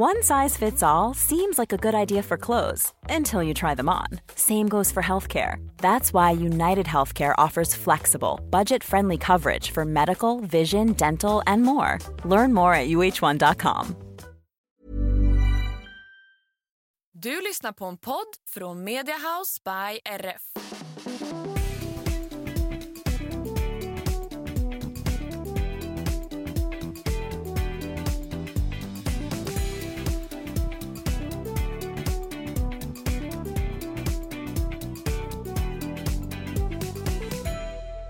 One 0.00 0.22
size 0.22 0.56
fits 0.56 0.80
all 0.80 1.12
seems 1.12 1.58
like 1.58 1.72
a 1.72 1.76
good 1.76 1.94
idea 1.94 2.22
for 2.22 2.36
clothes 2.36 2.92
until 3.10 3.42
you 3.42 3.52
try 3.52 3.74
them 3.74 3.88
on. 3.88 4.06
Same 4.36 4.68
goes 4.68 4.92
for 4.92 5.02
healthcare. 5.02 5.56
That's 5.78 6.12
why 6.12 6.30
United 6.30 6.86
Healthcare 6.86 7.34
offers 7.36 7.74
flexible, 7.74 8.38
budget 8.48 8.84
friendly 8.84 9.18
coverage 9.18 9.72
for 9.72 9.84
medical, 9.84 10.40
vision, 10.40 10.92
dental, 10.92 11.42
and 11.48 11.64
more. 11.64 11.98
Learn 12.24 12.54
more 12.54 12.74
at 12.74 12.88
uh1.com. 12.88 13.96
Du 17.12 17.40
lyssnar 17.40 17.72
på 17.72 17.84
en 17.84 17.96
podd 17.96 18.36
från 18.48 18.84
Mediahouse 18.84 19.60
by 19.64 19.98
RF. 20.20 20.42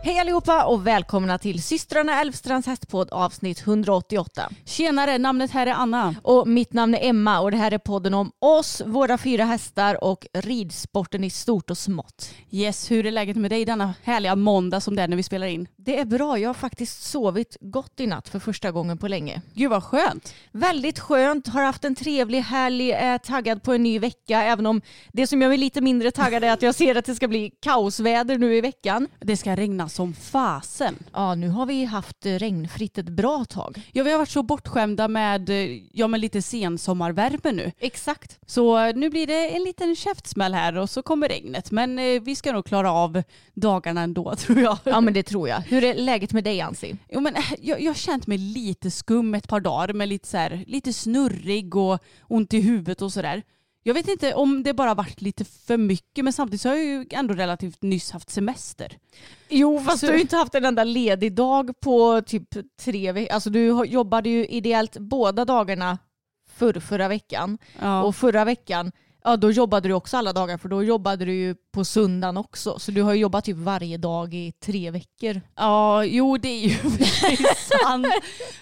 Hej 0.09 0.19
allihopa 0.19 0.65
och 0.65 0.87
välkomna 0.87 1.39
till 1.39 1.63
systrarna 1.63 2.21
Älvstrands 2.21 2.67
hästpodd 2.67 3.09
avsnitt 3.11 3.61
188. 3.61 4.51
Tjenare, 4.65 5.19
namnet 5.19 5.51
här 5.51 5.67
är 5.67 5.73
Anna. 5.73 6.15
Och 6.23 6.49
mitt 6.49 6.73
namn 6.73 6.95
är 6.95 7.09
Emma 7.09 7.41
och 7.41 7.51
det 7.51 7.57
här 7.57 7.73
är 7.73 7.79
podden 7.79 8.15
om 8.15 8.33
oss, 8.39 8.83
våra 8.87 9.19
fyra 9.19 9.45
hästar 9.45 10.05
och 10.05 10.27
ridsporten 10.33 11.25
i 11.25 11.31
stort 11.31 11.71
och 11.71 11.79
smått. 11.79 12.35
Yes, 12.51 12.91
hur 12.91 13.07
är 13.07 13.11
läget 13.11 13.37
med 13.37 13.51
dig 13.51 13.65
denna 13.65 13.95
härliga 14.03 14.37
måndag 14.37 14.81
som 14.81 14.97
det 14.97 15.03
är 15.03 15.09
när 15.09 15.17
vi 15.17 15.23
spelar 15.23 15.47
in? 15.47 15.69
Det 15.77 15.99
är 15.99 16.05
bra, 16.05 16.39
jag 16.39 16.49
har 16.49 16.55
faktiskt 16.55 17.03
sovit 17.03 17.57
gott 17.61 18.01
i 18.01 18.07
natt 18.07 18.29
för 18.29 18.39
första 18.39 18.71
gången 18.71 18.99
på 18.99 19.09
länge. 19.09 19.43
Gud 19.55 19.71
vad 19.71 19.85
skönt. 19.85 20.35
Väldigt 20.53 20.99
skönt, 20.99 21.49
har 21.49 21.63
haft 21.63 21.85
en 21.85 21.95
trevlig 21.95 22.41
helg, 22.41 22.93
är 22.93 23.19
taggad 23.19 23.63
på 23.63 23.73
en 23.73 23.83
ny 23.83 23.99
vecka 23.99 24.43
även 24.43 24.67
om 24.67 24.81
det 25.13 25.27
som 25.27 25.43
gör 25.43 25.49
mig 25.49 25.59
lite 25.59 25.81
mindre 25.81 26.11
taggad 26.11 26.45
är 26.45 26.53
att 26.53 26.63
jag 26.63 26.75
ser 26.75 26.95
att 26.95 27.05
det 27.05 27.15
ska 27.15 27.29
bli 27.29 27.53
kaosväder 27.63 28.39
nu 28.39 28.57
i 28.57 28.61
veckan. 28.61 29.09
Det 29.21 29.37
ska 29.37 29.57
regna 29.57 29.89
som 29.99 30.15
fasen. 30.15 30.99
Ja, 31.13 31.35
nu 31.35 31.49
har 31.49 31.67
vi 31.67 31.85
haft 31.85 32.27
eh, 32.27 32.33
regnfritt 32.35 32.99
ett 32.99 33.09
bra 33.09 33.45
tag. 33.45 33.91
Ja, 33.93 34.05
vi 34.05 34.11
har 34.11 34.19
varit 34.19 34.29
så 34.29 34.43
bortskämda 34.43 35.09
med, 35.09 35.51
eh, 35.51 35.83
ja, 35.93 36.09
med 36.09 36.21
lite 36.21 36.43
sensommarvärme 36.43 37.53
nu. 37.53 37.73
Exakt. 37.79 38.39
Så 38.47 38.79
eh, 38.79 38.97
nu 38.97 39.11
blir 39.11 39.27
det 39.27 39.57
en 39.57 39.63
liten 39.63 39.97
käftsmäll 39.97 40.55
här 40.55 40.77
och 40.77 40.91
så 40.91 41.03
kommer 41.03 41.29
regnet. 41.29 41.71
Men 41.71 41.99
eh, 41.99 42.23
vi 42.23 42.37
ska 42.37 42.53
nog 42.53 42.65
klara 42.65 42.93
av 42.93 43.23
dagarna 43.55 44.01
ändå 44.01 44.35
tror 44.37 44.61
jag. 44.61 44.79
Ja 44.85 45.01
men 45.01 45.15
det 45.15 45.23
tror 45.23 45.49
jag. 45.49 45.61
Hur 45.61 45.85
är 45.85 45.95
läget 45.95 46.33
med 46.33 46.45
dig 46.45 46.61
Ansi? 46.61 46.97
Jo, 47.09 47.21
men, 47.21 47.35
jag, 47.59 47.81
jag 47.81 47.91
har 47.91 47.95
känt 47.95 48.27
mig 48.27 48.39
lite 48.39 48.91
skum 48.91 49.35
ett 49.35 49.49
par 49.49 49.61
dagar 49.61 49.93
med 49.93 50.09
lite, 50.09 50.29
så 50.29 50.37
här, 50.37 50.65
lite 50.67 50.93
snurrig 50.93 51.77
och 51.77 51.99
ont 52.29 52.55
i 52.55 52.61
huvudet 52.61 53.03
och 53.03 53.13
sådär. 53.13 53.43
Jag 53.89 53.95
vet 53.95 54.09
inte 54.09 54.35
om 54.35 54.63
det 54.63 54.75
bara 54.75 54.95
varit 54.95 55.21
lite 55.21 55.45
för 55.45 55.77
mycket 55.77 56.25
men 56.25 56.33
samtidigt 56.33 56.61
så 56.61 56.69
har 56.69 56.77
jag 56.77 56.85
ju 56.85 57.07
ändå 57.11 57.35
relativt 57.35 57.83
nyss 57.83 58.11
haft 58.11 58.31
semester. 58.31 58.99
Jo 59.49 59.81
fast 59.81 60.01
Så- 60.01 60.07
du 60.07 60.13
har 60.13 60.17
ju 60.17 60.23
inte 60.23 60.37
haft 60.37 60.55
en 60.55 60.65
enda 60.65 60.85
ledig 60.85 61.33
dag 61.35 61.81
på 61.81 62.23
typ 62.27 62.49
tre 62.81 63.13
veckor. 63.13 63.35
Alltså 63.35 63.51
du 63.51 63.85
jobbade 63.87 64.29
ju 64.29 64.47
ideellt 64.47 64.97
båda 64.99 65.45
dagarna 65.45 65.99
för 66.51 66.81
förra 66.81 67.09
veckan. 67.09 67.59
Ja. 67.81 68.03
Och 68.03 68.17
förra 68.17 68.45
veckan, 68.45 68.93
ja 69.29 69.37
då 69.37 69.51
jobbade 69.51 69.89
du 69.89 69.95
också 69.95 70.17
alla 70.17 70.33
dagar 70.33 70.59
för 70.59 70.69
då 70.69 70.83
jobbade 70.83 71.25
du 71.25 71.35
ju 71.35 71.55
på 71.73 71.85
söndagen 71.85 72.37
också. 72.37 72.79
Så 72.79 72.91
du 72.91 73.03
har 73.03 73.15
ju 73.15 73.21
jobbat 73.21 73.45
typ 73.45 73.57
varje 73.57 73.97
dag 73.97 74.35
i 74.35 74.53
tre 74.53 74.91
veckor. 74.91 75.41
Ja, 75.57 76.05
jo 76.05 76.37
det 76.37 76.49
är 76.49 76.69
ju 76.69 76.77
sant. 77.83 78.07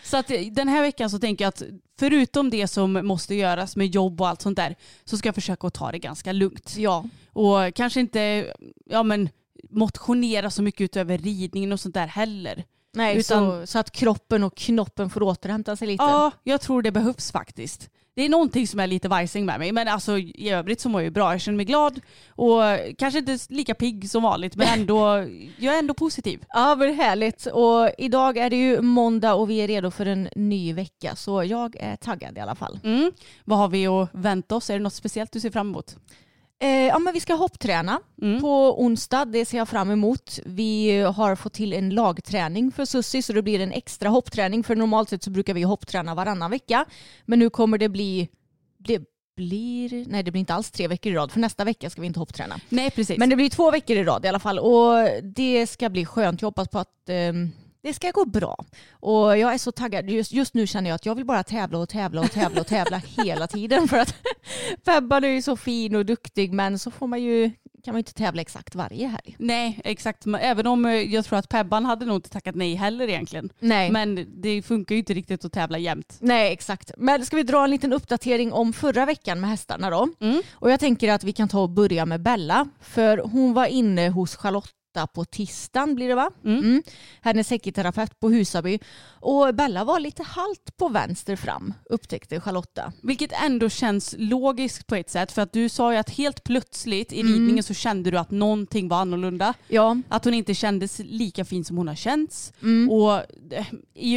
Så 0.04 0.16
att 0.16 0.30
den 0.50 0.68
här 0.68 0.82
veckan 0.82 1.10
så 1.10 1.18
tänker 1.18 1.44
jag 1.44 1.48
att 1.48 1.62
förutom 1.98 2.50
det 2.50 2.68
som 2.68 2.92
måste 2.92 3.34
göras 3.34 3.76
med 3.76 3.86
jobb 3.86 4.20
och 4.20 4.28
allt 4.28 4.42
sånt 4.42 4.56
där 4.56 4.76
så 5.04 5.16
ska 5.16 5.28
jag 5.28 5.34
försöka 5.34 5.66
att 5.66 5.74
ta 5.74 5.92
det 5.92 5.98
ganska 5.98 6.32
lugnt. 6.32 6.74
Ja. 6.76 7.04
Och 7.32 7.74
kanske 7.74 8.00
inte 8.00 8.52
ja, 8.86 9.02
men, 9.02 9.28
motionera 9.70 10.50
så 10.50 10.62
mycket 10.62 10.80
utöver 10.80 11.18
ridningen 11.18 11.72
och 11.72 11.80
sånt 11.80 11.94
där 11.94 12.06
heller. 12.06 12.64
Nej, 12.96 13.16
Utan- 13.16 13.60
så, 13.60 13.66
så 13.66 13.78
att 13.78 13.90
kroppen 13.90 14.44
och 14.44 14.56
knoppen 14.56 15.10
får 15.10 15.22
återhämta 15.22 15.76
sig 15.76 15.88
lite. 15.88 16.04
Ja, 16.04 16.30
jag 16.42 16.60
tror 16.60 16.82
det 16.82 16.92
behövs 16.92 17.32
faktiskt. 17.32 17.90
Det 18.14 18.22
är 18.22 18.28
någonting 18.28 18.66
som 18.66 18.80
är 18.80 18.86
lite 18.86 19.08
vajsing 19.08 19.46
med 19.46 19.58
mig. 19.58 19.72
Men 19.72 19.88
alltså 19.88 20.18
i 20.18 20.50
övrigt 20.50 20.80
så 20.80 20.88
mår 20.88 21.00
jag 21.00 21.04
ju 21.04 21.10
bra. 21.10 21.32
Jag 21.32 21.40
känner 21.40 21.56
mig 21.56 21.64
glad 21.66 22.00
och 22.28 22.60
kanske 22.98 23.18
inte 23.18 23.38
lika 23.48 23.74
pigg 23.74 24.10
som 24.10 24.22
vanligt 24.22 24.56
men 24.56 24.68
ändå, 24.80 25.24
jag 25.58 25.74
är 25.74 25.78
ändå 25.78 25.94
positiv. 25.94 26.44
Ja, 26.48 26.74
men 26.74 26.94
härligt. 26.94 27.46
Och 27.46 27.90
idag 27.98 28.36
är 28.36 28.50
det 28.50 28.56
ju 28.56 28.80
måndag 28.80 29.34
och 29.34 29.50
vi 29.50 29.58
är 29.58 29.68
redo 29.68 29.90
för 29.90 30.06
en 30.06 30.28
ny 30.36 30.72
vecka. 30.72 31.16
Så 31.16 31.44
jag 31.44 31.76
är 31.80 31.96
taggad 31.96 32.38
i 32.38 32.40
alla 32.40 32.54
fall. 32.54 32.78
Mm. 32.84 33.12
Vad 33.44 33.58
har 33.58 33.68
vi 33.68 33.86
att 33.86 34.08
vänta 34.12 34.56
oss? 34.56 34.70
Är 34.70 34.74
det 34.74 34.80
något 34.82 34.94
speciellt 34.94 35.32
du 35.32 35.40
ser 35.40 35.50
fram 35.50 35.68
emot? 35.68 35.96
Eh, 36.62 36.68
ja, 36.68 36.98
men 36.98 37.14
vi 37.14 37.20
ska 37.20 37.34
hoppträna 37.34 38.00
Mm. 38.22 38.40
på 38.40 38.82
onsdag. 38.82 39.24
Det 39.24 39.44
ser 39.44 39.58
jag 39.58 39.68
fram 39.68 39.90
emot. 39.90 40.38
Vi 40.44 41.00
har 41.00 41.36
fått 41.36 41.52
till 41.52 41.72
en 41.72 41.90
lagträning 41.90 42.72
för 42.72 42.84
Sussi 42.84 43.22
så 43.22 43.32
det 43.32 43.42
blir 43.42 43.60
en 43.60 43.72
extra 43.72 44.08
hoppträning. 44.08 44.64
För 44.64 44.76
normalt 44.76 45.08
sett 45.08 45.22
så 45.22 45.30
brukar 45.30 45.54
vi 45.54 45.62
hoppträna 45.62 46.14
varannan 46.14 46.50
vecka. 46.50 46.84
Men 47.24 47.38
nu 47.38 47.50
kommer 47.50 47.78
det 47.78 47.88
bli... 47.88 48.28
Det 48.78 49.02
blir... 49.36 50.04
Nej, 50.08 50.22
det 50.22 50.30
blir 50.30 50.40
inte 50.40 50.54
alls 50.54 50.70
tre 50.70 50.88
veckor 50.88 51.12
i 51.12 51.16
rad. 51.16 51.32
För 51.32 51.40
nästa 51.40 51.64
vecka 51.64 51.90
ska 51.90 52.00
vi 52.00 52.06
inte 52.06 52.18
hoppträna. 52.20 52.60
Nej 52.68 52.90
precis. 52.90 53.18
Men 53.18 53.28
det 53.30 53.36
blir 53.36 53.50
två 53.50 53.70
veckor 53.70 53.96
i 53.96 54.04
rad 54.04 54.24
i 54.24 54.28
alla 54.28 54.38
fall. 54.38 54.58
Och 54.58 55.08
det 55.22 55.66
ska 55.66 55.88
bli 55.88 56.04
skönt. 56.06 56.42
Jag 56.42 56.46
hoppas 56.46 56.68
på 56.68 56.78
att 56.78 57.08
ehm, 57.08 57.52
det 57.86 57.94
ska 57.94 58.10
gå 58.10 58.24
bra. 58.24 58.64
Och 58.90 59.38
jag 59.38 59.54
är 59.54 59.58
så 59.58 59.72
taggad. 59.72 60.10
Just, 60.10 60.32
just 60.32 60.54
nu 60.54 60.66
känner 60.66 60.90
jag 60.90 60.94
att 60.94 61.06
jag 61.06 61.14
vill 61.14 61.24
bara 61.24 61.42
tävla 61.42 61.78
och 61.78 61.88
tävla 61.88 62.20
och 62.20 62.30
tävla 62.32 62.60
och 62.60 62.66
tävla 62.66 62.96
hela 63.24 63.46
tiden. 63.46 63.88
För 63.88 63.98
att 63.98 64.14
Pebban 64.84 65.24
är 65.24 65.28
ju 65.28 65.42
så 65.42 65.56
fin 65.56 65.96
och 65.96 66.06
duktig 66.06 66.52
men 66.52 66.78
så 66.78 66.90
får 66.90 67.06
man 67.06 67.22
ju, 67.22 67.50
kan 67.84 67.94
man 67.94 67.98
inte 67.98 68.14
tävla 68.14 68.42
exakt 68.42 68.74
varje 68.74 69.06
helg. 69.06 69.36
Nej 69.38 69.80
exakt. 69.84 70.24
Även 70.40 70.66
om 70.66 70.86
eh, 70.86 70.92
jag 70.92 71.24
tror 71.24 71.38
att 71.38 71.48
Pebban 71.48 71.84
hade 71.84 72.04
nog 72.06 72.16
inte 72.16 72.30
tackat 72.30 72.54
nej 72.54 72.74
heller 72.74 73.08
egentligen. 73.08 73.50
Nej. 73.58 73.90
Men 73.90 74.26
det 74.42 74.62
funkar 74.62 74.94
ju 74.94 74.98
inte 74.98 75.14
riktigt 75.14 75.44
att 75.44 75.52
tävla 75.52 75.78
jämt. 75.78 76.16
Nej, 76.20 76.52
exakt. 76.52 76.90
Men 76.96 77.26
ska 77.26 77.36
vi 77.36 77.42
dra 77.42 77.64
en 77.64 77.70
liten 77.70 77.92
uppdatering 77.92 78.52
om 78.52 78.72
förra 78.72 79.06
veckan 79.06 79.40
med 79.40 79.50
hästarna 79.50 79.90
då? 79.90 80.08
Mm. 80.20 80.42
Och 80.52 80.70
jag 80.70 80.80
tänker 80.80 81.12
att 81.12 81.24
vi 81.24 81.32
kan 81.32 81.48
ta 81.48 81.60
och 81.60 81.70
börja 81.70 82.06
med 82.06 82.22
Bella. 82.22 82.68
För 82.80 83.18
hon 83.18 83.54
var 83.54 83.66
inne 83.66 84.08
hos 84.08 84.36
Charlotta 84.96 85.06
på 85.06 85.24
tisdagen 85.24 85.94
blir 85.94 86.08
det 86.08 86.14
va? 86.14 86.30
Mm. 86.44 86.82
Hennes 87.22 87.50
häckterapeut 87.50 88.20
på 88.20 88.30
Husaby. 88.30 88.78
Och 89.20 89.54
Bella 89.54 89.84
var 89.84 90.00
lite 90.00 90.22
halt 90.22 90.76
på 90.76 90.88
vänster 90.88 91.36
fram 91.36 91.74
upptäckte 91.90 92.40
Charlotta. 92.40 92.92
Vilket 93.02 93.32
ändå 93.44 93.68
känns 93.68 94.14
logiskt 94.18 94.86
på 94.86 94.94
ett 94.94 95.10
sätt. 95.10 95.32
För 95.32 95.42
att 95.42 95.52
du 95.52 95.68
sa 95.68 95.92
ju 95.92 95.98
att 95.98 96.10
helt 96.10 96.44
plötsligt 96.44 97.12
i 97.12 97.22
ridningen 97.22 97.62
så 97.62 97.74
kände 97.74 98.10
du 98.10 98.18
att 98.18 98.30
någonting 98.30 98.88
var 98.88 98.96
annorlunda. 98.96 99.54
Ja, 99.68 99.96
Att 100.08 100.24
hon 100.24 100.34
inte 100.34 100.54
kändes 100.54 100.98
lika 101.04 101.44
fin 101.44 101.64
som 101.64 101.76
hon 101.76 101.88
har 101.88 101.94
känts. 101.94 102.52
Och 102.90 103.12
eh, 103.52 103.66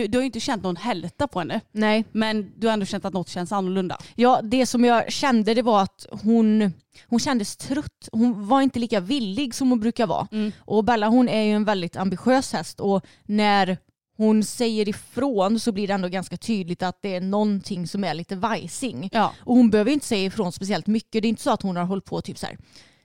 du 0.09 0.17
har 0.17 0.21
ju 0.21 0.25
inte 0.25 0.39
känt 0.39 0.63
någon 0.63 0.75
hälta 0.75 1.27
på 1.27 1.39
henne. 1.39 1.61
nej. 1.71 2.05
Men 2.11 2.51
du 2.57 2.67
har 2.67 2.73
ändå 2.73 2.85
känt 2.85 3.05
att 3.05 3.13
något 3.13 3.29
känns 3.29 3.51
annorlunda. 3.51 3.97
Ja, 4.15 4.39
det 4.43 4.65
som 4.65 4.85
jag 4.85 5.11
kände 5.11 5.53
det 5.53 5.61
var 5.61 5.81
att 5.81 6.05
hon, 6.23 6.73
hon 7.07 7.19
kändes 7.19 7.57
trött. 7.57 8.09
Hon 8.11 8.47
var 8.47 8.61
inte 8.61 8.79
lika 8.79 8.99
villig 8.99 9.55
som 9.55 9.69
hon 9.69 9.79
brukar 9.79 10.07
vara. 10.07 10.27
Och 10.69 10.83
Bella 10.83 11.07
hon 11.07 11.29
är 11.29 11.41
ju 11.41 11.51
en 11.53 11.65
väldigt 11.65 11.95
ambitiös 11.95 12.53
häst 12.53 12.79
och 12.79 13.05
när 13.23 13.77
hon 14.17 14.43
säger 14.43 14.89
ifrån 14.89 15.59
så 15.59 15.71
blir 15.71 15.87
det 15.87 15.93
ändå 15.93 16.07
ganska 16.07 16.37
tydligt 16.37 16.83
att 16.83 17.01
det 17.01 17.15
är 17.15 17.21
någonting 17.21 17.87
som 17.87 18.03
är 18.03 18.13
lite 18.13 18.35
vajsing. 18.35 19.09
Ja. 19.11 19.33
Och 19.39 19.55
hon 19.55 19.69
behöver 19.69 19.91
inte 19.91 20.05
säga 20.05 20.25
ifrån 20.25 20.51
speciellt 20.51 20.87
mycket. 20.87 21.21
Det 21.21 21.27
är 21.27 21.29
inte 21.29 21.41
så 21.41 21.51
att 21.51 21.61
hon 21.61 21.75
har 21.75 21.83
hållit 21.83 22.05
på 22.05 22.21
typ 22.21 22.37
så 22.37 22.45
här 22.45 22.57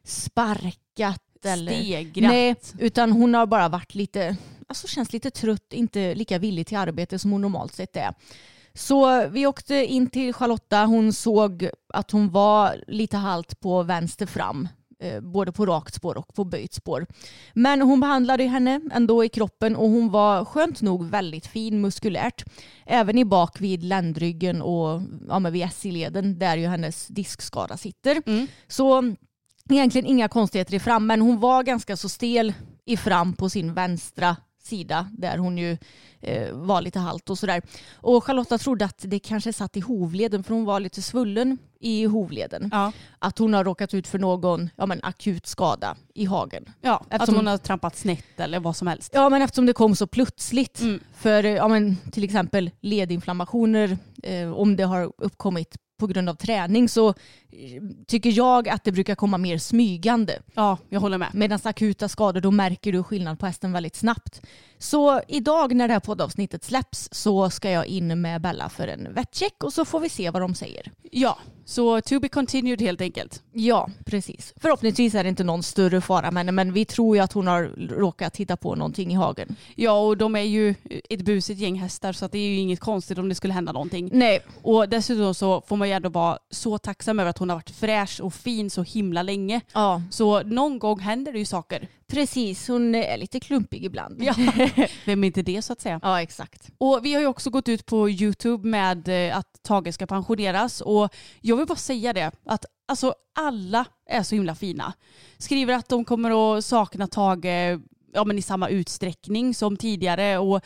sparkat 0.04 1.22
eller... 1.44 1.72
Stegrat. 1.72 2.30
Nej, 2.30 2.54
utan 2.78 3.12
hon 3.12 3.34
har 3.34 3.46
bara 3.46 3.68
varit 3.68 3.94
lite, 3.94 4.36
alltså 4.68 4.86
känns 4.86 5.12
lite 5.12 5.30
trött, 5.30 5.72
inte 5.72 6.14
lika 6.14 6.38
villig 6.38 6.66
till 6.66 6.76
arbete 6.78 7.18
som 7.18 7.30
hon 7.32 7.40
normalt 7.40 7.74
sett 7.74 7.96
är. 7.96 8.14
Så 8.74 9.28
vi 9.28 9.46
åkte 9.46 9.74
in 9.74 10.10
till 10.10 10.32
Charlotta, 10.32 10.84
hon 10.84 11.12
såg 11.12 11.68
att 11.88 12.10
hon 12.10 12.30
var 12.30 12.84
lite 12.86 13.16
halt 13.16 13.60
på 13.60 13.82
vänster 13.82 14.26
fram. 14.26 14.68
Eh, 15.00 15.20
både 15.20 15.52
på 15.52 15.66
rakt 15.66 15.94
spår 15.94 16.16
och 16.18 16.34
på 16.34 16.44
böjt 16.44 16.74
spår. 16.74 17.06
Men 17.52 17.82
hon 17.82 18.00
behandlade 18.00 18.44
henne 18.44 18.80
ändå 18.92 19.24
i 19.24 19.28
kroppen 19.28 19.76
och 19.76 19.88
hon 19.88 20.10
var 20.10 20.44
skönt 20.44 20.82
nog 20.82 21.04
väldigt 21.04 21.46
fin 21.46 21.80
muskulärt. 21.80 22.44
Även 22.86 23.18
i 23.18 23.24
bak 23.24 23.60
vid 23.60 23.82
ländryggen 23.84 24.62
och 24.62 25.02
ja, 25.28 25.38
men 25.38 25.52
vid 25.52 25.72
SI-leden 25.72 26.38
där 26.38 26.56
ju 26.56 26.66
hennes 26.66 27.06
diskskada 27.06 27.76
sitter. 27.76 28.22
Mm. 28.26 28.46
Så 28.68 29.14
egentligen 29.70 30.06
inga 30.06 30.28
konstigheter 30.28 30.74
i 30.74 30.80
fram 30.80 31.06
men 31.06 31.20
hon 31.20 31.40
var 31.40 31.62
ganska 31.62 31.96
så 31.96 32.08
stel 32.08 32.52
i 32.84 32.96
fram 32.96 33.32
på 33.32 33.48
sin 33.48 33.74
vänstra 33.74 34.36
sida 34.66 35.08
där 35.12 35.38
hon 35.38 35.58
ju 35.58 35.76
eh, 36.20 36.52
var 36.52 36.80
lite 36.80 36.98
halt 36.98 37.30
och 37.30 37.38
sådär. 37.38 37.62
Och 37.94 38.24
Charlotta 38.24 38.58
trodde 38.58 38.84
att 38.84 39.04
det 39.06 39.18
kanske 39.18 39.52
satt 39.52 39.76
i 39.76 39.80
hovleden 39.80 40.44
för 40.44 40.54
hon 40.54 40.64
var 40.64 40.80
lite 40.80 41.02
svullen 41.02 41.58
i 41.80 42.04
hovleden. 42.04 42.68
Ja. 42.72 42.92
Att 43.18 43.38
hon 43.38 43.54
har 43.54 43.64
råkat 43.64 43.94
ut 43.94 44.06
för 44.06 44.18
någon 44.18 44.70
ja, 44.76 44.86
men 44.86 45.00
akut 45.02 45.46
skada 45.46 45.96
i 46.14 46.24
hagen. 46.24 46.64
Ja, 46.80 46.94
att 46.94 47.12
Eftersom- 47.14 47.34
hon 47.36 47.46
har 47.46 47.58
trampat 47.58 47.96
snett 47.96 48.40
eller 48.40 48.60
vad 48.60 48.76
som 48.76 48.86
helst. 48.88 49.10
Ja 49.14 49.28
men 49.28 49.42
eftersom 49.42 49.66
det 49.66 49.72
kom 49.72 49.96
så 49.96 50.06
plötsligt. 50.06 50.80
Mm. 50.80 51.00
För 51.14 51.44
ja, 51.44 51.68
men, 51.68 51.96
till 52.12 52.24
exempel 52.24 52.70
ledinflammationer, 52.80 53.98
eh, 54.22 54.52
om 54.52 54.76
det 54.76 54.84
har 54.84 55.12
uppkommit 55.18 55.76
på 55.98 56.06
grund 56.06 56.28
av 56.28 56.34
träning 56.34 56.88
så 56.88 57.08
eh, 57.08 57.14
tycker 58.06 58.30
jag 58.30 58.68
att 58.68 58.84
det 58.84 58.92
brukar 58.92 59.14
komma 59.14 59.38
mer 59.38 59.58
smygande. 59.58 60.38
Ja, 60.54 60.78
jag 60.88 61.00
håller 61.00 61.18
med. 61.18 61.30
Medan 61.34 61.58
akuta 61.62 62.08
skador 62.08 62.40
då 62.40 62.50
märker 62.50 62.92
du 62.92 63.02
skillnad 63.02 63.38
på 63.38 63.46
hästen 63.46 63.72
väldigt 63.72 63.96
snabbt. 63.96 64.42
Så 64.78 65.20
idag 65.28 65.74
när 65.74 65.88
det 65.88 65.94
här 65.94 66.00
poddavsnittet 66.00 66.64
släpps 66.64 67.08
så 67.12 67.50
ska 67.50 67.70
jag 67.70 67.86
in 67.86 68.20
med 68.20 68.40
Bella 68.40 68.68
för 68.68 68.88
en 68.88 69.14
vettcheck 69.14 69.64
och 69.64 69.72
så 69.72 69.84
får 69.84 70.00
vi 70.00 70.08
se 70.08 70.30
vad 70.30 70.42
de 70.42 70.54
säger. 70.54 70.92
Ja, 71.10 71.38
så 71.64 72.00
to 72.00 72.20
be 72.20 72.28
continued 72.28 72.82
helt 72.82 73.00
enkelt. 73.00 73.42
Ja, 73.52 73.90
precis. 74.04 74.54
Förhoppningsvis 74.56 75.14
är 75.14 75.22
det 75.22 75.28
inte 75.28 75.44
någon 75.44 75.62
större 75.62 76.00
fara 76.00 76.30
med 76.30 76.40
henne 76.40 76.52
men 76.52 76.72
vi 76.72 76.84
tror 76.84 77.16
ju 77.16 77.22
att 77.22 77.32
hon 77.32 77.46
har 77.46 77.62
råkat 77.88 78.36
hitta 78.36 78.56
på 78.56 78.74
någonting 78.74 79.12
i 79.12 79.14
hagen. 79.14 79.56
Ja, 79.74 80.00
och 80.00 80.16
de 80.16 80.36
är 80.36 80.40
ju 80.40 80.74
ett 81.10 81.22
busigt 81.22 81.60
gäng 81.60 81.78
hästar 81.78 82.12
så 82.12 82.28
det 82.28 82.38
är 82.38 82.48
ju 82.48 82.56
inget 82.56 82.80
konstigt 82.80 83.18
om 83.18 83.28
det 83.28 83.34
skulle 83.34 83.54
hända 83.54 83.72
någonting. 83.72 84.10
Nej, 84.12 84.40
Och 84.62 84.88
dessutom 84.88 85.34
så 85.34 85.60
får 85.60 85.76
man 85.76 85.88
ju 85.88 85.94
ändå 85.94 86.08
vara 86.08 86.38
så 86.50 86.78
tacksam 86.78 87.18
över 87.20 87.30
att 87.30 87.38
hon 87.38 87.43
har 87.50 87.56
varit 87.56 87.70
fräsch 87.70 88.20
och 88.20 88.34
fin 88.34 88.70
så 88.70 88.82
himla 88.82 89.22
länge. 89.22 89.60
ja, 89.72 90.02
Så 90.10 90.42
någon 90.42 90.78
gång 90.78 91.00
händer 91.00 91.32
det 91.32 91.38
ju 91.38 91.44
saker. 91.44 91.88
precis. 92.06 92.68
Hon 92.68 92.94
är 92.94 93.16
lite 93.18 93.40
klumpig 93.40 93.84
ibland. 93.84 94.22
Ja. 94.22 94.34
Vem 95.04 95.24
är 95.24 95.26
inte 95.26 95.42
det 95.42 95.62
så 95.62 95.72
att 95.72 95.80
säga? 95.80 96.00
ja 96.02 96.22
exakt. 96.22 96.70
Och 96.78 97.00
vi 97.02 97.14
har 97.14 97.20
ju 97.20 97.26
också 97.26 97.50
gått 97.50 97.68
ut 97.68 97.86
på 97.86 98.10
YouTube 98.10 98.68
med 98.68 99.08
eh, 99.28 99.36
att 99.38 99.62
Tage 99.62 99.94
ska 99.94 100.06
pensioneras 100.06 100.80
och 100.80 101.14
jag 101.40 101.56
vill 101.56 101.66
bara 101.66 101.76
säga 101.78 102.12
det 102.12 102.30
att 102.46 102.64
alltså 102.88 103.14
alla 103.38 103.84
är 104.10 104.22
så 104.22 104.34
himla 104.34 104.54
fina. 104.54 104.92
Skriver 105.38 105.74
att 105.74 105.88
de 105.88 106.04
kommer 106.04 106.56
att 106.58 106.64
sakna 106.64 107.06
Tage 107.06 107.78
ja, 108.14 108.24
men 108.24 108.38
i 108.38 108.42
samma 108.42 108.68
utsträckning 108.68 109.54
som 109.54 109.76
tidigare 109.76 110.38
och 110.38 110.60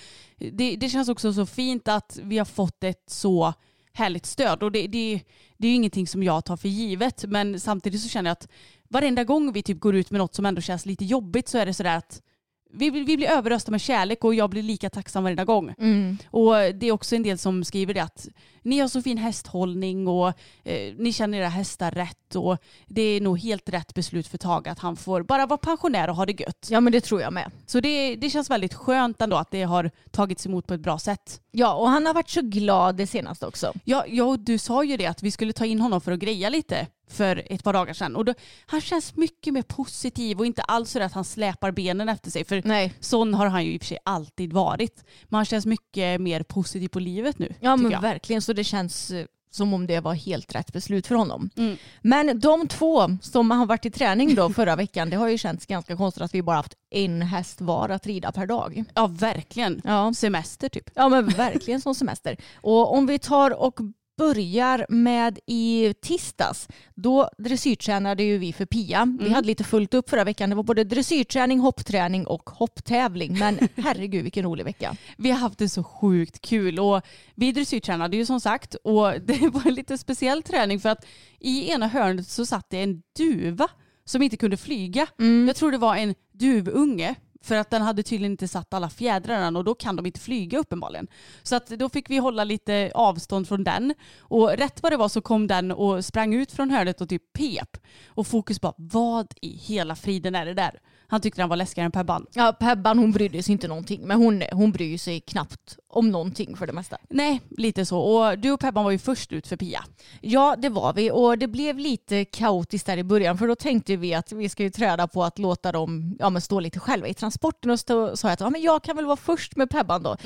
det, 0.53 0.77
det 0.77 0.89
känns 0.89 1.09
också 1.09 1.33
så 1.33 1.47
fint 1.47 1.89
att 1.89 2.19
vi 2.23 2.39
har 2.39 2.45
fått 2.45 2.85
ett 2.85 3.05
så 3.07 3.55
härligt 3.99 4.27
stöd. 4.27 4.63
Och 4.63 4.73
det, 4.73 4.87
det, 4.87 5.21
det 5.57 5.67
är 5.67 5.71
ju 5.71 5.77
ingenting 5.77 6.07
som 6.07 6.23
jag 6.23 6.45
tar 6.45 6.57
för 6.57 6.69
givet. 6.69 7.25
Men 7.29 7.61
samtidigt 7.61 8.01
så 8.01 8.09
känner 8.09 8.31
jag 8.31 8.33
att 8.33 8.49
varenda 8.89 9.25
gång 9.25 9.53
vi 9.53 9.63
typ 9.63 9.81
går 9.81 9.97
ut 9.97 10.11
med 10.11 10.19
något 10.19 10.35
som 10.35 10.47
ändå 10.47 10.61
känns 10.61 10.87
lite 10.87 11.05
jobbigt 11.05 11.49
så 11.49 11.59
är 11.59 11.67
det 11.67 11.75
sådär 11.75 11.97
att 11.97 12.23
vi, 12.71 12.91
vi 12.91 13.17
blir 13.17 13.31
överösta 13.31 13.71
med 13.71 13.81
kärlek 13.81 14.25
och 14.25 14.35
jag 14.35 14.51
blir 14.51 14.63
lika 14.63 14.91
tacksam 14.91 15.23
varenda 15.25 15.45
gång. 15.45 15.75
Mm. 15.79 16.19
Och 16.31 16.55
det 16.75 16.87
är 16.87 16.93
också 16.93 17.17
en 17.17 17.23
del 17.23 17.39
som 17.39 17.65
skriver 17.65 17.95
det 17.95 18.03
att 18.03 18.29
ni 18.63 18.79
har 18.79 18.89
så 18.89 19.03
fin 19.03 19.19
hästhållning 19.19 20.09
och 20.09 20.29
eh, 20.65 20.95
ni 20.99 21.13
känner 21.13 21.39
era 21.39 21.49
hästar 21.49 21.91
rätt 21.91 22.37
och 22.37 22.59
det 22.87 23.03
är 23.03 23.21
nog 23.21 23.39
helt 23.39 23.69
rätt 23.69 23.95
beslut 23.95 24.27
för 24.27 24.39
Tage 24.39 24.69
att 24.69 24.79
han 24.79 24.97
får 24.97 25.23
bara 25.23 25.47
vara 25.47 25.59
pensionär 25.59 26.11
och 26.11 26.17
ha 26.17 26.27
det 26.27 26.41
gött. 26.41 26.69
Ja 26.71 26.81
men 26.81 26.93
det 26.93 27.01
tror 27.01 27.21
jag 27.21 27.33
med. 27.33 27.51
Så 27.67 27.81
det, 27.81 28.17
det 28.17 28.31
känns 28.31 28.51
väldigt 28.51 28.75
skönt 28.75 29.23
ändå 29.23 29.37
att 29.37 29.51
det 29.51 29.63
har 29.63 29.91
tagits 30.11 30.47
emot 30.47 30.67
på 30.67 30.75
ett 30.75 30.81
bra 30.81 30.99
sätt. 30.99 31.41
Ja 31.51 31.75
och 31.75 31.89
han 31.89 32.07
har 32.07 32.15
varit 32.15 32.31
så 32.31 32.41
glad 32.43 32.97
det 32.97 33.07
senaste 33.07 33.47
också. 33.47 33.73
Ja, 33.85 34.05
ja 34.09 34.25
och 34.25 34.39
du 34.39 34.59
sa 34.59 34.85
ju 34.85 34.97
det 34.97 35.07
att 35.07 35.23
vi 35.23 35.31
skulle 35.31 35.53
ta 35.53 35.65
in 35.65 35.81
honom 35.81 36.01
för 36.01 36.13
att 36.13 36.19
greja 36.19 36.49
lite 36.49 36.87
för 37.13 37.43
ett 37.47 37.65
par 37.65 37.73
dagar 37.73 37.95
sedan 37.95 38.17
och 38.17 38.25
då, 38.25 38.35
han 38.67 38.81
känns 38.81 39.17
mycket 39.17 39.55
mer 39.55 39.63
positiv 39.63 40.39
och 40.39 40.47
inte 40.47 40.63
alls 40.63 40.91
så 40.91 41.03
att 41.03 41.13
han 41.13 41.25
släpar 41.25 41.71
benen 41.71 42.09
efter 42.09 42.31
sig 42.31 42.45
för 42.45 42.63
Nej. 42.65 42.95
sån 43.01 43.35
har 43.35 43.47
han 43.47 43.65
ju 43.65 43.75
i 43.75 43.77
och 43.77 43.81
för 43.81 43.87
sig 43.87 43.99
alltid 44.05 44.53
varit. 44.53 45.05
Men 45.25 45.37
han 45.39 45.45
känns 45.45 45.67
mycket 45.67 46.21
mer 46.21 46.43
positiv 46.43 46.89
på 46.89 47.01
livet 47.01 47.39
nu. 47.39 47.55
Ja 47.61 47.77
men 47.77 47.91
jag. 47.91 48.01
verkligen 48.01 48.43
så 48.43 48.53
det 48.53 48.65
känns 48.65 49.11
eh, 49.11 49.27
som 49.51 49.75
om 49.75 49.87
det 49.87 50.01
var 50.01 50.15
helt 50.15 50.55
rätt 50.55 50.73
beslut 50.73 51.07
för 51.07 51.15
honom. 51.15 51.51
Mm. 51.57 51.77
Men 52.03 52.41
de 52.41 52.69
två 52.69 53.19
som 53.23 53.51
har 53.51 53.67
varit 53.67 53.87
i 53.87 53.91
träning 53.91 54.35
då 54.35 54.51
förra 54.51 54.77
veckan 54.77 55.11
det 55.11 55.17
har 55.17 55.29
ju 55.29 55.39
känts 55.39 55.67
ganska 55.67 55.97
konstigt 55.97 56.23
att 56.23 56.35
vi 56.35 56.43
bara 56.43 56.57
haft 56.57 56.75
en 56.91 57.23
häst 57.23 57.61
var 57.61 57.89
att 57.89 58.07
rida 58.07 58.33
per 58.33 58.47
dag. 58.47 58.85
Ja, 58.95 59.07
verkligen. 59.07 59.83
Ja. 59.85 60.15
Semester 60.15 60.69
typ. 60.69 60.91
Ja 60.95 61.09
men 61.09 61.27
verkligen 61.27 61.81
som 61.81 61.95
semester. 61.95 62.37
Och 62.55 62.95
om 62.95 63.07
vi 63.07 63.19
tar 63.19 63.61
och 63.61 63.81
börjar 64.19 64.87
med 64.89 65.39
i 65.47 65.95
tisdags, 66.03 66.69
då 66.95 67.31
dressyrtränade 67.39 68.23
ju 68.23 68.39
vi 68.39 68.53
för 68.53 68.67
Pia. 68.67 69.17
Vi 69.21 69.31
hade 69.31 69.47
lite 69.47 69.65
fullt 69.65 69.95
upp 69.95 70.11
förra 70.11 70.25
veckan. 70.25 70.51
Det 70.51 70.57
var 70.57 70.63
både 70.63 70.85
dressyrträning, 70.85 71.61
hoppträning 71.61 72.27
och 72.27 72.51
hopptävling. 72.51 73.39
Men 73.39 73.59
herregud 73.77 74.23
vilken 74.23 74.45
rolig 74.45 74.65
vecka. 74.65 74.97
Vi 75.19 75.31
har 75.31 75.39
haft 75.39 75.59
det 75.59 75.69
så 75.69 75.85
sjukt 75.85 76.41
kul 76.41 76.79
och 76.79 77.03
vi 77.35 77.53
dressyrtränade 77.53 78.17
ju 78.17 78.27
som 78.27 78.41
sagt 78.41 78.75
och 78.75 79.21
det 79.21 79.49
var 79.49 79.67
en 79.67 79.75
lite 79.75 79.99
speciell 79.99 80.43
träning 80.43 80.81
för 80.81 80.89
att 80.89 81.05
i 81.41 81.71
ena 81.71 81.89
hörnet 81.89 82.29
så 82.29 82.47
satt 82.47 82.71
det 82.71 82.83
en 82.83 83.03
duva 83.19 83.69
som 84.05 84.23
inte 84.23 84.37
kunde 84.37 84.57
flyga. 84.57 85.07
Jag 85.47 85.57
tror 85.57 85.73
det 85.73 85.79
var 85.79 85.97
en 85.97 86.15
duvunge 86.33 87.15
för 87.45 87.55
att 87.55 87.71
den 87.71 87.83
hade 87.83 88.03
tydligen 88.03 88.33
inte 88.33 88.49
satt 88.49 88.75
alla 88.75 88.91
fjädrar 88.91 89.35
än 89.35 89.57
och 89.57 89.65
då 89.65 89.75
kan 89.75 89.97
de 89.97 90.07
inte 90.07 90.21
flyga 90.21 90.59
uppenbarligen. 90.59 91.09
Så 91.43 91.57
att 91.57 91.67
då 91.67 91.89
fick 91.89 92.11
vi 92.11 92.19
hålla 92.19 92.45
lite 92.45 92.93
avstånd 92.95 93.49
från 93.49 93.65
den 93.65 93.95
och 94.19 94.51
rätt 94.51 94.83
vad 94.83 94.93
det 94.93 94.97
var 94.97 95.09
så 95.09 95.21
kom 95.21 95.47
den 95.47 95.73
och 95.73 96.05
sprang 96.05 96.35
ut 96.35 96.53
från 96.53 96.71
hörnet 96.71 97.01
och 97.01 97.09
typ 97.09 97.33
pep. 97.33 97.77
Och 98.07 98.27
fokus 98.27 98.61
bara 98.61 98.75
vad 98.77 99.35
i 99.41 99.57
hela 99.57 99.97
friden 99.97 100.35
är 100.35 100.47
det 100.47 100.55
där? 100.55 100.81
Han 101.11 101.21
tyckte 101.21 101.43
den 101.43 101.49
var 101.49 101.57
läskigare 101.57 101.85
än 101.85 101.93
Pebban. 101.93 102.27
Ja, 102.33 102.53
Pebban 102.53 102.99
hon 102.99 103.13
brydde 103.13 103.43
sig 103.43 103.53
inte 103.53 103.69
någonting. 103.69 104.07
Men 104.07 104.17
hon, 104.19 104.43
hon 104.53 104.73
bryr 104.73 104.99
sig 104.99 105.21
knappt 105.21 105.79
om 105.89 106.11
någonting 106.11 106.57
för 106.57 106.67
det 106.67 106.73
mesta. 106.73 106.99
Nej, 107.09 107.41
lite 107.51 107.87
så. 107.87 107.99
Och 107.99 108.39
du 108.39 108.51
och 108.51 108.61
Pebban 108.61 108.85
var 108.85 108.91
ju 108.91 108.99
först 108.99 109.33
ut 109.33 109.47
för 109.47 109.57
Pia. 109.57 109.85
Ja, 110.21 110.57
det 110.59 110.69
var 110.69 110.93
vi 110.93 111.11
och 111.11 111.39
det 111.39 111.47
blev 111.47 111.79
lite 111.79 112.25
kaotiskt 112.25 112.87
där 112.87 112.97
i 112.97 113.05
början 113.05 113.39
för 113.39 113.49
då 113.49 113.55
tänkte 113.55 113.97
vi 113.97 114.15
att 114.15 114.33
vi 114.33 114.49
ska 114.49 114.63
ju 114.63 114.71
träda 114.71 115.09
på 115.09 115.25
att 115.25 115.39
låta 115.39 115.73
dem 115.73 116.17
ja, 116.19 116.31
men 116.31 116.43
stå 116.43 116.61
lite 116.61 116.81
själva 116.81 117.09
i 117.09 117.15
transporten 117.15 117.71
och 117.71 117.81
så 117.81 118.17
sa 118.17 118.29
jag 118.29 118.33
att 118.33 118.41
ja, 118.41 118.51
men 118.51 118.63
jag 118.63 118.83
kan 118.83 118.97
väl 118.97 119.07
vara 119.07 119.17
först 119.17 119.57
med 119.57 119.71
Pebban 119.71 120.03
då. 120.03 120.17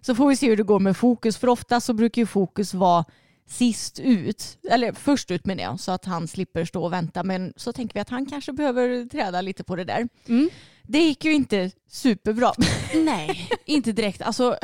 Så 0.00 0.14
får 0.14 0.28
vi 0.28 0.36
se 0.36 0.48
hur 0.48 0.56
det 0.56 0.62
går 0.62 0.80
med 0.80 0.96
fokus 0.96 1.36
för 1.38 1.48
ofta 1.48 1.80
så 1.80 1.92
brukar 1.92 2.22
ju 2.22 2.26
fokus 2.26 2.74
vara 2.74 3.04
sist 3.50 4.00
ut, 4.00 4.58
eller 4.70 4.92
först 4.92 5.30
ut 5.30 5.46
menar 5.46 5.62
jag, 5.62 5.80
så 5.80 5.92
att 5.92 6.04
han 6.04 6.28
slipper 6.28 6.64
stå 6.64 6.84
och 6.84 6.92
vänta. 6.92 7.22
Men 7.22 7.52
så 7.56 7.72
tänker 7.72 7.94
vi 7.94 8.00
att 8.00 8.10
han 8.10 8.26
kanske 8.26 8.52
behöver 8.52 9.04
träda 9.08 9.40
lite 9.40 9.64
på 9.64 9.76
det 9.76 9.84
där. 9.84 10.08
Det 10.82 10.98
gick 10.98 11.24
ju 11.24 11.32
inte 11.32 11.70
superbra. 11.88 12.52
Nej, 12.94 13.48
inte 13.64 13.92
direkt. 13.92 14.22
Alltså, 14.22 14.58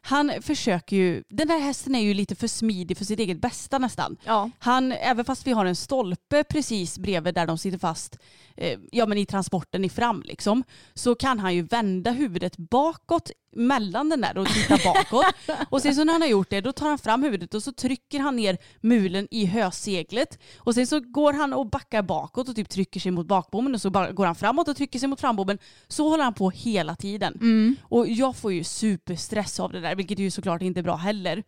han 0.00 0.32
försöker 0.42 0.96
ju, 0.96 1.22
den 1.28 1.50
här 1.50 1.58
hästen 1.58 1.94
är 1.94 2.00
ju 2.00 2.14
lite 2.14 2.34
för 2.34 2.46
smidig 2.46 2.98
för 2.98 3.04
sitt 3.04 3.20
eget 3.20 3.40
bästa 3.40 3.78
nästan. 3.78 4.16
Ja. 4.24 4.50
Han, 4.58 4.92
även 4.92 5.24
fast 5.24 5.46
vi 5.46 5.52
har 5.52 5.66
en 5.66 5.76
stolpe 5.76 6.44
precis 6.44 6.98
bredvid 6.98 7.34
där 7.34 7.46
de 7.46 7.58
sitter 7.58 7.78
fast, 7.78 8.18
eh, 8.56 8.78
ja 8.92 9.06
men 9.06 9.18
i 9.18 9.26
transporten 9.26 9.84
i 9.84 9.88
fram 9.88 10.22
liksom, 10.22 10.64
så 10.94 11.14
kan 11.14 11.38
han 11.38 11.54
ju 11.54 11.62
vända 11.62 12.10
huvudet 12.10 12.56
bakåt 12.56 13.30
mellan 13.52 14.08
den 14.08 14.20
där 14.20 14.38
och 14.38 14.46
titta 14.46 14.78
bakåt. 14.84 15.24
och 15.70 15.82
sen 15.82 15.94
så 15.94 16.04
när 16.04 16.12
han 16.12 16.22
har 16.22 16.28
gjort 16.28 16.50
det, 16.50 16.60
då 16.60 16.72
tar 16.72 16.88
han 16.88 16.98
fram 16.98 17.22
huvudet 17.22 17.54
och 17.54 17.62
så 17.62 17.72
trycker 17.72 18.20
han 18.20 18.36
ner 18.36 18.58
mulen 18.80 19.28
i 19.30 19.46
höseglet. 19.46 20.38
Och 20.58 20.74
sen 20.74 20.86
så 20.86 21.00
går 21.00 21.32
han 21.32 21.52
och 21.52 21.66
backar 21.70 22.02
bakåt 22.02 22.48
och 22.48 22.56
typ 22.56 22.68
trycker 22.68 23.00
sig 23.00 23.12
mot 23.12 23.26
bakbommen 23.26 23.74
och 23.74 23.80
så 23.80 23.90
går 23.90 24.26
han 24.26 24.34
framåt 24.34 24.68
och 24.68 24.76
trycker 24.76 24.98
sig 24.98 25.08
mot 25.08 25.20
frambommen. 25.20 25.58
Så 25.88 26.08
håller 26.08 26.24
han 26.24 26.34
på 26.34 26.50
hela 26.50 26.96
tiden. 26.96 27.76
Och 27.82 28.08
jag 28.08 28.36
får 28.36 28.52
ju 28.52 28.64
superstress 28.64 29.60
av 29.60 29.72
det 29.72 29.80
där, 29.80 29.96
vilket 29.96 30.18
ju 30.18 30.30
såklart 30.30 30.62
inte 30.62 30.80
är 30.80 30.84
bra 30.84 30.96
heller. 30.96 31.42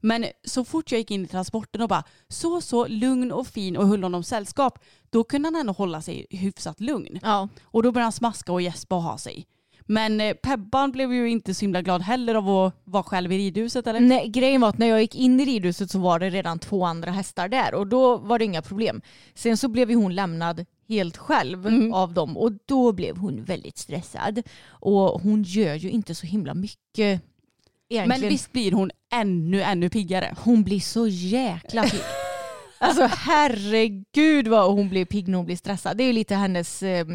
Men 0.00 0.26
så 0.44 0.64
fort 0.64 0.92
jag 0.92 0.98
gick 0.98 1.10
in 1.10 1.24
i 1.24 1.28
transporten 1.28 1.82
och 1.82 1.88
bara 1.88 2.04
så 2.28 2.60
så 2.60 2.86
lugn 2.86 3.32
och 3.32 3.46
fin 3.46 3.76
och 3.76 3.88
höll 3.88 4.02
honom 4.02 4.24
sällskap, 4.24 4.78
då 5.10 5.24
kunde 5.24 5.46
han 5.46 5.56
ändå 5.56 5.72
hålla 5.72 6.02
sig 6.02 6.26
hyfsat 6.30 6.80
lugn. 6.80 7.18
Ja. 7.22 7.48
Och 7.62 7.82
då 7.82 7.92
började 7.92 8.04
han 8.04 8.12
smaska 8.12 8.52
och 8.52 8.62
gäspa 8.62 8.96
och 8.96 9.02
ha 9.02 9.18
sig. 9.18 9.46
Men 9.86 10.20
eh, 10.20 10.34
Pebban 10.34 10.92
blev 10.92 11.12
ju 11.12 11.30
inte 11.30 11.54
så 11.54 11.60
himla 11.60 11.82
glad 11.82 12.02
heller 12.02 12.34
av 12.34 12.50
att 12.50 12.74
vara 12.84 13.02
själv 13.02 13.32
i 13.32 13.38
ridhuset 13.38 13.86
eller? 13.86 14.00
Nej, 14.00 14.28
grejen 14.28 14.60
var 14.60 14.68
att 14.68 14.78
när 14.78 14.86
jag 14.86 15.00
gick 15.00 15.14
in 15.14 15.40
i 15.40 15.44
ridhuset 15.44 15.90
så 15.90 15.98
var 15.98 16.18
det 16.18 16.30
redan 16.30 16.58
två 16.58 16.84
andra 16.84 17.10
hästar 17.10 17.48
där 17.48 17.74
och 17.74 17.86
då 17.86 18.16
var 18.16 18.38
det 18.38 18.44
inga 18.44 18.62
problem. 18.62 19.02
Sen 19.34 19.56
så 19.56 19.68
blev 19.68 19.90
ju 19.90 19.96
hon 19.96 20.14
lämnad 20.14 20.64
helt 20.88 21.16
själv 21.16 21.66
av 21.94 22.14
dem 22.14 22.36
och 22.36 22.52
då 22.66 22.92
blev 22.92 23.16
hon 23.16 23.44
väldigt 23.44 23.78
stressad. 23.78 24.42
Och 24.66 25.20
hon 25.20 25.42
gör 25.42 25.74
ju 25.74 25.90
inte 25.90 26.14
så 26.14 26.26
himla 26.26 26.54
mycket 26.54 27.22
egentligen. 27.88 28.08
Men 28.08 28.28
visst 28.28 28.52
blir 28.52 28.72
hon 28.72 28.90
ännu, 29.12 29.62
ännu 29.62 29.90
piggare? 29.90 30.34
Hon 30.38 30.64
blir 30.64 30.80
så 30.80 31.06
jäkla 31.06 31.82
pigg. 31.82 32.00
Alltså 32.84 33.08
herregud 33.10 34.48
vad 34.48 34.72
hon 34.72 34.88
blir 34.88 35.04
pigg 35.04 35.28
när 35.28 35.36
hon 35.36 35.46
blir 35.46 35.56
stressad. 35.56 35.96
Det 35.96 36.02
är 36.04 36.06
ju 36.06 36.12
lite 36.12 36.34
hennes, 36.34 36.82
eh, 36.82 37.06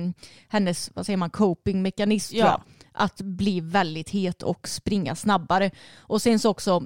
hennes 0.47 0.91
vad 0.95 1.05
säger 1.05 1.17
man, 1.17 1.29
copingmekanism 1.29 2.35
Ja. 2.35 2.41
tror 2.43 2.51
jag. 2.51 2.61
Att 3.03 3.21
bli 3.21 3.59
väldigt 3.61 4.09
het 4.09 4.43
och 4.43 4.67
springa 4.67 5.15
snabbare. 5.15 5.71
Och 5.97 6.21
sen 6.21 6.39
så 6.39 6.49
också, 6.49 6.83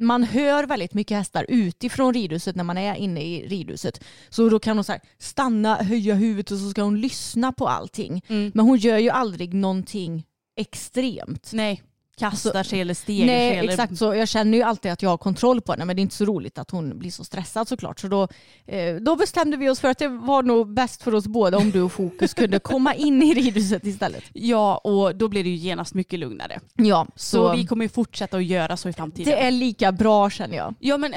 man 0.00 0.22
hör 0.24 0.66
väldigt 0.66 0.94
mycket 0.94 1.16
hästar 1.16 1.46
utifrån 1.48 2.14
ridhuset 2.14 2.56
när 2.56 2.64
man 2.64 2.78
är 2.78 2.94
inne 2.94 3.20
i 3.20 3.48
ridhuset. 3.48 4.04
Så 4.28 4.48
då 4.48 4.58
kan 4.58 4.76
hon 4.76 4.84
så 4.84 4.92
här, 4.92 5.00
stanna, 5.18 5.74
höja 5.76 6.14
huvudet 6.14 6.50
och 6.50 6.58
så 6.58 6.70
ska 6.70 6.82
hon 6.82 7.00
lyssna 7.00 7.52
på 7.52 7.68
allting. 7.68 8.22
Mm. 8.28 8.52
Men 8.54 8.64
hon 8.64 8.76
gör 8.78 8.98
ju 8.98 9.10
aldrig 9.10 9.54
någonting 9.54 10.24
extremt. 10.56 11.50
Nej, 11.52 11.82
kastar 12.16 12.62
sig 12.62 12.80
eller 12.80 12.94
stegar 12.94 13.18
sig. 13.18 13.26
Nej, 13.26 13.56
Eller... 13.56 13.72
exakt 13.72 13.98
så. 13.98 14.14
Jag 14.14 14.28
känner 14.28 14.58
ju 14.58 14.64
alltid 14.64 14.92
att 14.92 15.02
jag 15.02 15.10
har 15.10 15.18
kontroll 15.18 15.60
på 15.60 15.72
henne 15.72 15.84
men 15.84 15.96
det 15.96 16.00
är 16.00 16.02
inte 16.02 16.14
så 16.14 16.24
roligt 16.24 16.58
att 16.58 16.70
hon 16.70 16.98
blir 16.98 17.10
så 17.10 17.24
stressad 17.24 17.68
såklart. 17.68 18.00
Så 18.00 18.08
då, 18.08 18.28
eh, 18.66 18.94
då 18.94 19.16
bestämde 19.16 19.56
vi 19.56 19.68
oss 19.68 19.80
för 19.80 19.88
att 19.88 19.98
det 19.98 20.08
var 20.08 20.42
nog 20.42 20.74
bäst 20.74 21.02
för 21.02 21.14
oss 21.14 21.26
båda 21.26 21.58
om 21.58 21.70
du 21.70 21.82
och 21.82 21.92
Fokus 21.92 22.34
kunde 22.34 22.58
komma 22.58 22.94
in 22.94 23.22
i 23.22 23.34
ridhuset 23.34 23.86
istället. 23.86 24.24
Ja, 24.32 24.76
och 24.76 25.16
då 25.16 25.28
blir 25.28 25.44
det 25.44 25.50
ju 25.50 25.56
genast 25.56 25.94
mycket 25.94 26.18
lugnare. 26.18 26.60
Ja, 26.74 27.06
Så, 27.16 27.48
så, 27.48 27.56
vi 27.56 27.66
kommer 27.66 27.84
ju 27.84 27.88
fortsätta 27.88 28.36
att 28.36 28.44
göra 28.44 28.76
så 28.76 28.88
i 28.88 28.92
framtiden. 28.92 29.32
det 29.32 29.46
är 29.46 29.50
lika 29.50 29.92
bra 29.92 30.30
känner 30.30 30.56
jag. 30.56 30.74
Ja 30.78 30.96
men 30.98 31.14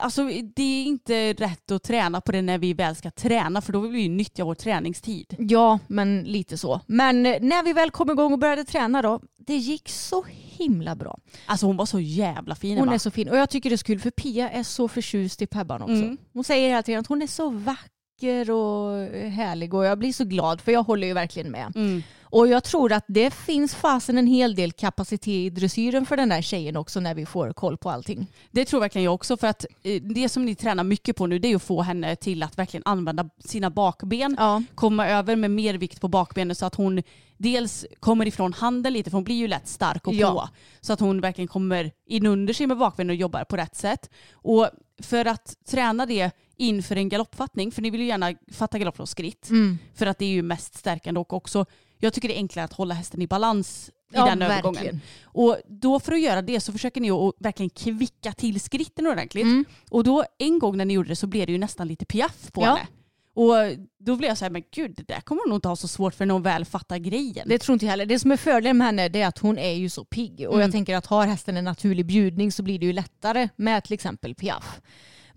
alltså 0.00 0.24
det 0.56 0.62
är 0.62 0.84
inte 0.84 1.32
rätt 1.32 1.70
att 1.70 1.82
träna 1.82 2.20
på 2.20 2.32
det 2.32 2.42
när 2.42 2.58
vi 2.58 2.74
väl 2.74 2.96
ska 2.96 3.10
träna 3.10 3.60
för 3.60 3.72
då 3.72 3.80
vill 3.80 3.92
vi 3.92 4.00
ju 4.00 4.08
nyttja 4.08 4.44
vår 4.44 4.54
träningstid. 4.54 5.36
Ja, 5.38 5.78
men 5.86 6.22
lite 6.24 6.58
så. 6.58 6.80
Men 6.86 7.26
eh, 7.26 7.36
när 7.40 7.62
vi 7.64 7.72
väl 7.72 7.90
kom 7.90 8.10
igång 8.10 8.32
och 8.32 8.38
började 8.38 8.64
träna 8.64 9.02
då, 9.02 9.20
det 9.38 9.56
gick 9.56 9.88
så 9.88 10.24
himla 10.30 10.96
bra. 10.96 11.18
Alltså 11.46 11.66
hon 11.66 11.76
var 11.76 11.86
så 11.86 12.00
jävla 12.00 12.54
fin 12.54 12.78
Hon 12.78 12.88
Emma. 12.88 12.94
är 12.94 12.98
så 12.98 13.10
fin 13.10 13.28
och 13.28 13.36
jag 13.36 13.50
tycker 13.50 13.70
det 13.70 13.74
är 13.74 13.76
så 13.76 13.84
kul 13.84 14.00
för 14.00 14.10
Pia 14.10 14.50
är 14.50 14.62
så 14.62 14.88
förtjust 14.88 15.42
i 15.42 15.46
Pebban 15.46 15.82
också. 15.82 15.94
Mm. 15.94 16.16
Hon 16.32 16.44
säger 16.44 16.68
hela 16.68 16.82
tiden 16.82 17.00
att 17.00 17.06
hon 17.06 17.22
är 17.22 17.26
så 17.26 17.50
vacker 17.50 18.50
och 18.50 18.92
härlig 19.30 19.74
och 19.74 19.84
jag 19.84 19.98
blir 19.98 20.12
så 20.12 20.24
glad 20.24 20.60
för 20.60 20.72
jag 20.72 20.82
håller 20.82 21.06
ju 21.06 21.12
verkligen 21.12 21.50
med. 21.50 21.72
Mm. 21.74 22.02
Och 22.30 22.48
jag 22.48 22.64
tror 22.64 22.92
att 22.92 23.04
det 23.06 23.30
finns 23.34 23.74
fasen 23.74 24.18
en 24.18 24.26
hel 24.26 24.54
del 24.54 24.72
kapacitet 24.72 25.28
i 25.28 25.50
dressyren 25.50 26.06
för 26.06 26.16
den 26.16 26.28
där 26.28 26.42
tjejen 26.42 26.76
också 26.76 27.00
när 27.00 27.14
vi 27.14 27.26
får 27.26 27.52
koll 27.52 27.76
på 27.76 27.90
allting. 27.90 28.26
Det 28.50 28.64
tror 28.64 28.80
verkligen 28.80 29.04
jag 29.04 29.14
också 29.14 29.36
för 29.36 29.46
att 29.46 29.66
eh, 29.82 30.02
det 30.02 30.28
som 30.28 30.44
ni 30.44 30.54
tränar 30.54 30.84
mycket 30.84 31.16
på 31.16 31.26
nu 31.26 31.38
det 31.38 31.52
är 31.52 31.56
att 31.56 31.62
få 31.62 31.82
henne 31.82 32.16
till 32.16 32.42
att 32.42 32.58
verkligen 32.58 32.82
använda 32.86 33.30
sina 33.44 33.70
bakben. 33.70 34.36
Ja. 34.38 34.62
Komma 34.74 35.08
över 35.08 35.36
med 35.36 35.50
mer 35.50 35.74
vikt 35.74 36.00
på 36.00 36.08
bakbenen 36.08 36.54
så 36.56 36.66
att 36.66 36.74
hon 36.74 37.02
dels 37.36 37.86
kommer 38.00 38.26
ifrån 38.26 38.52
handen 38.52 38.92
lite 38.92 39.10
för 39.10 39.16
hon 39.16 39.24
blir 39.24 39.36
ju 39.36 39.48
lätt 39.48 39.68
stark 39.68 40.06
och 40.06 40.14
Ja. 40.14 40.30
på. 40.32 40.48
Så 40.80 40.92
att 40.92 41.00
hon 41.00 41.20
verkligen 41.20 41.48
kommer 41.48 41.90
in 42.06 42.26
under 42.26 42.54
sig 42.54 42.66
med 42.66 42.78
bakbenen 42.78 43.10
och 43.10 43.16
jobbar 43.16 43.44
på 43.44 43.56
rätt 43.56 43.76
sätt. 43.76 44.10
Och 44.32 44.70
för 45.02 45.24
att 45.24 45.56
träna 45.70 46.06
det 46.06 46.30
inför 46.56 46.96
en 46.96 47.08
galoppfattning, 47.08 47.72
för 47.72 47.82
ni 47.82 47.90
vill 47.90 48.00
ju 48.00 48.06
gärna 48.06 48.34
fatta 48.52 48.78
galopp 48.78 48.96
från 48.96 49.06
skritt. 49.06 49.50
Mm. 49.50 49.78
För 49.94 50.06
att 50.06 50.18
det 50.18 50.24
är 50.24 50.30
ju 50.30 50.42
mest 50.42 50.74
stärkande 50.74 51.20
och 51.20 51.32
också, 51.32 51.66
jag 51.98 52.12
tycker 52.12 52.28
det 52.28 52.34
är 52.34 52.38
enklare 52.38 52.64
att 52.64 52.72
hålla 52.72 52.94
hästen 52.94 53.22
i 53.22 53.26
balans 53.26 53.88
i 53.88 54.16
Ja, 54.16 54.24
den 54.24 54.42
övergången. 54.42 54.74
verkligen. 54.74 55.00
Och 55.24 55.56
då 55.68 56.00
för 56.00 56.12
att 56.12 56.20
göra 56.20 56.42
det 56.42 56.60
så 56.60 56.72
försöker 56.72 57.00
ni 57.00 57.10
att 57.10 57.34
verkligen 57.38 57.70
kvicka 57.70 58.32
till 58.32 58.60
skritten 58.60 59.06
ordentligt. 59.06 59.44
Mm. 59.44 59.64
Och 59.90 60.04
då 60.04 60.24
en 60.38 60.58
gång 60.58 60.76
när 60.76 60.84
ni 60.84 60.94
gjorde 60.94 61.08
det 61.08 61.16
så 61.16 61.26
blev 61.26 61.46
det 61.46 61.52
ju 61.52 61.58
nästan 61.58 61.88
lite 61.88 62.04
piaff 62.04 62.52
på 62.52 62.62
Ja. 62.62 62.66
henne. 62.74 62.86
Och 63.34 63.54
då 63.98 64.16
blev 64.16 64.28
jag 64.28 64.38
så 64.38 64.44
här, 64.44 64.50
men 64.50 64.62
gud 64.74 64.94
det 64.96 65.08
där 65.08 65.20
kommer 65.20 65.42
hon 65.42 65.48
nog 65.48 65.56
inte 65.56 65.68
ha 65.68 65.76
så 65.76 65.88
svårt 65.88 66.14
för 66.14 66.26
när 66.26 66.32
hon 66.32 66.42
väl 66.42 66.64
fattar 66.64 66.98
grejen. 66.98 67.48
Det 67.48 67.58
tror 67.58 67.72
inte 67.74 67.84
jag 67.86 67.90
heller. 67.90 68.06
Det 68.06 68.18
som 68.18 68.32
är 68.32 68.36
fördelen 68.36 68.78
med 68.78 68.86
henne 68.86 69.08
det 69.08 69.20
är 69.22 69.26
att 69.26 69.38
hon 69.38 69.58
är 69.58 69.72
ju 69.72 69.88
så 69.90 70.04
pigg. 70.04 70.40
Och 70.48 70.54
Mm. 70.54 70.60
jag 70.60 70.72
tänker 70.72 70.96
att 70.96 71.06
har 71.06 71.26
hästen 71.26 71.56
en 71.56 71.64
naturlig 71.64 72.06
bjudning 72.06 72.52
så 72.52 72.62
blir 72.62 72.78
det 72.78 72.86
ju 72.86 72.92
lättare 72.92 73.48
med 73.56 73.84
till 73.84 73.92
exempel 73.92 74.34
piaff. 74.34 74.80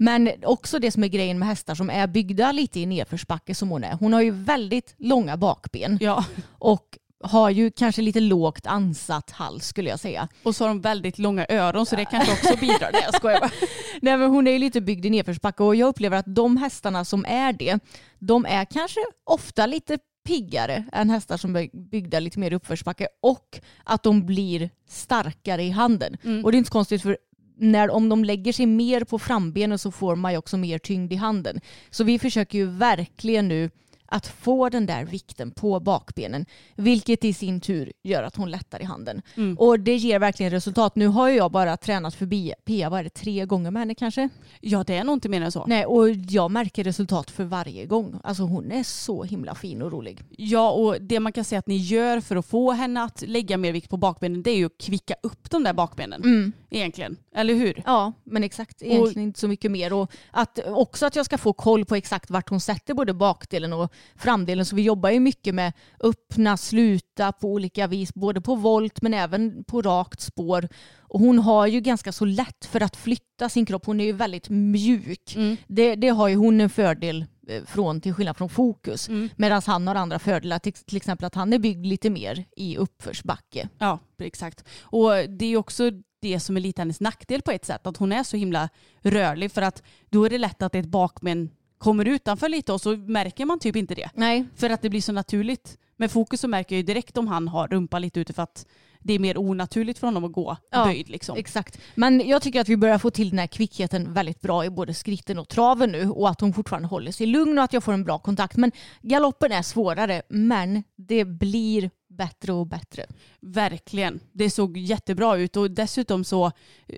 Men 0.02 0.30
också 0.44 0.80
det 0.80 0.92
som 0.92 1.04
är 1.04 1.08
grejen 1.08 1.40
med 1.40 1.48
hästar 1.48 1.76
som 1.76 1.90
är 1.90 2.08
byggda 2.08 2.52
lite 2.52 2.80
i 2.80 2.86
nedförsbacke 2.86 3.56
som 3.56 3.70
hon 3.70 3.84
är. 3.84 3.94
Hon 3.94 4.14
har 4.14 4.22
ju 4.22 4.32
väldigt 4.32 4.96
långa 4.98 5.38
bakben 5.38 5.98
Ja, 6.02 6.26
och 6.60 6.98
har 7.24 7.50
ju 7.50 7.72
kanske 7.72 8.02
lite 8.02 8.20
lågt 8.20 8.68
ansatt 8.68 9.32
hals 9.32 9.68
skulle 9.68 9.90
jag 9.90 10.00
säga. 10.00 10.28
och 10.44 10.56
så 10.56 10.64
har 10.64 10.70
de 10.70 10.82
väldigt 10.82 11.20
långa 11.20 11.46
öron 11.50 11.86
så 11.86 11.96
det 11.96 12.06
kanske 12.06 12.32
också 12.32 12.60
bidrar. 12.60 12.90
Nej 12.94 13.02
jag 13.06 13.16
skojar 13.16 13.40
bara. 13.40 13.52
Nej, 14.02 14.18
men 14.18 14.30
hon 14.30 14.48
är 14.48 14.52
ju 14.52 14.60
lite 14.60 14.82
byggd 14.82 15.06
i 15.06 15.10
nedförsbacke 15.10 15.64
och 15.64 15.76
jag 15.76 15.88
upplever 15.88 16.18
att 16.18 16.36
de 16.36 16.58
hästarna 16.58 17.06
som 17.06 17.26
är 17.26 17.54
det, 17.54 17.80
de 18.20 18.46
är 18.46 18.66
kanske 18.66 19.00
ofta 19.24 19.66
lite 19.66 19.98
piggare 20.28 20.86
än 20.92 21.10
hästar 21.10 21.38
som 21.38 21.56
är 21.56 21.90
byggda 21.92 22.20
lite 22.20 22.40
mer 22.40 22.52
i 22.52 22.56
uppförsbacke 22.56 23.08
och 23.22 23.60
att 23.84 24.04
de 24.04 24.26
blir 24.26 24.70
starkare 24.90 25.64
i 25.64 25.70
handen. 25.70 26.18
Mm. 26.24 26.46
Och 26.46 26.52
det 26.52 26.56
är 26.56 26.58
inte 26.58 26.68
så 26.68 26.74
konstigt 26.74 27.02
för 27.02 27.18
när, 27.62 27.90
om 27.90 28.10
de 28.10 28.24
lägger 28.26 28.54
sig 28.54 28.66
mer 28.66 29.04
på 29.04 29.20
frambenen 29.20 29.80
så 29.80 29.92
får 29.92 30.16
man 30.16 30.32
ju 30.32 30.38
också 30.38 30.58
mer 30.58 30.78
tyngd 30.78 31.14
i 31.14 31.16
handen. 31.16 31.62
Så 31.90 32.04
vi 32.04 32.20
försöker 32.20 32.58
ju 32.58 32.66
verkligen 32.66 33.48
nu 33.48 33.70
att 34.12 34.28
få 34.28 34.70
den 34.70 34.86
där 34.86 35.06
vikten 35.06 35.52
på 35.52 35.80
bakbenen, 35.80 36.46
vilket 36.76 37.24
i 37.24 37.34
sin 37.34 37.62
tur 37.62 37.92
gör 38.04 38.24
att 38.24 38.36
hon 38.36 38.52
lättar 38.52 38.82
i 38.82 38.86
handen. 38.86 39.22
Mm. 39.36 39.58
Och 39.58 39.80
det 39.80 39.96
ger 39.96 40.20
verkligen 40.20 40.52
resultat. 40.52 40.96
Nu 40.96 41.08
har 41.08 41.30
jag 41.30 41.52
bara 41.52 41.78
tränat 41.78 42.16
förbi 42.16 42.54
Pia, 42.66 42.90
vad 42.90 43.00
är 43.00 43.04
det, 43.04 43.10
tre 43.10 43.46
gånger 43.46 43.72
med 43.72 43.82
henne 43.82 43.96
kanske? 43.96 44.30
Ja 44.60 44.84
det 44.84 44.98
är 44.98 45.04
nog 45.04 45.16
inte 45.16 45.30
mer 45.30 45.42
än 45.42 45.52
så. 45.52 45.66
Nej, 45.68 45.86
och 45.86 46.10
jag 46.10 46.52
märker 46.52 46.84
resultat 46.84 47.32
för 47.32 47.44
varje 47.44 47.86
gång. 47.86 48.20
Alltså 48.24 48.44
hon 48.44 48.72
är 48.72 48.84
så 48.84 49.24
himla 49.24 49.56
fin 49.56 49.82
och 49.82 49.92
rolig. 49.92 50.20
Ja 50.30 50.72
och 50.72 51.02
det 51.02 51.20
man 51.20 51.32
kan 51.32 51.44
säga 51.44 51.60
att 51.60 51.68
ni 51.68 51.78
gör 51.78 52.20
för 52.20 52.36
att 52.36 52.46
få 52.46 52.72
henne 52.72 53.04
att 53.04 53.24
lägga 53.28 53.58
mer 53.58 53.72
vikt 53.72 53.90
på 53.90 53.98
bakbenen 53.98 54.44
det 54.44 54.52
är 54.52 54.58
ju 54.58 54.66
att 54.66 54.78
kvicka 54.78 55.16
upp 55.24 55.50
de 55.50 55.64
där 55.64 55.74
bakbenen. 55.74 56.54
Egentligen, 56.70 57.18
eller 57.36 57.54
hur? 57.54 57.84
Ja, 57.86 58.14
men 58.24 58.44
exakt. 58.44 58.82
Egentligen 58.82 59.28
inte 59.28 59.40
så 59.40 59.48
mycket 59.48 59.72
mer. 59.72 59.94
Och 59.94 60.12
att, 60.32 60.60
också 60.66 61.06
att 61.06 61.16
jag 61.16 61.26
ska 61.26 61.38
få 61.38 61.54
koll 61.54 61.86
på 61.86 61.96
exakt 61.96 62.30
vart 62.30 62.50
hon 62.50 62.60
sätter 62.60 62.94
både 62.94 63.14
bakdelen 63.14 63.74
och 63.74 63.94
framdelen. 64.16 64.66
Så 64.66 64.76
vi 64.76 64.82
jobbar 64.82 65.10
ju 65.10 65.20
mycket 65.20 65.56
med 65.56 65.74
öppna, 66.00 66.58
sluta 66.58 67.32
på 67.32 67.48
olika 67.48 67.88
vis. 67.88 68.14
Både 68.14 68.42
på 68.42 68.56
volt 68.56 69.02
men 69.02 69.14
även 69.14 69.64
på 69.64 69.82
rakt 69.82 70.22
spår. 70.22 70.68
Och 71.00 71.20
hon 71.20 71.40
har 71.40 71.68
ju 71.68 71.82
ganska 71.82 72.12
så 72.12 72.26
lätt 72.26 72.66
för 72.66 72.84
att 72.84 72.96
flytta 72.96 73.50
sin 73.50 73.66
kropp. 73.66 73.86
Hon 73.86 74.00
är 74.00 74.06
ju 74.06 74.12
väldigt 74.12 74.50
mjuk. 74.50 75.36
Mm. 75.36 75.58
Det, 75.68 75.96
det 75.96 76.10
har 76.10 76.28
ju 76.28 76.36
hon 76.36 76.62
en 76.62 76.70
fördel 76.70 77.26
eh, 77.48 77.64
från 77.64 78.02
till 78.02 78.14
skillnad 78.14 78.38
från 78.38 78.50
fokus. 78.50 79.10
Mm. 79.10 79.30
Medan 79.36 79.62
han 79.66 79.88
har 79.88 79.96
andra 79.96 80.20
fördelar. 80.20 80.60
Till, 80.60 80.74
till 80.74 80.98
exempel 80.98 81.26
att 81.26 81.36
han 81.36 81.54
är 81.54 81.60
byggd 81.60 81.86
lite 81.86 82.10
mer 82.10 82.46
i 82.58 82.78
uppförsbacke. 82.78 83.70
Ja, 83.78 84.00
exakt. 84.20 84.66
Och 84.82 85.12
det 85.30 85.46
är 85.46 85.58
också 85.58 85.92
det 86.22 86.40
som 86.40 86.58
är 86.58 86.62
lite 86.62 86.82
hennes 86.82 87.00
nackdel 87.00 87.42
på 87.42 87.52
ett 87.52 87.66
sätt, 87.66 87.88
att 87.88 87.98
hon 87.98 88.12
är 88.12 88.24
så 88.24 88.38
himla 88.38 88.70
rörlig 89.02 89.52
för 89.52 89.62
att 89.62 89.84
då 90.10 90.26
är 90.26 90.30
det 90.30 90.38
lätt 90.38 90.62
att 90.62 90.76
ett 90.76 90.86
bakben 90.86 91.50
kommer 91.82 92.06
utanför 92.06 92.50
lite 92.50 92.74
och 92.74 92.82
så 92.82 92.98
märker 92.98 93.46
man 93.46 93.60
typ 93.60 93.76
inte 93.76 93.96
det. 93.96 94.10
Nej, 94.14 94.46
För 94.56 94.70
att 94.70 94.82
det 94.82 94.90
blir 94.90 95.02
så 95.02 95.12
naturligt. 95.12 95.78
Med 95.98 96.12
fokus 96.12 96.42
så 96.42 96.48
märker 96.48 96.76
jag 96.76 96.78
ju 96.78 96.84
direkt 96.84 97.18
om 97.18 97.28
han 97.28 97.48
har 97.48 97.68
rumpan 97.68 98.02
lite 98.02 98.20
ute 98.20 98.34
för 98.34 98.44
att 98.44 98.66
det 99.00 99.14
är 99.14 99.20
mer 99.20 99.38
onaturligt 99.38 100.00
för 100.00 100.08
honom 100.08 100.24
att 100.24 100.32
gå 100.32 100.58
Ja, 100.72 100.86
böjd. 100.86 101.10
Liksom. 101.10 101.38
Exakt. 101.38 101.80
Men 101.96 102.28
jag 102.28 102.42
tycker 102.42 102.62
att 102.62 102.70
vi 102.70 102.78
börjar 102.78 102.98
få 102.98 103.10
till 103.10 103.30
den 103.30 103.40
här 103.40 103.48
kvickheten 103.48 104.14
väldigt 104.14 104.42
bra 104.42 104.66
i 104.66 104.70
både 104.70 104.94
skritten 104.94 105.40
och 105.40 105.48
traven 105.48 105.92
nu 105.92 106.10
och 106.10 106.30
att 106.30 106.42
hon 106.42 106.54
fortfarande 106.54 106.88
håller 106.88 107.12
sig 107.12 107.28
lugn 107.28 107.58
och 107.58 107.64
att 107.64 107.74
jag 107.74 107.84
får 107.84 107.94
en 107.94 108.04
bra 108.04 108.20
kontakt. 108.20 108.58
Men 108.58 108.72
galoppen 109.02 109.52
är 109.52 109.62
svårare, 109.62 110.22
men 110.30 110.84
det 110.96 111.26
blir 111.26 111.90
bättre 112.18 112.54
och 112.54 112.68
bättre. 112.68 113.06
Verkligen. 113.40 114.20
Det 114.32 114.50
såg 114.50 114.78
jättebra 114.78 115.38
ut 115.38 115.58
och 115.58 115.72
dessutom 115.72 116.24
så, 116.24 116.52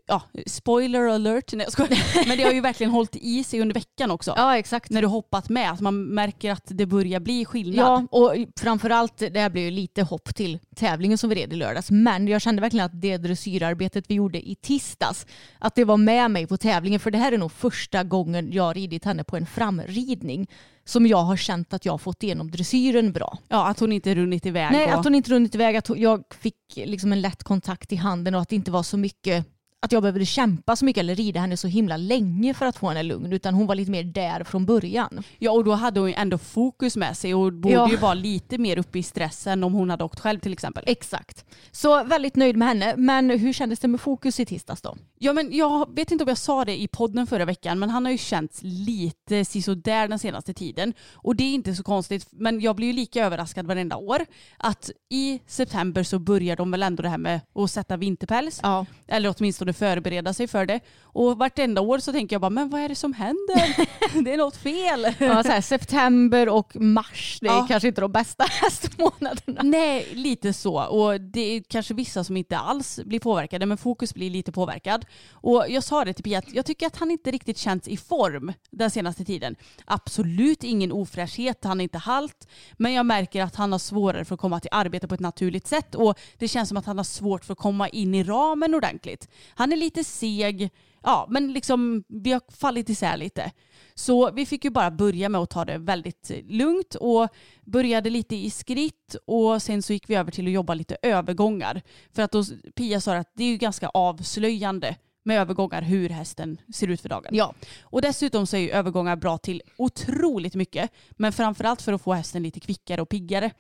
ja, 0.06 0.22
spoiler 0.46 1.08
alert, 1.08 1.54
nej 1.54 1.64
jag 1.64 1.72
skojar. 1.74 2.28
Men 2.28 2.38
det 2.38 2.44
har 2.44 2.52
ju 2.52 2.62
verkligen 2.62 2.92
hållit 2.92 3.16
i 3.16 3.44
sig 3.44 3.62
under 3.62 3.74
veckan 3.74 4.12
också. 4.12 4.34
Ja, 4.38 4.58
exakt. 4.58 4.90
När 4.90 5.02
du 5.02 5.08
hoppat 5.08 5.50
med, 5.50 5.72
att 5.72 5.82
man 5.82 6.04
märker 6.06 6.52
att 6.52 6.64
det 6.66 6.86
börjar 6.86 7.20
bli 7.20 7.46
skillnad. 7.46 7.86
Ja, 7.86 8.08
och 8.12 8.36
framförallt 8.56 9.18
det 9.18 9.40
här 9.40 9.50
blev 9.50 9.64
ju 9.66 9.72
lite 9.72 10.04
hopp 10.04 10.36
till 10.36 10.60
tävlingen 10.76 11.18
som 11.18 11.30
vi 11.30 11.36
red 11.36 11.54
i 11.54 11.56
lördags. 11.56 11.92
Men 11.92 12.28
jag 12.28 12.42
kände 12.42 12.62
verkligen 12.62 12.86
att 12.86 13.02
det 13.02 13.18
dressyrarbetet 13.18 14.06
vi 14.08 14.16
gjorde 14.16 14.50
i 14.50 14.56
tisdags, 14.56 15.26
att 15.60 15.76
det 15.76 15.86
var 15.86 15.98
med 15.98 16.32
mig 16.32 16.48
på 16.48 16.58
tävlingen. 16.58 17.00
För 17.00 17.12
det 17.12 17.18
här 17.18 17.32
är 17.32 17.38
nog 17.38 17.52
första 17.52 18.04
gången 18.04 18.52
jag 18.52 18.78
ridit 18.78 19.06
henne 19.06 19.24
på 19.24 19.38
en 19.38 19.46
framridning 19.46 20.48
som 20.86 21.08
jag 21.08 21.18
har 21.24 21.38
känt 21.38 21.74
att 21.74 21.86
jag 21.86 21.94
har 21.94 21.98
fått 21.98 22.24
igenom 22.24 22.52
dressyren 22.52 23.12
bra. 23.12 23.38
Ja, 23.48 23.68
att 23.68 23.80
hon 23.80 23.92
inte 23.92 24.16
runnit 24.16 24.46
iväg. 24.46 24.72
Nej, 24.72 24.86
och... 24.86 25.00
att 25.00 25.04
hon 25.04 25.16
inte 25.16 25.32
runnit 25.32 25.56
iväg, 25.56 25.76
att 25.76 25.90
jag 25.90 26.24
fick 26.40 26.56
liksom 26.76 27.12
en 27.12 27.22
lätt 27.22 27.44
kontakt 27.44 27.92
i 27.92 27.96
handen 27.96 28.36
och 28.36 28.42
att 28.42 28.50
det 28.50 28.56
inte 28.56 28.72
var 28.72 28.84
så 28.84 28.98
mycket 28.98 29.46
att 29.84 29.92
jag 29.92 30.02
behövde 30.04 30.26
kämpa 30.26 30.76
så 30.76 30.86
mycket 30.86 31.00
eller 31.02 31.16
rida 31.16 31.40
henne 31.40 31.58
så 31.58 31.68
himla 31.68 31.98
länge 31.98 32.54
för 32.54 32.66
att 32.66 32.78
få 32.78 32.88
henne 32.88 33.04
lugn 33.04 33.34
utan 33.34 33.54
hon 33.54 33.68
var 33.68 33.76
lite 33.76 33.92
mer 33.92 34.04
där 34.04 34.44
från 34.44 34.66
början. 34.66 35.24
Ja, 35.40 35.52
och 35.52 35.64
då 35.64 35.72
hade 35.74 36.00
hon 36.00 36.10
ju 36.10 36.16
ändå 36.16 36.38
fokus 36.38 36.96
med 36.98 37.18
sig 37.18 37.34
och 37.34 37.54
borde 37.54 37.74
Ja. 37.76 37.90
ju 37.90 37.98
vara 37.98 38.14
lite 38.14 38.58
mer 38.58 38.78
uppe 38.80 39.00
i 39.00 39.04
stressen 39.04 39.64
om 39.64 39.74
hon 39.74 39.90
hade 39.90 40.04
åkt 40.04 40.20
själv 40.20 40.40
till 40.40 40.54
exempel. 40.54 40.84
Exakt. 40.88 41.46
Så 41.72 42.04
väldigt 42.04 42.36
nöjd 42.36 42.58
med 42.58 42.68
henne. 42.68 42.94
Men 42.98 43.30
hur 43.30 43.54
kändes 43.54 43.80
det 43.80 43.88
med 43.88 44.02
fokus 44.02 44.40
i 44.40 44.46
tisdags 44.46 44.82
då? 44.82 44.96
Ja, 45.20 45.34
men 45.34 45.52
jag 45.58 45.96
vet 45.96 46.12
inte 46.12 46.24
om 46.24 46.28
jag 46.28 46.38
sa 46.38 46.66
det 46.66 46.82
i 46.82 46.88
podden 46.88 47.28
förra 47.28 47.46
veckan, 47.46 47.80
men 47.80 47.90
han 47.90 48.06
har 48.06 48.12
ju 48.12 48.18
känts 48.18 48.60
lite 48.64 49.46
sisådär 49.46 50.08
den 50.08 50.20
senaste 50.20 50.54
tiden. 50.54 50.94
Och 51.14 51.36
det 51.36 51.44
är 51.44 51.54
inte 51.54 51.76
så 51.76 51.84
konstigt, 51.84 52.28
men 52.32 52.60
jag 52.62 52.76
blir 52.76 52.88
ju 52.88 52.94
lika 52.94 53.26
överraskad 53.26 53.68
varenda 53.68 53.96
år 53.96 54.26
att 54.58 54.90
i 55.10 55.40
september 55.48 56.04
så 56.04 56.20
börjar 56.20 56.56
de 56.56 56.72
väl 56.72 56.84
ändå 56.84 57.04
det 57.04 57.10
här 57.10 57.18
med 57.18 57.42
att 57.56 57.72
sätta 57.72 57.98
vinterpäls. 57.98 58.60
Ja. 58.64 58.86
Eller 59.08 59.36
åtminstone 59.38 59.73
kunde 59.74 59.96
förbereda 59.96 60.34
sig 60.34 60.48
för 60.48 60.66
det. 60.66 60.80
Och 61.04 61.38
vartenda 61.38 61.82
år 61.82 62.00
så 62.00 62.12
tänker 62.12 62.34
jag 62.34 62.42
bara, 62.42 62.50
men 62.50 62.70
vad 62.70 62.82
är 62.82 62.90
det 62.90 62.96
som 62.96 63.14
händer? 63.14 63.76
det 64.24 64.34
är 64.34 64.38
något 64.38 64.58
fel. 64.58 65.08
Ja, 65.20 65.44
så 65.44 65.50
här, 65.50 65.62
september 65.62 66.50
och 66.50 66.76
mars, 66.76 67.38
det 67.42 67.48
är 67.48 67.52
Ja. 67.54 67.66
kanske 67.70 67.88
inte 67.88 68.02
de 68.02 68.12
bästa 68.12 68.44
hästmånaderna. 68.50 69.62
Nej, 69.64 70.08
lite 70.14 70.54
så. 70.54 70.84
Och 70.84 71.22
det 71.22 71.42
är 71.42 71.64
kanske 71.68 71.94
vissa 71.94 72.24
som 72.24 72.38
inte 72.38 72.58
alls 72.58 73.00
blir 73.06 73.20
påverkade, 73.20 73.66
men 73.66 73.78
fokus 73.78 74.14
blir 74.14 74.30
lite 74.30 74.52
påverkad. 74.52 75.06
Och 75.32 75.66
jag 75.70 75.84
sa 75.84 76.06
det 76.06 76.14
till 76.14 76.24
Pia, 76.24 76.40
att 76.40 76.54
jag 76.54 76.66
tycker 76.66 76.88
att 76.88 76.96
han 76.96 77.12
inte 77.12 77.32
riktigt 77.32 77.58
känns 77.58 77.88
i 77.88 77.98
form 77.98 78.54
den 78.72 78.92
senaste 78.92 79.26
tiden. 79.26 79.56
Absolut 79.86 80.64
ingen 80.64 80.92
ofräschhet, 80.92 81.64
han 81.64 81.80
är 81.80 81.84
inte 81.84 81.98
halt, 81.98 82.48
men 82.78 82.94
jag 82.94 83.06
märker 83.06 83.44
att 83.44 83.56
han 83.56 83.72
har 83.72 83.80
svårare 83.80 84.26
för 84.26 84.36
att 84.36 84.42
komma 84.42 84.60
till 84.60 84.70
arbete 84.72 85.08
på 85.08 85.14
ett 85.16 85.20
naturligt 85.22 85.68
sätt 85.68 85.96
och 85.96 86.20
det 86.38 86.48
känns 86.48 86.70
som 86.70 86.78
att 86.78 86.86
han 86.86 86.98
har 86.98 87.04
svårt 87.04 87.46
för 87.46 87.54
att 87.54 87.60
komma 87.60 87.90
in 87.90 88.16
i 88.16 88.24
ramen 88.24 88.76
ordentligt. 88.76 89.28
Han 89.64 89.72
är 89.72 89.78
lite 89.78 90.04
seg, 90.04 90.70
ja 91.04 91.28
men 91.30 91.54
liksom 91.54 92.04
vi 92.08 92.32
har 92.32 92.42
fallit 92.52 92.90
isär 92.90 93.18
lite. 93.18 93.52
Så 93.94 94.32
vi 94.32 94.46
fick 94.46 94.66
ju 94.66 94.70
bara 94.70 94.92
börja 94.92 95.30
med 95.30 95.42
att 95.42 95.50
ta 95.50 95.66
det 95.66 95.78
väldigt 95.78 96.32
lugnt 96.50 96.96
och 96.96 97.28
började 97.66 98.10
lite 98.10 98.36
i 98.36 98.50
skritt 98.50 99.16
och 99.26 99.62
sen 99.62 99.82
så 99.82 99.94
gick 99.94 100.10
vi 100.10 100.16
över 100.16 100.32
till 100.32 100.48
att 100.48 100.54
jobba 100.54 100.74
lite 100.74 100.98
övergångar. 101.02 101.82
För 102.12 102.22
att 102.22 102.32
då, 102.32 102.44
Pia 102.76 103.02
sa 103.02 103.16
att 103.16 103.32
det 103.34 103.44
är 103.44 103.48
ju 103.48 103.58
ganska 103.58 103.90
avslöjande 103.90 104.96
med 105.24 105.40
övergångar 105.42 105.82
hur 105.82 106.10
hästen 106.10 106.58
ser 106.74 106.88
ut 106.88 107.02
för 107.02 107.10
dagen. 107.10 107.36
Ja, 107.36 107.54
Och 107.84 108.02
dessutom 108.02 108.48
så 108.48 108.56
är 108.56 108.62
ju 108.62 108.70
övergångar 108.70 109.16
bra 109.16 109.38
till 109.38 109.62
otroligt 109.78 110.56
mycket. 110.56 110.92
Men 111.12 111.32
framförallt 111.32 111.82
för 111.82 111.94
att 111.94 112.02
få 112.02 112.14
hästen 112.14 112.44
lite 112.44 112.60
kvickare 112.60 113.02
och 113.02 113.10
piggare. 113.10 113.52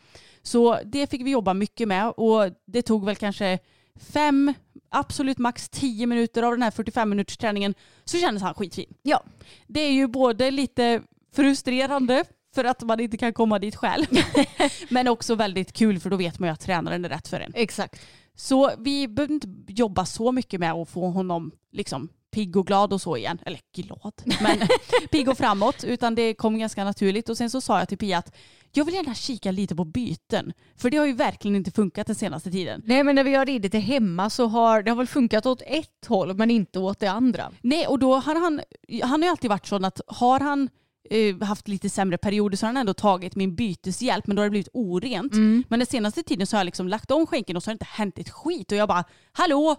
Så 0.41 0.79
det 0.85 1.09
fick 1.09 1.21
vi 1.21 1.31
jobba 1.31 1.53
mycket 1.53 1.87
med 1.87 2.09
och 2.09 2.51
det 2.65 2.81
tog 2.81 3.05
väl 3.05 3.15
kanske 3.15 3.59
fem, 3.95 4.53
absolut 4.93 5.37
max 5.37 5.69
tio 5.69 6.07
minuter 6.07 6.43
av 6.43 6.51
den 6.51 6.61
här 6.61 6.71
45 6.71 7.09
minuters 7.09 7.37
träningen 7.37 7.73
så 8.05 8.17
kändes 8.17 8.43
han 8.43 8.53
skitfin. 8.53 8.93
ja. 9.01 9.23
Det 9.67 9.79
är 9.79 9.91
ju 9.91 10.07
både 10.07 10.51
lite 10.51 11.01
frustrerande 11.35 12.23
för 12.55 12.65
att 12.65 12.81
man 12.81 12.99
inte 12.99 13.17
kan 13.17 13.33
komma 13.33 13.59
dit 13.59 13.75
själv. 13.75 14.05
men 14.89 15.07
också 15.07 15.35
väldigt 15.35 15.73
kul 15.73 15.99
för 15.99 16.09
då 16.09 16.17
vet 16.17 16.39
man 16.39 16.49
ju 16.49 16.53
att 16.53 16.59
tränaren 16.59 17.05
är 17.05 17.09
rätt 17.09 17.27
för 17.27 17.39
en. 17.39 17.51
exakt. 17.55 18.01
Så 18.35 18.71
vi 18.77 19.07
behövde 19.07 19.33
inte 19.33 19.47
jobba 19.67 20.05
så 20.05 20.31
mycket 20.31 20.59
med 20.59 20.71
att 20.71 20.89
få 20.89 21.09
honom 21.09 21.51
liksom 21.71 22.09
pigg 22.33 22.57
och 22.57 22.67
glad 22.67 22.93
och 22.93 23.01
så 23.01 23.17
igen. 23.17 23.39
Eller 23.45 23.59
glad, 23.75 24.13
men 24.41 24.67
pigg 25.11 25.29
och 25.29 25.37
framåt. 25.37 25.83
Utan 25.83 26.15
det 26.15 26.33
kom 26.33 26.59
ganska 26.59 26.83
naturligt. 26.83 27.29
Och 27.29 27.37
sen 27.37 27.49
så 27.49 27.61
sa 27.61 27.79
jag 27.79 27.89
till 27.89 27.97
Pia 27.97 28.17
att 28.17 28.35
jag 28.75 28.85
vill 28.85 28.93
gärna 28.93 29.13
kika 29.13 29.51
lite 29.51 29.75
på 29.75 29.85
byten. 29.85 30.53
För 30.77 30.89
det 30.89 30.97
har 30.97 31.05
ju 31.05 31.13
verkligen 31.13 31.55
inte 31.55 31.71
funkat 31.71 32.07
den 32.07 32.15
senaste 32.15 32.51
tiden. 32.51 32.81
Nej 32.85 33.03
men 33.03 33.15
när 33.15 33.23
vi 33.23 33.35
har 33.35 33.45
ridit 33.45 33.71
det 33.71 33.79
hemma 33.79 34.29
så 34.29 34.47
har 34.47 34.83
det 34.83 34.91
har 34.91 34.95
väl 34.95 35.07
funkat 35.07 35.45
åt 35.45 35.61
ett 35.65 36.07
håll 36.07 36.33
men 36.33 36.51
inte 36.51 36.79
åt 36.79 36.99
det 36.99 37.07
andra. 37.07 37.51
Nej, 37.61 37.87
och 37.87 37.99
då 37.99 38.15
har 38.15 38.35
han, 38.35 38.61
han 39.03 39.21
har 39.21 39.27
ju 39.27 39.31
alltid 39.31 39.49
varit 39.49 39.65
sån 39.65 39.85
att 39.85 40.01
har 40.07 40.39
han 40.39 40.69
eh, 41.09 41.41
haft 41.41 41.67
lite 41.67 41.89
sämre 41.89 42.17
perioder 42.17 42.57
så 42.57 42.65
har 42.65 42.67
han 42.67 42.77
ändå 42.77 42.93
tagit 42.93 43.35
min 43.35 43.55
byteshjälp 43.55 44.27
men 44.27 44.35
då 44.35 44.41
har 44.41 44.45
det 44.45 44.49
blivit 44.49 44.69
orent. 44.73 45.33
Men 45.69 45.79
den 45.79 45.85
senaste 45.85 46.23
tiden 46.23 46.47
så 46.47 46.55
har 46.55 46.59
jag 46.59 46.65
liksom 46.65 46.87
lagt 46.87 47.11
om 47.11 47.27
skänken 47.27 47.57
och 47.57 47.63
så 47.63 47.69
har 47.69 47.73
det 47.73 47.75
inte 47.75 47.85
hänt 47.89 48.19
ett 48.19 48.29
skit 48.29 48.71
och 48.71 48.77
jag 48.77 48.87
bara 48.87 49.03
hallå 49.31 49.75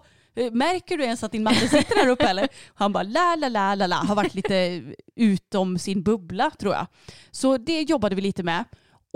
Märker 0.51 0.97
du 0.97 1.03
ens 1.03 1.23
att 1.23 1.31
din 1.31 1.43
matte 1.43 1.67
sitter 1.67 1.95
här 1.95 2.07
uppe 2.09 2.23
eller? 2.27 2.47
Han 2.73 2.93
bara 2.93 3.03
la 3.03 3.35
la 3.35 3.49
la 3.49 3.75
la 3.75 3.87
la 3.87 3.95
har 3.95 4.15
varit 4.15 4.35
lite 4.35 4.83
utom 5.15 5.79
sin 5.79 6.03
bubbla 6.03 6.49
tror 6.59 6.73
jag. 6.73 6.87
Så 7.31 7.57
det 7.57 7.81
jobbade 7.81 8.15
vi 8.15 8.21
lite 8.21 8.43
med. 8.43 8.63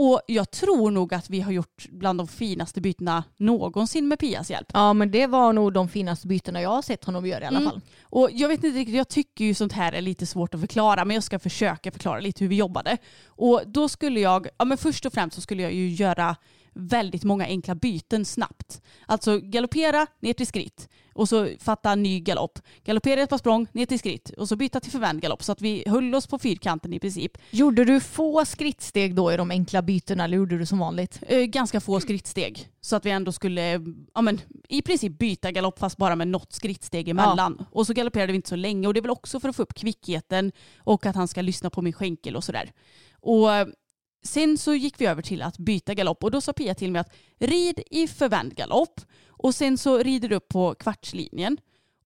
Och 0.02 0.22
jag 0.28 0.52
tror 0.52 0.92
nog 0.92 1.14
att 1.14 1.30
vi 1.30 1.42
har 1.42 1.52
gjort 1.52 1.86
bland 1.90 2.20
de 2.20 2.28
finaste 2.28 2.82
bytena 2.82 3.24
någonsin 3.38 4.08
med 4.08 4.20
Pias 4.20 4.52
hjälp. 4.52 4.68
Ja 4.74 4.94
men 4.94 5.12
det 5.12 5.28
var 5.28 5.54
nog 5.54 5.74
de 5.74 5.90
finaste 5.90 6.28
bytena 6.28 6.62
jag 6.62 6.70
har 6.70 6.82
sett 6.82 7.04
honom 7.06 7.26
göra 7.26 7.44
i 7.44 7.48
alla 7.48 7.58
Mm. 7.60 7.70
fall. 7.70 7.82
Och 8.02 8.30
jag 8.34 8.50
vet 8.50 8.64
inte 8.64 8.80
riktigt, 8.80 8.96
jag 8.96 9.08
tycker 9.08 9.46
ju 9.46 9.54
sånt 9.54 9.74
här 9.74 9.94
är 9.94 10.02
lite 10.02 10.26
svårt 10.26 10.54
att 10.54 10.60
förklara 10.60 11.06
men 11.06 11.14
jag 11.14 11.24
ska 11.24 11.40
försöka 11.40 11.92
förklara 11.92 12.20
lite 12.20 12.44
hur 12.44 12.50
vi 12.50 12.56
jobbade. 12.56 12.98
Och 13.28 13.62
då 13.66 13.90
skulle 13.90 14.20
jag, 14.20 14.48
ja 14.58 14.66
men 14.66 14.78
först 14.78 15.06
och 15.06 15.14
främst 15.14 15.36
så 15.36 15.42
skulle 15.42 15.64
jag 15.64 15.74
ju 15.74 15.90
göra 15.90 16.36
väldigt 16.80 17.24
många 17.24 17.46
enkla 17.46 17.76
byten 17.76 18.26
snabbt. 18.26 18.82
Alltså 19.06 19.40
galoppera 19.40 20.08
ner 20.20 20.34
till 20.34 20.48
skritt 20.48 20.90
och 21.14 21.30
så 21.30 21.48
fatta 21.60 21.96
ny 21.96 22.20
galopp. 22.20 22.60
Galoppera 22.84 23.22
ett 23.22 23.30
par 23.30 23.38
språng 23.38 23.68
ner 23.72 23.86
till 23.86 24.00
skritt 24.00 24.30
och 24.30 24.48
så 24.48 24.56
byta 24.56 24.80
till 24.80 24.92
förvänd 24.92 25.22
galopp 25.22 25.44
så 25.44 25.52
att 25.52 25.62
vi 25.62 25.84
höll 25.88 26.16
oss 26.16 26.28
på 26.28 26.40
fyrkanten 26.40 26.94
i 26.94 27.00
princip. 27.00 27.32
Gjorde 27.52 27.86
du 27.86 28.00
få 28.00 28.46
skrittsteg 28.46 29.16
då 29.16 29.34
i 29.34 29.38
de 29.38 29.52
enkla 29.52 29.82
bytena 29.82 30.24
eller 30.24 30.38
gjorde 30.38 30.58
du 30.58 30.66
som 30.66 30.80
vanligt? 30.80 31.20
Eh, 31.28 31.40
ganska 31.40 31.82
få 31.82 32.00
skrittsteg. 32.00 32.70
Så 32.82 32.96
att 32.96 33.06
vi 33.06 33.10
ändå 33.10 33.32
skulle 33.32 33.82
ja, 34.14 34.22
men, 34.22 34.42
i 34.70 34.82
princip 34.82 35.20
byta 35.20 35.52
galopp 35.52 35.80
fast 35.80 35.98
bara 35.98 36.16
med 36.16 36.28
något 36.28 36.54
skrittsteg 36.54 37.10
emellan. 37.10 37.66
Och 37.72 37.88
så 37.88 37.94
galopperade 37.94 38.32
vi 38.32 38.36
inte 38.36 38.50
så 38.50 38.56
länge 38.56 38.88
och 38.88 38.94
det 38.94 39.00
är 39.00 39.02
väl 39.02 39.12
också 39.12 39.40
för 39.40 39.50
att 39.50 39.56
få 39.56 39.64
upp 39.64 39.74
kvickheten 39.74 40.52
och 40.78 41.06
att 41.06 41.16
han 41.16 41.28
ska 41.28 41.42
lyssna 41.42 41.70
på 41.70 41.82
min 41.82 41.94
skänkel 41.94 42.36
och 42.36 42.44
sådär. 42.44 42.72
Och 43.22 43.50
sen 44.24 44.58
så 44.58 44.76
gick 44.76 45.02
vi 45.02 45.06
över 45.06 45.22
till 45.22 45.42
att 45.42 45.58
byta 45.58 45.94
galopp 45.94 46.24
och 46.24 46.32
då 46.32 46.42
sa 46.42 46.54
Pia 46.54 46.76
till 46.76 46.92
mig 46.92 47.00
att 47.00 47.12
rid 47.40 47.80
i 47.92 48.08
förvänd 48.08 48.56
galopp 48.56 49.02
och 49.28 49.56
sen 49.56 49.78
så 49.78 49.98
rider 49.98 50.30
du 50.30 50.36
upp 50.36 50.48
på 50.48 50.76
kvartslinjen 50.76 51.58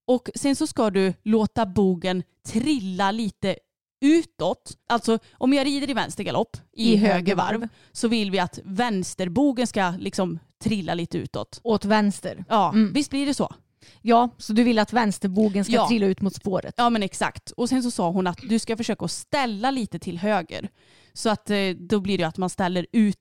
och 0.06 0.30
sen 0.36 0.56
så 0.56 0.68
ska 0.68 0.90
du 0.90 1.14
låta 1.24 1.66
bogen 1.66 2.24
trilla 2.48 3.12
lite 3.12 3.56
utåt. 4.02 4.78
Alltså 4.90 5.20
om 5.34 5.54
jag 5.54 5.66
rider 5.68 5.90
i 5.90 5.94
vänster 5.94 6.24
galopp 6.24 6.58
i, 6.74 6.94
I 6.94 6.96
höger 6.96 7.36
varv 7.36 7.68
så 7.92 8.08
vill 8.08 8.32
vi 8.32 8.40
att 8.40 8.60
vänsterbogen 8.64 9.68
ska 9.68 9.94
liksom 10.00 10.40
trilla 10.64 10.94
lite 10.94 11.18
utåt. 11.18 11.60
Åt 11.64 11.86
vänster? 11.86 12.46
Ja, 12.50 12.70
Mm. 12.70 12.94
visst 12.94 13.10
blir 13.10 13.26
det 13.26 13.34
så? 13.34 13.56
Ja, 14.02 14.30
så 14.38 14.54
du 14.54 14.64
vill 14.64 14.80
att 14.80 14.94
vänsterbogen 14.94 15.64
ska 15.66 15.74
Ja. 15.74 15.88
trilla 15.88 16.06
ut 16.06 16.22
mot 16.22 16.36
spåret? 16.36 16.74
Ja 16.78 16.90
men 16.90 17.04
exakt. 17.04 17.52
Och 17.52 17.70
sen 17.70 17.84
så 17.84 17.92
sa 17.92 18.10
hon 18.10 18.28
att 18.28 18.40
du 18.50 18.60
ska 18.60 18.78
försöka 18.78 19.08
ställa 19.08 19.72
lite 19.72 20.00
till 20.00 20.18
höger. 20.18 20.70
Så 21.14 21.30
att 21.30 21.50
eh, 21.50 21.58
då 21.80 22.00
blir 22.00 22.18
det 22.18 22.24
att 22.24 22.38
man 22.38 22.50
ställer 22.50 22.86
ut. 22.92 23.18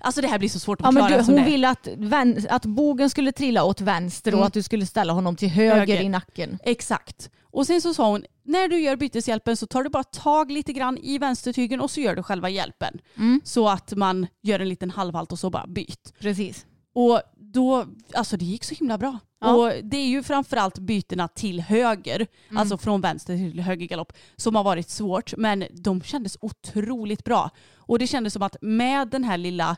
Alltså 0.00 0.20
det 0.20 0.28
här 0.28 0.38
blir 0.38 0.48
så 0.48 0.58
svårt 0.58 0.80
att 0.80 0.84
Ja, 0.84 0.90
men 0.90 1.02
förklara. 1.02 1.20
du, 1.20 1.24
som 1.26 1.34
hon 1.34 1.44
ville 1.44 1.68
att, 1.68 1.88
vän, 1.96 2.46
att 2.50 2.64
bogen 2.66 3.10
skulle 3.10 3.32
trilla 3.32 3.64
åt 3.64 3.80
vänster 3.80 4.30
Mm. 4.32 4.40
och 4.40 4.46
att 4.46 4.52
du 4.52 4.62
skulle 4.62 4.86
ställa 4.86 5.12
honom 5.12 5.36
till 5.36 5.48
höger, 5.48 5.74
Höger. 5.78 6.00
i 6.02 6.08
nacken. 6.08 6.58
Exakt. 6.64 7.30
Och 7.42 7.66
sen 7.66 7.80
så 7.82 7.94
sa 7.94 8.08
hon, 8.10 8.24
när 8.44 8.68
du 8.68 8.80
gör 8.80 8.96
byteshjälpen 8.96 9.56
så 9.56 9.66
tar 9.66 9.82
du 9.82 9.90
bara 9.90 10.04
tag 10.04 10.50
lite 10.50 10.72
grann 10.72 10.98
i 10.98 11.18
vänstertygen 11.18 11.80
och 11.80 11.90
så 11.90 12.00
gör 12.00 12.16
du 12.16 12.22
själva 12.22 12.48
hjälpen. 12.48 12.98
Mm. 13.18 13.40
Så 13.44 13.68
att 13.68 13.92
man 13.96 14.26
gör 14.42 14.60
en 14.60 14.68
liten 14.68 14.90
halvhalt 14.90 15.32
och 15.32 15.38
så 15.38 15.50
bara 15.50 15.66
byt. 15.66 16.14
Precis. 16.18 16.66
Och 16.92 17.20
då, 17.36 17.86
alltså 18.14 18.36
det 18.36 18.44
gick 18.44 18.64
så 18.64 18.74
himla 18.74 18.98
bra. 18.98 19.18
Ja. 19.40 19.54
Och 19.54 19.72
det 19.84 19.96
är 19.96 20.06
ju 20.06 20.22
framförallt 20.22 20.78
bytena 20.78 21.28
till 21.28 21.60
höger, 21.60 22.26
Mm. 22.48 22.58
alltså 22.60 22.78
från 22.78 23.00
vänster 23.00 23.36
till 23.36 23.60
höger 23.60 23.86
galopp, 23.86 24.12
som 24.36 24.54
har 24.54 24.64
varit 24.64 24.90
svårt. 24.90 25.36
Men 25.36 25.64
de 25.72 26.02
kändes 26.02 26.38
otroligt 26.40 27.24
bra. 27.24 27.50
Och 27.76 27.98
det 27.98 28.06
kändes 28.06 28.32
som 28.32 28.42
att 28.42 28.56
med 28.60 29.08
den 29.08 29.24
här 29.24 29.38
lilla 29.38 29.76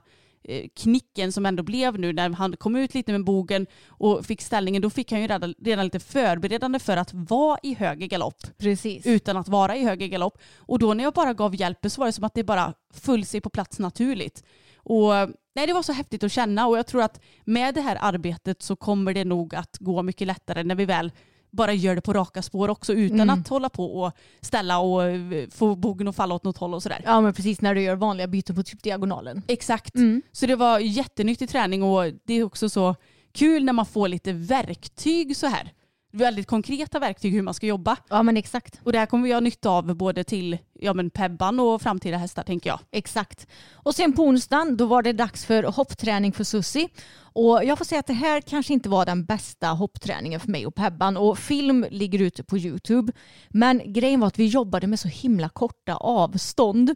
eh, 0.48 0.64
knicken 0.76 1.32
som 1.32 1.46
ändå 1.46 1.62
blev 1.62 1.98
nu 1.98 2.12
när 2.12 2.30
han 2.30 2.56
kom 2.56 2.76
ut 2.76 2.94
lite 2.94 3.12
med 3.12 3.24
bogen 3.24 3.66
och 3.88 4.26
fick 4.26 4.42
ställningen, 4.42 4.82
då 4.82 4.90
fick 4.90 5.12
han 5.12 5.20
ju 5.20 5.26
redan, 5.26 5.54
redan 5.58 5.84
lite 5.84 6.00
förberedande 6.00 6.78
för 6.78 6.96
att 6.96 7.12
vara 7.12 7.58
i 7.62 7.74
höger 7.74 8.06
galopp 8.06 8.58
Precis. 8.58 9.06
utan 9.06 9.36
att 9.36 9.48
vara 9.48 9.76
i 9.76 9.84
höger 9.84 10.06
galopp. 10.06 10.38
Och 10.58 10.78
då 10.78 10.94
när 10.94 11.04
jag 11.04 11.12
bara 11.12 11.34
gav 11.34 11.54
hjälpen 11.54 11.90
så 11.90 12.00
var 12.00 12.06
det 12.06 12.12
som 12.12 12.24
att 12.24 12.34
det 12.34 12.44
bara 12.44 12.74
föll 12.94 13.24
sig 13.26 13.40
på 13.40 13.50
plats 13.50 13.78
naturligt. 13.78 14.44
Och 14.84 15.12
nej, 15.54 15.66
det 15.66 15.72
var 15.72 15.82
så 15.82 15.92
häftigt 15.92 16.24
att 16.24 16.32
känna 16.32 16.66
och 16.66 16.78
jag 16.78 16.86
tror 16.86 17.02
att 17.02 17.20
med 17.44 17.74
det 17.74 17.80
här 17.80 17.98
arbetet 18.00 18.62
så 18.62 18.76
kommer 18.76 19.14
det 19.14 19.24
nog 19.24 19.54
att 19.54 19.76
gå 19.80 20.02
mycket 20.02 20.26
lättare 20.26 20.62
när 20.64 20.74
vi 20.74 20.84
väl 20.84 21.12
bara 21.50 21.72
gör 21.72 21.94
det 21.94 22.00
på 22.00 22.12
raka 22.12 22.42
spår 22.42 22.68
också 22.70 22.92
utan 22.92 23.20
Mm. 23.20 23.40
att 23.40 23.48
hålla 23.48 23.68
på 23.68 24.00
och 24.02 24.12
ställa 24.40 24.78
och 24.78 25.04
eh, 25.04 25.48
få 25.50 25.76
bogen 25.76 26.08
att 26.08 26.16
falla 26.16 26.34
åt 26.34 26.44
något 26.44 26.58
håll 26.58 26.74
och 26.74 26.82
sådär. 26.82 27.00
Ja 27.04 27.20
men 27.20 27.34
precis 27.34 27.60
när 27.60 27.74
du 27.74 27.82
gör 27.82 27.96
vanliga 27.96 28.26
byten 28.26 28.56
på 28.56 28.62
typ 28.62 28.82
diagonalen. 28.82 29.42
Exakt. 29.48 29.94
Mm. 29.94 30.22
Så 30.32 30.46
det 30.46 30.56
var 30.56 30.78
jättenyttig 30.78 31.48
träning 31.48 31.82
och 31.82 32.04
det 32.24 32.34
är 32.34 32.44
också 32.44 32.68
så 32.68 32.94
kul 33.32 33.64
när 33.64 33.72
man 33.72 33.86
får 33.86 34.08
lite 34.08 34.32
verktyg 34.32 35.36
så 35.36 35.46
här. 35.46 35.72
Väldigt 36.16 36.46
konkreta 36.46 36.98
verktyg 36.98 37.32
hur 37.32 37.42
man 37.42 37.54
ska 37.54 37.66
jobba. 37.66 37.96
Ja 38.08 38.22
men 38.22 38.36
exakt. 38.36 38.80
Och 38.82 38.92
det 38.92 38.98
här 38.98 39.06
kommer 39.06 39.24
vi 39.24 39.32
ha 39.32 39.40
nytta 39.40 39.70
av 39.70 39.96
både 39.96 40.24
till 40.24 40.58
ja, 40.72 40.94
men 40.94 41.10
Pebban 41.10 41.60
och 41.60 41.82
framtida 41.82 42.16
hästar 42.16 42.42
tänker 42.42 42.70
jag. 42.70 42.80
Exakt. 42.90 43.46
Och 43.72 43.94
sen 43.94 44.12
på 44.12 44.22
onsdagen 44.22 44.76
då 44.76 44.86
var 44.86 45.02
det 45.02 45.12
dags 45.12 45.44
för 45.44 45.62
hoppträning 45.62 46.32
för 46.32 46.44
Sussi. 46.44 46.88
Och 47.16 47.64
jag 47.64 47.78
får 47.78 47.84
säga 47.84 47.98
att 47.98 48.06
det 48.06 48.12
här 48.12 48.40
kanske 48.40 48.72
inte 48.72 48.88
var 48.88 49.06
den 49.06 49.24
bästa 49.24 49.68
hoppträningen 49.68 50.40
för 50.40 50.48
mig 50.48 50.66
och 50.66 50.74
Pebban. 50.74 51.16
Och 51.16 51.38
film 51.38 51.86
ligger 51.90 52.18
ute 52.18 52.44
på 52.44 52.58
YouTube. 52.58 53.12
Men 53.48 53.92
grejen 53.92 54.20
var 54.20 54.26
att 54.26 54.38
vi 54.38 54.46
jobbade 54.46 54.86
med 54.86 55.00
så 55.00 55.08
himla 55.08 55.48
korta 55.48 55.94
avstånd. 55.94 56.94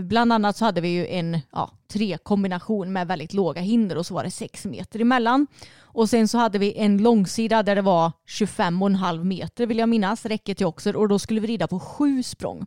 Bland 0.00 0.32
annat 0.32 0.56
så 0.56 0.64
hade 0.64 0.80
vi 0.80 0.88
ju 0.88 1.06
en 1.06 1.40
ja, 1.52 1.70
tre-kombination 1.88 2.92
med 2.92 3.06
väldigt 3.06 3.32
låga 3.32 3.60
hinder 3.60 3.98
och 3.98 4.06
så 4.06 4.14
var 4.14 4.24
det 4.24 4.30
sex 4.30 4.64
meter 4.64 5.00
emellan. 5.00 5.46
Och 5.80 6.10
sen 6.10 6.28
så 6.28 6.38
hade 6.38 6.58
vi 6.58 6.74
en 6.78 6.98
långsida 6.98 7.62
där 7.62 7.74
det 7.74 7.82
var 7.82 8.12
25,5 8.28 9.24
meter 9.24 9.66
vill 9.66 9.78
jag 9.78 9.88
minnas, 9.88 10.26
räcket 10.26 10.56
till 10.56 10.66
också. 10.66 10.92
Och 10.92 11.08
då 11.08 11.18
skulle 11.18 11.40
vi 11.40 11.46
rida 11.46 11.68
på 11.68 11.80
sju 11.80 12.22
språng. 12.22 12.66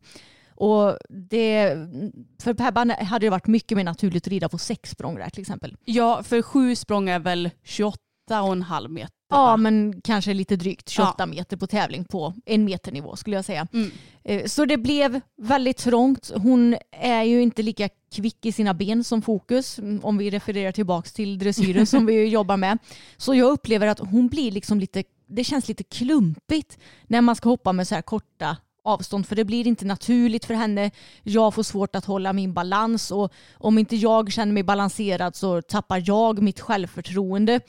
Och 0.57 0.97
det, 1.09 1.75
för 2.43 2.53
Pebban 2.53 2.89
hade 2.89 3.25
det 3.25 3.29
varit 3.29 3.47
mycket 3.47 3.75
mer 3.75 3.83
naturligt 3.83 4.23
att 4.23 4.31
rida 4.31 4.49
på 4.49 4.57
sex 4.57 4.89
språng 4.89 5.15
där 5.15 5.29
till 5.29 5.41
exempel. 5.41 5.77
Ja, 5.85 6.23
för 6.23 6.41
sju 6.41 6.75
språng 6.75 7.09
är 7.09 7.19
väl 7.19 7.49
28 7.63 7.97
28 7.97 8.04
och 8.31 8.51
en 8.51 8.61
halv 8.61 8.91
meter. 8.91 9.11
Ja, 9.29 9.57
men 9.57 10.01
kanske 10.03 10.33
lite 10.33 10.55
drygt 10.55 10.89
28 10.89 11.25
meter 11.25 11.57
på 11.57 11.67
tävling 11.67 12.05
på 12.05 12.33
en 12.45 12.65
meternivå 12.65 13.15
skulle 13.15 13.35
jag 13.35 13.45
säga. 13.45 13.67
Mm. 13.73 13.91
Eh, 14.23 14.45
Så 14.45 14.65
det 14.65 14.77
blev 14.77 15.21
väldigt 15.41 15.77
trångt. 15.77 16.31
Hon 16.35 16.75
är 16.91 17.23
ju 17.23 17.41
inte 17.41 17.61
lika 17.63 17.89
kvick 18.11 18.45
i 18.45 18.51
sina 18.51 18.73
ben 18.73 19.03
som 19.03 19.21
Fokus, 19.21 19.79
mm, 19.79 19.99
om 20.05 20.17
vi 20.17 20.29
refererar 20.29 20.71
tillbaka 20.71 21.09
till 21.09 21.37
dressyren 21.39 21.85
som 21.85 22.05
vi 22.05 22.25
jobbar 22.27 22.57
med. 22.57 22.77
Så 23.17 23.35
jag 23.35 23.51
upplever 23.51 23.87
att 23.87 23.99
hon 23.99 24.27
blir 24.27 24.51
liksom 24.51 24.79
lite, 24.79 25.03
det 25.27 25.43
känns 25.43 25.67
lite 25.67 25.83
klumpigt 25.83 26.77
när 27.07 27.21
man 27.21 27.35
ska 27.35 27.49
hoppa 27.49 27.73
med 27.73 27.87
så 27.87 27.95
här 27.95 28.01
korta 28.01 28.57
avstånd 28.85 29.27
för 29.27 29.35
det 29.35 29.45
blir 29.45 29.67
inte 29.67 29.85
naturligt 29.85 30.45
för 30.45 30.53
henne. 30.53 30.91
Jag 31.23 31.53
får 31.53 31.63
svårt 31.63 31.95
att 31.95 32.05
hålla 32.05 32.33
min 32.33 32.53
balans 32.53 33.11
och 33.11 33.33
om 33.53 33.77
inte 33.77 33.95
jag 33.95 34.31
känner 34.31 34.53
mig 34.53 34.63
balanserad 34.63 35.35
så 35.35 35.61
tappar 35.61 36.03
jag 36.05 36.41
mitt 36.41 36.59
självförtroende. 36.59 37.59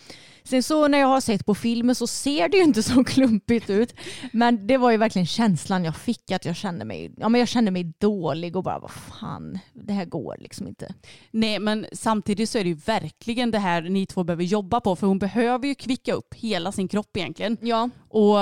Sen 0.44 0.62
så 0.62 0.88
när 0.88 0.98
jag 0.98 1.06
har 1.06 1.20
sett 1.20 1.46
på 1.46 1.54
filmen 1.54 1.94
så 1.94 2.06
ser 2.06 2.48
det 2.48 2.56
ju 2.56 2.62
inte 2.62 2.82
så 2.92 3.04
klumpigt 3.04 3.70
ut. 3.70 3.94
Men 4.32 4.66
det 4.66 4.76
var 4.76 4.90
ju 4.90 4.96
verkligen 4.96 5.26
känslan 5.26 5.84
jag 5.84 5.96
fick 5.96 6.30
att 6.32 6.44
jag 6.44 6.56
kände 6.56 6.84
mig, 6.84 7.12
ja, 7.16 7.28
men 7.28 7.38
jag 7.38 7.48
kände 7.48 7.70
mig 7.70 7.92
dålig 7.98 8.56
och 8.56 8.62
bara 8.62 8.78
vad 8.78 8.90
fan, 8.90 9.58
det 9.72 9.92
här 9.92 10.04
går 10.04 10.36
liksom 10.40 10.68
inte. 10.68 10.94
Nej 11.30 11.58
men 11.58 11.86
samtidigt 11.92 12.50
så 12.50 12.58
är 12.58 12.64
det 12.64 12.68
ju 12.68 12.74
verkligen 12.74 13.50
det 13.50 13.58
här 13.58 13.82
ni 13.82 14.06
två 14.06 14.24
behöver 14.24 14.44
jobba 14.44 14.80
på 14.80 14.96
för 14.96 15.06
hon 15.06 15.18
behöver 15.18 15.68
ju 15.68 15.74
kvicka 15.74 16.12
upp 16.12 16.34
hela 16.34 16.72
sin 16.72 16.88
kropp 16.88 17.16
egentligen. 17.16 17.56
Ja, 17.60 17.90
Och 18.08 18.38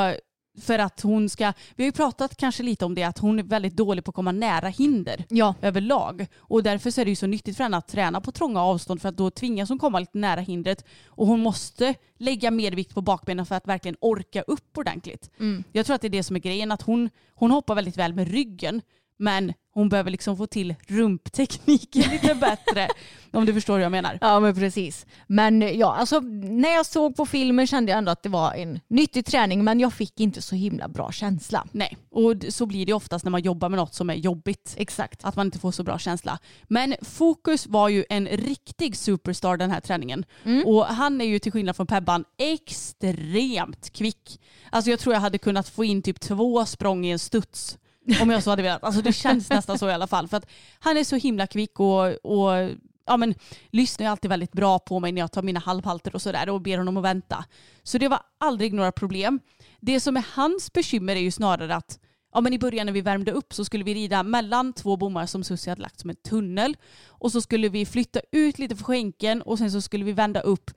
för 0.61 0.79
att 0.79 1.01
hon 1.01 1.29
ska, 1.29 1.53
vi 1.77 1.83
har 1.85 1.89
ju 1.89 1.93
pratat 1.93 2.37
kanske 2.37 2.63
lite 2.63 2.85
om 2.85 2.95
det 2.95 3.03
att 3.03 3.19
hon 3.19 3.39
är 3.39 3.43
väldigt 3.43 3.77
dålig 3.77 4.05
på 4.05 4.11
att 4.11 4.15
komma 4.15 4.33
nära 4.33 4.69
hinder 4.69 5.25
ja, 5.29 5.55
överlag. 5.63 6.27
Och 6.39 6.63
därför 6.63 6.91
så 6.91 7.01
är 7.01 7.05
det 7.05 7.11
ju 7.11 7.17
så 7.17 7.27
nyttigt 7.27 7.57
för 7.57 7.65
henne 7.65 7.77
att 7.77 7.89
träna 7.89 8.21
på 8.21 8.33
trånga 8.33 8.63
avstånd 8.63 9.03
för 9.03 9.09
att 9.09 9.17
då 9.17 9.31
tvingas 9.31 9.69
hon 9.69 9.79
komma 9.79 10.01
lite 10.01 10.19
nära 10.19 10.41
hindret 10.41 10.85
och 11.07 11.27
hon 11.27 11.41
måste 11.41 11.95
lägga 12.19 12.51
mer 12.51 12.73
vikt 12.73 12.95
på 12.95 13.01
bakbenen 13.01 13.47
för 13.47 13.55
att 13.55 13.69
verkligen 13.69 13.97
orka 14.01 14.43
upp 14.43 14.79
ordentligt. 14.79 15.31
mm. 15.41 15.65
Jag 15.73 15.87
tror 15.87 15.95
att 15.95 16.01
det 16.01 16.09
är 16.09 16.11
det 16.11 16.23
som 16.23 16.37
är 16.37 16.41
grejen, 16.41 16.73
att 16.73 16.83
hon, 16.83 17.11
hon 17.35 17.51
hoppar 17.51 17.75
väldigt 17.75 17.97
väl 17.97 18.15
med 18.15 18.29
ryggen 18.29 18.81
men 19.19 19.53
hon 19.75 19.89
behöver 19.89 20.11
liksom 20.11 20.37
få 20.37 20.47
till 20.47 20.75
rumptekniken 20.87 22.11
lite 22.11 22.35
bättre. 22.41 22.89
om 23.33 23.47
du 23.47 23.55
förstår 23.55 23.75
hur 23.75 23.83
jag 23.83 23.93
menar. 23.93 24.19
ja 24.21 24.41
men 24.41 24.55
precis. 24.55 25.07
Men 25.27 25.79
ja, 25.79 25.95
alltså 25.95 26.21
när 26.21 26.75
jag 26.75 26.87
såg 26.87 27.17
på 27.17 27.27
filmen 27.27 27.67
kände 27.67 27.93
jag 27.93 27.99
ändå 27.99 28.13
att 28.13 28.23
det 28.23 28.29
var 28.29 28.53
en 28.55 28.81
nyttig 28.89 29.27
träning 29.27 29.65
men 29.65 29.81
jag 29.81 29.93
fick 29.93 30.21
inte 30.21 30.43
så 30.43 30.55
himla 30.55 30.89
bra 30.89 31.13
känsla. 31.13 31.67
Nej, 31.73 31.97
och 32.11 32.35
så 32.49 32.67
blir 32.67 32.87
det 32.87 32.93
oftast 32.93 33.25
när 33.25 33.31
man 33.31 33.43
jobbar 33.43 33.69
med 33.69 33.77
något 33.77 33.95
som 33.95 34.11
är 34.11 34.15
jobbigt. 34.15 34.75
Exakt. 34.79 35.25
Att 35.25 35.37
man 35.37 35.47
inte 35.47 35.59
får 35.59 35.73
så 35.73 35.83
bra 35.83 35.99
känsla. 35.99 36.39
Men 36.69 36.95
Fokus 37.03 37.67
var 37.67 37.89
ju 37.89 38.05
en 38.09 38.27
riktig 38.27 38.97
superstar 38.97 39.57
den 39.57 39.71
här 39.71 39.81
träningen. 39.81 40.25
Mm. 40.45 40.67
Och 40.67 40.85
han 40.87 41.21
är 41.21 41.25
ju 41.25 41.39
till 41.39 41.53
skillnad 41.53 41.77
från 41.77 41.87
Pebban 41.87 42.25
extremt 42.39 43.91
kvick. 43.93 44.41
Alltså 44.71 44.91
jag 44.91 45.01
tror 45.01 45.15
jag 45.15 45.21
hade 45.21 45.39
kunnat 45.39 45.69
få 45.69 45.85
in 45.85 46.03
typ 46.03 46.21
två 46.21 46.67
språng 46.67 47.07
i 47.07 47.11
en 47.11 47.19
studs. 47.19 47.79
Om 48.23 48.31
jag 48.31 48.43
så 48.43 48.51
hade 48.51 48.63
velat. 48.63 48.85
Alltså 48.85 49.03
det 49.03 49.13
känns 49.13 49.51
nästan 49.51 49.79
så 49.79 49.89
i 49.89 49.93
alla 49.93 50.07
fall. 50.07 50.29
För 50.29 50.37
att 50.37 50.47
han 50.79 50.97
är 50.97 51.05
så 51.05 51.17
himla 51.17 51.47
kvick 51.47 51.81
och, 51.81 52.05
och 52.07 52.71
ja, 53.07 53.17
men, 53.17 53.35
lyssnar 53.71 54.07
ju 54.07 54.11
alltid 54.11 54.29
väldigt 54.29 54.53
bra 54.53 54.79
på 54.79 55.01
mig 55.01 55.13
när 55.13 55.21
jag 55.21 55.33
tar 55.33 55.43
mina 55.43 55.61
halvhalter 55.61 56.15
och 56.15 56.23
sådär 56.23 56.49
och 56.49 56.61
ber 56.61 56.79
honom 56.79 56.97
att 56.97 57.05
vänta. 57.05 57.45
Så 57.83 57.99
det 57.99 58.09
var 58.09 58.21
aldrig 58.39 58.73
några 58.73 58.93
problem. 58.93 59.41
Det 59.81 60.01
som 60.01 60.17
är 60.17 60.27
hans 60.35 60.73
bekymmer 60.73 61.17
är 61.17 61.21
ju 61.21 61.31
snarare 61.31 61.77
att 61.77 61.99
ja, 62.35 62.41
men 62.41 62.53
i 62.53 62.59
början 62.59 62.87
när 62.87 62.93
vi 62.93 63.01
värmde 63.01 63.33
upp 63.33 63.55
så 63.55 63.65
skulle 63.65 63.85
vi 63.85 63.95
rida 63.95 64.23
mellan 64.23 64.73
två 64.73 64.97
bommar 64.97 65.27
som 65.27 65.45
Susie 65.45 65.71
hade 65.71 65.83
lagt 65.83 66.01
som 66.01 66.11
en 66.11 66.17
tunnel. 66.17 66.77
Och 67.07 67.33
så 67.33 67.41
skulle 67.41 67.69
vi 67.69 67.87
flytta 67.87 68.21
ut 68.33 68.59
lite 68.59 68.77
för 68.77 68.85
skänken 68.85 69.43
och 69.43 69.59
sen 69.59 69.73
så 69.73 69.81
skulle 69.81 70.05
vi 70.05 70.13
vända 70.13 70.41
upp 70.41 70.71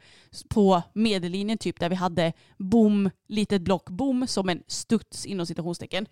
på 0.50 0.82
medellinjen 0.94 1.58
typ 1.58 1.80
där 1.80 1.90
vi 1.90 1.96
hade 1.96 2.34
bom, 2.58 3.10
litet 3.28 3.62
block 3.62 3.90
bom 3.90 4.28
som 4.28 4.50
en 4.50 4.64
studs 4.68 5.26
inom 5.26 5.46
citationstecken. 5.46 6.08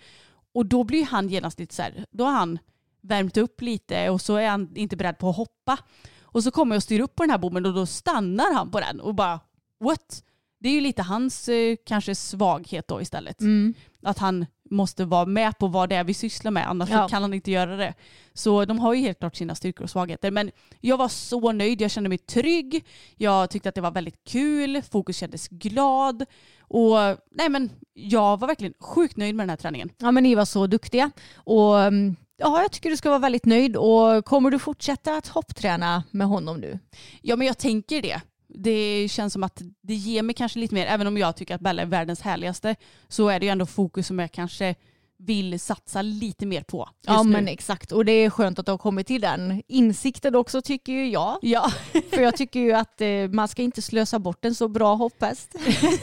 Och 0.56 0.66
då 0.66 0.84
blir 0.84 1.06
han 1.06 1.30
genast 1.30 1.60
lite 1.60 1.76
så 1.76 1.82
här, 1.82 2.06
då 2.12 2.24
har 2.24 2.32
han 2.32 2.60
värmt 3.02 3.38
upp 3.38 3.62
lite 3.62 4.10
och 4.10 4.22
så 4.22 4.36
är 4.36 4.50
han 4.50 4.76
inte 4.76 4.96
beredd 4.96 5.18
på 5.18 5.30
att 5.30 5.36
hoppa. 5.36 5.78
Och 6.22 6.44
så 6.44 6.52
kommer 6.52 6.76
jag 6.76 6.80
och 6.80 6.84
styr 6.84 7.00
upp 7.00 7.16
på 7.16 7.24
den 7.24 7.30
här 7.30 7.38
bommen 7.38 7.66
och 7.66 7.74
då 7.74 7.86
stannar 7.86 8.54
han 8.54 8.72
på 8.72 8.80
den 8.80 9.00
och 9.00 9.16
bara 9.16 9.40
what? 9.80 10.24
Det 10.60 10.70
är 10.70 10.74
ju 10.74 10.82
lite 10.82 11.02
hans 11.02 11.50
eh, 11.50 11.76
kanske 11.86 12.16
svaghet 12.16 12.88
då 12.88 13.02
istället. 13.02 13.42
Mm. 13.42 13.74
Att 14.04 14.18
han 14.18 14.46
måste 14.70 15.06
vara 15.06 15.26
med 15.26 15.58
på 15.58 15.68
vad 15.68 15.90
det 15.90 15.96
är 15.96 16.04
vi 16.04 16.14
sysslar 16.14 16.52
med 16.52 16.70
annars 16.70 16.90
Ja. 16.90 17.08
kan 17.08 17.22
han 17.22 17.34
inte 17.34 17.52
göra 17.52 17.76
det. 17.76 17.94
Så 18.34 18.66
de 18.66 18.80
har 18.80 18.94
ju 18.94 19.02
helt 19.02 19.20
klart 19.20 19.36
sina 19.36 19.56
styrkor 19.56 19.84
och 19.84 19.90
svagheter. 19.90 20.32
Men 20.32 20.52
jag 20.82 20.98
var 20.98 21.08
så 21.08 21.52
nöjd, 21.52 21.82
jag 21.82 21.92
kände 21.92 22.10
mig 22.10 22.18
trygg, 22.18 22.86
jag 23.16 23.50
tyckte 23.50 23.70
att 23.70 23.76
det 23.76 23.82
var 23.82 23.92
väldigt 23.92 24.24
kul, 24.24 24.82
Fokus 24.92 25.18
kändes 25.18 25.48
glad 25.48 26.26
och 26.60 26.96
nej 27.32 27.50
men 27.50 27.70
jag 27.94 28.40
var 28.40 28.48
verkligen 28.48 28.74
sjukt 28.80 29.18
nöjd 29.18 29.36
med 29.36 29.44
den 29.44 29.50
här 29.50 29.58
träningen. 29.58 29.90
Ja 29.98 30.12
men 30.12 30.24
ni 30.24 30.36
var 30.36 30.46
så 30.46 30.68
duktiga. 30.68 31.12
Och 31.36 31.80
mm, 31.80 32.16
ja, 32.38 32.62
jag 32.62 32.72
tycker 32.72 32.90
du 32.90 32.98
ska 32.98 33.10
vara 33.10 33.20
väldigt 33.20 33.46
nöjd. 33.46 33.78
Och 33.78 34.26
kommer 34.26 34.52
du 34.52 34.60
fortsätta 34.60 35.18
att 35.18 35.28
hoppträna 35.28 36.04
med 36.12 36.28
honom 36.28 36.58
nu? 36.60 36.80
Ja 37.22 37.36
men 37.36 37.48
jag 37.48 37.58
tänker 37.58 38.02
det. 38.02 38.22
Det 38.48 39.08
känns 39.12 39.34
som 39.34 39.44
att 39.44 39.62
det 39.82 39.94
ger 39.94 40.24
mig 40.24 40.36
kanske 40.36 40.60
lite 40.60 40.76
mer, 40.76 40.86
även 40.86 41.08
om 41.08 41.18
jag 41.18 41.36
tycker 41.36 41.56
att 41.56 41.62
Bella 41.62 41.82
är 41.82 41.86
världens 41.86 42.22
härligaste, 42.22 42.76
så 43.08 43.30
är 43.30 43.40
det 43.40 43.46
ju 43.46 43.52
ändå 43.52 43.66
fokus 43.66 44.08
som 44.08 44.20
jag 44.20 44.32
kanske 44.32 44.76
vill 45.18 45.60
satsa 45.60 46.02
lite 46.02 46.46
mer 46.46 46.62
på 46.62 46.90
Ja 47.06 47.24
nu. 47.24 47.32
men 47.32 47.48
exakt. 47.48 47.92
Och 47.92 48.06
det 48.06 48.12
är 48.12 48.30
skönt 48.30 48.60
att 48.60 48.66
du 48.66 48.72
har 48.72 48.78
kommit 48.78 49.08
till 49.08 49.22
den 49.22 49.64
insikten 49.68 50.36
också 50.36 50.62
tycker 50.62 50.94
ju 50.94 51.10
jag. 51.10 51.38
Ja, 51.42 51.72
För 52.10 52.22
jag 52.22 52.38
tycker 52.38 52.60
ju 52.60 52.74
att 52.74 53.02
eh, 53.02 53.08
man 53.32 53.48
ska 53.48 53.62
inte 53.62 53.82
slösa 53.82 54.20
bort 54.20 54.46
en 54.46 54.56
så 54.56 54.68
bra 54.68 54.96
hopphäst. 54.96 55.56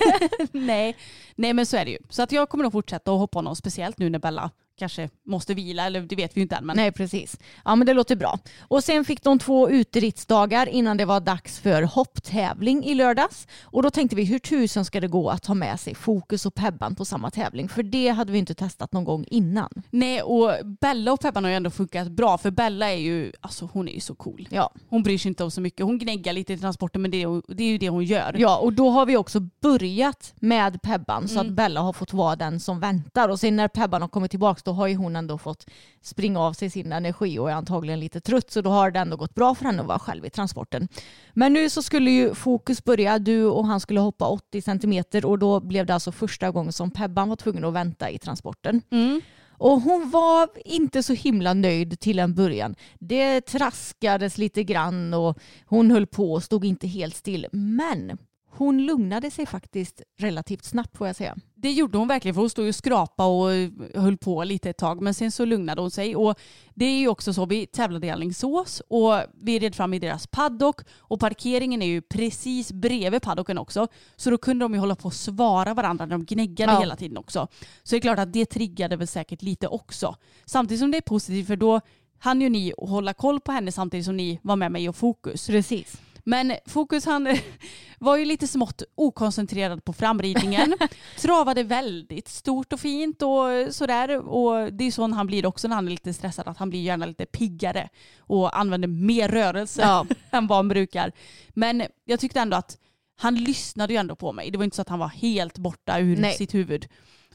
nej. 0.53 0.97
Nej 1.37 1.53
men 1.53 1.67
så 1.67 1.77
är 1.77 1.85
det 1.85 1.91
ju. 1.91 1.99
Så 2.09 2.23
att 2.23 2.33
jag 2.33 2.49
kommer 2.49 2.65
nog 2.65 2.73
fortsätta 2.73 3.13
att 3.13 3.19
hoppa 3.19 3.39
honom, 3.39 3.57
speciellt 3.57 3.99
nu 3.99 4.11
när 4.11 4.19
Bella 4.19 4.51
kanske 4.79 5.09
måste 5.27 5.55
vila, 5.55 5.87
eller 5.87 6.01
det 6.01 6.17
vet 6.17 6.37
vi 6.37 6.41
ju 6.41 6.43
inte 6.43 6.57
än. 6.57 6.67
Men 6.67 6.77
Nej 6.77 6.93
precis. 6.93 7.39
Ja 7.65 7.77
men 7.77 7.87
det 7.87 7.95
låter 7.95 8.17
bra. 8.17 8.39
Och 8.61 8.85
sen 8.85 9.05
fick 9.05 9.23
de 9.23 9.39
två 9.39 9.71
uteridsdagar 9.71 10.69
innan 10.69 10.97
det 10.97 11.05
var 11.05 11.21
dags 11.21 11.61
för 11.61 11.83
hopptävling 11.83 12.85
i 12.85 12.95
lördags. 12.95 13.47
Och 13.63 13.83
då 13.83 13.91
tänkte 13.91 14.17
vi 14.17 14.25
hur 14.25 14.39
tusen 14.39 14.85
ska 14.85 15.01
det 15.01 15.09
gå 15.09 15.31
att 15.31 15.43
ta 15.43 15.55
med 15.55 15.81
sig 15.81 15.95
Fokus 15.95 16.47
och 16.47 16.55
Pebban 16.55 16.95
på 16.95 17.05
samma 17.05 17.31
tävling? 17.31 17.69
För 17.69 17.83
det 17.83 18.09
hade 18.09 18.33
vi 18.33 18.39
inte 18.39 18.55
testat 18.55 18.93
någon 18.93 19.05
gång 19.05 19.25
innan. 19.29 19.83
Nej, 19.91 20.23
och 20.23 20.53
Bella 20.81 21.13
och 21.13 21.21
Peppan 21.21 21.45
har 21.45 21.51
ju 21.51 21.57
ändå 21.57 21.71
funkat 21.71 22.09
bra 22.09 22.39
för 22.39 22.51
Bella 22.51 22.91
är 22.91 22.99
ju, 22.99 23.33
alltså 23.41 23.69
hon 23.73 23.89
är 23.89 23.93
ju 23.93 24.01
så 24.01 24.15
cool. 24.15 24.49
Ja. 24.51 24.73
Hon 24.89 25.03
bryr 25.03 25.19
sig 25.19 25.29
inte 25.29 25.45
om 25.45 25.51
så 25.51 25.61
mycket. 25.61 25.87
Hon 25.87 25.99
gnäggar 25.99 26.33
lite 26.33 26.53
i 26.53 26.59
transporten 26.59 27.03
men 27.03 27.11
det 27.11 27.23
är, 27.23 27.55
det 27.55 27.65
är 27.65 27.69
ju 27.69 27.79
det 27.79 27.89
hon 27.89 28.05
gör. 28.05 28.37
Ja, 28.39 28.59
och 28.59 28.73
då 28.73 28.91
har 28.91 29.07
vi 29.07 29.17
också 29.17 29.41
börjat 29.41 30.35
med 30.37 30.83
Pebban 30.83 31.22
så 31.29 31.41
att 31.41 31.51
Bella 31.53 31.81
har 31.81 31.93
fått 31.93 32.13
vara 32.13 32.37
den 32.37 32.61
som 32.61 32.81
väntar. 32.81 33.29
Och 33.29 33.41
sen 33.41 33.57
när 33.57 33.69
Pebban 33.69 34.03
har 34.03 34.09
kommit 34.09 34.31
tillbaka 34.31 34.61
då 34.65 34.73
har 34.73 34.87
ju 34.87 34.95
hon 34.95 35.17
ändå 35.17 35.39
fått 35.39 35.67
springa 36.03 36.41
av 36.41 36.53
sig 36.53 36.71
sin 36.71 36.93
energi 36.93 37.39
och 37.39 37.51
är 37.51 37.55
antagligen 37.55 38.01
lite 38.01 38.21
trött. 38.21 38.51
Så 38.51 38.61
då 38.61 38.71
har 38.71 38.91
det 38.91 38.99
ändå 38.99 39.17
gått 39.17 39.35
bra 39.35 39.55
för 39.55 39.65
henne 39.65 39.81
att 39.81 39.89
vara 39.89 39.99
själv 39.99 40.27
i 40.27 40.31
transporten. 40.31 40.89
Men 41.35 41.53
nu 41.53 41.71
så 41.71 41.83
skulle 41.83 42.11
ju 42.11 42.35
fokus 42.35 42.85
börja. 42.85 43.19
Du 43.19 43.45
och 43.45 43.67
han 43.67 43.81
skulle 43.81 44.01
hoppa 44.01 44.27
80 44.27 44.63
centimeter 44.63 45.25
och 45.25 45.39
då 45.39 45.61
blev 45.61 45.87
det 45.87 45.95
alltså 45.95 46.13
första 46.13 46.51
gången 46.51 46.73
som 46.73 46.91
Pebban 46.91 47.29
var 47.29 47.37
tvungen 47.37 47.65
att 47.65 47.75
vänta 47.75 48.11
i 48.11 48.19
transporten. 48.19 48.83
Mm. 48.91 49.21
Och 49.63 49.81
hon 49.81 50.11
var 50.11 50.49
inte 50.65 51.03
så 51.03 51.13
himla 51.13 51.55
nöjd 51.55 52.01
till 52.01 52.19
en 52.19 52.35
början. 52.35 52.75
Det 52.99 53.41
traskades 53.41 54.39
lite 54.39 54.65
grann 54.65 55.15
och 55.15 55.39
hon 55.67 55.91
höll 55.91 56.07
på 56.07 56.33
och 56.33 56.43
stod 56.43 56.65
inte 56.65 56.87
helt 56.87 57.17
still. 57.17 57.47
Men 57.53 58.19
hon 58.55 58.87
lugnade 58.87 59.31
sig 59.31 59.47
faktiskt 59.47 60.03
relativt 60.19 60.65
snabbt 60.65 60.97
får 60.97 61.07
jag 61.07 61.17
säga. 61.17 61.37
Det 61.55 61.73
gjorde 61.73 61.99
hon 61.99 62.09
verkligen 62.09 62.35
för 62.35 62.41
hon 62.41 62.51
stod 62.51 62.65
ju 62.65 62.69
och 62.69 62.75
skrapa 62.75 63.27
och 63.27 63.49
höll 63.95 64.17
på 64.19 64.45
lite 64.45 64.71
ett 64.71 64.77
tag 64.79 65.03
men 65.03 65.15
sen 65.15 65.31
så 65.33 65.45
lugnade 65.45 65.81
hon 65.81 65.91
sig 65.91 66.17
och 66.17 66.39
det 66.75 66.85
är 66.85 66.99
ju 66.99 67.09
också 67.09 67.33
så 67.33 67.47
vi 67.47 67.67
tävlade 67.67 68.07
i 68.07 68.11
Alingsås 68.11 68.83
och 68.89 69.15
vi 69.43 69.59
red 69.59 69.75
fram 69.75 69.95
i 69.95 69.99
deras 69.99 70.27
paddock 70.27 70.81
och 70.99 71.21
parkeringen 71.21 71.83
är 71.83 71.87
ju 71.87 72.03
precis 72.03 72.73
bredvid 72.73 73.23
paddocken 73.23 73.59
också 73.59 73.87
så 74.17 74.31
då 74.31 74.39
kunde 74.39 74.65
de 74.65 74.75
ju 74.75 74.81
hålla 74.81 74.97
på 74.97 75.05
och 75.07 75.15
svara 75.15 75.75
varandra 75.75 76.07
när 76.07 76.19
de 76.19 76.25
gnäggade 76.25 76.73
Ja. 76.73 76.81
hela 76.81 76.97
tiden 76.97 77.17
också. 77.17 77.49
Så 77.83 77.95
det 77.95 77.99
är 77.99 78.01
klart 78.01 78.19
att 78.19 78.33
det 78.33 78.47
triggade 78.47 78.97
väl 78.97 79.07
säkert 79.07 79.43
lite 79.43 79.69
också. 79.69 80.17
Samtidigt 80.45 80.81
som 80.81 80.91
det 80.91 80.97
är 80.97 81.03
positivt 81.03 81.47
för 81.47 81.57
då 81.57 81.81
hann 82.19 82.41
ju 82.41 82.49
ni 82.49 82.73
hålla 82.79 83.15
koll 83.15 83.41
på 83.41 83.53
henne 83.53 83.73
samtidigt 83.73 84.07
som 84.07 84.17
ni 84.17 84.39
var 84.43 84.57
med 84.57 84.73
mig 84.73 84.89
och 84.89 84.97
fokus. 84.97 85.47
Precis. 85.47 86.01
Men 86.25 86.53
Fokus 86.67 87.05
han 87.05 87.29
var 87.99 88.17
ju 88.17 88.25
lite 88.25 88.47
smått 88.47 88.83
okoncentrerad 88.95 89.85
på 89.85 89.93
framridningen. 89.93 90.75
Travade 91.19 91.63
väldigt 91.63 92.29
stort 92.29 92.73
och 92.73 92.81
fint 92.81 93.23
och 93.23 93.75
sådär. 93.75 94.19
Och 94.29 94.73
det 94.73 94.85
är 94.85 94.91
så 94.91 95.09
han 95.09 95.27
blir 95.27 95.47
också 95.47 95.69
när 95.69 95.75
han 95.75 95.87
är 95.87 95.91
lite 95.91 96.15
stressad. 96.15 96.49
Att 96.49 96.59
han 96.59 96.71
blir 96.71 96.81
gärna 96.81 97.07
lite 97.07 97.27
piggare 97.27 97.89
och 98.19 98.59
använder 98.59 98.89
mer 98.89 99.29
rörelse 99.29 99.83
Ja. 99.83 100.07
än 100.31 100.47
vad 100.47 100.59
han 100.59 100.69
brukar. 100.69 101.13
Men 101.49 101.83
jag 102.05 102.21
tyckte 102.21 102.41
ändå 102.41 102.57
att 102.57 102.79
han 103.17 103.35
lyssnade 103.35 103.93
ju 103.93 103.99
ändå 103.99 104.17
på 104.17 104.33
mig. 104.33 104.51
Det 104.51 104.59
var 104.59 104.65
inte 104.65 104.77
så 104.77 104.83
att 104.83 104.89
han 104.89 104.99
var 104.99 105.09
helt 105.09 105.59
borta 105.59 105.99
ur 106.01 106.17
Nej. 106.17 106.35
sitt 106.35 106.55
huvud. 106.55 106.89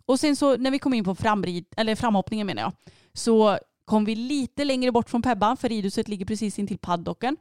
Och 0.05 0.19
sen 0.19 0.35
så 0.35 0.57
när 0.57 0.71
vi 0.71 0.79
kom 0.79 0.93
in 0.93 1.03
på 1.03 1.15
framrid, 1.15 1.65
eller 1.77 1.95
framhoppningen 1.95 2.47
menar 2.47 2.61
jag, 2.61 2.71
så 3.13 3.59
kom 3.85 4.05
vi 4.05 4.15
lite 4.15 4.65
längre 4.65 4.91
bort 4.91 5.09
från 5.09 5.21
Pebban 5.21 5.57
för 5.57 5.69
ridhuset 5.69 6.07
ligger 6.07 6.25
precis 6.25 6.59
intill 6.59 6.77
paddocken. 6.77 7.37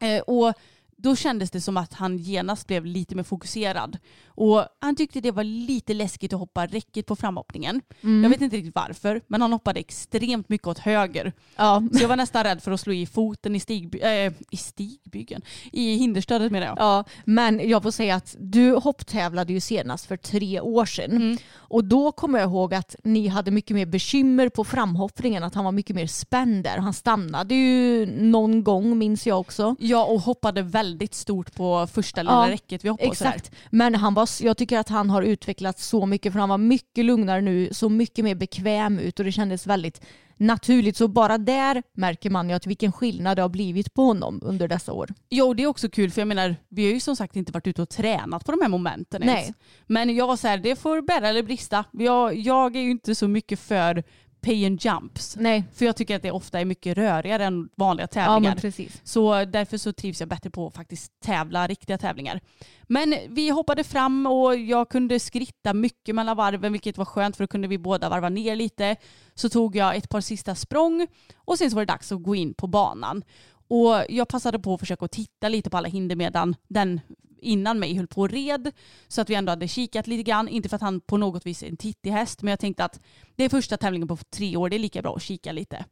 Eh, 0.00 0.20
och 0.20 0.54
då 0.96 1.16
kändes 1.16 1.50
det 1.50 1.60
som 1.60 1.76
att 1.76 1.92
han 1.92 2.18
genast 2.18 2.66
blev 2.66 2.86
lite 2.86 3.14
mer 3.14 3.22
fokuserad. 3.22 3.98
Och 4.34 4.64
han 4.80 4.96
tyckte 4.96 5.20
det 5.20 5.30
var 5.30 5.44
lite 5.44 5.94
läskigt 5.94 6.32
att 6.32 6.38
hoppa 6.38 6.66
räcket 6.66 7.06
på 7.06 7.16
framhoppningen. 7.16 7.80
Mm. 8.02 8.22
Jag 8.22 8.30
vet 8.30 8.40
inte 8.40 8.56
riktigt 8.56 8.74
varför, 8.74 9.20
men 9.26 9.42
han 9.42 9.52
hoppade 9.52 9.80
extremt 9.80 10.48
mycket 10.48 10.66
åt 10.66 10.78
höger. 10.78 11.32
Ja. 11.56 11.82
Så 11.92 12.02
jag 12.02 12.08
var 12.08 12.16
nästan 12.16 12.44
rädd 12.44 12.62
för 12.62 12.72
att 12.72 12.80
slå 12.80 12.92
i 12.92 13.06
foten 13.06 13.54
i, 13.56 13.58
stigby- 13.58 14.26
äh, 14.26 14.32
i 14.50 14.56
stigbyggen. 14.56 15.42
I 15.72 15.96
hinderstödet 15.96 16.52
menar 16.52 16.66
jag. 16.66 16.76
Ja, 16.78 17.04
men 17.24 17.68
jag 17.68 17.82
får 17.82 17.90
säga 17.90 18.14
att 18.14 18.36
du 18.38 18.74
hopptävlade 18.74 19.52
ju 19.52 19.60
senast 19.60 20.06
för 20.06 20.16
tre 20.16 20.60
år 20.60 20.84
sedan. 20.86 21.10
Mm. 21.16 21.38
Och 21.54 21.84
då 21.84 22.12
kommer 22.12 22.38
jag 22.38 22.48
ihåg 22.50 22.74
att 22.74 22.96
ni 23.04 23.28
hade 23.28 23.50
mycket 23.50 23.74
mer 23.74 23.86
bekymmer 23.86 24.48
på 24.48 24.64
framhoppningen, 24.64 25.42
att 25.44 25.54
han 25.54 25.64
var 25.64 25.72
mycket 25.72 25.96
mer 25.96 26.06
spänd 26.06 26.64
där. 26.64 26.78
Han 26.78 26.94
stannade 26.94 27.54
ju 27.54 28.06
någon 28.06 28.64
gång 28.64 28.98
minns 28.98 29.26
jag 29.26 29.40
också. 29.40 29.76
Ja, 29.78 30.04
och 30.04 30.20
hoppade 30.20 30.62
väldigt 30.62 31.14
stort 31.14 31.54
på 31.54 31.86
första 31.86 32.22
lilla 32.22 32.46
Ja, 32.46 32.52
räcket 32.52 32.84
vi 32.84 32.88
hoppade. 32.88 33.10
Exakt. 33.10 33.50
Men 33.70 33.94
han 33.94 34.14
var, 34.14 34.23
jag 34.40 34.56
tycker 34.56 34.78
att 34.78 34.88
han 34.88 35.10
har 35.10 35.22
utvecklats 35.22 35.86
så 35.86 36.06
mycket 36.06 36.32
för 36.32 36.40
han 36.40 36.48
var 36.48 36.58
mycket 36.58 37.04
lugnare 37.04 37.40
nu, 37.40 37.68
så 37.72 37.88
mycket 37.88 38.24
mer 38.24 38.34
bekväm 38.34 38.98
ut 38.98 39.18
och 39.18 39.24
det 39.24 39.32
kändes 39.32 39.66
väldigt 39.66 40.00
naturligt. 40.36 40.96
Så 40.96 41.08
bara 41.08 41.38
där 41.38 41.82
märker 41.92 42.30
man 42.30 42.48
ju 42.48 42.54
att 42.54 42.66
vilken 42.66 42.92
skillnad 42.92 43.38
det 43.38 43.42
har 43.42 43.48
blivit 43.48 43.94
på 43.94 44.02
honom 44.02 44.40
under 44.42 44.68
dessa 44.68 44.92
år. 44.92 45.10
Jo, 45.30 45.54
det 45.54 45.62
är 45.62 45.66
också 45.66 45.88
kul 45.88 46.10
för 46.10 46.20
jag 46.20 46.28
menar, 46.28 46.56
vi 46.68 46.84
har 46.84 46.92
ju 46.92 47.00
som 47.00 47.16
sagt 47.16 47.36
inte 47.36 47.52
varit 47.52 47.66
ute 47.66 47.82
och 47.82 47.88
tränat 47.88 48.46
på 48.46 48.52
de 48.52 48.60
här 48.62 48.68
momenten 48.68 49.22
Nej. 49.24 49.34
ens. 49.34 49.56
Men 49.86 50.16
jag 50.16 50.26
var 50.26 50.36
så 50.36 50.48
här, 50.48 50.58
det 50.58 50.76
får 50.76 51.02
bära 51.02 51.28
eller 51.28 51.42
brista. 51.42 51.84
Jag, 51.92 52.36
jag 52.36 52.76
är 52.76 52.80
ju 52.80 52.90
inte 52.90 53.14
så 53.14 53.28
mycket 53.28 53.60
för 53.60 54.04
pay 54.44 54.66
and 54.66 54.84
jumps. 54.84 55.36
Nej, 55.36 55.64
För 55.72 55.84
jag 55.84 55.96
tycker 55.96 56.16
att 56.16 56.22
det 56.22 56.30
ofta 56.30 56.60
är 56.60 56.64
mycket 56.64 56.96
rörigare 56.98 57.44
än 57.44 57.68
vanliga 57.76 58.04
ja 58.04 58.06
tävlingar. 58.06 58.56
precis. 58.56 59.00
Så 59.04 59.44
därför 59.44 59.78
så 59.78 59.92
trivs 59.92 60.20
jag 60.20 60.28
bättre 60.28 60.50
på 60.50 60.66
att 60.66 60.74
faktiskt 60.74 61.12
tävla 61.20 61.66
riktiga 61.66 61.98
tävlingar. 61.98 62.40
Men 62.82 63.14
vi 63.28 63.50
hoppade 63.50 63.84
fram 63.84 64.26
och 64.26 64.56
jag 64.56 64.88
kunde 64.88 65.20
skritta 65.20 65.74
mycket 65.74 66.14
mellan 66.14 66.36
varven 66.36 66.72
vilket 66.72 66.98
var 66.98 67.04
skönt 67.04 67.36
för 67.36 67.44
då 67.44 67.48
kunde 67.48 67.68
vi 67.68 67.78
båda 67.78 68.08
varva 68.08 68.28
ner 68.28 68.56
lite. 68.56 68.96
Så 69.34 69.48
tog 69.48 69.76
jag 69.76 69.96
ett 69.96 70.08
par 70.08 70.20
sista 70.20 70.54
språng 70.54 71.06
och 71.36 71.58
sen 71.58 71.70
så 71.70 71.76
var 71.76 71.82
det 71.84 71.92
dags 71.92 72.12
att 72.12 72.22
gå 72.22 72.34
in 72.34 72.54
på 72.54 72.66
banan. 72.66 73.22
Och 73.68 74.04
jag 74.08 74.28
passade 74.28 74.58
på 74.58 74.74
att 74.74 74.80
försöka 74.80 75.08
titta 75.08 75.48
lite 75.48 75.70
på 75.70 75.76
alla 75.76 75.88
hinder 75.88 76.16
medan 76.16 76.56
den 76.68 77.00
innan 77.44 77.78
mig 77.78 77.96
höll 77.96 78.06
på 78.06 78.20
och 78.20 78.30
red. 78.30 78.72
Så 79.08 79.20
att 79.20 79.30
vi 79.30 79.34
ändå 79.34 79.52
hade 79.52 79.68
kikat 79.68 80.06
lite 80.06 80.22
grann. 80.22 80.48
Inte 80.48 80.68
för 80.68 80.76
att 80.76 80.82
han 80.82 81.00
på 81.00 81.16
något 81.16 81.46
vis 81.46 81.62
är 81.62 81.66
en 81.66 81.76
tittig 81.76 82.10
häst 82.10 82.42
men 82.42 82.50
jag 82.50 82.60
tänkte 82.60 82.84
att 82.84 83.00
det 83.36 83.44
är 83.44 83.48
första 83.48 83.76
tävlingen 83.76 84.08
på 84.08 84.16
tre 84.16 84.56
år. 84.56 84.68
Det 84.68 84.76
är 84.76 84.78
lika 84.78 85.02
bra 85.02 85.16
att 85.16 85.22
kika 85.22 85.52
lite. 85.52 85.84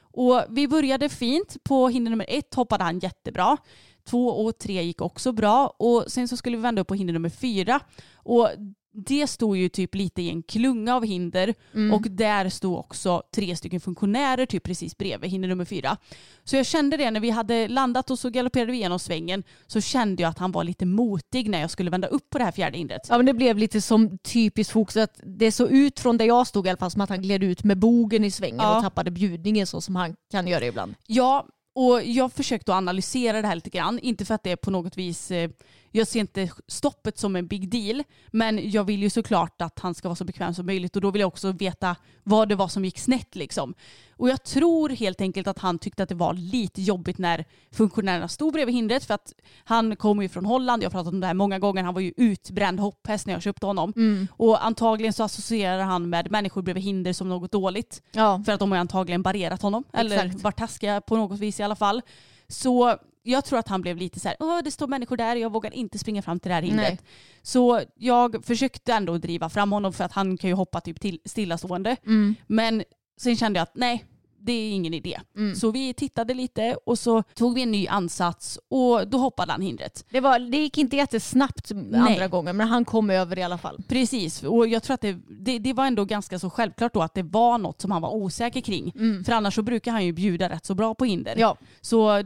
Och 0.00 0.44
vi 0.48 0.68
började 0.68 1.08
fint. 1.08 1.56
På 1.64 1.88
hinder 1.88 2.10
nummer 2.10 2.26
ett 2.28 2.54
hoppade 2.54 2.84
han 2.84 2.98
jättebra. 2.98 3.56
Två 4.04 4.28
och 4.28 4.58
tre 4.58 4.82
gick 4.82 5.00
också 5.00 5.32
bra. 5.32 5.66
Och 5.66 6.04
sen 6.08 6.28
så 6.28 6.36
skulle 6.36 6.56
vi 6.56 6.62
vända 6.62 6.82
upp 6.82 6.88
på 6.88 6.94
hinder 6.94 7.14
nummer 7.14 7.28
fyra. 7.28 7.80
Och 8.14 8.48
det 8.94 9.26
stod 9.26 9.56
ju 9.56 9.68
typ 9.68 9.94
lite 9.94 10.22
i 10.22 10.30
en 10.30 10.42
klunga 10.42 10.94
av 10.96 11.04
hinder 11.04 11.54
och 11.94 12.02
där 12.10 12.48
stod 12.48 12.78
också 12.78 13.22
tre 13.34 13.56
stycken 13.56 13.80
funktionärer 13.80 14.46
typ 14.46 14.62
precis 14.62 14.96
bredvid 14.98 15.30
hinder 15.30 15.48
nummer 15.48 15.64
fyra. 15.64 15.96
Så 16.44 16.56
jag 16.56 16.66
kände 16.66 16.96
det 16.96 17.10
när 17.10 17.20
vi 17.20 17.30
hade 17.30 17.68
landat 17.68 18.10
och 18.10 18.18
så 18.18 18.30
galopperade 18.30 18.72
vi 18.72 18.78
igenom 18.78 18.98
svängen 18.98 19.42
så 19.66 19.80
kände 19.80 20.22
jag 20.22 20.30
att 20.30 20.38
han 20.38 20.52
var 20.52 20.64
lite 20.64 20.86
motig 20.86 21.48
när 21.48 21.60
jag 21.60 21.70
skulle 21.70 21.90
vända 21.90 22.08
upp 22.08 22.30
på 22.30 22.38
det 22.38 22.44
här 22.44 22.52
fjärde 22.52 22.78
hindret. 22.78 23.06
Ja 23.08 23.16
men 23.16 23.26
det 23.26 23.34
blev 23.34 23.58
lite 23.58 23.80
som 23.80 24.18
typiskt 24.18 24.72
fokus 24.72 24.96
att 24.96 25.20
det 25.24 25.52
såg 25.52 25.70
ut 25.70 26.00
från 26.00 26.18
där 26.18 26.24
jag 26.24 26.46
stod 26.46 26.66
i 26.66 26.70
alla 26.70 26.78
fall 26.78 26.90
som 26.90 27.00
att 27.00 27.08
han 27.10 27.22
gled 27.22 27.42
ut 27.42 27.64
med 27.64 27.78
bogen 27.78 28.24
i 28.24 28.30
svängen 28.30 28.60
Ja. 28.62 28.76
och 28.76 28.82
tappade 28.82 29.10
bjudningen 29.10 29.66
så 29.66 29.80
som 29.80 29.96
han 29.96 30.16
kan 30.30 30.46
göra 30.46 30.66
ibland. 30.66 30.94
Ja, 31.06 31.46
och 31.74 32.02
jag 32.04 32.32
försökte 32.32 32.74
analysera 32.74 33.42
det 33.42 33.48
här 33.48 33.54
lite 33.54 33.70
grann. 33.70 33.98
Inte 33.98 34.24
för 34.24 34.34
att 34.34 34.42
det 34.42 34.50
är 34.50 34.56
på 34.56 34.70
något 34.70 34.96
vis, 34.98 35.30
eh, 35.30 35.50
jag 35.96 36.06
ser 36.06 36.20
inte 36.20 36.50
stoppet 36.66 37.18
som 37.18 37.36
en 37.36 37.46
big 37.46 37.68
deal, 37.68 38.02
men 38.30 38.70
jag 38.70 38.84
vill 38.84 39.02
ju 39.02 39.10
såklart 39.10 39.62
att 39.62 39.78
han 39.78 39.94
ska 39.94 40.08
vara 40.08 40.16
så 40.16 40.24
bekväm 40.24 40.54
som 40.54 40.66
möjligt 40.66 40.96
och 40.96 41.02
då 41.02 41.10
vill 41.10 41.20
jag 41.20 41.28
också 41.28 41.52
veta 41.52 41.96
vad 42.22 42.48
det 42.48 42.54
var 42.54 42.68
som 42.68 42.84
gick 42.84 42.98
snett 42.98 43.36
liksom. 43.36 43.74
Och 44.16 44.28
jag 44.28 44.44
tror 44.44 44.88
helt 44.88 45.20
enkelt 45.20 45.48
att 45.48 45.58
han 45.58 45.78
tyckte 45.78 46.02
att 46.02 46.08
det 46.08 46.14
var 46.14 46.34
lite 46.34 46.82
jobbigt 46.82 47.18
när 47.18 47.44
funktionärerna 47.72 48.28
stod 48.28 48.52
bredvid 48.52 48.74
hindret 48.74 49.04
för 49.04 49.14
att 49.14 49.32
han 49.64 49.96
kommer 49.96 50.22
ju 50.22 50.28
från 50.28 50.44
Holland, 50.44 50.82
jag 50.82 50.86
har 50.86 50.90
pratat 50.90 51.12
om 51.12 51.20
det 51.20 51.26
här 51.26 51.34
många 51.34 51.58
gånger, 51.58 51.82
han 51.82 51.94
var 51.94 52.00
ju 52.00 52.12
utbränd 52.16 52.80
hopphäst 52.80 53.26
när 53.26 53.34
jag 53.34 53.42
köpte 53.42 53.66
honom. 53.66 53.92
Och 54.30 54.66
antagligen 54.66 55.12
så 55.12 55.22
associerar 55.22 55.82
han 55.82 56.08
med 56.08 56.30
människor 56.30 56.62
bredvid 56.62 56.84
hinder 56.84 57.12
som 57.12 57.28
något 57.28 57.52
dåligt. 57.52 58.02
Ja. 58.12 58.42
För 58.46 58.52
att 58.52 58.60
de 58.60 58.72
har 58.72 58.78
antagligen 58.78 59.22
barrerat 59.22 59.62
honom. 59.62 59.84
Eller 59.92 60.26
Exakt. 60.26 60.42
varit 60.42 60.58
taskiga 60.58 61.00
på 61.00 61.16
något 61.16 61.38
vis 61.38 61.60
i 61.60 61.62
alla 61.62 61.76
fall. 61.76 62.02
Så 62.48 62.98
jag 63.26 63.44
tror 63.44 63.58
att 63.58 63.68
han 63.68 63.82
blev 63.82 63.96
lite 63.96 64.20
så 64.20 64.28
här, 64.28 64.36
Åh, 64.40 64.60
det 64.64 64.70
står 64.70 64.86
människor 64.86 65.16
där, 65.16 65.36
jag 65.36 65.52
vågar 65.52 65.74
inte 65.74 65.98
springa 65.98 66.22
fram 66.22 66.40
till 66.40 66.48
det 66.48 66.54
här 66.54 66.62
hindret. 66.62 66.88
Nej. 66.88 66.98
Så 67.42 67.80
jag 67.94 68.44
försökte 68.44 68.92
ändå 68.92 69.18
driva 69.18 69.48
fram 69.48 69.72
honom 69.72 69.92
för 69.92 70.04
att 70.04 70.12
han 70.12 70.36
kan 70.36 70.50
ju 70.50 70.54
hoppa 70.54 70.80
typ 70.80 71.00
till 71.00 71.20
stillastående. 71.24 71.96
Mm. 72.06 72.34
Men 72.46 72.84
sen 73.20 73.36
kände 73.36 73.58
jag 73.58 73.62
att 73.62 73.74
nej, 73.74 74.04
det 74.38 74.52
är 74.52 74.72
ingen 74.72 74.94
idé. 74.94 75.20
Mm. 75.36 75.54
Så 75.54 75.70
vi 75.70 75.94
tittade 75.94 76.34
lite 76.34 76.76
och 76.86 76.98
så 76.98 77.22
tog 77.22 77.54
vi 77.54 77.62
en 77.62 77.70
ny 77.70 77.86
ansats 77.86 78.58
och 78.68 79.08
då 79.08 79.18
hoppade 79.18 79.52
han 79.52 79.62
hindret. 79.62 80.04
Det, 80.10 80.20
var, 80.20 80.38
det 80.38 80.56
gick 80.56 80.78
inte 80.78 80.96
jättesnabbt 80.96 81.72
andra 81.94 82.28
gången 82.28 82.56
men 82.56 82.68
han 82.68 82.84
kom 82.84 83.10
över 83.10 83.38
i 83.38 83.42
alla 83.42 83.58
fall. 83.58 83.82
Precis, 83.88 84.42
och 84.42 84.68
jag 84.68 84.82
tror 84.82 84.94
att 84.94 85.00
det, 85.00 85.16
det, 85.28 85.58
det 85.58 85.72
var 85.72 85.86
ändå 85.86 86.04
ganska 86.04 86.38
så 86.38 86.50
självklart 86.50 86.94
då 86.94 87.02
att 87.02 87.14
det 87.14 87.22
var 87.22 87.58
något 87.58 87.80
som 87.80 87.90
han 87.90 88.02
var 88.02 88.14
osäker 88.14 88.60
kring. 88.60 88.92
För 89.24 89.32
annars 89.32 89.54
så 89.54 89.62
brukar 89.62 89.92
han 89.92 90.04
ju 90.04 90.12
bjuda 90.12 90.48
rätt 90.48 90.66
så 90.66 90.74
bra 90.74 90.94
på 90.94 91.04
hinder. 91.04 91.32
Mm. 91.32 91.40
Ja. 91.40 91.56
Så 91.80 92.22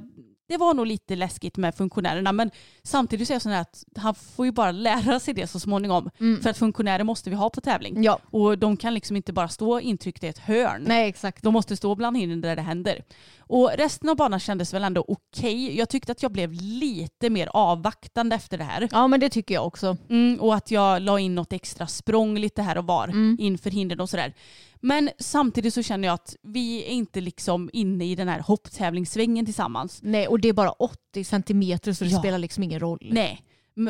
det 0.49 0.57
var 0.57 0.75
nog 0.75 0.87
lite 0.87 1.17
läskigt 1.17 1.57
med 1.57 1.75
funktionärerna 1.75 2.33
men 2.33 2.51
samtidigt 2.83 3.27
så 3.27 3.33
är 3.33 3.35
jag 3.35 3.43
sån 3.43 3.53
här 3.53 3.61
att 3.61 3.85
han 3.97 4.15
får 4.15 4.47
ju 4.47 4.53
bara 4.53 4.73
lära 4.73 5.21
sig 5.21 5.35
det 5.35 5.47
så 5.47 5.61
småningom. 5.61 6.11
För 6.43 6.51
att 6.51 6.59
funktionärer 6.59 7.05
måste 7.05 7.31
vi 7.31 7.37
ha 7.37 7.51
på 7.51 7.61
tävling. 7.61 7.93
Mm. 7.93 8.03
Ja. 8.03 8.19
Och 8.31 8.59
de 8.59 8.77
kan 8.77 8.95
liksom 8.95 9.17
inte 9.17 9.33
bara 9.33 9.49
stå 9.49 9.81
intryckta 9.81 10.27
i 10.27 10.31
ett 10.31 10.39
hörn. 10.39 10.85
Nej 10.87 11.09
exakt. 11.09 11.43
De 11.43 11.53
måste 11.53 11.77
stå 11.77 11.95
bland 11.95 12.17
hindren 12.17 12.41
där 12.41 12.57
det 12.57 12.63
händer. 12.63 13.03
Och 13.39 13.71
resten 13.77 14.09
av 14.09 14.17
banan 14.17 14.41
kändes 14.41 14.75
väl 14.75 14.85
ändå 14.85 15.05
okej. 15.09 15.79
Jag 15.79 15.89
tyckte 15.89 16.13
att 16.13 16.23
jag 16.23 16.33
blev 16.33 16.53
lite 16.53 17.31
mer 17.31 17.51
avvaktande 17.53 18.37
efter 18.37 18.59
det 18.59 18.65
här. 18.65 18.89
Ja 18.93 19.09
men 19.09 19.21
det 19.21 19.29
tycker 19.29 19.55
jag 19.55 19.67
också. 19.67 19.97
Mm, 20.11 20.41
och 20.41 20.55
att 20.55 20.71
jag 20.71 21.03
la 21.03 21.19
in 21.19 21.35
något 21.35 21.53
extra 21.53 21.87
språng 21.87 22.39
lite 22.39 22.63
här 22.63 22.79
och 22.79 22.87
var 22.87 23.09
inför 23.39 23.71
hindren 23.71 24.01
och 24.01 24.11
sådär. 24.11 24.35
Men 24.81 25.11
samtidigt 25.19 25.75
så 25.75 25.83
känner 25.83 26.09
jag 26.09 26.15
att 26.15 26.37
vi 26.43 26.85
är 26.85 26.89
inte 26.91 27.21
liksom 27.21 27.71
inne 27.73 28.05
i 28.05 28.15
den 28.15 28.29
här 28.29 28.41
hopptävlingssvängen 28.41 29.45
tillsammans. 29.45 29.99
Nej 30.03 30.29
och 30.29 30.41
det 30.41 30.49
är 30.49 30.53
bara 30.53 30.71
80 30.71 31.25
centimeter 31.25 31.93
så 31.93 32.05
det 32.05 32.11
Ja. 32.11 32.19
spelar 32.19 32.39
liksom 32.39 32.63
ingen 32.63 32.81
roll. 32.81 33.09
Nej. 33.13 33.43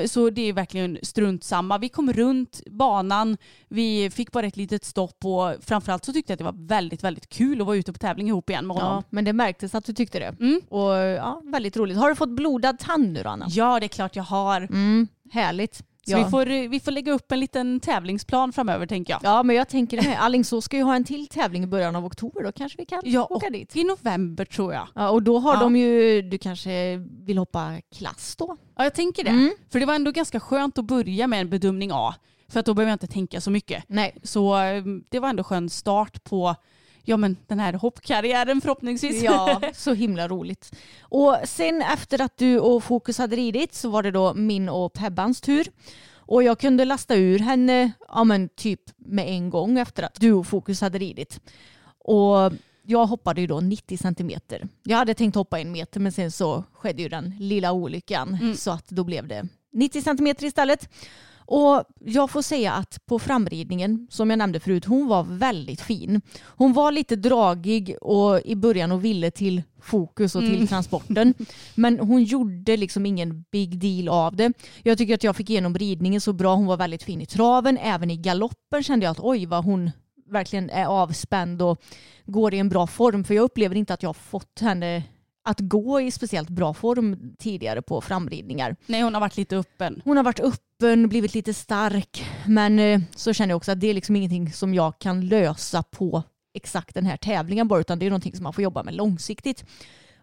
Så 0.06 0.30
det 0.30 0.42
är 0.42 0.52
verkligen 0.52 0.98
strunt 1.02 1.44
samma. 1.44 1.78
Vi 1.78 1.88
kom 1.88 2.12
runt 2.12 2.60
banan, 2.70 3.36
vi 3.68 4.10
fick 4.10 4.32
bara 4.32 4.46
ett 4.46 4.56
litet 4.56 4.84
stopp 4.84 5.24
och 5.24 5.54
framförallt 5.60 6.04
så 6.04 6.12
tyckte 6.12 6.30
jag 6.32 6.34
att 6.34 6.38
det 6.38 6.44
var 6.58 6.66
väldigt, 6.68 7.04
väldigt 7.04 7.28
kul 7.28 7.60
att 7.60 7.66
vara 7.66 7.76
ute 7.76 7.92
på 7.92 7.98
tävling 7.98 8.28
ihop 8.28 8.50
igen 8.50 8.66
med 8.66 8.76
honom. 8.76 8.92
Ja, 8.92 9.02
men 9.10 9.24
det 9.24 9.32
märktes 9.32 9.74
att 9.74 9.84
du 9.84 9.92
tyckte 9.92 10.18
det. 10.18 10.36
Mm. 10.40 10.60
Och 10.68 10.92
ja, 10.96 11.42
väldigt 11.44 11.76
roligt. 11.76 11.96
Har 11.96 12.08
du 12.08 12.14
fått 12.16 12.28
blodad 12.36 12.78
tand 12.78 13.12
nu 13.12 13.22
då 13.22 13.28
Anna? 13.28 13.46
Ja, 13.50 13.80
det 13.80 13.86
är 13.86 13.88
klart 13.88 14.16
jag 14.16 14.22
har. 14.24 14.60
Mm, 14.60 15.08
härligt. 15.32 15.82
Så 16.08 16.18
ja. 16.18 16.24
vi, 16.24 16.30
får, 16.30 16.68
vi 16.68 16.80
får 16.80 16.90
lägga 16.92 17.12
upp 17.12 17.32
en 17.32 17.40
liten 17.40 17.80
tävlingsplan 17.80 18.52
framöver 18.52 18.86
tänker 18.86 19.12
jag. 19.12 19.20
Ja 19.24 19.42
men 19.42 19.56
jag 19.56 19.68
tänker 19.68 19.96
det 19.96 20.08
med. 20.08 20.22
Alingsås 20.22 20.64
ska 20.64 20.76
ju 20.76 20.82
ha 20.82 20.96
en 20.96 21.04
till 21.04 21.26
tävling 21.26 21.64
i 21.64 21.66
början 21.66 21.96
av 21.96 22.04
oktober. 22.06 22.42
Då 22.42 22.52
kanske 22.52 22.78
vi 22.78 22.84
kan 22.86 23.00
Ja, 23.04 23.26
åka 23.30 23.50
dit. 23.50 23.76
i 23.76 23.84
november 23.84 24.44
tror 24.44 24.72
jag. 24.74 24.88
Ja, 24.94 25.10
och 25.10 25.22
då 25.22 25.38
har 25.38 25.54
Ja. 25.54 25.60
de 25.60 25.76
ju, 25.76 26.22
du 26.22 26.38
kanske 26.38 26.96
vill 26.96 27.38
hoppa 27.38 27.72
klass 27.96 28.36
då? 28.36 28.56
Ja, 28.76 28.84
jag 28.84 28.94
tänker 28.94 29.24
det. 29.24 29.30
Mm. 29.30 29.50
För 29.72 29.80
det 29.80 29.86
var 29.86 29.94
ändå 29.94 30.10
ganska 30.10 30.40
skönt 30.40 30.78
att 30.78 30.84
börja 30.84 31.26
med 31.26 31.40
en 31.40 31.50
bedömning 31.50 31.90
A. 31.92 32.14
För 32.48 32.60
att 32.60 32.66
då 32.66 32.74
behöver 32.74 32.90
jag 32.90 32.94
inte 32.94 33.06
tänka 33.06 33.40
så 33.40 33.50
mycket. 33.50 33.84
Nej. 33.88 34.16
Så 34.22 34.58
eh, 34.62 34.82
det 35.08 35.18
var 35.20 35.28
ändå 35.28 35.44
skön 35.44 35.70
start 35.70 36.24
på 36.24 36.54
ja, 37.04 37.16
men 37.16 37.36
den 37.46 37.60
här 37.60 37.72
hoppkarriären 37.72 38.60
förhoppningsvis. 38.60 39.22
Ja, 39.22 39.60
så 39.74 39.94
himla 39.94 40.28
roligt. 40.28 40.76
Och 41.00 41.36
sen 41.44 41.82
efter 41.82 42.20
att 42.20 42.36
du 42.36 42.58
och 42.58 42.84
Fokus 42.84 43.18
hade 43.18 43.36
ridit 43.36 43.74
så 43.74 43.90
var 43.90 44.02
det 44.02 44.10
då 44.10 44.34
min 44.34 44.68
och 44.68 44.92
Pebbans 44.92 45.40
tur. 45.40 45.68
Och 46.28 46.42
jag 46.42 46.58
kunde 46.58 46.84
lasta 46.84 47.16
ur 47.16 47.38
henne 47.38 47.92
ja, 48.08 48.24
men 48.24 48.48
typ 48.48 48.80
med 48.96 49.28
en 49.28 49.50
gång 49.50 49.78
efter 49.78 50.02
att 50.02 50.20
du 50.20 50.32
och 50.32 50.46
Fokus 50.46 50.80
hade 50.80 50.98
ridit. 50.98 51.40
Och 51.98 52.52
jag 52.82 53.06
hoppade 53.06 53.40
ju 53.40 53.46
då 53.46 53.60
90 53.60 53.98
centimeter. 53.98 54.68
Jag 54.82 54.96
hade 54.96 55.14
tänkt 55.14 55.34
hoppa 55.34 55.60
en 55.60 55.72
meter 55.72 56.00
men 56.00 56.12
sen 56.12 56.32
så 56.32 56.64
skedde 56.72 57.02
ju 57.02 57.08
den 57.08 57.34
lilla 57.40 57.72
olyckan 57.72 58.56
så 58.56 58.70
att 58.70 58.88
då 58.88 59.04
blev 59.04 59.28
det 59.28 59.48
90 59.72 60.02
centimeter 60.02 60.46
istället. 60.46 60.88
Och 61.50 61.84
jag 62.00 62.30
får 62.30 62.42
säga 62.42 62.72
att 62.72 63.06
på 63.06 63.18
framridningen, 63.18 64.06
som 64.10 64.30
jag 64.30 64.38
nämnde 64.38 64.60
förut, 64.60 64.84
hon 64.84 65.08
var 65.08 65.22
väldigt 65.22 65.80
fin. 65.80 66.20
Hon 66.44 66.72
var 66.72 66.92
lite 66.92 67.16
dragig 67.16 67.96
och 68.00 68.40
i 68.44 68.56
början 68.56 68.92
och 68.92 69.04
ville 69.04 69.30
till 69.30 69.62
fokus 69.82 70.34
och 70.34 70.42
till 70.42 70.68
transporten. 70.68 71.34
Men 71.74 71.98
hon 71.98 72.24
gjorde 72.24 72.76
liksom 72.76 73.06
ingen 73.06 73.44
big 73.52 73.78
deal 73.78 74.08
av 74.08 74.36
det. 74.36 74.52
Jag 74.82 74.98
tycker 74.98 75.14
att 75.14 75.24
jag 75.24 75.36
fick 75.36 75.50
igenom 75.50 75.74
ridningen 75.78 76.20
så 76.20 76.32
bra. 76.32 76.54
Hon 76.54 76.66
var 76.66 76.76
väldigt 76.76 77.02
fin 77.02 77.20
i 77.20 77.26
traven. 77.26 77.78
Även 77.78 78.10
i 78.10 78.16
galoppen 78.16 78.82
kände 78.82 79.06
jag 79.06 79.10
att 79.10 79.20
oj 79.20 79.46
vad 79.46 79.64
hon 79.64 79.90
verkligen 80.30 80.70
är 80.70 80.86
avspänd 80.86 81.62
och 81.62 81.82
går 82.26 82.54
i 82.54 82.58
en 82.58 82.68
bra 82.68 82.86
form. 82.86 83.24
För 83.24 83.34
jag 83.34 83.42
upplever 83.42 83.76
inte 83.76 83.94
att 83.94 84.02
jag 84.02 84.08
har 84.08 84.14
fått 84.14 84.60
henne 84.60 85.02
att 85.48 85.60
gå 85.60 86.00
i 86.00 86.10
speciellt 86.10 86.48
bra 86.48 86.74
form 86.74 87.34
tidigare 87.38 87.82
på 87.82 88.00
framridningar. 88.00 88.76
Nej 88.86 89.02
hon 89.02 89.14
har 89.14 89.20
varit 89.20 89.36
lite 89.36 89.56
öppen. 89.56 90.02
Hon 90.04 90.16
har 90.16 90.24
varit 90.24 90.40
öppen, 90.40 91.08
blivit 91.08 91.34
lite 91.34 91.54
stark. 91.54 92.24
Men 92.46 92.78
eh, 92.78 93.00
så 93.16 93.32
känner 93.32 93.52
jag 93.52 93.56
också 93.56 93.72
att 93.72 93.80
det 93.80 93.86
är 93.86 93.94
liksom 93.94 94.16
ingenting 94.16 94.52
som 94.52 94.74
jag 94.74 94.98
kan 94.98 95.26
lösa 95.26 95.82
på 95.82 96.22
exakt 96.54 96.94
den 96.94 97.06
här 97.06 97.16
tävlingen 97.16 97.68
bara 97.68 97.80
utan 97.80 97.98
det 97.98 98.06
är 98.06 98.10
någonting 98.10 98.36
som 98.36 98.42
man 98.42 98.52
får 98.52 98.64
jobba 98.64 98.82
med 98.82 98.94
långsiktigt. 98.94 99.64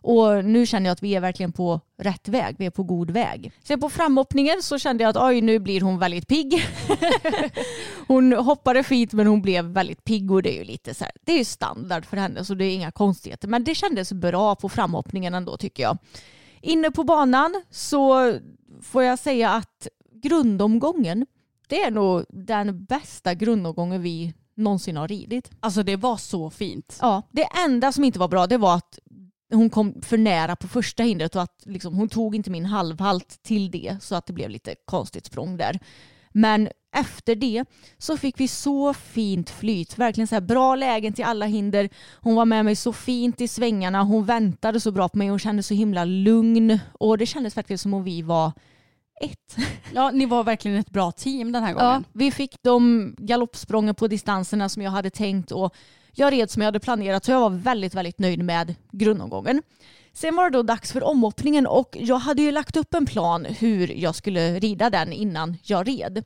Och 0.05 0.45
nu 0.45 0.65
känner 0.65 0.85
jag 0.87 0.91
att 0.91 1.03
vi 1.03 1.15
är 1.15 1.19
verkligen 1.19 1.51
på 1.51 1.81
rätt 1.97 2.27
väg, 2.27 2.55
vi 2.59 2.65
är 2.65 2.69
på 2.69 2.83
god 2.83 3.11
väg. 3.11 3.51
Sen 3.63 3.79
på 3.79 3.89
framhoppningen 3.89 4.61
så 4.61 4.79
kände 4.79 5.03
jag 5.03 5.09
att 5.09 5.23
oj 5.29 5.41
nu 5.41 5.59
blir 5.59 5.81
hon 5.81 5.99
väldigt 5.99 6.27
pigg. 6.27 6.63
hon 8.07 8.33
hoppade 8.33 8.83
fint 8.83 9.13
men 9.13 9.27
hon 9.27 9.41
blev 9.41 9.65
väldigt 9.65 10.03
pigg 10.03 10.31
och 10.31 10.43
det 10.43 10.55
är 10.55 10.59
ju 10.59 10.63
lite 10.63 10.93
så 10.93 11.03
här, 11.03 11.13
det 11.21 11.31
är 11.31 11.37
ju 11.37 11.45
standard 11.45 12.05
för 12.05 12.17
henne 12.17 12.45
så 12.45 12.53
det 12.53 12.65
är 12.65 12.75
inga 12.75 12.91
konstigheter. 12.91 13.47
Men 13.47 13.63
det 13.63 13.75
kändes 13.75 14.13
bra 14.13 14.55
på 14.55 14.69
framhoppningen 14.69 15.33
ändå 15.33 15.57
tycker 15.57 15.83
jag. 15.83 15.97
Inne 16.61 16.91
på 16.91 17.03
banan 17.03 17.63
så 17.69 18.33
får 18.81 19.03
jag 19.03 19.19
säga 19.19 19.49
att 19.49 19.87
grundomgången 20.23 21.25
det 21.67 21.81
är 21.81 21.91
nog 21.91 22.25
den 22.29 22.85
bästa 22.85 23.33
grundomgången 23.33 24.01
vi 24.01 24.33
någonsin 24.55 24.97
har 24.97 25.07
ridit. 25.07 25.51
Alltså 25.59 25.83
det 25.83 25.95
var 25.95 26.17
så 26.17 26.49
fint. 26.49 26.97
Ja, 27.01 27.21
det 27.31 27.47
enda 27.65 27.91
som 27.91 28.03
inte 28.03 28.19
var 28.19 28.27
bra 28.27 28.47
det 28.47 28.57
var 28.57 28.75
att 28.75 28.99
hon 29.53 29.69
kom 29.69 30.01
för 30.01 30.17
nära 30.17 30.55
på 30.55 30.67
första 30.67 31.03
hindret 31.03 31.35
och 31.35 31.41
att 31.41 31.63
liksom, 31.65 31.95
hon 31.95 32.09
tog 32.09 32.35
inte 32.35 32.49
min 32.49 32.65
halvhalt 32.65 33.43
till 33.43 33.71
det 33.71 33.97
så 34.01 34.15
att 34.15 34.25
det 34.25 34.33
blev 34.33 34.49
lite 34.49 34.75
konstigt 34.85 35.25
språng 35.25 35.57
där. 35.57 35.79
Men 36.31 36.69
efter 36.95 37.35
det 37.35 37.65
så 37.97 38.17
fick 38.17 38.39
vi 38.39 38.47
så 38.47 38.93
fint 38.93 39.49
flyt, 39.49 39.97
verkligen 39.97 40.27
så 40.27 40.35
här 40.35 40.41
bra 40.41 40.75
lägen 40.75 41.13
till 41.13 41.25
alla 41.25 41.45
hinder. 41.45 41.89
Hon 42.21 42.35
var 42.35 42.45
med 42.45 42.65
mig 42.65 42.75
så 42.75 42.93
fint 42.93 43.41
i 43.41 43.47
svängarna, 43.47 44.03
hon 44.03 44.25
väntade 44.25 44.79
så 44.79 44.91
bra 44.91 45.09
på 45.09 45.17
mig, 45.17 45.27
hon 45.27 45.39
kände 45.39 45.63
så 45.63 45.73
himla 45.73 46.05
lugn 46.05 46.79
och 46.93 47.17
det 47.17 47.25
kändes 47.25 47.53
faktiskt 47.53 47.83
som 47.83 47.93
om 47.93 48.03
vi 48.03 48.21
var 48.21 48.51
ett. 49.21 49.57
Ja, 49.93 50.11
ni 50.11 50.25
var 50.25 50.43
verkligen 50.43 50.77
ett 50.77 50.89
bra 50.89 51.11
team 51.11 51.51
den 51.51 51.63
här 51.63 51.73
gången. 51.73 51.87
Ja, 51.87 52.03
vi 52.13 52.31
fick 52.31 52.55
de 52.61 53.15
galoppsprången 53.17 53.95
på 53.95 54.07
distanserna 54.07 54.69
som 54.69 54.81
jag 54.81 54.91
hade 54.91 55.09
tänkt 55.09 55.51
och 55.51 55.75
jag 56.15 56.33
red 56.33 56.51
som 56.51 56.61
jag 56.61 56.67
hade 56.67 56.79
planerat 56.79 57.25
så 57.25 57.31
jag 57.31 57.39
var 57.39 57.49
väldigt, 57.49 57.95
väldigt 57.95 58.19
nöjd 58.19 58.43
med 58.43 58.75
grundomgången. 58.91 59.61
Sen 60.13 60.35
var 60.35 60.49
det 60.49 60.57
då 60.57 60.63
dags 60.63 60.91
för 60.91 61.03
omhoppningen 61.03 61.67
och 61.67 61.97
jag 61.99 62.15
hade 62.15 62.41
ju 62.41 62.51
lagt 62.51 62.77
upp 62.77 62.93
en 62.93 63.05
plan 63.05 63.45
hur 63.45 63.87
jag 63.87 64.15
skulle 64.15 64.59
rida 64.59 64.89
den 64.89 65.13
innan 65.13 65.57
jag 65.63 65.87
red. 65.87 66.23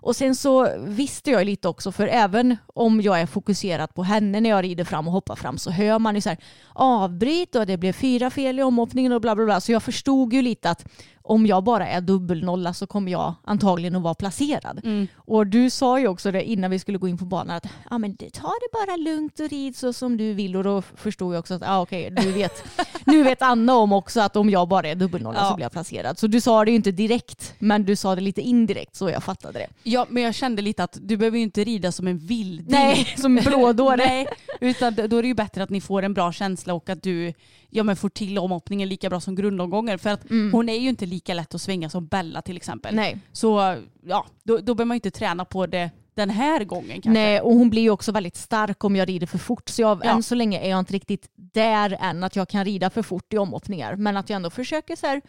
Och 0.00 0.16
sen 0.16 0.34
så 0.34 0.68
visste 0.78 1.30
jag 1.30 1.46
lite 1.46 1.68
också, 1.68 1.92
för 1.92 2.06
även 2.06 2.56
om 2.66 3.00
jag 3.00 3.20
är 3.20 3.26
fokuserad 3.26 3.94
på 3.94 4.02
henne 4.02 4.40
när 4.40 4.50
jag 4.50 4.64
rider 4.64 4.84
fram 4.84 5.06
och 5.06 5.12
hoppar 5.12 5.36
fram 5.36 5.58
så 5.58 5.70
hör 5.70 5.98
man 5.98 6.14
ju 6.14 6.20
så 6.20 6.28
här 6.28 6.38
avbryt 6.72 7.54
och 7.54 7.66
det 7.66 7.76
blev 7.76 7.92
fyra 7.92 8.30
fel 8.30 8.58
i 8.58 8.62
omhoppningen 8.62 9.12
och 9.12 9.20
bla 9.20 9.36
bla 9.36 9.44
bla. 9.44 9.60
Så 9.60 9.72
jag 9.72 9.82
förstod 9.82 10.32
ju 10.32 10.42
lite 10.42 10.70
att 10.70 10.84
om 11.28 11.46
jag 11.46 11.64
bara 11.64 11.88
är 11.88 12.00
dubbelnolla 12.00 12.74
så 12.74 12.86
kommer 12.86 13.12
jag 13.12 13.34
antagligen 13.44 13.96
att 13.96 14.02
vara 14.02 14.14
placerad. 14.14 14.80
Mm. 14.84 15.08
Och 15.16 15.46
du 15.46 15.70
sa 15.70 16.00
ju 16.00 16.08
också 16.08 16.30
det 16.30 16.44
innan 16.44 16.70
vi 16.70 16.78
skulle 16.78 16.98
gå 16.98 17.08
in 17.08 17.18
på 17.18 17.24
banan 17.24 17.56
att 17.56 17.66
ah, 17.90 17.98
men 17.98 18.16
ta 18.16 18.48
det 18.48 18.86
bara 18.86 18.96
lugnt 18.96 19.40
och 19.40 19.48
rid 19.48 19.76
så 19.76 19.92
som 19.92 20.16
du 20.16 20.32
vill 20.32 20.56
och 20.56 20.64
då 20.64 20.82
förstod 20.82 21.34
jag 21.34 21.38
också 21.38 21.54
att 21.54 21.62
ah, 21.66 21.80
okej, 21.80 22.12
okay, 22.12 22.24
nu, 22.24 22.32
vet, 22.32 22.64
nu 23.04 23.22
vet 23.22 23.42
Anna 23.42 23.74
om 23.74 23.92
också 23.92 24.20
att 24.20 24.36
om 24.36 24.50
jag 24.50 24.68
bara 24.68 24.88
är 24.88 24.94
dubbelnolla 24.94 25.38
Ja. 25.38 25.50
så 25.50 25.54
blir 25.54 25.64
jag 25.64 25.72
placerad. 25.72 26.18
Så 26.18 26.26
du 26.26 26.40
sa 26.40 26.64
det 26.64 26.70
ju 26.70 26.76
inte 26.76 26.92
direkt 26.92 27.54
men 27.58 27.84
du 27.84 27.96
sa 27.96 28.14
det 28.14 28.20
lite 28.20 28.40
indirekt 28.40 28.96
så 28.96 29.10
jag 29.10 29.24
fattade 29.24 29.58
det. 29.58 29.68
Ja, 29.82 30.06
men 30.10 30.22
jag 30.22 30.34
kände 30.34 30.62
lite 30.62 30.84
att 30.84 30.98
du 31.02 31.16
behöver 31.16 31.38
ju 31.38 31.42
inte 31.42 31.64
rida 31.64 31.92
som 31.92 32.06
en 32.06 32.18
vilding. 32.18 32.66
Nej, 32.68 33.14
som 33.16 33.34
blådåre. 33.36 33.96
Nej, 33.96 34.26
utan 34.60 34.94
då 34.94 35.16
är 35.16 35.22
det 35.22 35.28
ju 35.28 35.34
bättre 35.34 35.62
att 35.62 35.70
ni 35.70 35.80
får 35.80 36.02
en 36.02 36.14
bra 36.14 36.32
känsla 36.32 36.74
och 36.74 36.88
att 36.88 37.02
du 37.02 37.32
ja, 37.70 37.82
men 37.82 37.96
får 37.96 38.08
till 38.08 38.38
omhoppningen 38.38 38.88
lika 38.88 39.08
bra 39.10 39.20
som 39.20 39.34
grundomgången. 39.34 39.98
För 39.98 40.10
att 40.10 40.22
hon 40.52 40.68
är 40.68 40.78
ju 40.78 40.88
inte 40.88 41.06
lika 41.06 41.34
lätt 41.34 41.54
att 41.54 41.60
svänga 41.60 41.88
som 41.90 42.06
Bella 42.06 42.42
till 42.42 42.56
exempel. 42.56 42.92
Mm. 42.94 43.02
Nej. 43.02 43.18
Så 43.32 43.76
ja, 44.06 44.26
då, 44.42 44.56
då 44.58 44.74
behöver 44.74 44.84
man 44.88 44.94
inte 44.94 45.10
träna 45.10 45.44
på 45.44 45.66
det 45.66 45.90
den 46.14 46.30
här 46.30 46.64
gången 46.64 46.88
kanske. 47.02 47.10
Nej, 47.10 47.40
och 47.40 47.52
hon 47.54 47.70
blir 47.70 47.82
ju 47.82 47.90
också 47.90 48.12
väldigt 48.12 48.36
stark 48.36 48.84
om 48.84 48.96
jag 48.96 49.08
rider 49.08 49.26
för 49.26 49.38
fort. 49.38 49.68
Så 49.68 49.82
jag, 49.82 50.00
Ja. 50.04 50.10
än 50.10 50.22
så 50.22 50.34
länge 50.34 50.60
är 50.60 50.70
jag 50.70 50.78
inte 50.78 50.92
riktigt 50.92 51.30
där 51.36 51.96
än 52.00 52.24
att 52.24 52.36
jag 52.36 52.48
kan 52.48 52.64
rida 52.64 52.90
för 52.90 53.02
fort 53.02 53.32
i 53.32 53.38
omhoppningar. 53.38 53.96
Men 53.96 54.16
att 54.16 54.30
jag 54.30 54.36
ändå 54.36 54.50
försöker 54.50 54.96
så 54.96 55.06
här 55.06 55.22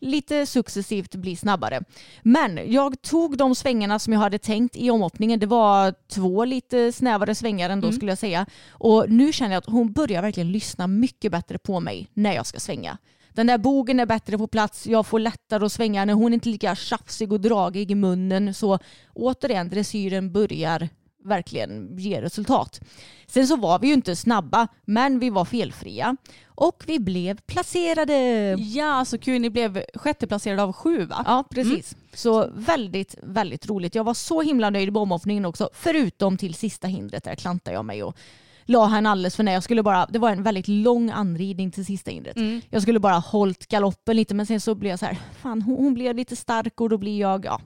lite 0.00 0.46
successivt 0.46 1.14
bli 1.14 1.36
snabbare. 1.36 1.80
Men 2.22 2.72
jag 2.72 3.02
tog 3.02 3.36
de 3.36 3.54
svängarna 3.54 3.98
som 3.98 4.12
jag 4.12 4.20
hade 4.20 4.38
tänkt 4.38 4.76
i 4.76 4.90
omhoppningen. 4.90 5.40
Det 5.40 5.46
var 5.46 5.94
två 6.08 6.44
lite 6.44 6.92
snävare 6.92 7.34
svängar 7.34 7.70
ändå 7.70 7.86
Mm. 7.86 7.96
skulle 7.96 8.10
jag 8.10 8.18
säga. 8.18 8.46
Och 8.70 9.10
nu 9.10 9.32
känner 9.32 9.54
jag 9.54 9.58
att 9.58 9.66
hon 9.72 9.92
börjar 9.92 10.22
verkligen 10.22 10.52
lyssna 10.52 10.86
mycket 10.86 11.32
bättre 11.32 11.58
på 11.58 11.80
mig 11.80 12.08
när 12.14 12.32
jag 12.34 12.46
ska 12.46 12.60
svänga. 12.60 12.98
Den 13.32 13.46
där 13.46 13.58
bogen 13.58 14.00
är 14.00 14.06
bättre 14.06 14.38
på 14.38 14.46
plats, 14.46 14.86
jag 14.86 15.06
får 15.06 15.18
lättare 15.18 15.64
att 15.66 15.72
svänga 15.72 16.04
när 16.04 16.14
hon 16.14 16.32
är 16.32 16.34
inte 16.34 16.48
lika 16.48 16.74
tjafsig 16.74 17.32
och 17.32 17.40
dragig 17.40 17.90
i 17.90 17.94
munnen. 17.94 18.54
Så 18.54 18.78
återigen, 19.14 19.68
dressyren 19.68 20.32
börjar 20.32 20.88
verkligen 21.24 21.98
ge 21.98 22.22
resultat. 22.22 22.80
Sen 23.26 23.46
så 23.46 23.56
var 23.56 23.78
vi 23.78 23.86
ju 23.86 23.94
inte 23.94 24.16
snabba, 24.16 24.68
men 24.84 25.18
vi 25.18 25.30
var 25.30 25.44
felfria. 25.44 26.16
Och 26.46 26.82
vi 26.86 26.98
blev 26.98 27.40
placerade. 27.40 28.14
Ja, 28.58 29.04
så 29.04 29.18
kul. 29.18 29.40
Ni 29.40 29.50
blev 29.50 29.84
sjätteplacerade 29.94 30.62
av 30.62 30.72
sju 30.72 31.04
va? 31.04 31.24
Ja, 31.26 31.44
precis. 31.50 31.96
Så 32.14 32.50
väldigt, 32.54 33.14
väldigt 33.22 33.68
roligt. 33.68 33.94
Jag 33.94 34.04
var 34.04 34.14
så 34.14 34.42
himla 34.42 34.70
nöjd 34.70 34.92
med 34.92 35.02
omhoppningen 35.02 35.44
också, 35.44 35.68
förutom 35.72 36.36
till 36.36 36.54
sista 36.54 36.86
hindret. 36.86 37.24
Där 37.24 37.34
klantade 37.34 37.74
jag 37.74 37.84
mig 37.84 38.02
och 38.02 38.16
la 38.64 38.86
henne 38.86 39.10
alldeles 39.10 39.36
för 39.36 39.42
nära. 39.42 39.54
Jag 39.54 39.62
skulle 39.62 39.82
bara, 39.82 40.06
det 40.06 40.18
var 40.18 40.30
en 40.30 40.42
väldigt 40.42 40.68
lång 40.68 41.10
anridning 41.10 41.70
till 41.70 41.86
sista 41.86 42.10
hindret. 42.10 42.36
Mm. 42.36 42.60
Jag 42.70 42.82
skulle 42.82 42.98
bara 43.00 43.18
hållit 43.18 43.66
galoppen 43.66 44.16
lite, 44.16 44.34
men 44.34 44.46
sen 44.46 44.60
så 44.60 44.74
blev 44.74 44.90
jag 44.90 44.98
så 44.98 45.06
här, 45.06 45.18
fan 45.42 45.62
hon, 45.62 45.76
hon 45.76 45.94
blev 45.94 46.16
lite 46.16 46.36
stark 46.36 46.80
och 46.80 46.88
då 46.88 46.98
blir 46.98 47.20
jag, 47.20 47.44
ja. 47.44 47.60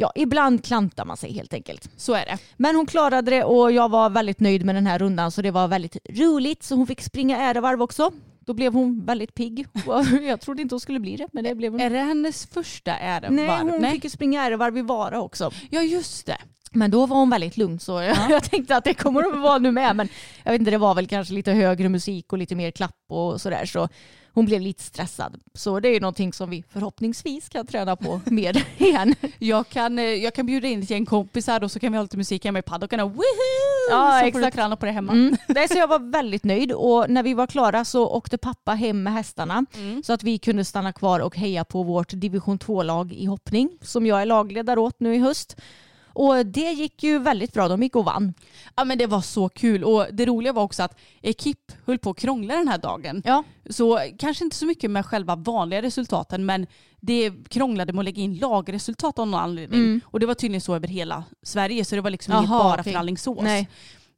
Ja, 0.00 0.12
ibland 0.14 0.64
klantar 0.64 1.04
man 1.04 1.16
sig 1.16 1.32
helt 1.32 1.54
enkelt. 1.54 1.90
Så 1.96 2.14
är 2.14 2.24
det. 2.26 2.38
Men 2.56 2.76
hon 2.76 2.86
klarade 2.86 3.30
det 3.30 3.44
och 3.44 3.72
jag 3.72 3.88
var 3.88 4.10
väldigt 4.10 4.40
nöjd 4.40 4.64
med 4.64 4.74
den 4.74 4.86
här 4.86 4.98
rundan 4.98 5.30
så 5.30 5.42
det 5.42 5.50
var 5.50 5.68
väldigt 5.68 5.96
roligt. 6.10 6.62
Så 6.62 6.74
hon 6.74 6.86
fick 6.86 7.02
springa 7.02 7.36
ärevarv 7.36 7.82
också. 7.82 8.12
Då 8.40 8.54
blev 8.54 8.72
hon 8.72 9.04
väldigt 9.04 9.34
pigg. 9.34 9.66
Jag 10.22 10.40
trodde 10.40 10.62
inte 10.62 10.74
hon 10.74 10.80
skulle 10.80 11.00
bli 11.00 11.16
det, 11.16 11.26
men 11.32 11.44
det 11.44 11.54
blev 11.54 11.72
hon. 11.72 11.80
Är 11.80 11.90
det 11.90 11.98
hennes 11.98 12.46
första 12.46 12.96
ärevarv? 12.96 13.32
Nej, 13.32 13.60
hon 13.60 13.90
fick 13.90 14.04
ju 14.04 14.10
springa 14.10 14.42
ärevarv 14.42 14.78
i 14.78 14.82
Vara 14.82 15.20
också. 15.20 15.50
Ja, 15.70 15.82
just 15.82 16.26
det. 16.26 16.38
Men 16.70 16.90
då 16.90 17.06
var 17.06 17.16
hon 17.16 17.30
väldigt 17.30 17.56
lugn 17.56 17.78
så 17.78 17.92
jag, 18.02 18.16
jag 18.30 18.44
tänkte 18.44 18.76
att 18.76 18.84
det 18.84 18.94
kommer 18.94 19.22
hon 19.22 19.34
att 19.34 19.40
vara 19.40 19.58
nu 19.58 19.70
med. 19.70 19.96
Men 19.96 20.08
jag 20.44 20.52
vet 20.52 20.58
inte, 20.58 20.70
det 20.70 20.78
var 20.78 20.94
väl 20.94 21.06
kanske 21.06 21.34
lite 21.34 21.52
högre 21.52 21.88
musik 21.88 22.32
och 22.32 22.38
lite 22.38 22.54
mer 22.54 22.70
klapp 22.70 22.96
och 23.08 23.40
sådär. 23.40 23.66
Så 23.66 23.88
hon 24.38 24.46
blev 24.46 24.60
lite 24.60 24.82
stressad. 24.82 25.40
Så 25.54 25.80
det 25.80 25.88
är 25.88 25.92
ju 25.92 26.00
någonting 26.00 26.32
som 26.32 26.50
vi 26.50 26.64
förhoppningsvis 26.72 27.48
kan 27.48 27.66
träna 27.66 27.96
på 27.96 28.20
mer 28.26 28.64
igen. 28.78 29.14
Jag 29.38 29.68
kan, 29.68 29.98
eh, 29.98 30.04
jag 30.04 30.34
kan 30.34 30.46
bjuda 30.46 30.68
in 30.68 30.82
ett 30.82 30.90
gäng 30.90 31.06
kompisar 31.06 31.64
och 31.64 31.70
så 31.72 31.80
kan 31.80 31.92
vi 31.92 31.98
ha 31.98 32.02
lite 32.02 32.16
musik 32.16 32.44
hemma 32.44 32.58
i 32.58 32.62
paddocken 32.62 33.00
och 33.00 33.10
woohoo! 33.10 33.90
Ja, 33.90 34.12
så 34.12 34.32
får 34.32 34.38
du 34.38 34.44
exakt. 34.44 34.56
träna 34.56 34.76
på 34.76 34.86
det 34.86 34.92
hemma. 34.92 35.12
Mm. 35.12 35.36
Nej, 35.48 35.68
så 35.68 35.78
jag 35.78 35.88
var 35.88 35.98
väldigt 36.12 36.44
nöjd 36.44 36.72
och 36.72 37.10
när 37.10 37.22
vi 37.22 37.34
var 37.34 37.46
klara 37.46 37.84
så 37.84 38.08
åkte 38.08 38.38
pappa 38.38 38.72
hem 38.74 39.02
med 39.02 39.12
hästarna 39.12 39.64
Mm. 39.74 40.02
så 40.02 40.12
att 40.12 40.22
vi 40.22 40.38
kunde 40.38 40.64
stanna 40.64 40.92
kvar 40.92 41.20
och 41.20 41.36
heja 41.36 41.64
på 41.64 41.82
vårt 41.82 42.08
division 42.12 42.58
2-lag 42.58 43.12
i 43.12 43.24
hoppning 43.26 43.70
som 43.82 44.06
jag 44.06 44.22
är 44.22 44.26
lagledare 44.26 44.80
åt 44.80 45.00
nu 45.00 45.14
i 45.14 45.18
höst. 45.18 45.56
Och 46.18 46.46
det 46.46 46.72
gick 46.72 47.02
ju 47.02 47.18
väldigt 47.18 47.52
bra, 47.52 47.68
de 47.68 47.82
gick 47.82 47.96
och 47.96 48.04
vann. 48.04 48.34
Ja 48.76 48.84
men 48.84 48.98
det 48.98 49.06
var 49.06 49.20
så 49.20 49.48
kul 49.48 49.84
och 49.84 50.06
det 50.12 50.26
roliga 50.26 50.52
var 50.52 50.62
också 50.62 50.82
att 50.82 50.98
Ekip 51.22 51.72
höll 51.86 51.98
på 51.98 52.10
att 52.10 52.18
krångla 52.18 52.54
den 52.56 52.68
här 52.68 52.78
dagen. 52.78 53.22
Ja, 53.24 53.44
Så 53.70 54.00
kanske 54.18 54.44
inte 54.44 54.56
så 54.56 54.66
mycket 54.66 54.90
med 54.90 55.06
själva 55.06 55.36
vanliga 55.36 55.82
resultaten 55.82 56.46
men 56.46 56.66
det 57.00 57.32
krånglade 57.48 57.92
med 57.92 58.00
att 58.00 58.04
lägga 58.04 58.22
in 58.22 58.34
lagresultat 58.38 59.18
av 59.18 59.28
någon 59.28 59.40
anledning. 59.40 59.80
Mm. 59.80 60.00
Och 60.04 60.20
det 60.20 60.26
var 60.26 60.34
tydligen 60.34 60.60
så 60.60 60.74
över 60.74 60.88
hela 60.88 61.24
Sverige 61.42 61.84
så 61.84 61.94
det 61.94 62.00
var 62.00 62.10
liksom 62.10 62.34
inget 62.34 62.50
Jaha, 62.50 62.62
bara 62.62 62.82
för 62.84 62.94
Alingsås. 62.94 63.42
Nej. 63.42 63.68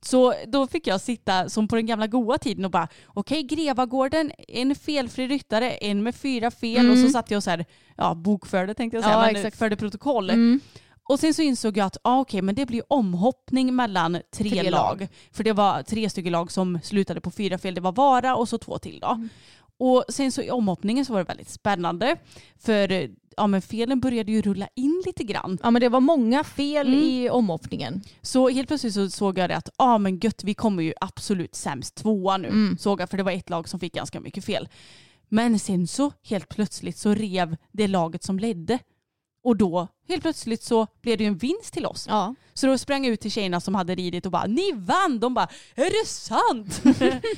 Så 0.02 0.34
då 0.46 0.66
fick 0.66 0.86
jag 0.86 1.00
sitta 1.00 1.48
som 1.48 1.68
på 1.68 1.76
den 1.76 1.86
gamla 1.86 2.06
goa 2.06 2.38
tiden 2.38 2.64
och 2.64 2.70
bara 2.70 2.88
okej 3.06 3.42
Grevagården, 3.42 4.32
en 4.48 4.74
felfri 4.74 5.26
ryttare, 5.28 5.70
en 5.70 6.02
med 6.02 6.14
fyra 6.14 6.50
fel 6.50 6.76
Mm. 6.86 6.90
och 6.92 6.98
så 6.98 7.08
satt 7.08 7.30
jag 7.30 7.36
och 7.38 7.44
så 7.44 7.50
här, 7.50 7.64
ja 7.96 8.14
bokförde 8.14 8.74
tänkte 8.74 8.96
jag 8.96 9.04
säga, 9.04 9.16
Ja, 9.16 9.26
men 9.26 9.36
exakt. 9.36 9.58
förde 9.58 9.76
protokoll. 9.76 10.30
Mm. 10.30 10.60
Och 11.10 11.20
sen 11.20 11.34
så 11.34 11.42
insåg 11.42 11.76
jag 11.76 11.86
att 11.86 11.96
ah, 12.02 12.20
okej, 12.20 12.42
men 12.42 12.54
det 12.54 12.66
blir 12.66 12.82
omhoppning 12.88 13.74
mellan 13.76 14.18
tre, 14.30 14.50
Tre 14.50 14.70
lag. 14.70 15.00
lag. 15.00 15.08
För 15.32 15.44
det 15.44 15.52
var 15.52 15.82
tre 15.82 16.10
stycken 16.10 16.32
lag 16.32 16.52
som 16.52 16.78
slutade 16.82 17.20
på 17.20 17.30
fyra 17.30 17.58
fel. 17.58 17.74
Det 17.74 17.80
var 17.80 17.92
Vara 17.92 18.36
och 18.36 18.48
så 18.48 18.58
två 18.58 18.78
till 18.78 18.98
då. 19.00 19.08
Mm. 19.08 19.28
Och 19.78 20.04
sen 20.08 20.32
så 20.32 20.42
i 20.42 20.50
omhoppningen 20.50 21.04
så 21.04 21.12
var 21.12 21.20
det 21.20 21.24
väldigt 21.28 21.48
spännande. 21.48 22.16
För 22.58 23.10
ja, 23.36 23.46
men 23.46 23.62
felen 23.62 24.00
började 24.00 24.32
ju 24.32 24.42
rulla 24.42 24.68
in 24.76 25.02
lite 25.06 25.24
grann. 25.24 25.58
Ja 25.62 25.70
men 25.70 25.80
det 25.80 25.88
var 25.88 26.00
många 26.00 26.44
fel 26.44 26.86
Mm. 26.86 27.00
i 27.00 27.30
omhoppningen. 27.30 28.02
Så 28.22 28.48
helt 28.48 28.68
plötsligt 28.68 28.94
så 28.94 29.10
såg 29.10 29.38
jag 29.38 29.50
det 29.50 29.56
att 29.56 29.68
ah, 29.76 29.98
men 29.98 30.18
gött, 30.18 30.44
vi 30.44 30.54
kommer 30.54 30.82
ju 30.82 30.92
absolut 31.00 31.54
sämst 31.54 31.94
tvåa 31.94 32.36
nu. 32.36 32.48
Mm. 32.48 32.78
Såg 32.78 33.00
jag, 33.00 33.10
för 33.10 33.16
det 33.16 33.22
var 33.22 33.32
ett 33.32 33.50
lag 33.50 33.68
som 33.68 33.80
fick 33.80 33.94
ganska 33.94 34.20
mycket 34.20 34.44
fel. 34.44 34.68
Men 35.28 35.58
sen 35.58 35.86
så 35.86 36.12
helt 36.22 36.48
plötsligt 36.48 36.96
så 36.98 37.14
rev 37.14 37.56
det 37.72 37.88
laget 37.88 38.22
som 38.22 38.38
ledde. 38.38 38.78
Och 39.44 39.56
då 39.56 39.88
helt 40.08 40.22
plötsligt 40.22 40.62
så 40.62 40.86
blev 41.02 41.18
det 41.18 41.24
ju 41.24 41.28
en 41.28 41.38
vinst 41.38 41.74
till 41.74 41.86
oss. 41.86 42.06
Ja. 42.08 42.34
Så 42.54 42.66
då 42.66 42.78
sprang 42.78 43.04
jag 43.04 43.12
ut 43.12 43.20
till 43.20 43.30
tjejerna 43.30 43.60
som 43.60 43.74
hade 43.74 43.94
ridit 43.94 44.26
och 44.26 44.32
bara 44.32 44.46
ni 44.46 44.72
vann! 44.74 45.20
De 45.20 45.34
bara 45.34 45.48
är 45.74 46.02
det 46.02 46.08
sant? 46.08 46.82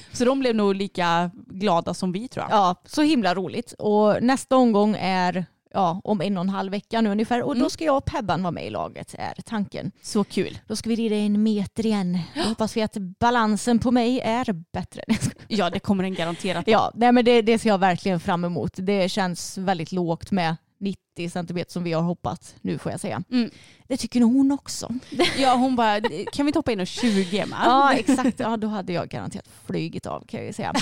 så 0.13 0.25
de 0.25 0.41
blev 0.41 0.55
nog 0.55 0.75
lika 0.75 1.31
glada 1.35 1.95
som 1.95 2.13
vi 2.13 2.29
tror 2.29 2.47
jag. 2.49 2.59
ja, 2.59 2.75
så 2.85 3.03
himla 3.03 3.35
roligt. 3.35 3.73
Och 3.79 4.23
nästa 4.23 4.57
omgång 4.57 4.97
är 5.01 5.47
ja, 5.73 6.01
om 6.05 6.21
en 6.21 6.37
och 6.37 6.45
en 6.45 6.49
halv 6.49 6.71
vecka 6.71 7.01
nu 7.01 7.11
ungefär. 7.11 7.43
Och 7.43 7.57
då 7.57 7.71
ska 7.71 7.85
jag 7.85 7.97
och 7.97 8.05
Pebban 8.05 8.43
vara 8.43 8.51
med 8.53 8.67
i 8.67 8.71
laget 8.71 9.15
är 9.19 9.43
tanken. 9.43 9.93
Så 10.03 10.25
kul. 10.25 10.59
Då 10.67 10.77
ska 10.77 10.89
vi 10.89 10.97
rida 10.97 11.17
en 11.17 11.43
meter 11.43 11.87
igen. 11.87 12.19
Då 12.35 12.43
hoppas 12.43 12.77
vi 12.77 12.83
att 12.83 12.97
balansen 12.97 13.79
på 13.79 13.91
mig 13.91 14.21
är 14.21 14.53
bättre. 14.73 15.05
Ja 15.49 15.71
det 15.71 15.81
kommer 15.81 16.03
den 16.03 16.15
garanterat. 16.15 16.65
Ja, 16.67 16.93
nej, 16.95 17.13
men 17.13 17.25
det, 17.25 17.43
det 17.43 17.59
ser 17.59 17.69
jag 17.69 17.79
verkligen 17.79 18.21
fram 18.21 18.45
emot. 18.45 18.73
Det 18.77 19.09
känns 19.09 19.59
väldigt 19.59 19.93
lågt 19.93 20.31
med 20.31 20.57
90 20.81 20.97
centimeter 21.31 21.73
som 21.73 21.85
vi 21.85 21.93
har 21.93 22.03
hoppat 22.03 22.55
nu 22.61 22.79
får 22.79 22.93
jag 22.93 23.01
säga. 23.01 23.23
Mm. 23.31 23.51
Det 23.93 23.97
tycker 23.97 24.21
nog 24.21 24.33
hon 24.33 24.53
också. 24.53 24.89
Ja 25.39 25.55
hon 25.55 25.77
bara, 25.77 26.01
kan 26.33 26.47
vi 26.47 26.49
inte 26.49 26.59
hoppa 26.59 26.73
in 26.73 26.81
och 26.81 26.87
20 26.87 27.47
med? 27.47 27.59
Ja 27.65 27.93
exakt, 27.93 28.41
ja, 28.41 28.57
då 28.57 28.67
hade 28.67 28.93
jag 28.93 29.09
garanterat 29.09 29.49
flygit 29.67 30.07
av 30.07 30.25
kan 30.27 30.41
jag 30.41 30.47
ju 30.47 30.53
säga. 30.53 30.73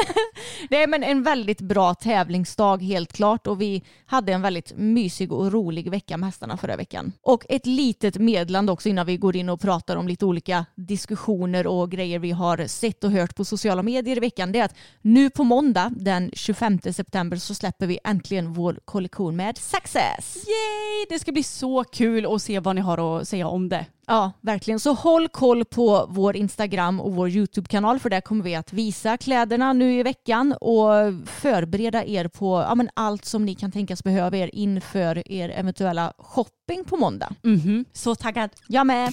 Nej 0.70 0.86
men 0.86 1.04
en 1.04 1.22
väldigt 1.22 1.60
bra 1.60 1.94
tävlingsdag 1.94 2.82
helt 2.82 3.12
klart 3.12 3.46
och 3.46 3.60
vi 3.60 3.82
hade 4.06 4.32
en 4.32 4.42
väldigt 4.42 4.72
mysig 4.76 5.32
och 5.32 5.52
rolig 5.52 5.90
vecka 5.90 6.16
med 6.16 6.28
hästarna 6.28 6.56
förra 6.56 6.76
veckan. 6.76 7.12
Och 7.22 7.46
ett 7.48 7.66
litet 7.66 8.16
meddelande 8.16 8.72
också 8.72 8.88
innan 8.88 9.06
vi 9.06 9.16
går 9.16 9.36
in 9.36 9.48
och 9.48 9.60
pratar 9.60 9.96
om 9.96 10.08
lite 10.08 10.24
olika 10.24 10.66
diskussioner 10.74 11.66
och 11.66 11.90
grejer 11.90 12.18
vi 12.18 12.30
har 12.30 12.66
sett 12.66 13.04
och 13.04 13.10
hört 13.10 13.34
på 13.34 13.44
sociala 13.44 13.82
medier 13.82 14.16
i 14.16 14.20
veckan. 14.20 14.52
Det 14.52 14.58
är 14.58 14.64
att 14.64 14.76
nu 15.02 15.30
på 15.30 15.44
måndag 15.44 15.92
den 15.96 16.30
25 16.32 16.78
september 16.80 17.36
så 17.36 17.54
släpper 17.54 17.86
vi 17.86 17.98
äntligen 18.04 18.52
vår 18.52 18.80
kollektion 18.84 19.36
med 19.36 19.58
Success. 19.66 20.36
Yay! 20.36 21.06
Det 21.08 21.18
ska 21.18 21.32
bli 21.32 21.42
så 21.42 21.84
kul 21.84 22.34
att 22.34 22.42
se 22.42 22.60
vad 22.60 22.74
ni 22.74 22.80
har 22.80 23.20
att 23.20 23.28
säga 23.28 23.48
om 23.48 23.68
det. 23.68 23.86
Ja, 24.06 24.32
verkligen. 24.40 24.80
Så 24.80 24.92
håll 24.92 25.28
koll 25.28 25.64
på 25.64 26.06
vår 26.08 26.36
Instagram 26.36 27.00
och 27.00 27.14
vår 27.14 27.28
YouTube-kanal 27.28 27.98
för 27.98 28.10
där 28.10 28.20
kommer 28.20 28.44
vi 28.44 28.54
att 28.54 28.72
visa 28.72 29.16
kläderna 29.16 29.72
nu 29.72 29.98
i 29.98 30.02
veckan 30.02 30.52
och 30.60 30.90
förbereda 31.26 32.04
er 32.04 32.28
på 32.28 32.64
ja, 32.68 32.74
men 32.74 32.88
allt 32.94 33.24
som 33.24 33.44
ni 33.44 33.54
kan 33.54 33.72
tänkas 33.72 34.04
behöva 34.04 34.36
er 34.36 34.50
inför 34.52 35.32
er 35.32 35.48
eventuella 35.48 36.12
shopping 36.18 36.84
på 36.84 36.96
måndag. 36.96 37.34
Mhm. 37.42 37.84
Så 37.92 38.14
taggad. 38.14 38.50
Jag 38.68 38.86
med. 38.86 39.12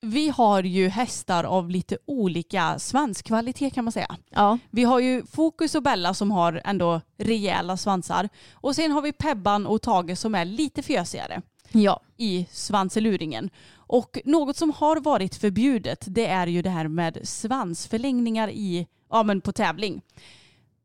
Vi 0.00 0.28
har 0.28 0.62
ju 0.62 0.88
hästar 0.88 1.44
av 1.44 1.70
lite 1.70 1.98
olika 2.06 2.78
svanskvalitet 2.78 3.74
kan 3.74 3.84
man 3.84 3.92
säga. 3.92 4.16
Ja. 4.30 4.58
Vi 4.70 4.84
har 4.84 5.00
ju 5.00 5.26
Fokus 5.26 5.74
och 5.74 5.82
Bella 5.82 6.14
som 6.14 6.30
har 6.30 6.60
ändå 6.64 7.00
rejäla 7.18 7.76
svansar. 7.76 8.28
Och 8.52 8.74
sen 8.74 8.90
har 8.90 9.02
vi 9.02 9.12
Pebban 9.12 9.66
och 9.66 9.82
Tage 9.82 10.18
som 10.18 10.34
är 10.34 10.44
lite 10.44 10.82
fjösigare 10.82 11.42
Ja. 11.72 12.00
i 12.16 12.46
svanseluringen. 12.50 13.50
Och 13.74 14.18
något 14.24 14.56
som 14.56 14.70
har 14.70 15.00
varit 15.00 15.34
förbjudet 15.34 16.04
det 16.08 16.26
är 16.26 16.46
ju 16.46 16.62
det 16.62 16.70
här 16.70 16.88
med 16.88 17.18
svansförlängningar 17.22 18.48
i, 18.50 18.86
ja, 19.10 19.22
men 19.22 19.40
på 19.40 19.52
tävling. 19.52 20.02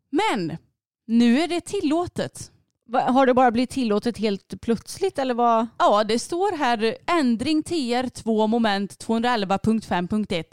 Men 0.10 0.58
nu 1.08 1.40
är 1.40 1.48
det 1.48 1.62
tillåtet. 1.62 2.52
Har 2.92 3.26
det 3.26 3.34
bara 3.34 3.52
blivit 3.52 3.70
tillåtet 3.70 4.18
helt 4.18 4.62
plötsligt 4.62 5.20
eller 5.20 5.34
vad? 5.34 5.68
Ja, 5.78 6.04
det 6.04 6.20
står 6.20 6.58
här 6.58 6.98
ändring 7.08 7.62
TR2 7.64 8.48
moment 8.48 9.06
211.5.1. 9.08 10.44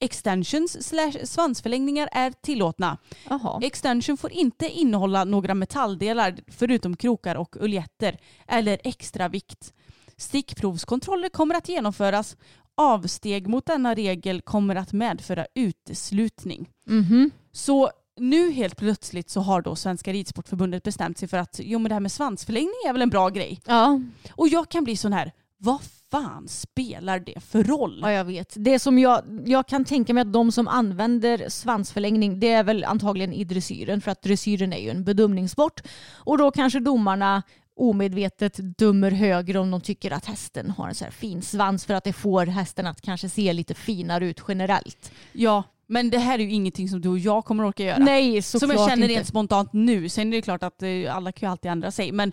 Extensions 0.00 0.86
slash 0.88 1.12
svansförlängningar 1.24 2.08
är 2.12 2.30
tillåtna. 2.30 2.98
Jaha. 3.28 3.60
Extension 3.62 4.16
får 4.16 4.32
inte 4.32 4.68
innehålla 4.68 5.24
några 5.24 5.54
metalldelar 5.54 6.36
förutom 6.48 6.96
krokar 6.96 7.34
och 7.34 7.56
uljetter 7.60 8.18
eller 8.48 8.78
extra 8.84 9.28
vikt. 9.28 9.72
Stickprovskontroller 10.16 11.28
kommer 11.28 11.54
att 11.54 11.68
genomföras. 11.68 12.36
Avsteg 12.74 13.48
mot 13.48 13.66
denna 13.66 13.94
regel 13.94 14.40
kommer 14.40 14.76
att 14.76 14.92
medföra 14.92 15.46
uteslutning. 15.54 16.68
Mhm. 16.86 17.30
Så 17.52 17.90
nu 18.20 18.50
helt 18.50 18.76
plötsligt 18.76 19.30
så 19.30 19.40
har 19.40 19.62
då 19.62 19.76
Svenska 19.76 20.12
Ridsportförbundet 20.12 20.82
bestämt 20.82 21.18
sig 21.18 21.28
för 21.28 21.36
att 21.36 21.60
jo 21.62 21.78
men 21.78 21.88
det 21.88 21.94
här 21.94 22.00
med 22.00 22.12
svansförlängning 22.12 22.74
är 22.88 22.92
väl 22.92 23.02
en 23.02 23.10
bra 23.10 23.28
grej. 23.28 23.60
Ja. 23.64 24.00
Och 24.32 24.48
jag 24.48 24.68
kan 24.68 24.84
bli 24.84 24.96
sån 24.96 25.12
här, 25.12 25.32
vad 25.58 25.80
fan 26.10 26.48
spelar 26.48 27.18
det 27.18 27.40
för 27.40 27.64
roll? 27.64 27.98
Ja, 28.02 28.12
jag 28.12 28.24
vet. 28.24 28.54
Det 28.56 28.78
som 28.78 28.98
jag, 28.98 29.22
jag 29.46 29.66
kan 29.66 29.84
tänka 29.84 30.14
mig 30.14 30.20
att 30.20 30.32
de 30.32 30.52
som 30.52 30.68
använder 30.68 31.48
svansförlängning 31.48 32.40
det 32.40 32.52
är 32.52 32.64
väl 32.64 32.84
antagligen 32.84 33.32
i 33.32 33.44
dressyren 33.44 34.00
för 34.00 34.10
att 34.10 34.22
dressyren 34.22 34.72
är 34.72 34.78
ju 34.78 34.90
en 34.90 35.04
bedömningssport 35.04 35.80
och 36.12 36.38
då 36.38 36.50
kanske 36.50 36.80
domarna 36.80 37.42
omedvetet 37.76 38.78
dömer 38.78 39.10
högre 39.10 39.58
om 39.58 39.70
de 39.70 39.80
tycker 39.80 40.10
att 40.10 40.26
hästen 40.26 40.70
har 40.70 40.88
en 40.88 40.94
så 40.94 41.04
här 41.04 41.12
fin 41.12 41.42
svans 41.42 41.84
för 41.84 41.94
att 41.94 42.04
det 42.04 42.12
får 42.12 42.46
hästen 42.46 42.86
att 42.86 43.00
kanske 43.00 43.28
se 43.28 43.52
lite 43.52 43.74
finare 43.74 44.26
ut 44.26 44.42
generellt. 44.48 45.12
Ja, 45.32 45.62
men 45.88 46.10
det 46.10 46.18
här 46.18 46.38
är 46.38 46.42
ju 46.42 46.50
ingenting 46.50 46.88
som 46.88 47.00
du 47.00 47.08
och 47.08 47.18
jag 47.18 47.44
kommer 47.44 47.64
orka 47.68 47.84
göra. 47.84 47.98
Nej, 47.98 48.42
som 48.42 48.60
såklart 48.60 48.78
jag 48.78 48.90
känner 48.90 49.02
inte. 49.08 49.14
rent 49.18 49.26
spontant 49.28 49.72
nu. 49.72 50.08
Sen 50.08 50.32
är 50.32 50.36
det 50.36 50.42
klart 50.42 50.62
att 50.62 50.82
eh, 50.82 51.16
alla 51.16 51.32
kan 51.32 51.46
ju 51.48 51.50
alltid 51.50 51.70
ändra 51.70 51.90
sig. 51.90 52.12
Men 52.12 52.32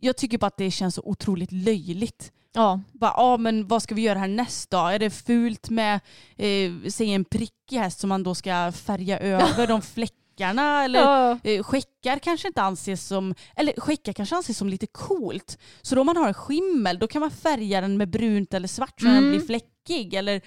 jag 0.00 0.16
tycker 0.16 0.38
bara 0.38 0.46
att 0.46 0.56
det 0.56 0.70
känns 0.70 0.94
så 0.94 1.02
otroligt 1.04 1.52
löjligt. 1.52 2.32
Ja, 2.54 2.80
Bara, 2.92 3.12
ja 3.16 3.36
men 3.36 3.66
vad 3.68 3.82
ska 3.82 3.94
vi 3.94 4.02
göra 4.02 4.18
härnäst 4.18 4.70
då? 4.70 4.76
Är 4.78 4.98
det 4.98 5.10
fult 5.10 5.70
med, 5.70 5.94
eh, 6.36 6.72
säg 6.88 7.12
en 7.14 7.24
prickig 7.24 7.76
häst 7.78 8.00
som 8.00 8.08
man 8.08 8.22
då 8.22 8.34
ska 8.34 8.72
färga 8.72 9.18
över 9.20 9.66
de 9.66 9.82
fläckarna? 9.82 10.84
Eller 10.84 11.00
Ja. 11.00 11.38
eh, 11.44 11.62
skäckar 11.62 12.18
kanske 12.18 12.48
inte 12.48 12.62
anses 12.62 13.06
som, 13.06 13.34
eller 13.56 13.80
skäckar 13.80 14.12
kanske 14.12 14.36
anses 14.36 14.58
som 14.58 14.68
lite 14.68 14.86
coolt. 14.86 15.58
Så 15.82 15.94
då 15.94 16.00
om 16.00 16.06
man 16.06 16.16
har 16.16 16.28
en 16.28 16.34
skimmel 16.34 16.98
då 16.98 17.06
kan 17.06 17.20
man 17.20 17.30
färga 17.30 17.80
den 17.80 17.96
med 17.96 18.08
brunt 18.10 18.54
eller 18.54 18.68
svart 18.68 19.00
så 19.00 19.06
den 19.06 19.16
Mm. 19.16 19.30
blir 19.30 19.40
fläckig. 19.46 20.14
Eller, 20.14 20.40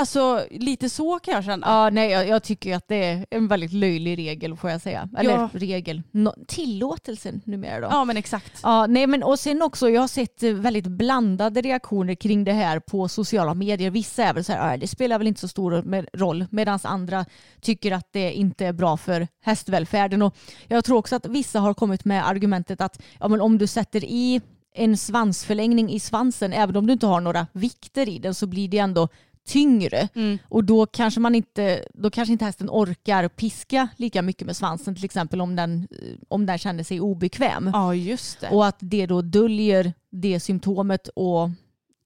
alltså 0.00 0.46
lite 0.50 0.88
så 0.88 1.18
kan 1.18 1.34
jag 1.34 1.44
känna. 1.44 1.66
Ja, 1.66 1.90
nej, 1.90 2.10
jag, 2.10 2.28
jag 2.28 2.42
tycker 2.42 2.76
att 2.76 2.88
det 2.88 3.04
är 3.04 3.26
en 3.30 3.48
väldigt 3.48 3.72
löjlig 3.72 4.18
regel 4.18 4.56
får 4.56 4.70
jag 4.70 4.80
säga. 4.80 5.08
Eller 5.18 5.30
Ja. 5.30 5.48
regel, 5.52 6.02
no, 6.10 6.34
tillåtelsen 6.46 7.40
numera 7.44 7.80
då. 7.80 7.86
Ja 7.90 8.04
men 8.04 8.16
exakt. 8.16 8.60
Ja, 8.62 8.86
nej 8.86 9.06
men 9.06 9.22
och 9.22 9.38
sen 9.38 9.62
också, 9.62 9.90
jag 9.90 10.00
har 10.00 10.08
sett 10.08 10.42
eh, 10.42 10.52
väldigt 10.52 10.86
blandade 10.86 11.60
reaktioner 11.60 12.14
kring 12.14 12.44
det 12.44 12.52
här 12.52 12.78
på 12.80 13.08
sociala 13.08 13.54
medier. 13.54 13.90
Vissa 13.90 14.24
är 14.24 14.34
väl 14.34 14.44
så 14.44 14.52
här, 14.52 14.74
"Ah, 14.74 14.76
det 14.76 14.88
spelar 14.88 15.18
väl 15.18 15.26
inte 15.26 15.40
så 15.40 15.48
stor 15.48 15.84
roll, 16.18 16.46
medan 16.50 16.78
andra 16.84 17.24
tycker 17.60 17.92
att 17.92 18.12
det 18.12 18.32
inte 18.32 18.66
är 18.66 18.72
bra 18.72 18.96
för 18.96 19.28
hästvälfärden. 19.42 20.22
Och 20.22 20.36
jag 20.68 20.84
tror 20.84 20.96
också 20.98 21.16
att 21.16 21.26
vissa 21.26 21.60
har 21.60 21.74
kommit 21.74 22.04
med 22.04 22.28
argumentet 22.28 22.80
att 22.80 23.02
ja, 23.20 23.28
men 23.28 23.40
om 23.40 23.58
du 23.58 23.66
sätter 23.66 24.04
i 24.04 24.40
en 24.74 24.96
svansförlängning 24.96 25.90
i 25.90 26.00
svansen, 26.00 26.52
även 26.52 26.76
om 26.76 26.86
du 26.86 26.92
inte 26.92 27.06
har 27.06 27.20
några 27.20 27.46
vikter 27.52 28.08
i 28.08 28.18
den, 28.18 28.34
så 28.34 28.46
blir 28.46 28.68
det 28.68 28.78
ändå 28.78 29.08
tyngre. 29.50 30.08
Mm. 30.14 30.38
Och 30.48 30.64
då 30.64 30.86
kanske, 30.86 31.20
man 31.20 31.34
inte, 31.34 31.84
då 31.94 32.10
kanske 32.10 32.32
inte 32.32 32.44
hästen 32.44 32.70
orkar 32.70 33.28
piska 33.28 33.88
lika 33.96 34.22
mycket 34.22 34.46
med 34.46 34.56
svansen, 34.56 34.94
till 34.94 35.04
exempel 35.04 35.40
om 35.40 35.56
den, 35.56 35.88
eh, 35.90 36.18
om 36.28 36.46
den 36.46 36.58
känner 36.58 36.82
sig 36.82 37.00
obekväm. 37.00 37.70
Ja 37.72 37.94
just 37.94 38.40
det. 38.40 38.48
Och 38.48 38.66
att 38.66 38.76
det 38.78 39.06
då 39.06 39.22
döljer 39.22 39.92
det 40.10 40.40
symptomet 40.40 41.08
och 41.08 41.50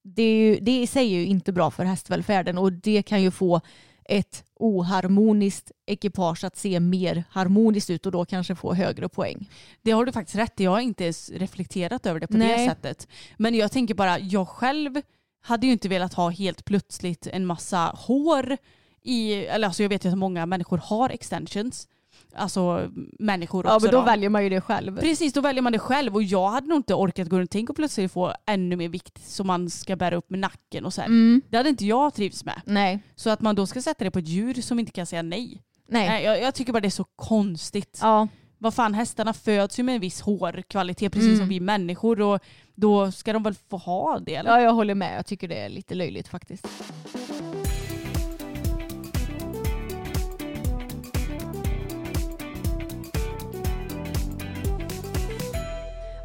det, 0.03 0.23
är 0.23 0.37
ju, 0.37 0.59
det 0.61 0.83
i 0.83 0.87
sig 0.87 1.15
är 1.15 1.19
ju 1.19 1.27
inte 1.27 1.53
bra 1.53 1.71
för 1.71 1.85
hästvälfärden 1.85 2.59
och 2.59 2.73
det 2.73 3.03
kan 3.03 3.23
ju 3.23 3.31
få 3.31 3.61
ett 4.05 4.45
oharmoniskt 4.55 5.73
ekipage 5.87 6.45
att 6.45 6.57
se 6.57 6.81
mer 6.81 7.25
harmoniskt 7.31 7.91
ut 7.91 8.07
och 8.07 8.13
då 8.13 8.25
kanske 8.25 8.55
få 8.55 8.75
högre 8.75 9.09
poäng. 9.09 9.51
Det 9.83 9.91
har 9.91 10.05
du 10.05 10.13
faktiskt 10.13 10.39
rätt 10.39 10.61
i. 10.61 10.65
Jag 10.65 10.71
har 10.71 10.81
inte 10.81 11.11
reflekterat 11.33 12.07
över 12.07 12.21
det 12.21 12.27
på 12.27 12.33
det 12.33 12.39
Nej. 12.39 12.69
sättet. 12.69 13.09
Men 13.37 13.55
jag 13.55 13.73
tänker 13.73 13.95
bara, 13.95 14.19
jag 14.19 14.49
själv 14.49 15.03
hade 15.45 15.67
ju 15.67 15.73
inte 15.73 15.89
velat 15.89 16.15
ha 16.15 16.29
helt 16.31 16.65
plötsligt 16.65 17.27
en 17.27 17.47
massa 17.47 17.93
hår 17.97 18.57
i, 19.03 19.35
eller 19.35 19.67
alltså 19.69 19.83
jag 19.83 19.89
vet 19.89 20.05
ju 20.05 20.09
att 20.09 20.19
många 20.19 20.47
människor 20.47 20.79
har 20.79 21.11
extensions. 21.11 21.89
Alltså 22.37 22.91
människor 23.19 23.67
Ja 23.67 23.75
också 23.77 23.87
men 23.87 23.93
då 23.93 23.99
då. 24.01 24.05
väljer 24.05 24.31
man 24.31 24.45
ju 24.45 24.51
det 24.51 24.61
själv. 24.61 25.01
Precis, 25.01 25.33
då 25.33 25.41
väljer 25.41 25.63
man 25.63 25.73
det 25.73 25.79
själv 25.79 26.15
och 26.15 26.23
jag 26.23 26.51
hade 26.51 26.67
nog 26.67 26.79
inte 26.79 26.95
orkat 26.95 27.29
gå 27.29 27.39
runt 27.39 27.49
och 27.49 27.53
tänka 27.53 27.73
och 27.73 27.77
plötsligt 27.77 28.13
få 28.13 28.35
ännu 28.47 28.77
mer 28.77 28.89
vikt 28.89 29.31
som 29.31 29.47
man 29.47 29.71
ska 29.71 29.97
bära 29.97 30.17
upp 30.17 30.31
med 30.31 30.41
nacken 30.41 30.85
och 30.85 30.95
så. 30.95 31.03
Mm. 31.03 31.43
Det 31.49 31.57
hade 31.57 31.69
inte 31.69 31.87
jag 31.87 32.15
trivts 32.15 32.45
med. 32.45 32.61
Nej. 32.65 32.99
Så 33.17 33.31
att 33.31 33.41
man 33.41 33.55
då 33.55 33.67
ska 33.67 33.83
sätta 33.83 34.05
det 34.05 34.11
på 34.11 34.19
ett 34.19 34.29
djur 34.29 34.55
som 34.55 34.79
inte 34.79 34.93
kan 34.93 35.07
säga 35.07 35.23
nej. 35.23 35.63
Nej. 35.89 36.09
Nej 36.09 36.25
jag, 36.25 36.43
jag 36.43 36.55
tycker 36.55 36.73
bara 36.73 36.81
det 36.81 36.89
är 36.89 36.91
så 36.91 37.05
konstigt. 37.17 37.99
Ja. 38.03 38.29
Vad 38.65 38.75
fan, 38.75 38.95
hästarna 38.95 39.33
föds 39.33 39.79
ju 39.79 39.83
med 39.83 39.95
en 39.95 40.01
viss 40.01 40.21
hårkvalitet 40.21 41.13
precis 41.13 41.27
Mm. 41.29 41.39
som 41.39 41.49
vi 41.49 41.61
människor 41.61 42.21
och 42.21 42.41
då 42.75 43.13
ska 43.13 43.33
de 43.33 43.43
väl 43.43 43.55
få 43.71 43.77
ha 43.77 44.19
det 44.19 44.35
eller? 44.35 44.51
ja, 44.51 44.61
jag 44.61 44.73
håller 44.73 44.95
med. 44.95 45.19
Jag 45.19 45.27
tycker 45.27 45.49
det 45.49 45.55
är 45.59 45.69
lite 45.69 45.95
löjligt 45.95 46.29
faktiskt. 46.29 46.67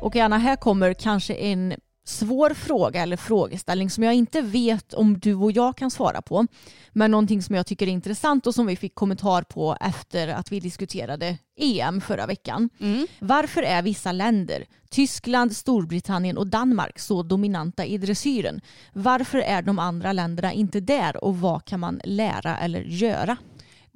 Och 0.02 0.16
Anna, 0.16 0.38
här 0.38 0.56
kommer 0.56 0.94
kanske 0.94 1.34
en 1.34 1.74
svår 2.10 2.54
fråga 2.54 3.02
eller 3.02 3.18
frågeställning 3.18 3.90
som 3.90 4.04
jag 4.04 4.14
inte 4.14 4.42
vet 4.42 4.94
om 4.94 5.20
du 5.20 5.36
och 5.36 5.52
jag 5.52 5.78
kan 5.78 5.92
svara 5.92 6.22
på. 6.22 6.48
Men 6.92 7.12
någonting 7.12 7.42
som 7.42 7.56
jag 7.56 7.66
tycker 7.66 7.88
är 7.88 7.92
intressant 7.92 8.48
och 8.48 8.56
som 8.56 8.66
vi 8.66 8.76
fick 8.76 8.96
kommentar 8.96 9.42
på 9.42 9.78
efter 9.82 10.28
att 10.28 10.52
vi 10.52 10.60
diskuterade 10.60 11.38
EM 11.60 12.02
förra 12.02 12.26
veckan. 12.26 12.70
Mm. 12.80 13.08
Varför 13.20 13.64
är 13.64 13.82
vissa 13.82 14.12
länder, 14.12 14.66
Tyskland, 14.90 15.56
Storbritannien 15.56 16.38
och 16.38 16.48
Danmark, 16.48 17.00
så 17.00 17.24
dominanta 17.24 17.86
i 17.86 17.98
dressyren? 17.98 18.62
Varför 18.94 19.38
är 19.38 19.62
de 19.62 19.80
andra 19.80 20.14
länderna 20.14 20.54
inte 20.54 20.80
där 20.80 21.24
och 21.24 21.38
vad 21.38 21.66
kan 21.66 21.80
man 21.80 22.02
lära 22.04 22.58
eller 22.58 22.82
göra? 22.82 23.38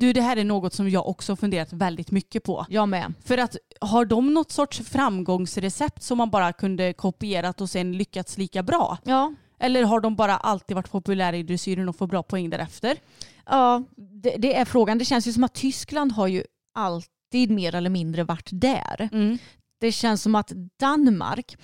Du, 0.04 0.14
det 0.14 0.22
här 0.22 0.38
är 0.38 0.44
något 0.44 0.74
som 0.74 0.90
jag 0.90 1.08
också 1.08 1.36
funderat 1.36 1.74
väldigt 1.74 2.12
mycket 2.12 2.44
på. 2.44 2.66
Jag 2.70 2.90
med. 2.90 3.14
För 3.26 3.38
att 3.38 3.58
har 3.82 4.06
de 4.06 4.34
något 4.34 4.52
sorts 4.52 4.80
framgångsrecept 4.80 6.04
som 6.04 6.18
man 6.18 6.30
bara 6.30 6.54
kunde 6.54 6.94
kopierat 6.94 7.62
och 7.62 7.70
sen 7.70 7.98
lyckats 7.98 8.38
lika 8.38 8.64
bra? 8.64 8.98
Ja, 9.04 9.34
Eller 9.60 9.84
har 9.84 10.00
de 10.00 10.16
bara 10.16 10.38
alltid 10.38 10.76
varit 10.76 10.92
populära 10.92 11.38
i 11.38 11.44
dressyren 11.44 11.90
och 11.90 11.96
får 11.96 12.08
bra 12.08 12.24
poäng 12.24 12.50
därefter? 12.50 12.98
ja 13.46 13.84
det, 13.96 14.36
det 14.38 14.56
är 14.56 14.66
frågan. 14.66 14.98
Det 14.98 15.06
känns 15.06 15.28
ju 15.28 15.34
som 15.34 15.44
att 15.44 15.54
Tyskland 15.54 16.12
har 16.12 16.28
ju 16.28 16.44
alltid 16.74 17.52
mer 17.52 17.76
eller 17.76 17.90
mindre 17.90 18.24
varit 18.24 18.50
där. 18.52 19.10
Mm. 19.12 19.38
Det 19.80 19.92
känns 19.92 20.22
som 20.22 20.36
att 20.36 20.52
Danmark 20.80 21.58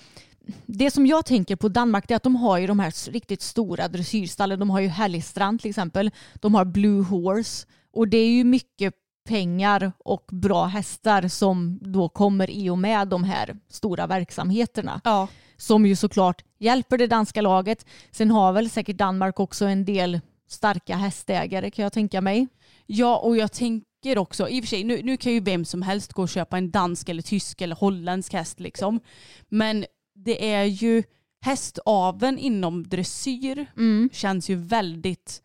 det 0.66 0.90
som 0.90 1.06
jag 1.06 1.26
tänker 1.26 1.56
på 1.56 1.68
Danmark 1.68 2.10
är 2.10 2.16
att 2.16 2.22
de 2.22 2.36
har 2.36 2.58
ju 2.58 2.66
de 2.66 2.78
här 2.78 3.10
riktigt 3.10 3.42
stora 3.42 3.88
dressyrstallen. 3.88 4.58
De 4.58 4.70
har 4.70 4.80
ju 4.80 4.88
Helgstrand 4.88 5.60
till 5.60 5.70
exempel. 5.70 6.10
De 6.34 6.54
har 6.54 6.64
Blue 6.64 7.04
Horse. 7.04 7.66
Och 7.92 8.08
det 8.08 8.18
är 8.18 8.30
ju 8.30 8.44
mycket 8.44 8.94
pengar 9.28 9.92
och 9.98 10.24
bra 10.32 10.64
hästar 10.64 11.28
som 11.28 11.78
då 11.82 12.08
kommer 12.08 12.50
i 12.50 12.70
och 12.70 12.78
med 12.78 13.08
de 13.08 13.24
här 13.24 13.56
stora 13.68 14.06
verksamheterna. 14.06 15.00
Ja. 15.04 15.28
Som 15.56 15.86
ju 15.86 15.96
såklart 15.96 16.44
hjälper 16.58 16.98
det 16.98 17.06
danska 17.06 17.40
laget. 17.40 17.86
Sen 18.10 18.30
har 18.30 18.52
väl 18.52 18.70
säkert 18.70 18.96
Danmark 18.96 19.40
också 19.40 19.64
en 19.64 19.84
del 19.84 20.20
starka 20.48 20.96
hästägare 20.96 21.70
kan 21.70 21.82
jag 21.82 21.92
tänka 21.92 22.20
mig. 22.20 22.48
Ja, 22.86 23.18
och 23.18 23.36
jag 23.36 23.52
tänker 23.52 24.18
också, 24.18 24.48
i 24.48 24.60
och 24.60 24.64
för 24.64 24.68
sig, 24.68 24.84
nu, 24.84 25.00
nu 25.02 25.16
kan 25.16 25.32
ju 25.32 25.40
vem 25.40 25.64
som 25.64 25.82
helst 25.82 26.12
gå 26.12 26.22
och 26.22 26.28
köpa 26.28 26.58
en 26.58 26.70
dansk 26.70 27.08
eller 27.08 27.22
tysk 27.22 27.60
eller 27.60 27.76
holländsk 27.76 28.32
häst 28.32 28.60
liksom. 28.60 29.00
Men 29.48 29.84
det 30.14 30.50
är 30.52 30.64
ju 30.64 31.02
hästaveln 31.40 32.38
inom 32.38 32.88
dressyr 32.88 33.66
känns 34.12 34.50
ju 34.50 34.54
väldigt, 34.54 35.42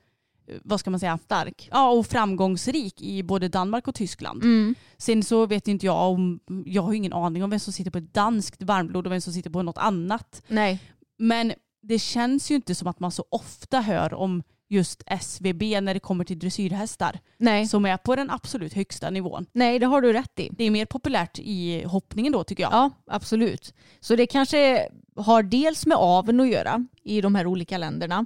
vad 0.64 0.80
ska 0.80 0.90
man 0.90 1.00
säga, 1.00 1.18
Stark. 1.18 1.70
ja, 1.72 1.90
och 1.90 2.08
framgångsrik 2.08 3.02
i 3.02 3.24
både 3.24 3.48
Danmark 3.48 3.88
och 3.88 3.96
Tyskland. 3.96 4.44
Mm. 4.44 4.76
Sen 4.98 5.24
så 5.24 5.46
vet 5.46 5.68
inte 5.68 5.86
jag 5.86 6.12
om, 6.12 6.40
jag 6.66 6.82
har 6.82 6.94
ingen 6.94 7.14
aning 7.14 7.44
om 7.44 7.50
vem 7.50 7.60
som 7.60 7.74
sitter 7.74 7.92
på 7.92 7.98
ett 7.98 8.14
danskt 8.14 8.64
varmblod 8.64 9.06
och 9.08 9.12
vem 9.14 9.22
som 9.22 9.34
sitter 9.34 9.50
på 9.50 9.62
något 9.64 9.78
annat. 9.78 10.42
Nej. 10.48 10.80
Men 11.18 11.54
det 11.82 12.00
känns 12.00 12.52
ju 12.52 12.56
inte 12.56 12.76
som 12.76 12.88
att 12.88 13.00
man 13.00 13.12
så 13.12 13.26
ofta 13.30 13.82
hör 13.82 14.14
om 14.14 14.44
just 14.70 15.04
SVB 15.06 15.62
när 15.62 15.94
det 15.94 16.00
kommer 16.00 16.24
till 16.24 16.40
dressyrhästar 16.40 17.20
Nej. 17.38 17.68
som 17.68 17.86
är 17.86 17.98
på 17.98 18.16
den 18.16 18.30
absolut 18.30 18.74
högsta 18.74 19.10
nivån. 19.10 19.46
Nej, 19.52 19.80
det 19.80 19.86
har 19.86 20.02
du 20.02 20.14
rätt 20.14 20.40
i. 20.40 20.50
Det 20.52 20.64
är 20.64 20.72
mer 20.72 20.86
populärt 20.86 21.40
i 21.40 21.84
hoppningen 21.84 22.34
då 22.34 22.44
tycker 22.44 22.64
jag. 22.64 22.74
Ja, 22.74 22.92
absolut. 23.08 23.74
Så 24.00 24.16
det 24.16 24.28
kanske 24.28 24.90
har 25.16 25.44
dels 25.44 25.86
med 25.86 25.98
aveln 25.98 26.40
att 26.40 26.50
göra 26.50 26.88
i 27.04 27.22
de 27.22 27.36
här 27.36 27.48
olika 27.48 27.78
länderna. 27.78 28.26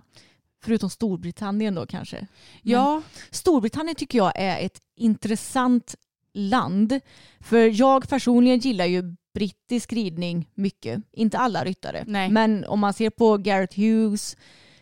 Förutom 0.61 0.89
Storbritannien 0.89 1.75
då 1.75 1.85
kanske. 1.85 2.27
Ja, 2.61 3.01
Storbritannien 3.31 3.95
tycker 3.95 4.17
jag 4.17 4.31
är 4.35 4.65
ett 4.65 4.79
intressant 4.95 5.95
land. 6.33 6.99
För 7.39 7.81
jag 7.81 8.09
personligen 8.09 8.59
gillar 8.59 8.85
ju 8.85 9.15
brittisk 9.33 9.93
ridning 9.93 10.49
mycket. 10.53 11.01
Inte 11.11 11.37
alla 11.37 11.63
ryttare. 11.63 12.03
Nej. 12.07 12.29
Men 12.29 12.65
om 12.65 12.79
man 12.79 12.93
ser 12.93 13.09
på 13.09 13.37
Garrett 13.37 13.73
Hughes, 13.73 14.37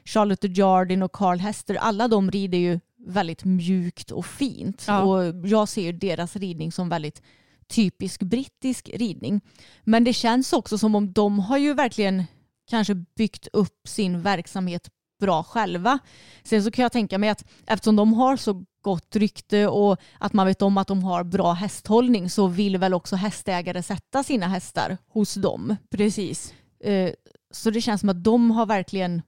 Charlotte 0.06 0.58
Jardin 0.58 1.04
och 1.04 1.12
Carl 1.12 1.40
Hester. 1.40 1.76
Alla 1.76 2.08
de 2.08 2.32
rider 2.32 2.58
ju 2.58 2.80
väldigt 3.08 3.44
mjukt 3.44 4.12
och 4.12 4.26
fint. 4.26 4.84
Ja. 4.88 5.02
Och 5.02 5.48
jag 5.48 5.70
ser 5.70 5.94
deras 5.94 6.36
ridning 6.36 6.72
som 6.72 6.90
väldigt 6.90 7.22
typisk 7.68 8.24
brittisk 8.24 8.90
ridning. 8.94 9.42
Men 9.84 10.04
det 10.04 10.14
känns 10.14 10.54
också 10.54 10.78
som 10.78 10.96
om 10.96 11.14
de 11.14 11.40
har 11.40 11.58
ju 11.58 11.74
verkligen 11.74 12.24
kanske 12.70 12.96
byggt 12.96 13.48
upp 13.54 13.88
sin 13.88 14.22
verksamhet 14.22 14.90
bra 15.20 15.44
själva. 15.44 16.00
Sen 16.44 16.64
så 16.64 16.72
kan 16.72 16.84
jag 16.84 16.92
tänka 16.92 17.18
mig 17.18 17.30
att 17.30 17.44
eftersom 17.68 17.96
de 17.96 18.14
har 18.14 18.38
så 18.38 18.64
gott 18.82 19.16
rykte 19.16 19.68
och 19.68 20.00
att 20.20 20.34
man 20.34 20.48
vet 20.48 20.62
om 20.62 20.78
att 20.78 20.88
de 20.88 21.04
har 21.04 21.24
bra 21.24 21.54
hästhållning 21.54 22.30
så 22.30 22.48
vill 22.48 22.78
väl 22.78 22.94
också 22.94 23.16
hästägare 23.16 23.84
sätta 23.84 24.24
sina 24.24 24.48
hästar 24.48 24.98
hos 25.08 25.34
dem. 25.34 25.76
precis. 25.90 26.54
Eh, 26.80 27.12
Så 27.52 27.70
det 27.70 27.82
känns 27.82 28.00
som 28.00 28.10
att 28.10 28.24
de 28.24 28.52
har 28.52 28.66
verkligen 28.66 29.22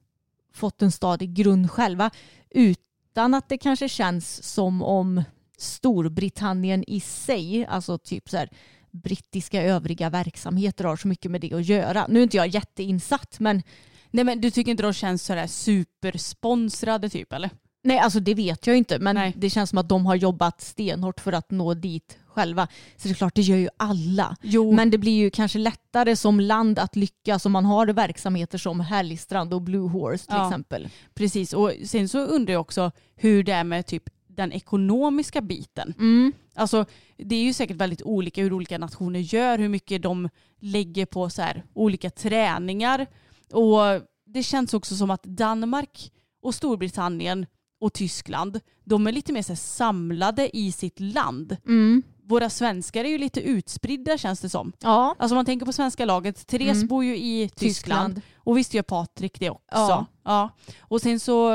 fått 0.54 0.82
en 0.82 0.92
stadig 0.92 1.34
grund 1.34 1.70
själva 1.70 2.10
utan 2.50 3.34
att 3.34 3.48
det 3.48 3.58
kanske 3.58 3.88
känns 3.88 4.42
som 4.52 4.82
om 4.82 5.22
Storbritannien 5.58 6.84
i 6.86 7.00
sig, 7.00 7.66
alltså 7.66 7.98
typ 7.98 8.28
så 8.30 8.36
här 8.36 8.48
brittiska 8.90 9.62
övriga 9.62 10.10
verksamheter 10.10 10.84
har 10.84 10.96
så 10.96 11.08
mycket 11.08 11.30
med 11.30 11.40
det 11.40 11.52
att 11.54 11.64
göra. 11.66 12.06
Nu 12.08 12.18
är 12.18 12.22
inte 12.22 12.36
jag 12.36 12.46
jätteinsatt 12.46 13.40
men 13.40 13.62
Nej 14.10 14.24
men 14.24 14.40
du 14.40 14.50
tycker 14.50 14.70
inte 14.70 14.82
de 14.82 14.92
känns 14.92 15.24
sådär 15.24 15.46
supersponsrade 15.46 17.08
typ 17.08 17.32
eller? 17.32 17.50
nej 17.82 17.98
alltså 17.98 18.20
det 18.20 18.34
vet 18.34 18.66
jag 18.66 18.76
inte 18.76 18.98
men 18.98 19.14
Nej. 19.14 19.32
det 19.36 19.50
känns 19.50 19.70
som 19.70 19.78
att 19.78 19.88
de 19.88 20.06
har 20.06 20.14
jobbat 20.14 20.60
stenhårt 20.60 21.20
för 21.20 21.32
att 21.32 21.50
nå 21.50 21.74
dit 21.74 22.18
själva. 22.26 22.68
Så 22.96 23.08
det 23.08 23.12
är 23.12 23.14
klart 23.14 23.34
det 23.34 23.42
gör 23.42 23.56
ju 23.56 23.68
alla. 23.76 24.36
Jo. 24.42 24.72
Men 24.72 24.90
det 24.90 24.98
blir 24.98 25.12
ju 25.12 25.30
kanske 25.30 25.58
lättare 25.58 26.16
som 26.16 26.40
land 26.40 26.78
att 26.78 26.96
lyckas 26.96 27.46
om 27.46 27.52
man 27.52 27.64
har 27.64 27.86
verksamheter 27.86 28.58
som 28.58 28.80
Härligstrand 28.80 29.54
och 29.54 29.62
Blue 29.62 29.88
Horse 29.88 30.26
till 30.26 30.34
Ja. 30.36 30.46
exempel. 30.48 30.88
Precis 31.14 31.52
och 31.52 31.72
sen 31.84 32.08
så 32.08 32.18
undrar 32.18 32.52
jag 32.52 32.60
också 32.60 32.90
hur 33.16 33.42
det 33.44 33.52
är 33.52 33.64
med 33.64 33.86
typ 33.86 34.02
den 34.26 34.52
ekonomiska 34.52 35.40
biten. 35.40 35.94
Mm. 35.98 36.32
Alltså 36.54 36.84
det 37.16 37.34
är 37.34 37.42
ju 37.42 37.52
säkert 37.52 37.76
väldigt 37.76 38.02
olika 38.02 38.42
hur 38.42 38.52
olika 38.52 38.78
nationer 38.78 39.20
gör, 39.20 39.58
hur 39.58 39.68
mycket 39.68 40.02
de 40.02 40.28
lägger 40.60 41.06
på 41.06 41.30
så 41.30 41.42
här, 41.42 41.64
olika 41.74 42.10
träningar. 42.10 43.06
Och 43.52 43.78
det 44.26 44.42
känns 44.42 44.74
också 44.74 44.96
som 44.96 45.10
att 45.10 45.22
Danmark 45.22 46.12
och 46.42 46.54
Storbritannien 46.54 47.46
och 47.80 47.92
Tyskland, 47.92 48.60
de 48.84 49.06
är 49.06 49.12
lite 49.12 49.32
mer 49.32 49.42
så 49.42 49.56
samlade 49.56 50.56
i 50.56 50.72
sitt 50.72 51.00
land. 51.00 51.56
Mm. 51.66 52.02
Våra 52.22 52.50
svenskar 52.50 53.04
är 53.04 53.08
ju 53.08 53.18
lite 53.18 53.40
utspridda 53.40 54.18
känns 54.18 54.40
det 54.40 54.48
som. 54.48 54.72
Ja, 54.82 55.16
Alltså 55.18 55.34
om 55.34 55.36
man 55.36 55.44
tänker 55.44 55.66
på 55.66 55.72
svenska 55.72 56.04
laget, 56.04 56.46
Therese 56.46 56.76
Mm. 56.76 56.88
bor 56.88 57.04
ju 57.04 57.16
i 57.16 57.48
Tyskland, 57.48 58.14
Tyskland. 58.14 58.20
och 58.36 58.58
visst 58.58 58.74
gör 58.74 58.82
Patrik 58.82 59.40
det 59.40 59.50
också. 59.50 59.64
Ja. 59.70 60.06
Ja. 60.24 60.50
Och 60.80 61.00
sen 61.00 61.20
så, 61.20 61.52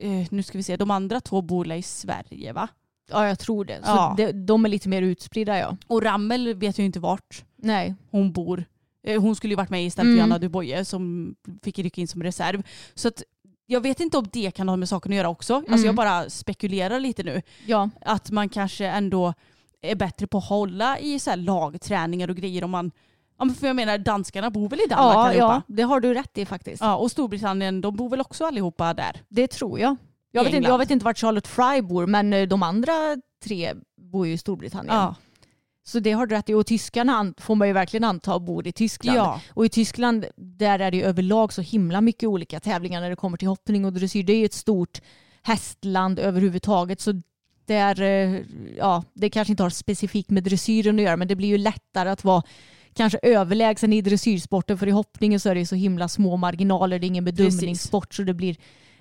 eh, 0.00 0.26
nu 0.30 0.42
ska 0.42 0.58
vi 0.58 0.62
se, 0.64 0.76
de 0.76 0.90
andra 0.90 1.20
två 1.20 1.42
bor 1.42 1.72
i 1.72 1.82
Sverige 1.82 2.52
va? 2.52 2.68
Ja, 3.10 3.28
jag 3.28 3.38
tror 3.38 3.64
det. 3.64 3.76
Så 3.84 3.90
Ja. 3.90 4.14
det, 4.16 4.32
de 4.32 4.64
är 4.64 4.68
lite 4.68 4.88
mer 4.88 5.02
utspridda 5.02 5.58
ja. 5.58 5.76
Och 5.86 6.02
Rammel 6.02 6.54
vet 6.54 6.78
ju 6.78 6.84
inte 6.84 7.00
vart 7.00 7.44
Nej. 7.56 7.94
hon 8.10 8.32
bor. 8.32 8.64
Eh, 9.02 9.20
Hon 9.22 9.36
skulle 9.36 9.52
ju 9.52 9.56
varit 9.56 9.70
med 9.70 9.84
istället 9.86 10.06
Mm. 10.06 10.18
för 10.18 10.22
Anna 10.22 10.38
Duboye 10.38 10.84
som 10.84 11.34
fick 11.62 11.78
rycka 11.78 12.00
in 12.00 12.08
som 12.08 12.22
reserv. 12.22 12.62
Så 12.94 13.08
att 13.08 13.22
jag 13.66 13.80
vet 13.80 14.00
inte 14.00 14.18
om 14.18 14.26
det 14.32 14.50
kan 14.50 14.68
ha 14.68 14.76
med 14.76 14.88
saken 14.88 15.12
att 15.12 15.16
göra 15.16 15.28
också. 15.28 15.54
Alltså 15.54 15.72
Mm. 15.74 15.84
jag 15.86 15.94
bara 15.94 16.30
spekulerar 16.30 17.00
lite 17.00 17.22
nu. 17.22 17.42
Ja. 17.66 17.90
Att 18.00 18.30
man 18.30 18.48
kanske 18.48 18.86
ändå 18.86 19.34
är 19.82 19.94
bättre 19.94 20.26
på 20.26 20.38
att 20.38 20.44
hålla 20.48 20.98
i 20.98 21.18
så 21.18 21.30
här 21.30 21.36
lagträningar 21.36 22.30
och 22.30 22.36
grejer 22.36 22.64
om 22.64 22.70
man 22.70 22.90
Ja, 23.38 23.44
men 23.44 23.54
för 23.54 23.66
jag 23.66 23.76
menar 23.76 23.98
danskarna 23.98 24.50
bor 24.50 24.68
väl 24.68 24.80
i 24.80 24.86
Danmark 24.88 25.14
Ja, 25.16 25.28
allihopa? 25.28 25.62
ja, 25.68 25.74
det 25.74 25.82
har 25.82 26.00
du 26.00 26.14
rätt 26.14 26.38
i 26.38 26.46
faktiskt. 26.46 26.82
Ja, 26.82 26.96
och 26.96 27.10
Storbritannien, 27.10 27.80
de 27.80 27.96
bor 27.96 28.08
väl 28.10 28.20
också 28.20 28.44
allihopa 28.44 28.94
där? 28.94 29.22
Det 29.28 29.46
tror 29.46 29.80
jag. 29.80 29.96
Jag 30.32 30.44
vet, 30.44 30.54
inte, 30.54 30.68
jag 30.68 30.78
vet 30.78 30.90
inte 30.90 31.04
vart 31.04 31.18
Charlotte 31.18 31.46
Fry 31.46 31.82
bor 31.82 32.06
men 32.06 32.32
eh, 32.32 32.48
de 32.48 32.62
andra 32.62 32.92
tre 33.44 33.74
bor 33.96 34.26
ju 34.26 34.32
i 34.32 34.38
Storbritannien. 34.38 34.94
Ja. 34.94 35.14
Så 35.84 36.00
det 36.00 36.12
har 36.12 36.26
du 36.26 36.34
rätt 36.34 36.48
i. 36.48 36.54
Och 36.54 36.66
tyskarna 36.66 37.34
får 37.38 37.54
man 37.54 37.68
ju 37.68 37.74
verkligen 37.74 38.04
anta 38.04 38.38
bor 38.38 38.66
i 38.66 38.72
Tyskland. 38.72 39.18
Ja. 39.18 39.40
Och 39.54 39.66
i 39.66 39.68
Tyskland 39.68 40.26
där 40.36 40.78
är 40.78 40.90
det 40.90 40.96
ju 40.96 41.02
överlag 41.02 41.52
så 41.52 41.62
himla 41.62 42.00
mycket 42.00 42.28
olika 42.28 42.60
tävlingar 42.60 43.00
när 43.00 43.10
det 43.10 43.16
kommer 43.16 43.36
till 43.36 43.48
hoppning 43.48 43.84
och 43.84 43.92
dressyr. 43.92 44.22
Det 44.22 44.32
är 44.32 44.38
ju 44.38 44.44
ett 44.44 44.52
stort 44.52 45.00
hästland 45.42 46.18
överhuvudtaget. 46.18 47.00
Så 47.00 47.22
där, 47.66 48.02
eh, 48.02 48.40
ja, 48.76 49.04
det 49.14 49.30
kanske 49.30 49.52
inte 49.52 49.62
har 49.62 49.70
specifikt 49.70 50.30
med 50.30 50.44
dressyren 50.44 50.96
att 50.96 51.02
göra 51.02 51.16
men 51.16 51.28
det 51.28 51.36
blir 51.36 51.48
ju 51.48 51.58
lättare 51.58 52.08
att 52.08 52.24
vara 52.24 52.42
kanske 52.94 53.18
överlägsen 53.22 53.92
i 53.92 54.02
dressyrsporten 54.02 54.78
för 54.78 54.88
i 54.88 54.90
hoppningen 54.90 55.40
så 55.40 55.48
är 55.48 55.54
det 55.54 55.66
så 55.66 55.74
himla 55.74 56.08
små 56.08 56.36
marginaler, 56.36 56.98
det 56.98 57.06
är 57.06 57.08
ingen 57.08 57.24
bedömningssport 57.24 58.14
så 58.14 58.22
det 58.22 58.34
blir, 58.34 58.56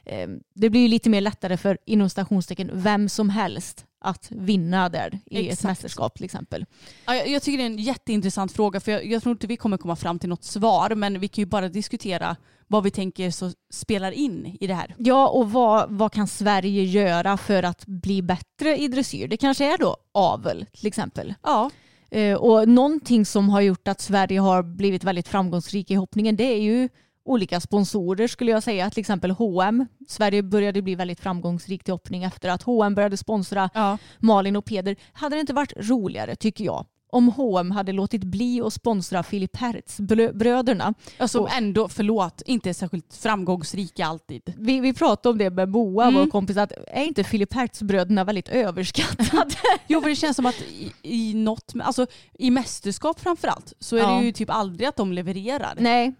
eh, 0.06 0.30
det 0.54 0.70
blir 0.70 0.88
lite 0.88 1.10
mer 1.10 1.22
lättare 1.22 1.58
för 1.58 1.78
inom 1.86 2.10
stationstecken 2.10 2.70
vem 2.74 3.10
som 3.10 3.30
helst 3.30 3.86
att 4.02 4.28
vinna 4.32 4.90
där 4.90 5.20
i 5.26 5.40
Exakt. 5.40 5.60
ett 5.60 5.64
mästerskap 5.64 6.16
till 6.16 6.26
exempel. 6.26 6.66
Ja, 7.06 7.16
jag, 7.16 7.42
tycker 7.42 7.58
det 7.58 7.64
är 7.64 7.66
en 7.66 7.78
jätteintressant 7.78 8.52
fråga 8.52 8.80
för 8.80 8.92
jag, 8.92 9.06
jag, 9.06 9.24
tror 9.24 9.32
inte 9.32 9.48
vi 9.48 9.58
kommer 9.58 9.78
komma 9.78 9.96
fram 9.96 10.20
till 10.20 10.30
något 10.30 10.44
svar 10.44 10.96
men 10.96 11.20
vi 11.20 11.28
kan 11.28 11.42
ju 11.42 11.46
bara 11.46 11.70
diskutera 11.70 12.36
vad 12.68 12.84
vi 12.84 12.92
tänker 12.92 13.32
så 13.32 13.52
spelar 13.70 14.12
in 14.12 14.58
i 14.60 14.68
det 14.68 14.74
här. 14.74 14.96
Ja 14.98 15.28
och 15.28 15.52
vad, 15.52 15.90
vad 15.90 16.12
kan 16.12 16.28
Sverige 16.28 16.84
göra 16.84 17.38
för 17.38 17.64
att 17.64 17.86
bli 17.86 18.22
bättre 18.22 18.78
i 18.78 18.88
dressyr? 18.88 19.28
Det 19.28 19.38
kanske 19.38 19.74
är 19.74 19.78
då 19.78 19.98
avel 20.12 20.66
till 20.74 20.88
exempel. 20.88 21.34
Ja. 21.44 21.70
Eh, 22.12 22.36
och 22.36 22.68
någonting 22.68 23.26
som 23.26 23.50
har 23.50 23.62
gjort 23.62 23.88
att 23.88 24.02
Sverige 24.02 24.40
har 24.40 24.64
blivit 24.64 25.04
väldigt 25.04 25.28
framgångsrika 25.28 25.94
i 25.94 25.98
hoppningen 25.98 26.36
det 26.36 26.44
är 26.44 26.62
ju 26.62 26.90
olika 27.26 27.60
sponsorer 27.60 28.28
skulle 28.28 28.52
jag 28.52 28.64
säga. 28.64 28.90
Till 28.90 29.00
exempel 29.00 29.32
H&M. 29.32 29.88
Sverige 30.08 30.44
började 30.44 30.82
bli 30.82 30.96
väldigt 30.96 31.20
framgångsrikt 31.20 31.90
i 31.90 31.92
hoppning 31.92 32.24
efter 32.24 32.50
att 32.50 32.64
H&M 32.64 32.96
började 32.96 33.18
sponsra 33.18 33.70
ja. 33.74 33.98
Malin 34.20 34.56
och 34.56 34.66
Peder. 34.66 34.96
Hade 35.14 35.36
det 35.36 35.40
inte 35.40 35.54
varit 35.54 35.74
roligare 35.78 36.36
tycker 36.36 36.66
jag 36.66 36.86
om 37.12 37.30
H&M 37.30 37.72
hade 37.72 37.92
låtit 37.92 38.24
bli 38.24 38.62
att 38.62 38.74
sponsra 38.74 39.24
Filip 39.24 39.58
Hertz-bröderna. 39.58 40.94
Som 41.28 41.48
ändå, 41.58 41.90
förlåt, 41.90 42.42
inte 42.46 42.70
är 42.70 42.74
särskilt 42.74 43.14
framgångsrika 43.14 44.06
alltid. 44.06 44.54
Vi, 44.58 44.80
vi 44.80 44.94
pratade 44.94 45.32
om 45.32 45.38
det 45.38 45.50
med 45.50 45.70
Moa, 45.70 46.08
mm. 46.08 46.22
vår 46.22 46.32
kompis, 46.32 46.58
att 46.58 46.72
är 46.88 47.04
inte 47.04 47.24
Filip 47.24 47.54
Hertz-bröderna 47.54 48.24
väldigt 48.24 48.50
överskattade? 48.50 49.56
jo, 49.88 50.02
för 50.02 50.10
det 50.10 50.16
känns 50.16 50.36
som 50.36 50.46
att 50.46 50.62
i, 50.62 50.92
i 51.02 51.34
något, 51.34 51.74
alltså 51.84 52.06
i 52.34 52.52
mästerskap 52.52 53.20
framförallt, 53.20 53.74
så 53.80 53.96
är 53.96 54.00
ja. 54.00 54.20
det 54.20 54.26
ju 54.26 54.32
typ 54.32 54.50
aldrig 54.50 54.88
att 54.88 54.96
de 54.96 55.14
levererar. 55.14 55.74
Nej, 55.78 56.14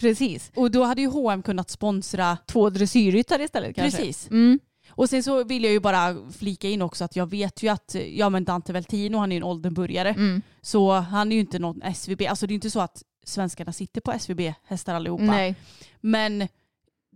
Precis. 0.00 0.52
Och 0.54 0.70
då 0.70 0.84
hade 0.84 1.00
ju 1.00 1.08
H&M 1.08 1.42
kunnat 1.42 1.70
sponsra 1.70 2.38
två 2.46 2.70
dressyrryttare 2.70 3.44
istället 3.44 3.76
kanske. 3.76 3.98
Precis. 3.98 4.30
Mm. 4.30 4.58
Och 4.90 5.08
sen 5.08 5.22
så 5.22 5.44
vill 5.44 5.64
jag 5.64 5.72
ju 5.72 5.80
bara 5.80 6.16
flika 6.32 6.68
in 6.68 6.82
också 6.82 7.04
att 7.04 7.16
jag 7.16 7.30
vet 7.30 7.62
ju 7.62 7.68
att 7.68 7.96
ja, 8.10 8.28
men 8.28 8.44
Dante 8.44 8.72
Veltino 8.72 9.18
han 9.18 9.32
är 9.32 9.36
ju 9.36 9.40
en 9.40 9.44
Oldenburgare. 9.44 10.08
Mm. 10.08 10.42
Så 10.60 10.92
han 10.92 11.32
är 11.32 11.36
ju 11.36 11.40
inte 11.40 11.58
någon 11.58 11.82
SVB. 11.82 12.22
Alltså 12.22 12.46
det 12.46 12.52
är 12.52 12.54
inte 12.54 12.70
så 12.70 12.80
att 12.80 13.02
svenskarna 13.24 13.72
sitter 13.72 14.00
på 14.00 14.12
SVB-hästar 14.12 14.94
allihopa. 14.94 15.24
Nej. 15.24 15.54
Men 16.00 16.48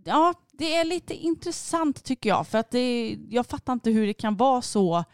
ja, 0.05 0.35
det 0.53 0.75
är 0.75 0.85
lite 0.85 1.15
intressant 1.15 2.05
tycker 2.05 2.29
jag. 2.29 2.47
För 2.47 2.59
att 2.59 2.71
det, 2.71 3.19
jag 3.29 3.47
fattar 3.47 3.73
inte 3.73 3.91
hur 3.91 4.07
det 4.07 4.15
kan 4.15 4.37
vara 4.37 4.63
så 4.63 5.05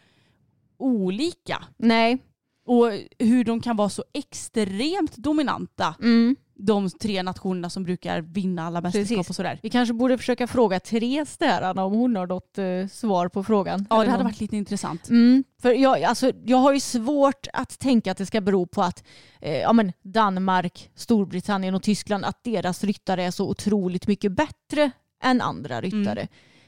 olika. 0.77 1.65
Nej. 1.77 2.17
Och 2.65 2.91
hur 3.19 3.43
de 3.43 3.61
kan 3.61 3.75
vara 3.77 3.89
så 3.89 4.03
extremt 4.13 5.15
dominanta. 5.17 5.95
Mm 6.01 6.35
de 6.59 6.89
tre 6.89 7.23
nationerna 7.23 7.69
som 7.69 7.83
brukar 7.83 8.21
vinna 8.21 8.67
alla 8.67 8.81
mästerskap 8.81 9.29
och 9.29 9.35
sådär. 9.35 9.59
Vi 9.63 9.69
kanske 9.69 9.93
borde 9.93 10.17
försöka 10.17 10.47
fråga 10.47 10.79
Therese 10.79 11.37
där 11.37 11.61
Anna, 11.61 11.83
om 11.83 11.93
hon 11.93 12.15
har 12.15 12.27
något 12.27 12.57
eh, 12.57 12.87
svar 12.91 13.27
på 13.27 13.43
frågan. 13.43 13.85
Ja 13.89 14.03
det 14.03 14.09
hade 14.09 14.23
varit 14.23 14.39
lite 14.39 14.57
intressant. 14.57 15.09
Mm, 15.09 15.43
för 15.61 15.71
jag, 15.71 16.03
alltså, 16.03 16.31
jag 16.45 16.57
har 16.57 16.73
ju 16.73 16.79
svårt 16.79 17.47
att 17.53 17.79
tänka 17.79 18.11
att 18.11 18.17
det 18.17 18.25
ska 18.25 18.41
bero 18.41 18.65
på 18.65 18.81
att 18.81 19.03
eh, 19.41 19.57
ja, 19.57 19.73
men 19.73 19.93
Danmark, 20.01 20.89
Storbritannien 20.95 21.75
och 21.75 21.83
Tyskland 21.83 22.25
att 22.25 22.43
deras 22.43 22.83
ryttare 22.83 23.23
är 23.23 23.31
så 23.31 23.49
otroligt 23.49 24.07
mycket 24.07 24.31
bättre 24.31 24.91
än 25.23 25.41
andra 25.41 25.81
ryttare. 25.81 26.21
Mm. 26.21 26.27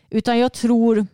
Utan 0.10 0.40
jag 0.40 0.54
tror 0.54 1.08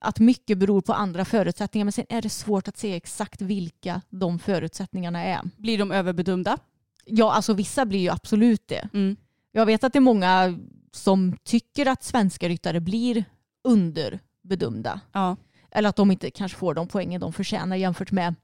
att 0.00 0.20
mycket 0.20 0.58
beror 0.58 0.80
på 0.80 0.92
andra 0.92 1.24
förutsättningar 1.24 1.84
men 1.84 1.92
sen 1.92 2.06
är 2.08 2.22
det 2.22 2.28
svårt 2.28 2.68
att 2.68 2.76
se 2.78 2.94
exakt 2.94 3.42
vilka 3.42 4.00
de 4.10 4.38
förutsättningarna 4.38 5.24
är. 5.24 5.40
Blir 5.56 5.78
de 5.78 5.92
överbedömda? 5.92 6.58
Ja, 7.04 7.32
alltså 7.32 7.54
vissa 7.54 7.86
blir 7.86 8.00
ju 8.00 8.08
absolut 8.08 8.68
det. 8.68 8.88
Mm. 8.92 9.16
Jag 9.52 9.66
vet 9.66 9.84
att 9.84 9.92
det 9.92 9.98
är 9.98 10.00
många 10.00 10.58
som 10.92 11.36
tycker 11.44 11.86
att 11.86 12.04
svenska 12.04 12.48
ryttare 12.48 12.80
blir 12.80 13.24
underbedömda. 13.64 15.00
Ja. 15.12 15.36
Eller 15.70 15.88
att 15.88 15.96
de 15.96 16.10
inte 16.10 16.30
kanske 16.30 16.58
får 16.58 16.74
de 16.74 16.88
poängen 16.88 17.20
de 17.20 17.32
förtjänar 17.32 17.76
jämfört 17.76 18.12
med 18.12 18.34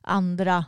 andra 0.00 0.64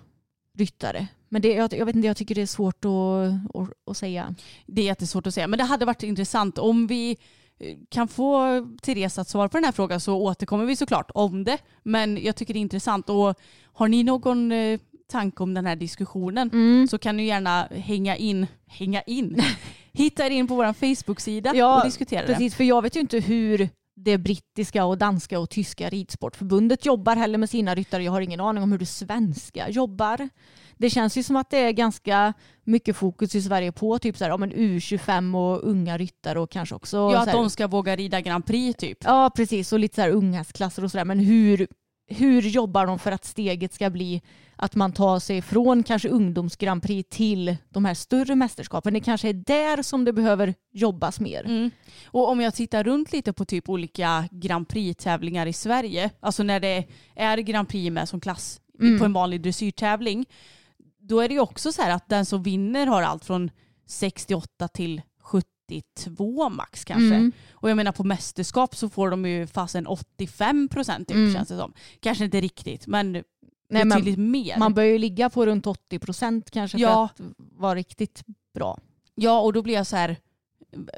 ryttare. 0.54 1.08
Men 1.28 1.42
det, 1.42 1.52
jag, 1.52 1.72
jag 1.72 1.86
vet 1.86 1.96
inte, 1.96 2.08
jag 2.08 2.16
tycker 2.16 2.34
det 2.34 2.42
är 2.42 2.46
svårt 2.46 2.84
att, 2.84 3.60
att, 3.60 3.70
att, 3.90 3.96
säga. 3.96 4.34
Det 4.66 4.82
är 4.82 4.86
jättesvårt 4.86 5.26
att 5.26 5.34
säga, 5.34 5.46
men 5.46 5.58
det 5.58 5.64
hade 5.64 5.84
varit 5.84 6.02
intressant 6.02 6.58
om 6.58 6.86
vi 6.86 7.16
eh, 7.58 7.76
kan 7.88 8.08
få 8.08 8.66
Therese 8.82 9.18
att 9.18 9.28
svara 9.28 9.48
på 9.48 9.56
den 9.56 9.64
här 9.64 9.72
frågan 9.72 10.00
så 10.00 10.16
återkommer 10.16 10.64
vi 10.64 10.76
såklart 10.76 11.10
om 11.14 11.44
det. 11.44 11.58
Men 11.82 12.24
jag 12.24 12.36
tycker 12.36 12.54
det 12.54 12.58
är 12.58 12.60
intressant. 12.60 13.10
Och 13.10 13.38
har 13.72 13.88
ni 13.88 14.04
någon 14.04 14.52
eh, 14.52 14.80
tanke 15.06 15.42
om 15.42 15.54
den 15.54 15.66
här 15.66 15.76
diskussionen 15.76 16.50
mm. 16.52 16.88
så 16.88 16.98
kan 16.98 17.16
ni 17.16 17.26
gärna 17.26 17.68
hänga 17.70 18.16
in, 18.16 18.46
hänga 18.66 19.02
in, 19.02 19.42
hitta 19.92 20.26
er 20.26 20.30
in 20.30 20.48
på 20.48 20.54
vår 20.54 20.72
Facebook-sida 20.72 21.52
ja, 21.54 21.78
och 21.78 21.84
diskutera 21.84 22.26
precis, 22.26 22.52
det. 22.52 22.56
För 22.56 22.64
jag 22.64 22.82
vet 22.82 22.96
ju 22.96 23.00
inte 23.00 23.18
hur 23.18 23.68
det 23.96 24.18
brittiska 24.18 24.84
och 24.84 24.98
danska 24.98 25.38
och 25.38 25.50
tyska 25.50 25.88
ridsportförbundet 25.88 26.86
jobbar 26.86 27.16
heller 27.16 27.38
med 27.38 27.50
sina 27.50 27.74
ryttare. 27.74 28.02
Jag 28.02 28.12
har 28.12 28.20
ingen 28.20 28.40
aning 28.40 28.62
om 28.62 28.72
hur 28.72 28.78
det 28.78 28.86
svenska 28.86 29.68
jobbar. 29.68 30.28
Det 30.76 30.90
känns 30.90 31.16
ju 31.16 31.22
som 31.22 31.36
att 31.36 31.50
det 31.50 31.58
är 31.58 31.72
ganska 31.72 32.34
mycket 32.64 32.96
fokus 32.96 33.34
i 33.34 33.42
Sverige 33.42 33.72
på 33.72 33.98
typ 33.98 34.16
så 34.16 34.24
här, 34.24 34.30
ja, 34.30 34.36
men 34.36 34.52
U25 34.52 35.36
och 35.36 35.70
unga 35.70 35.98
ryttare 35.98 36.40
och 36.40 36.50
kanske 36.50 36.74
också... 36.74 36.96
Ja, 36.96 37.18
att 37.18 37.32
de 37.32 37.50
ska 37.50 37.66
våga 37.66 37.96
rida 37.96 38.20
Grand 38.20 38.46
Prix 38.46 38.78
typ. 38.78 38.98
Ja, 39.04 39.30
precis. 39.36 39.72
Och 39.72 39.78
lite 39.78 39.94
så 39.94 40.00
här 40.00 40.10
unghästklasser 40.10 40.84
och 40.84 40.90
sådär. 40.90 41.04
Men 41.04 41.18
hur, 41.18 41.66
hur 42.08 42.42
jobbar 42.42 42.86
de 42.86 42.98
för 42.98 43.12
att 43.12 43.24
steget 43.24 43.74
ska 43.74 43.90
bli 43.90 44.22
att 44.56 44.74
man 44.74 44.92
tar 44.92 45.18
sig 45.18 45.42
från 45.42 45.82
kanske 45.82 46.08
ungdoms 46.08 46.56
Grand 46.56 46.82
Prix 46.82 47.16
till 47.16 47.56
de 47.70 47.84
här 47.84 47.94
större 47.94 48.34
mästerskapen. 48.34 48.94
Det 48.94 49.00
kanske 49.00 49.28
är 49.28 49.32
där 49.32 49.82
som 49.82 50.04
det 50.04 50.12
behöver 50.12 50.54
jobbas 50.72 51.20
mer. 51.20 51.44
Mm. 51.44 51.70
Och 52.06 52.28
om 52.28 52.40
jag 52.40 52.54
tittar 52.54 52.84
runt 52.84 53.12
lite 53.12 53.32
på 53.32 53.44
typ 53.44 53.68
olika 53.68 54.28
Grand 54.30 54.68
Prix-tävlingar 54.68 55.46
i 55.46 55.52
Sverige, 55.52 56.10
alltså 56.20 56.42
när 56.42 56.60
det 56.60 56.84
är 57.14 57.38
Grand 57.38 57.68
Prix 57.68 57.92
med 57.92 58.08
som 58.08 58.20
klass 58.20 58.60
mm. 58.80 58.98
på 58.98 59.04
en 59.04 59.12
vanlig 59.12 59.42
dressyrtävling, 59.42 60.26
då 60.98 61.20
är 61.20 61.28
det 61.28 61.34
ju 61.34 61.40
också 61.40 61.72
så 61.72 61.82
här 61.82 61.90
att 61.90 62.08
den 62.08 62.26
som 62.26 62.42
vinner 62.42 62.86
har 62.86 63.02
allt 63.02 63.24
från 63.24 63.50
68 63.86 64.68
till 64.68 65.02
72 65.20 66.48
max 66.48 66.84
kanske. 66.84 67.14
Mm. 67.14 67.32
Och 67.52 67.70
jag 67.70 67.76
menar 67.76 67.92
på 67.92 68.04
mästerskap 68.04 68.76
så 68.76 68.88
får 68.88 69.10
de 69.10 69.26
ju 69.26 69.46
fasen 69.46 69.86
85 69.86 70.68
procent 70.68 71.08
typ, 71.08 71.16
mm. 71.16 71.34
känns 71.34 71.48
det 71.48 71.56
som. 71.56 71.72
Kanske 72.00 72.24
inte 72.24 72.40
riktigt 72.40 72.86
men 72.86 73.22
Nej, 73.74 73.84
betydligt 73.84 74.18
man, 74.18 74.30
mer. 74.30 74.58
Man 74.58 74.74
bör 74.74 74.82
ju 74.82 74.98
ligga 74.98 75.30
på 75.30 75.46
runt 75.46 75.66
80 75.66 75.98
procent 75.98 76.50
kanske 76.50 76.78
ja. 76.78 77.08
för 77.16 77.24
att 77.24 77.30
vara 77.36 77.74
riktigt 77.74 78.22
bra. 78.54 78.78
Ja 79.14 79.40
och 79.40 79.52
då 79.52 79.62
blir 79.62 79.74
jag 79.74 79.86
så 79.86 79.96
här, 79.96 80.16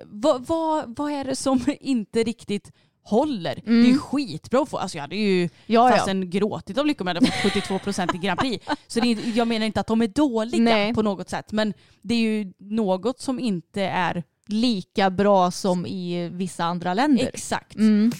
vad, 0.04 0.46
vad, 0.46 0.96
vad 0.98 1.12
är 1.12 1.24
det 1.24 1.36
som 1.36 1.60
inte 1.80 2.22
riktigt 2.22 2.72
håller? 3.02 3.52
Mm. 3.52 3.62
Det 3.64 3.70
är 3.70 3.82
ju 3.82 3.88
mm. 3.88 3.98
skitbra 3.98 4.62
att 4.62 4.68
få, 4.68 4.78
alltså 4.78 4.98
jag 4.98 5.02
hade 5.02 5.16
ju 5.16 5.48
ja, 5.66 5.90
fasen 5.90 6.22
ja. 6.22 6.28
gråtit 6.28 6.78
om 6.78 6.88
jag 6.88 7.06
hade 7.06 7.20
fått 7.26 7.52
72 7.52 7.78
procent 7.78 8.14
i 8.14 8.18
Grand 8.18 8.40
Prix. 8.40 8.66
Så 8.86 9.00
det 9.00 9.12
är, 9.12 9.36
jag 9.36 9.48
menar 9.48 9.66
inte 9.66 9.80
att 9.80 9.86
de 9.86 10.02
är 10.02 10.08
dåliga 10.08 10.62
Nej. 10.62 10.94
på 10.94 11.02
något 11.02 11.30
sätt 11.30 11.52
men 11.52 11.74
det 12.02 12.14
är 12.14 12.18
ju 12.18 12.52
något 12.58 13.20
som 13.20 13.40
inte 13.40 13.82
är 13.82 14.24
lika 14.48 15.10
bra 15.10 15.50
som 15.50 15.86
i 15.86 16.28
vissa 16.28 16.64
andra 16.64 16.94
länder. 16.94 17.30
Exakt. 17.34 17.76
Mm 17.76 18.12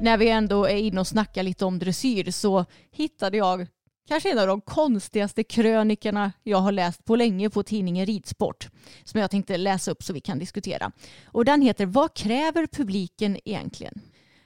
när 0.00 0.18
vi 0.18 0.28
ändå 0.28 0.64
är 0.64 0.76
inne 0.76 1.00
och 1.00 1.06
snackar 1.06 1.42
lite 1.42 1.64
om 1.64 1.78
dressyr 1.78 2.30
så 2.30 2.64
hittade 2.90 3.36
jag 3.36 3.66
kanske 4.08 4.32
en 4.32 4.38
av 4.38 4.46
de 4.46 4.60
konstigaste 4.60 5.44
krönikerna 5.44 6.32
jag 6.42 6.58
har 6.58 6.72
läst 6.72 7.04
på 7.04 7.16
länge 7.16 7.50
på 7.50 7.62
tidningen 7.62 8.06
Ridsport 8.06 8.68
som 9.04 9.20
jag 9.20 9.30
tänkte 9.30 9.56
läsa 9.56 9.90
upp 9.90 10.02
så 10.02 10.12
vi 10.12 10.20
kan 10.20 10.38
diskutera. 10.38 10.92
Och 11.26 11.44
den 11.44 11.62
heter 11.62 11.86
Vad 11.86 12.14
kräver 12.14 12.66
publiken 12.66 13.38
egentligen? 13.44 14.00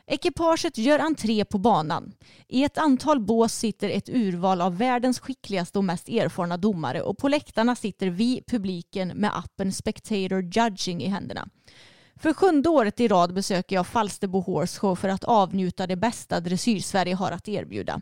Ekipaget 0.07 0.79
gör 0.79 0.99
entré 0.99 1.45
på 1.45 1.59
banan. 1.59 2.13
I 2.49 2.65
ett 2.65 2.79
antal 2.79 3.21
bås 3.21 3.55
sitter 3.55 3.91
ett 3.91 4.09
urval 4.09 4.61
av 4.61 4.79
världens 4.79 5.21
skickligaste 5.21 5.79
och 5.79 5.85
mest 5.85 6.09
erfarna 6.09 6.57
domare 6.57 7.03
och 7.03 7.19
på 7.19 7.29
läktarna 7.29 7.77
sitter 7.77 8.07
vi, 8.11 8.43
publiken, 8.47 9.09
med 9.09 9.39
appen 9.39 9.73
Spectator 9.73 10.43
Judging 10.43 11.03
i 11.03 11.09
händerna. 11.09 11.49
För 12.21 12.33
sjunde 12.33 12.69
året 12.69 13.01
i 13.01 13.09
rad 13.09 13.35
besöker 13.35 13.77
jag 13.77 13.87
Falsterbo 13.87 14.41
Horse 14.41 14.81
Show 14.81 14.95
för 14.95 15.09
att 15.09 15.25
avnjuta 15.25 15.87
det 15.87 15.97
bästa 15.97 16.41
dressyr-Sverige 16.41 17.15
har 17.15 17.33
att 17.33 17.49
erbjuda. 17.49 18.01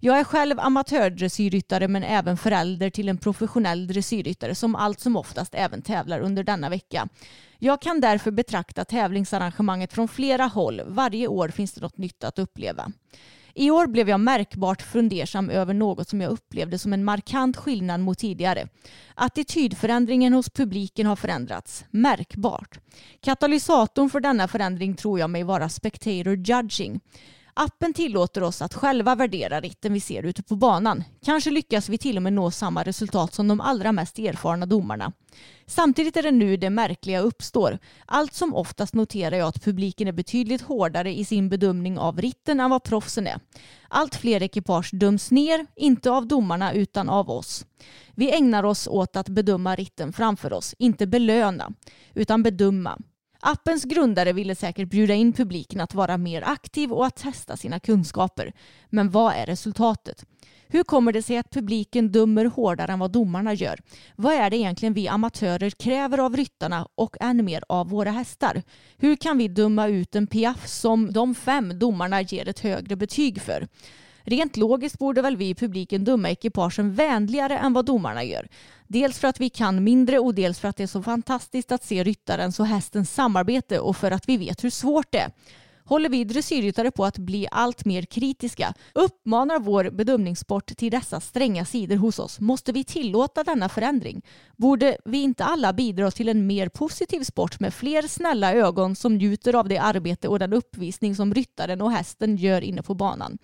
Jag 0.00 0.18
är 0.18 0.24
själv 0.24 0.60
amatördressyrryttare 0.60 1.88
men 1.88 2.04
även 2.04 2.36
förälder 2.36 2.90
till 2.90 3.08
en 3.08 3.18
professionell 3.18 3.86
dressyrryttare 3.86 4.54
som 4.54 4.74
allt 4.74 5.00
som 5.00 5.16
oftast 5.16 5.54
även 5.54 5.82
tävlar 5.82 6.20
under 6.20 6.44
denna 6.44 6.68
vecka. 6.68 7.08
Jag 7.58 7.82
kan 7.82 8.00
därför 8.00 8.30
betrakta 8.30 8.84
tävlingsarrangemanget 8.84 9.92
från 9.92 10.08
flera 10.08 10.44
håll. 10.44 10.82
Varje 10.86 11.26
år 11.26 11.48
finns 11.48 11.72
det 11.72 11.80
något 11.80 11.98
nytt 11.98 12.24
att 12.24 12.38
uppleva. 12.38 12.92
I 13.54 13.70
år 13.70 13.86
blev 13.86 14.08
jag 14.08 14.20
märkbart 14.20 14.82
fundersam 14.82 15.50
över 15.50 15.74
något 15.74 16.08
som 16.08 16.20
jag 16.20 16.32
upplevde 16.32 16.78
som 16.78 16.92
en 16.92 17.04
markant 17.04 17.56
skillnad 17.56 18.00
mot 18.00 18.18
tidigare. 18.18 18.68
Attitydförändringen 19.14 20.32
hos 20.32 20.50
publiken 20.50 21.06
har 21.06 21.16
förändrats, 21.16 21.84
märkbart. 21.90 22.78
Katalysatorn 23.20 24.10
för 24.10 24.20
denna 24.20 24.48
förändring 24.48 24.94
tror 24.94 25.18
jag 25.18 25.30
mig 25.30 25.42
vara 25.42 25.68
spectator 25.68 26.36
judging. 26.36 27.00
Appen 27.54 27.94
tillåter 27.94 28.42
oss 28.42 28.62
att 28.62 28.74
själva 28.74 29.14
värdera 29.14 29.60
ritten 29.60 29.92
vi 29.92 30.00
ser 30.00 30.22
ute 30.22 30.42
på 30.42 30.56
banan. 30.56 31.04
Kanske 31.24 31.50
lyckas 31.50 31.88
vi 31.88 31.98
till 31.98 32.16
och 32.16 32.22
med 32.22 32.32
nå 32.32 32.50
samma 32.50 32.82
resultat 32.82 33.34
som 33.34 33.48
de 33.48 33.60
allra 33.60 33.92
mest 33.92 34.18
erfarna 34.18 34.66
domarna. 34.66 35.12
Samtidigt 35.66 36.16
är 36.16 36.22
det 36.22 36.30
nu 36.30 36.56
det 36.56 36.70
märkliga 36.70 37.20
uppstår. 37.20 37.78
Allt 38.06 38.34
som 38.34 38.54
oftast 38.54 38.94
noterar 38.94 39.36
jag 39.36 39.48
att 39.48 39.64
publiken 39.64 40.08
är 40.08 40.12
betydligt 40.12 40.62
hårdare 40.62 41.14
i 41.18 41.24
sin 41.24 41.48
bedömning 41.48 41.98
av 41.98 42.20
ritten 42.20 42.60
än 42.60 42.70
vad 42.70 42.82
proffsen 42.82 43.26
är. 43.26 43.40
Allt 43.88 44.14
fler 44.14 44.42
ekipage 44.42 44.90
döms 44.92 45.30
ner, 45.30 45.66
inte 45.76 46.10
av 46.10 46.26
domarna 46.26 46.72
utan 46.72 47.08
av 47.08 47.30
oss. 47.30 47.66
Vi 48.14 48.32
ägnar 48.32 48.64
oss 48.64 48.88
åt 48.88 49.16
att 49.16 49.28
bedöma 49.28 49.76
ritten 49.76 50.12
framför 50.12 50.52
oss, 50.52 50.74
inte 50.78 51.06
belöna, 51.06 51.72
utan 52.14 52.42
bedöma. 52.42 52.98
Appens 53.40 53.84
grundare 53.84 54.32
ville 54.32 54.54
säkert 54.54 54.90
bjuda 54.90 55.14
in 55.14 55.32
publiken 55.32 55.80
att 55.80 55.94
vara 55.94 56.16
mer 56.16 56.42
aktiv 56.46 56.92
och 56.92 57.06
att 57.06 57.16
testa 57.16 57.56
sina 57.56 57.80
kunskaper. 57.80 58.52
Men 58.90 59.10
vad 59.10 59.34
är 59.34 59.46
resultatet? 59.46 60.24
Hur 60.68 60.82
kommer 60.82 61.12
det 61.12 61.22
sig 61.22 61.36
att 61.36 61.50
publiken 61.50 62.12
dömer 62.12 62.44
hårdare 62.44 62.92
än 62.92 62.98
vad 62.98 63.12
domarna 63.12 63.54
gör? 63.54 63.80
Vad 64.16 64.34
är 64.34 64.50
det 64.50 64.56
egentligen 64.56 64.94
vi 64.94 65.08
amatörer 65.08 65.70
kräver 65.70 66.18
av 66.18 66.36
ryttarna 66.36 66.88
och 66.94 67.16
än 67.20 67.44
mer 67.44 67.64
av 67.68 67.88
våra 67.88 68.10
hästar? 68.10 68.62
Hur 68.96 69.16
kan 69.16 69.38
vi 69.38 69.48
döma 69.48 69.88
ut 69.88 70.16
en 70.16 70.26
piaff 70.26 70.66
som 70.66 71.12
de 71.12 71.34
fem 71.34 71.78
domarna 71.78 72.22
ger 72.22 72.48
ett 72.48 72.60
högre 72.60 72.96
betyg 72.96 73.40
för? 73.40 73.68
Rent 74.22 74.56
logiskt 74.56 74.98
borde 74.98 75.22
väl 75.22 75.36
vi 75.36 75.48
i 75.48 75.54
publiken 75.54 76.04
döma 76.04 76.30
ekipagen 76.30 76.94
vänligare 76.94 77.58
än 77.58 77.72
vad 77.72 77.86
domarna 77.86 78.24
gör. 78.24 78.48
Dels 78.92 79.18
för 79.18 79.28
att 79.28 79.40
vi 79.40 79.48
kan 79.48 79.84
mindre 79.84 80.18
och 80.18 80.34
dels 80.34 80.58
för 80.58 80.68
att 80.68 80.76
det 80.76 80.82
är 80.82 80.86
så 80.86 81.02
fantastiskt 81.02 81.72
att 81.72 81.84
se 81.84 82.04
ryttarens 82.04 82.60
och 82.60 82.66
hästens 82.66 83.14
samarbete 83.14 83.80
och 83.80 83.96
för 83.96 84.10
att 84.10 84.28
vi 84.28 84.36
vet 84.36 84.64
hur 84.64 84.70
svårt 84.70 85.06
det 85.12 85.18
är. 85.18 85.30
Håller 85.84 86.08
vi 86.08 86.24
dressyrryttare 86.24 86.90
på 86.90 87.04
att 87.04 87.18
bli 87.18 87.46
allt 87.50 87.84
mer 87.84 88.02
kritiska? 88.02 88.74
Uppmanar 88.94 89.58
vår 89.58 89.90
bedömningssport 89.90 90.76
till 90.76 90.90
dessa 90.90 91.20
stränga 91.20 91.64
sidor 91.64 91.96
hos 91.96 92.18
oss? 92.18 92.40
Måste 92.40 92.72
vi 92.72 92.84
tillåta 92.84 93.44
denna 93.44 93.68
förändring? 93.68 94.22
Borde 94.56 94.96
vi 95.04 95.22
inte 95.22 95.44
alla 95.44 95.72
bidra 95.72 96.10
till 96.10 96.28
en 96.28 96.46
mer 96.46 96.68
positiv 96.68 97.24
sport 97.24 97.60
med 97.60 97.74
fler 97.74 98.02
snälla 98.02 98.54
ögon 98.54 98.96
som 98.96 99.14
njuter 99.14 99.54
av 99.54 99.68
det 99.68 99.78
arbete 99.78 100.28
och 100.28 100.38
den 100.38 100.52
uppvisning 100.52 101.16
som 101.16 101.34
ryttaren 101.34 101.80
och 101.80 101.92
hästen 101.92 102.36
gör 102.36 102.60
inne 102.60 102.82
på 102.82 102.94
banan? 102.94 103.38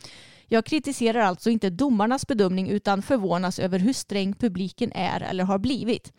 Jag 0.49 0.65
kritiserar 0.65 1.21
alltså 1.21 1.51
inte 1.51 1.71
domarnas 1.71 2.27
bedömning 2.27 2.71
utan 2.71 3.03
förvånas 3.03 3.59
över 3.59 3.79
hur 3.79 3.93
sträng 3.93 4.35
publiken 4.35 4.93
är 4.93 5.21
eller 5.21 5.45
har 5.45 5.59
blivit. 5.59 6.13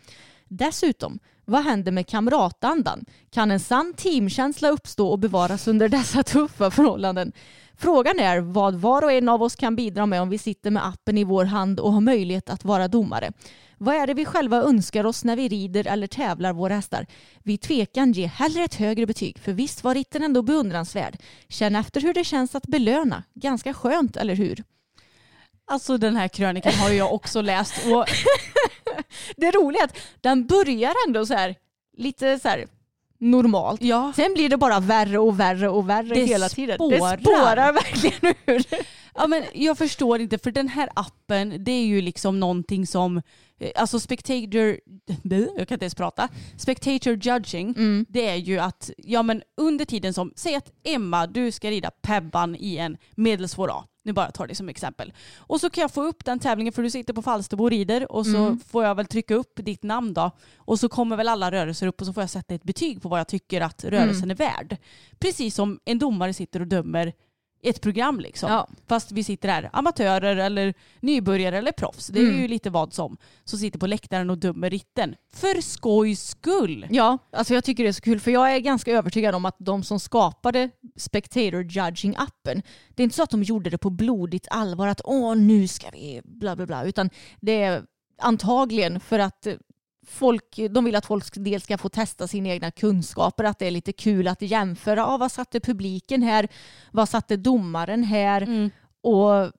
Dessutom, 0.48 1.20
vad 1.46 1.64
händer 1.64 1.92
med 1.92 2.08
kamratandan? 2.08 3.06
Kan 3.32 3.52
en 3.52 3.60
sann 3.60 3.94
teamkänsla 3.98 4.70
uppstå 4.70 5.10
och 5.10 5.20
bevaras 5.20 5.68
under 5.68 5.90
dessa 5.90 6.24
tuffa 6.24 6.72
förhållanden? 6.72 7.32
Frågan 7.80 8.20
är 8.20 8.40
vad 8.40 8.76
var 8.76 9.02
och 9.02 9.12
en 9.12 9.30
av 9.30 9.44
oss 9.44 9.56
kan 9.56 9.76
bidra 9.76 10.06
med 10.06 10.22
om 10.22 10.30
vi 10.30 10.38
sitter 10.38 10.72
med 10.72 10.88
appen 10.88 11.18
i 11.18 11.24
vår 11.24 11.46
hand 11.46 11.80
och 11.80 11.94
har 11.94 12.02
möjlighet 12.02 12.50
att 12.50 12.66
vara 12.66 12.88
domare. 12.88 13.32
Vad 13.78 13.96
är 13.96 14.08
det 14.08 14.14
vi 14.14 14.26
själva 14.26 14.58
önskar 14.58 15.06
oss 15.06 15.24
när 15.24 15.36
vi 15.36 15.48
rider 15.48 15.88
eller 15.88 16.08
tävlar 16.08 16.54
våra 16.54 16.76
hästar? 16.76 17.06
Vi 17.44 17.58
tvekan 17.58 18.12
ge 18.12 18.26
hellre 18.26 18.64
ett 18.64 18.76
högre 18.76 19.06
betyg, 19.06 19.40
för 19.40 19.54
visst 19.54 19.84
var 19.84 19.94
ritten 19.94 20.24
ändå 20.24 20.42
beundransvärd. 20.42 21.18
Känn 21.50 21.76
efter 21.76 22.02
hur 22.02 22.14
det 22.14 22.24
känns 22.24 22.56
att 22.56 22.68
belöna. 22.68 23.24
Ganska 23.34 23.74
skönt, 23.74 24.18
eller 24.18 24.36
hur? 24.36 24.64
Alltså 25.66 25.98
den 25.98 26.16
här 26.16 26.28
krönikan 26.28 26.74
har 26.74 26.90
jag 26.90 27.14
också 27.14 27.42
läst 27.42 27.86
och 27.86 28.06
det 29.38 29.52
roliga 29.52 29.82
är 29.82 29.86
att 29.86 29.98
den 30.22 30.48
börjar 30.48 30.94
ändå 31.08 31.26
så 31.26 31.34
här 31.34 31.56
lite 31.98 32.40
så 32.40 32.48
här 32.48 32.68
normalt. 33.20 33.82
ja, 33.82 34.14
Sen 34.16 34.34
blir 34.34 34.50
det 34.50 34.58
bara 34.58 34.80
värre 34.80 35.18
och 35.20 35.40
värre 35.40 35.70
och 35.70 35.90
värre 35.90 36.14
Det 36.16 36.26
hela 36.26 36.50
tiden. 36.50 36.76
spårar. 36.76 37.18
Det 37.18 37.24
spårar 37.24 37.74
verkligen 37.74 38.36
ur. 38.46 38.64
Ja 39.18 39.28
men 39.28 39.44
jag 39.54 39.78
förstår 39.78 40.20
inte 40.22 40.38
för 40.38 40.52
den 40.52 40.68
här 40.68 40.90
appen 40.96 41.64
det 41.64 41.72
är 41.72 41.86
ju 41.86 42.02
liksom 42.02 42.40
någonting 42.40 42.88
som 42.88 43.18
eh, 43.60 43.72
Alltså 43.76 44.00
spectator, 44.00 44.80
jag 45.58 45.68
kan 45.68 45.76
inte 45.76 45.86
ens 45.86 45.96
prata. 45.96 46.30
Spectator 46.58 47.14
judging, 47.14 47.74
Mm. 47.78 48.06
det 48.10 48.28
är 48.28 48.36
ju 48.36 48.60
att, 48.60 48.90
ja 48.98 49.24
men 49.24 49.42
under 49.58 49.86
tiden 49.86 50.14
som, 50.14 50.34
säg 50.36 50.56
att 50.56 50.72
Emma, 50.84 51.28
du 51.28 51.52
ska 51.52 51.70
rida 51.72 51.92
Pebban 52.02 52.56
i 52.60 52.78
en 52.78 52.98
medelsvår 53.16 53.70
A. 53.72 53.86
Nu 54.04 54.14
bara 54.14 54.32
tar 54.32 54.48
det 54.48 54.56
som 54.56 54.70
exempel. 54.70 55.14
Och 55.38 55.60
så 55.62 55.70
kan 55.70 55.82
jag 55.82 55.92
få 55.92 56.04
upp 56.04 56.26
den 56.26 56.40
tävlingen 56.40 56.74
för 56.74 56.84
du 56.84 56.90
sitter 56.90 57.14
på 57.14 57.22
Falsterbo 57.22 57.64
och 57.64 57.70
rider 57.70 58.12
och 58.12 58.26
så 58.26 58.38
Mm. 58.38 58.60
får 58.60 58.84
jag 58.84 58.96
väl 58.96 59.06
trycka 59.06 59.36
upp 59.36 59.52
ditt 59.56 59.84
namn 59.84 60.14
då. 60.14 60.32
Och 60.58 60.80
så 60.80 60.90
kommer 60.90 61.16
väl 61.18 61.28
alla 61.28 61.52
rörelser 61.52 61.88
upp 61.88 62.02
och 62.02 62.08
så 62.08 62.14
får 62.14 62.24
jag 62.24 62.30
sätta 62.30 62.54
ett 62.56 62.64
betyg 62.64 63.02
på 63.02 63.10
vad 63.10 63.20
jag 63.20 63.28
tycker 63.28 63.62
att 63.62 63.84
rörelsen 63.84 64.24
Mm. 64.24 64.32
är 64.32 64.36
värd. 64.36 64.78
Precis 65.20 65.56
som 65.56 65.80
en 65.86 66.00
domare 66.00 66.34
sitter 66.34 66.60
och 66.60 66.68
dömer 66.68 67.14
ett 67.64 67.82
program 67.82 68.20
liksom. 68.20 68.52
Ja. 68.52 68.68
Fast 68.88 69.12
vi 69.12 69.24
sitter 69.24 69.50
här, 69.50 69.70
amatörer 69.74 70.36
eller 70.36 70.74
nybörjare 71.00 71.58
eller 71.58 71.72
proffs. 71.72 72.08
Det 72.08 72.20
är 72.20 72.24
Mm. 72.30 72.42
ju 72.42 72.48
lite 72.48 72.70
vad 72.70 72.94
som. 72.94 73.18
Som 73.44 73.60
sitter 73.60 73.80
på 73.80 73.88
läktaren 73.88 74.30
och 74.30 74.38
dömer 74.38 74.70
ritten. 74.70 75.16
För 75.34 75.62
skojs 75.62 76.28
skull! 76.28 76.88
Ja, 76.90 77.18
alltså 77.32 77.54
jag 77.54 77.64
tycker 77.64 77.84
det 77.84 77.90
är 77.90 77.94
så 77.94 78.02
kul 78.02 78.20
för 78.20 78.32
jag 78.32 78.56
är 78.56 78.60
ganska 78.60 78.92
övertygad 78.92 79.36
om 79.36 79.46
att 79.46 79.56
de 79.60 79.84
som 79.84 80.00
skapade 80.00 80.70
Spectator 80.96 81.64
Judging-appen, 81.64 82.62
det 82.96 83.02
är 83.02 83.04
inte 83.04 83.16
så 83.16 83.24
att 83.24 83.30
de 83.30 83.44
gjorde 83.44 83.70
det 83.70 83.78
på 83.78 83.90
blodigt 83.90 84.48
allvar 84.52 84.88
att 84.88 85.02
åh 85.04 85.36
nu 85.36 85.68
ska 85.68 85.90
vi 85.90 86.22
bla 86.24 86.56
bla 86.56 86.66
bla, 86.66 86.84
utan 86.86 87.10
det 87.42 87.64
är 87.64 87.84
antagligen 88.22 89.00
för 89.00 89.20
att 89.20 89.48
folk, 90.08 90.60
de 90.70 90.86
vill 90.86 90.96
att 90.96 91.06
folk 91.06 91.26
dels 91.34 91.64
ska 91.64 91.78
få 91.78 91.90
testa 91.90 92.28
sina 92.28 92.50
egna 92.50 92.72
kunskaper, 92.72 93.44
att 93.44 93.60
det 93.60 93.66
är 93.68 93.72
lite 93.72 93.94
kul 93.94 94.28
att 94.28 94.42
jämföra, 94.42 95.06
ah, 95.06 95.18
vad 95.18 95.32
satte 95.32 95.60
publiken 95.60 96.24
här, 96.24 96.48
vad 96.92 97.10
satte 97.10 97.38
domaren 97.38 98.04
här 98.04 98.42
Mm. 98.42 98.70
och 99.02 99.52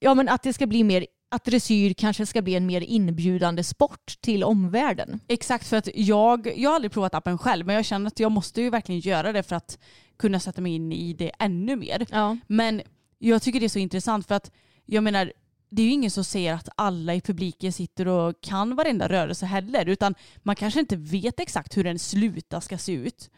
ja, 0.00 0.14
men 0.14 0.28
att 0.28 0.42
det 0.42 0.52
ska 0.52 0.66
bli 0.66 0.84
mer 0.84 1.06
att 1.30 1.44
dressyr 1.44 1.92
kanske 1.92 2.26
ska 2.26 2.42
bli 2.42 2.54
en 2.54 2.66
mer 2.66 2.80
inbjudande 2.80 3.64
sport 3.64 4.20
till 4.20 4.44
omvärlden. 4.44 5.20
Exakt 5.28 5.68
för 5.68 5.76
att 5.76 5.88
jag, 5.94 6.52
jag 6.56 6.70
har 6.70 6.74
aldrig 6.74 6.92
provat 6.92 7.14
appen 7.14 7.38
själv 7.38 7.66
men 7.66 7.74
jag 7.74 7.84
känner 7.84 8.06
att 8.06 8.20
jag 8.20 8.32
måste 8.32 8.62
ju 8.62 8.70
verkligen 8.70 9.00
göra 9.00 9.32
det 9.32 9.42
för 9.42 9.56
att 9.56 9.78
kunna 10.18 10.40
sätta 10.40 10.60
mig 10.60 10.74
in 10.74 10.92
i 10.92 11.12
det 11.12 11.32
ännu 11.38 11.76
mer. 11.76 12.06
Ja. 12.10 12.36
Men 12.46 12.82
jag 13.18 13.42
tycker 13.42 13.60
det 13.60 13.66
är 13.66 13.68
så 13.68 13.78
intressant 13.78 14.26
för 14.26 14.34
att 14.34 14.50
jag 14.86 15.04
menar 15.04 15.32
det 15.74 15.82
är 15.82 15.86
ju 15.86 15.92
ingen 15.92 16.10
som 16.10 16.24
säger 16.24 16.54
att 16.54 16.68
alla 16.76 17.14
i 17.14 17.20
publiken 17.20 17.72
sitter 17.72 18.08
och 18.08 18.40
kan 18.40 18.76
varenda 18.76 19.08
rörelse 19.08 19.46
heller 19.46 19.88
utan 19.88 20.14
man 20.42 20.56
kanske 20.56 20.80
inte 20.80 20.96
vet 20.96 21.40
exakt 21.40 21.76
hur 21.76 21.86
en 21.86 21.98
sluta 21.98 22.60
ska 22.60 22.78
se 22.78 22.92
ut. 22.92 23.30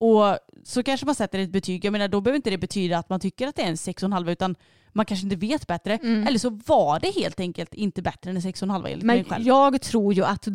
Och 0.00 0.38
så 0.64 0.82
kanske 0.82 1.06
man 1.06 1.14
sätter 1.14 1.38
ett 1.38 1.50
betyg, 1.50 1.84
jag 1.84 1.92
menar 1.92 2.08
då 2.08 2.20
behöver 2.20 2.36
inte 2.36 2.50
det 2.50 2.58
betyda 2.58 2.98
att 2.98 3.08
man 3.08 3.20
tycker 3.20 3.46
att 3.46 3.56
det 3.56 3.62
är 3.62 3.66
en 3.68 3.74
6,5 3.74 4.30
utan 4.30 4.56
man 4.94 5.06
kanske 5.06 5.24
inte 5.26 5.36
vet 5.36 5.66
bättre. 5.66 5.96
Mm. 5.96 6.26
Eller 6.26 6.38
så 6.38 6.50
var 6.66 7.00
det 7.00 7.10
helt 7.20 7.40
enkelt 7.40 7.74
inte 7.74 8.02
bättre 8.02 8.30
än 8.30 8.36
en 8.36 8.42
6,5 8.42 8.86
enligt 8.86 9.02
mig 9.04 9.16
Men 9.16 9.24
själv. 9.24 9.46
jag 9.46 9.80
tror 9.80 10.14
ju 10.14 10.24
att 10.24 10.48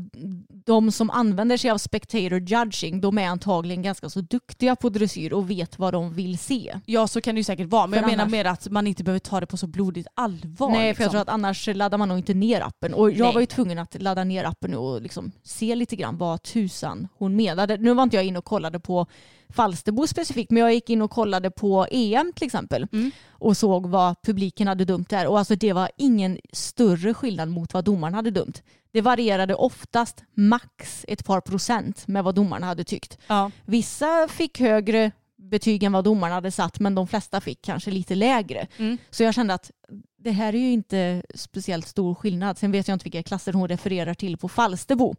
de 0.65 0.91
som 0.91 1.09
använder 1.09 1.57
sig 1.57 1.71
av 1.71 1.77
spectator 1.77 2.39
judging, 2.39 3.01
de 3.01 3.17
är 3.17 3.27
antagligen 3.27 3.81
ganska 3.81 4.09
så 4.09 4.21
duktiga 4.21 4.75
på 4.75 4.89
dressyr 4.89 5.33
och 5.33 5.49
vet 5.49 5.79
vad 5.79 5.93
de 5.93 6.13
vill 6.13 6.37
se. 6.37 6.79
Ja 6.85 7.07
så 7.07 7.21
kan 7.21 7.35
det 7.35 7.39
ju 7.39 7.43
säkert 7.43 7.67
vara 7.67 7.87
men 7.87 7.93
För 7.93 8.01
jag 8.03 8.11
menar 8.11 8.23
annars- 8.23 8.31
mer 8.31 8.45
att 8.45 8.67
man 8.71 8.87
inte 8.87 9.03
behöver 9.03 9.19
ta 9.19 9.39
det 9.39 9.45
på 9.45 9.57
så 9.57 9.67
blodigt 9.67 10.07
allvar. 10.13 10.69
Nej, 10.69 10.77
för 10.79 10.83
jag 10.85 10.87
liksom. 10.89 11.09
tror 11.11 11.21
att 11.21 11.29
annars 11.29 11.67
laddar 11.73 11.97
man 11.97 12.09
nog 12.09 12.17
inte 12.17 12.33
ner 12.33 12.61
appen. 12.61 12.93
Och 12.93 13.11
jag 13.11 13.25
Nej. 13.25 13.33
var 13.33 13.41
ju 13.41 13.45
tvungen 13.45 13.79
att 13.79 14.01
ladda 14.01 14.23
ner 14.23 14.43
appen 14.43 14.75
och 14.75 15.01
liksom 15.01 15.31
se 15.43 15.75
lite 15.75 15.95
grann 15.95 16.17
vad 16.17 16.43
tusan 16.43 17.07
hon 17.17 17.35
menade. 17.35 17.77
Nu 17.77 17.93
var 17.93 18.03
inte 18.03 18.15
jag 18.15 18.25
inne 18.25 18.39
och 18.39 18.45
kollade 18.45 18.79
på 18.79 19.05
Falsterbo 19.53 20.07
specifikt, 20.07 20.51
men 20.51 20.61
jag 20.63 20.73
gick 20.73 20.89
in 20.89 21.01
och 21.01 21.11
kollade 21.11 21.51
på 21.51 21.87
EM 21.91 22.31
till 22.35 22.45
exempel 22.45 22.87
Mm. 22.91 23.11
och 23.31 23.57
såg 23.57 23.85
vad 23.85 24.15
publiken 24.23 24.67
hade 24.67 24.85
dömt 24.85 25.09
där. 25.09 25.27
Och 25.27 25.39
alltså 25.39 25.55
det 25.55 25.73
var 25.73 25.89
ingen 25.97 26.37
större 26.53 27.13
skillnad 27.13 27.49
mot 27.49 27.73
vad 27.73 27.83
domaren 27.85 28.13
hade 28.13 28.31
dömt. 28.31 28.63
Det 28.91 29.01
varierade 29.01 29.55
oftast 29.55 30.23
max 30.33 31.05
ett 31.07 31.25
par 31.25 31.41
procent 31.41 32.07
med 32.07 32.23
vad 32.23 32.35
domarna 32.35 32.65
hade 32.65 32.83
tyckt. 32.83 33.17
Ja. 33.27 33.51
Vissa 33.65 34.27
fick 34.29 34.59
högre 34.59 35.11
betyg 35.37 35.83
än 35.83 35.91
vad 35.91 36.03
domarna 36.03 36.33
hade 36.35 36.51
satt 36.51 36.79
men 36.79 36.95
de 36.95 37.07
flesta 37.07 37.41
fick 37.41 37.61
kanske 37.61 37.91
lite 37.91 38.15
lägre. 38.15 38.67
Mm. 38.77 38.97
Så 39.09 39.23
jag 39.23 39.33
kände 39.33 39.53
att 39.53 39.71
det 40.17 40.31
här 40.31 40.55
är 40.55 40.59
ju 40.59 40.71
inte 40.71 41.23
speciellt 41.35 41.87
stor 41.87 42.15
skillnad. 42.15 42.57
Sen 42.57 42.71
vet 42.71 42.87
jag 42.87 42.95
inte 42.95 43.03
vilka 43.03 43.23
klasser 43.23 43.53
hon 43.53 43.67
refererar 43.67 44.13
till 44.13 44.37
på 44.37 44.49
Falsterbo. 44.49 45.15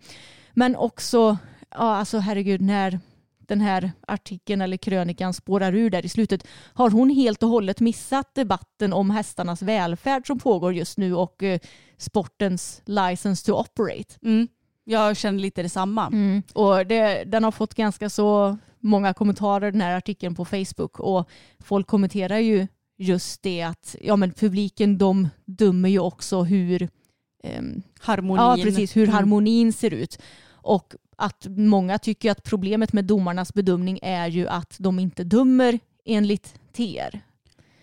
Men 0.53 0.77
också, 0.77 1.39
ja 1.71 1.97
alltså 1.97 2.19
herregud, 2.19 2.61
när 2.61 3.01
den 3.51 3.61
här 3.61 3.93
artikeln 4.07 4.61
eller 4.61 4.77
krönikan 4.77 5.35
spårar 5.35 5.73
ur 5.75 5.91
där 5.91 6.05
i 6.05 6.09
slutet 6.09 6.47
har 6.75 6.91
hon 6.91 7.11
helt 7.11 7.43
och 7.43 7.49
hållet 7.49 7.81
missat 7.81 8.35
debatten 8.35 8.93
om 8.93 9.11
hästarnas 9.11 9.63
välfärd 9.63 10.27
som 10.27 10.39
pågår 10.39 10.75
just 10.75 10.99
nu 10.99 11.15
och 11.15 11.43
eh, 11.43 11.59
sportens 11.97 12.83
license 12.85 13.47
to 13.47 13.53
operate. 13.53 14.15
Mm. 14.23 14.49
Jag 14.85 15.17
känner 15.17 15.39
lite 15.39 15.63
detsamma. 15.63 16.07
Mm. 16.07 16.43
Och 16.53 16.87
det, 16.87 17.25
den 17.25 17.45
har 17.45 17.51
fått 17.51 17.75
ganska 17.75 18.11
så 18.11 18.59
många 18.79 19.15
kommentarer 19.15 19.71
den 19.71 19.81
här 19.81 19.97
artikeln 19.97 20.35
på 20.35 20.45
Facebook 20.45 21.01
och 21.01 21.29
folk 21.59 21.87
kommenterar 21.87 22.39
ju 22.39 22.67
just 22.99 23.43
det 23.43 23.63
att 23.63 23.97
ja, 24.01 24.17
men 24.17 24.33
publiken 24.33 24.99
de 24.99 25.29
dömer 25.45 25.89
ju 25.89 25.99
också 25.99 26.43
hur 26.43 26.89
ehm, 27.45 27.83
Harmonin. 28.01 28.45
Ja, 28.45 28.59
precis. 28.63 28.97
Hur 28.97 29.03
Mm. 29.03 29.15
harmonin 29.15 29.73
ser 29.73 29.95
ut. 29.95 30.19
Och 30.63 30.95
att 31.21 31.47
många 31.49 31.99
tycker 31.99 32.31
att 32.31 32.43
problemet 32.43 32.93
med 32.93 33.05
domarnas 33.05 33.55
bedömning 33.55 33.99
är 34.03 34.29
ju 34.29 34.49
att 34.49 34.77
de 34.79 34.99
inte 34.99 35.25
dömer 35.25 35.79
enligt 36.05 36.55
TR. 36.73 37.21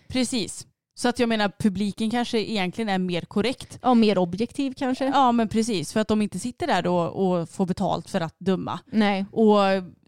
Precis. 0.08 0.68
Så 1.00 1.10
att 1.10 1.20
jag 1.20 1.30
menar 1.30 1.52
publiken 1.60 2.10
kanske 2.10 2.40
egentligen 2.40 2.90
är 2.90 2.98
mer 2.98 3.22
korrekt. 3.22 3.80
Ja, 3.82 3.94
mer 3.94 4.18
objektiv 4.18 4.74
kanske? 4.78 5.06
Ja 5.06 5.32
men 5.32 5.48
precis, 5.48 5.94
för 5.94 6.00
att 6.00 6.08
de 6.08 6.22
inte 6.22 6.40
sitter 6.40 6.68
där 6.68 6.82
då 6.82 6.98
och 6.98 7.50
får 7.50 7.66
betalt 7.66 8.10
för 8.10 8.22
att 8.22 8.36
döma. 8.40 8.80
Nej. 8.86 9.26
Och 9.32 9.58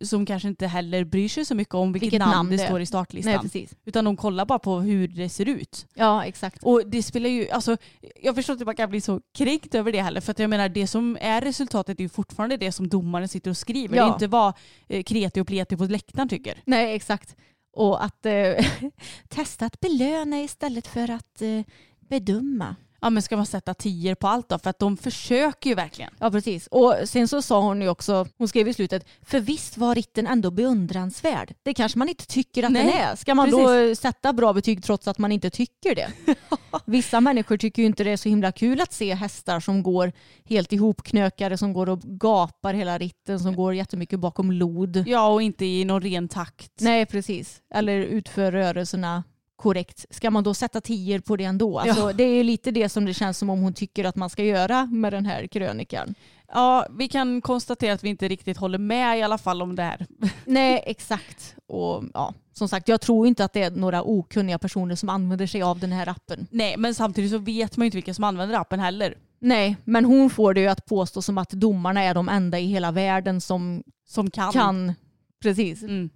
som 0.01 0.25
kanske 0.25 0.47
inte 0.47 0.67
heller 0.67 1.03
bryr 1.03 1.29
sig 1.29 1.45
så 1.45 1.55
mycket 1.55 1.73
om 1.73 1.93
vilket, 1.93 2.05
Vilket 2.05 2.19
namn, 2.19 2.31
namn 2.31 2.49
det 2.49 2.57
står 2.57 2.81
i 2.81 2.85
startlistan. 2.85 3.33
Nej, 3.33 3.41
precis. 3.41 3.75
Utan 3.85 4.05
de 4.05 4.17
kollar 4.17 4.45
bara 4.45 4.59
på 4.59 4.79
hur 4.79 5.07
det 5.07 5.29
ser 5.29 5.49
ut. 5.49 5.87
Ja, 5.93 6.25
exakt. 6.25 6.63
Och 6.63 6.87
det 6.87 7.03
spelar 7.03 7.29
ju, 7.29 7.49
alltså 7.49 7.77
jag 8.21 8.35
förstår 8.35 8.53
inte 8.53 8.63
att 8.63 8.65
man 8.65 8.75
kan 8.75 8.89
bli 8.89 9.01
så 9.01 9.21
kränkt 9.37 9.75
över 9.75 9.91
det 9.91 10.01
heller. 10.01 10.21
För 10.21 10.31
att 10.31 10.39
jag 10.39 10.49
menar 10.49 10.69
det 10.69 10.87
som 10.87 11.17
är 11.21 11.41
resultatet 11.41 11.99
är 11.99 12.03
ju 12.03 12.09
fortfarande 12.09 12.57
det 12.57 12.71
som 12.71 12.87
domaren 12.87 13.27
sitter 13.27 13.51
och 13.51 13.57
skriver. 13.57 13.97
Ja. 13.97 14.03
Det 14.03 14.09
är 14.09 14.13
inte 14.13 14.27
vad 14.27 14.53
eh, 14.87 15.03
kreti 15.03 15.39
och 15.39 15.47
pleti 15.47 15.77
på 15.77 15.83
läktaren 15.83 16.29
tycker. 16.29 16.61
Nej, 16.65 16.95
exakt. 16.95 17.35
Och 17.71 18.03
att 18.03 18.25
eh, 18.25 18.65
testa 19.27 19.65
att 19.65 19.79
belöna 19.79 20.41
istället 20.41 20.87
för 20.87 21.11
att 21.11 21.41
eh, 21.41 21.61
bedöma. 21.99 22.75
Ja 23.01 23.09
men 23.09 23.23
ska 23.23 23.37
man 23.37 23.45
sätta 23.45 23.73
tior 23.73 24.15
på 24.15 24.27
allt 24.27 24.49
då? 24.49 24.59
För 24.59 24.69
att 24.69 24.79
de 24.79 24.97
försöker 24.97 25.69
ju 25.69 25.75
verkligen. 25.75 26.13
Ja, 26.19 26.31
precis. 26.31 26.67
Och 26.67 26.95
sen 27.05 27.27
så 27.27 27.41
sa 27.41 27.61
hon 27.61 27.81
ju 27.81 27.89
också, 27.89 28.27
hon 28.37 28.47
skrev 28.47 28.67
i 28.67 28.73
slutet, 28.73 29.07
för 29.21 29.39
visst 29.39 29.77
var 29.77 29.95
ritten 29.95 30.27
ändå 30.27 30.51
beundransvärd. 30.51 31.53
Det 31.63 31.73
kanske 31.73 31.99
man 31.99 32.09
inte 32.09 32.25
tycker 32.25 32.63
att 32.63 32.71
Nej, 32.71 32.83
den 32.83 32.93
är. 32.93 33.15
Ska 33.15 33.35
man 33.35 33.51
då 33.51 33.73
eh, 33.73 33.95
sätta 33.95 34.33
bra 34.33 34.53
betyg 34.53 34.83
trots 34.83 35.07
att 35.07 35.17
man 35.17 35.31
inte 35.31 35.49
tycker 35.49 35.95
det? 35.95 36.11
Vissa 36.85 37.21
människor 37.21 37.57
tycker 37.57 37.81
ju 37.81 37.85
inte 37.85 38.03
det 38.03 38.11
är 38.11 38.17
så 38.17 38.29
himla 38.29 38.51
kul 38.51 38.81
att 38.81 38.93
se 38.93 39.13
hästar 39.13 39.59
som 39.59 39.83
går 39.83 40.11
helt 40.45 40.73
ihopknökade, 40.73 41.57
som 41.57 41.73
går 41.73 41.89
och 41.89 41.99
gapar 42.01 42.73
hela 42.73 42.97
ritten, 42.97 43.39
som 43.39 43.55
går 43.55 43.73
jättemycket 43.73 44.19
bakom 44.19 44.51
lod. 44.51 45.03
Ja 45.07 45.27
och 45.27 45.41
inte 45.41 45.65
i 45.65 45.85
någon 45.85 46.01
ren 46.01 46.27
takt. 46.27 46.71
Nej, 46.79 47.05
precis. 47.05 47.61
Eller 47.73 47.99
utför 47.99 48.51
rörelserna 48.51 49.23
korrekt. 49.59 50.05
Ska 50.09 50.29
man 50.31 50.43
då 50.43 50.53
sätta 50.53 50.81
tior 50.81 51.19
på 51.19 51.35
det 51.35 51.43
ändå? 51.43 51.79
Alltså, 51.79 52.01
Ja. 52.07 52.13
Det 52.13 52.23
är 52.23 52.33
ju 52.35 52.43
lite 52.43 52.71
det 52.71 52.89
som 52.89 53.05
det 53.05 53.13
känns 53.13 53.37
som 53.37 53.49
om 53.49 53.61
hon 53.61 53.73
tycker 53.73 54.05
att 54.05 54.15
man 54.15 54.29
ska 54.29 54.43
göra 54.43 54.85
med 54.85 55.13
den 55.13 55.25
här 55.25 55.47
krönikan. 55.47 56.15
Ja 56.53 56.87
vi 56.97 57.07
kan 57.07 57.41
konstatera 57.41 57.93
att 57.93 58.03
vi 58.03 58.09
inte 58.09 58.27
riktigt 58.27 58.57
håller 58.57 58.77
med 58.77 59.19
i 59.19 59.21
alla 59.21 59.37
fall 59.37 59.61
om 59.61 59.75
det 59.75 59.83
här. 59.83 60.05
Nej, 60.45 60.83
exakt. 60.85 61.55
Och 61.67 62.03
ja, 62.13 62.33
som 62.53 62.69
sagt, 62.69 62.87
jag 62.87 63.01
tror 63.01 63.27
inte 63.27 63.43
att 63.45 63.53
det 63.53 63.61
är 63.63 63.71
några 63.71 64.03
okunniga 64.03 64.59
personer 64.59 64.95
som 64.95 65.09
använder 65.09 65.47
sig 65.47 65.61
av 65.61 65.79
den 65.79 65.91
här 65.91 66.09
appen. 66.09 66.47
Nej 66.51 66.77
men 66.77 66.95
samtidigt 66.95 67.31
så 67.31 67.37
vet 67.37 67.77
man 67.77 67.83
ju 67.83 67.87
inte 67.87 67.97
vilka 67.97 68.13
som 68.13 68.23
använder 68.23 68.55
appen 68.59 68.79
heller. 68.79 69.15
Nej, 69.39 69.75
men 69.83 70.05
hon 70.05 70.29
får 70.29 70.53
det 70.53 70.61
ju 70.61 70.67
att 70.67 70.85
påstå 70.85 71.21
som 71.21 71.37
att 71.37 71.49
domarna 71.49 72.01
är 72.03 72.13
de 72.13 72.29
enda 72.29 72.59
i 72.59 72.65
hela 72.65 72.91
världen 72.91 73.41
som 73.41 73.83
Som 74.07 74.29
kan. 74.31 74.51
kan. 74.53 74.93
Precis. 75.41 75.81
Mm. 75.83 76.09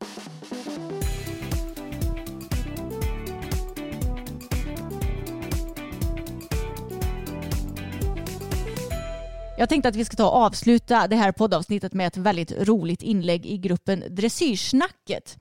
Jag 9.57 9.69
tänkte 9.69 9.89
att 9.89 9.95
vi 9.95 10.05
ska 10.05 10.15
ta 10.15 10.29
och 10.29 10.35
avsluta 10.35 11.07
det 11.07 11.15
här 11.15 11.31
poddavsnittet 11.31 11.93
med 11.93 12.07
ett 12.07 12.17
väldigt 12.17 12.51
roligt 12.51 13.03
inlägg 13.03 13.45
i 13.45 13.57
gruppen 13.57 14.03
Dressyrsnacket. 14.09 15.37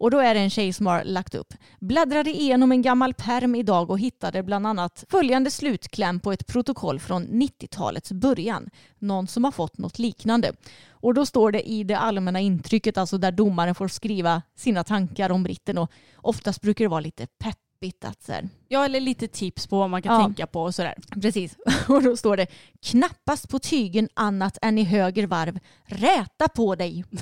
Och 0.00 0.10
då 0.10 0.18
är 0.18 0.34
det 0.34 0.40
en 0.40 0.50
tjej 0.50 0.72
som 0.72 0.86
har 0.86 1.04
lagt 1.04 1.34
upp. 1.34 1.54
Bläddrade 1.80 2.30
igenom 2.30 2.72
en 2.72 2.82
gammal 2.82 3.14
perm 3.14 3.54
idag 3.54 3.90
och 3.90 3.98
hittade 3.98 4.42
bland 4.42 4.66
annat 4.66 5.04
följande 5.10 5.50
slutkläm 5.50 6.20
på 6.20 6.32
ett 6.32 6.46
protokoll 6.46 7.00
från 7.00 7.26
90-talets 7.26 8.12
början. 8.12 8.70
Någon 8.98 9.26
som 9.26 9.44
har 9.44 9.52
fått 9.52 9.78
något 9.78 9.98
liknande. 9.98 10.52
Och 10.90 11.14
då 11.14 11.26
står 11.26 11.52
det 11.52 11.68
i 11.68 11.84
det 11.84 11.98
allmänna 11.98 12.40
intrycket, 12.40 12.98
alltså 12.98 13.18
där 13.18 13.32
domaren 13.32 13.74
får 13.74 13.88
skriva 13.88 14.42
sina 14.56 14.84
tankar 14.84 15.30
om 15.30 15.42
britten 15.42 15.78
och 15.78 15.90
oftast 16.16 16.60
brukar 16.60 16.84
det 16.84 16.88
vara 16.88 17.00
lite 17.00 17.26
peppigt 17.80 18.04
att 18.04 18.22
så 18.22 18.32
här, 18.32 18.48
Ja 18.68 18.84
eller 18.84 19.00
lite 19.00 19.28
tips 19.28 19.66
på 19.66 19.78
vad 19.78 19.90
man 19.90 20.02
kan 20.02 20.14
Ja. 20.14 20.22
tänka 20.26 20.46
på 20.46 20.62
och 20.62 20.74
sådär. 20.74 20.94
Precis. 21.22 21.56
Och 21.88 22.02
då 22.02 22.16
står 22.16 22.36
det 22.36 22.46
knappast 22.82 23.48
på 23.48 23.58
tygen 23.58 24.08
annat 24.14 24.58
än 24.62 24.78
i 24.78 24.84
höger 24.84 25.26
varv. 25.26 25.58
Räta 25.84 26.48
på 26.48 26.74
dig. 26.74 27.04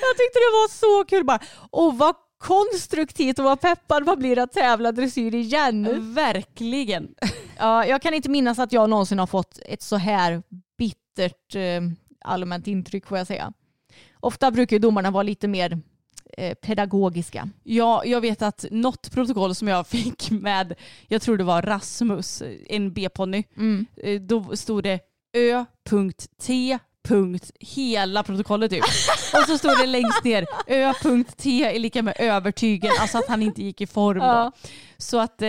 Jag 0.00 0.16
tyckte 0.16 0.38
det 0.38 0.52
var 0.52 0.68
så 0.68 1.04
kul 1.08 1.24
bara. 1.24 1.38
Och 1.70 1.98
vad 1.98 2.14
konstruktivt 2.38 3.38
och 3.38 3.44
vad 3.44 3.60
peppad 3.60 4.06
man 4.06 4.18
blir 4.18 4.38
att 4.38 4.52
tävla 4.52 4.92
dressyr 4.92 5.34
igen. 5.34 6.14
Verkligen. 6.14 7.08
Ja, 7.58 7.86
jag 7.86 8.02
kan 8.02 8.14
inte 8.14 8.30
minnas 8.30 8.58
att 8.58 8.72
jag 8.72 8.90
någonsin 8.90 9.18
har 9.18 9.26
fått 9.26 9.58
ett 9.66 9.82
så 9.82 9.96
här 9.96 10.42
bittert 10.78 11.54
eh, 11.54 11.80
allmänt 12.24 12.66
intryck 12.66 13.06
får 13.06 13.18
jag 13.18 13.26
säga. 13.26 13.52
Ofta 14.20 14.50
brukar 14.50 14.78
domarna 14.78 15.10
vara 15.10 15.22
lite 15.22 15.48
mer 15.48 15.80
pedagogiska. 16.62 17.48
Ja, 17.62 18.04
jag 18.04 18.20
vet 18.20 18.42
att 18.42 18.64
något 18.70 19.10
protokoll 19.10 19.54
som 19.54 19.68
jag 19.68 19.86
fick 19.96 20.30
med, 20.30 20.74
jag 21.08 21.22
tror 21.22 21.36
det 21.36 21.44
var 21.44 21.62
Rasmus, 21.62 22.42
en 22.68 22.92
B-ponny, 22.92 23.44
Mm. 23.56 23.86
eh, 24.02 24.20
då 24.20 24.56
stod 24.56 24.82
det 24.82 25.00
Ö.T. 25.36 26.78
Punkt, 27.08 27.50
hela 27.60 28.22
protokollet 28.22 28.70
typ. 28.70 28.84
Och 29.34 29.44
så 29.48 29.58
stod 29.58 29.78
det 29.78 29.86
längst 29.86 30.24
ner 30.24 30.46
Ö.T 30.66 31.64
är 31.64 31.78
lika 31.78 32.02
med 32.02 32.14
övertygen, 32.18 32.90
alltså 33.00 33.18
att 33.18 33.28
han 33.28 33.42
inte 33.42 33.62
gick 33.62 33.80
i 33.80 33.86
form. 33.86 34.18
Ja. 34.18 34.52
Då. 34.62 34.68
Så 35.00 35.18
att 35.18 35.42
eh, 35.42 35.48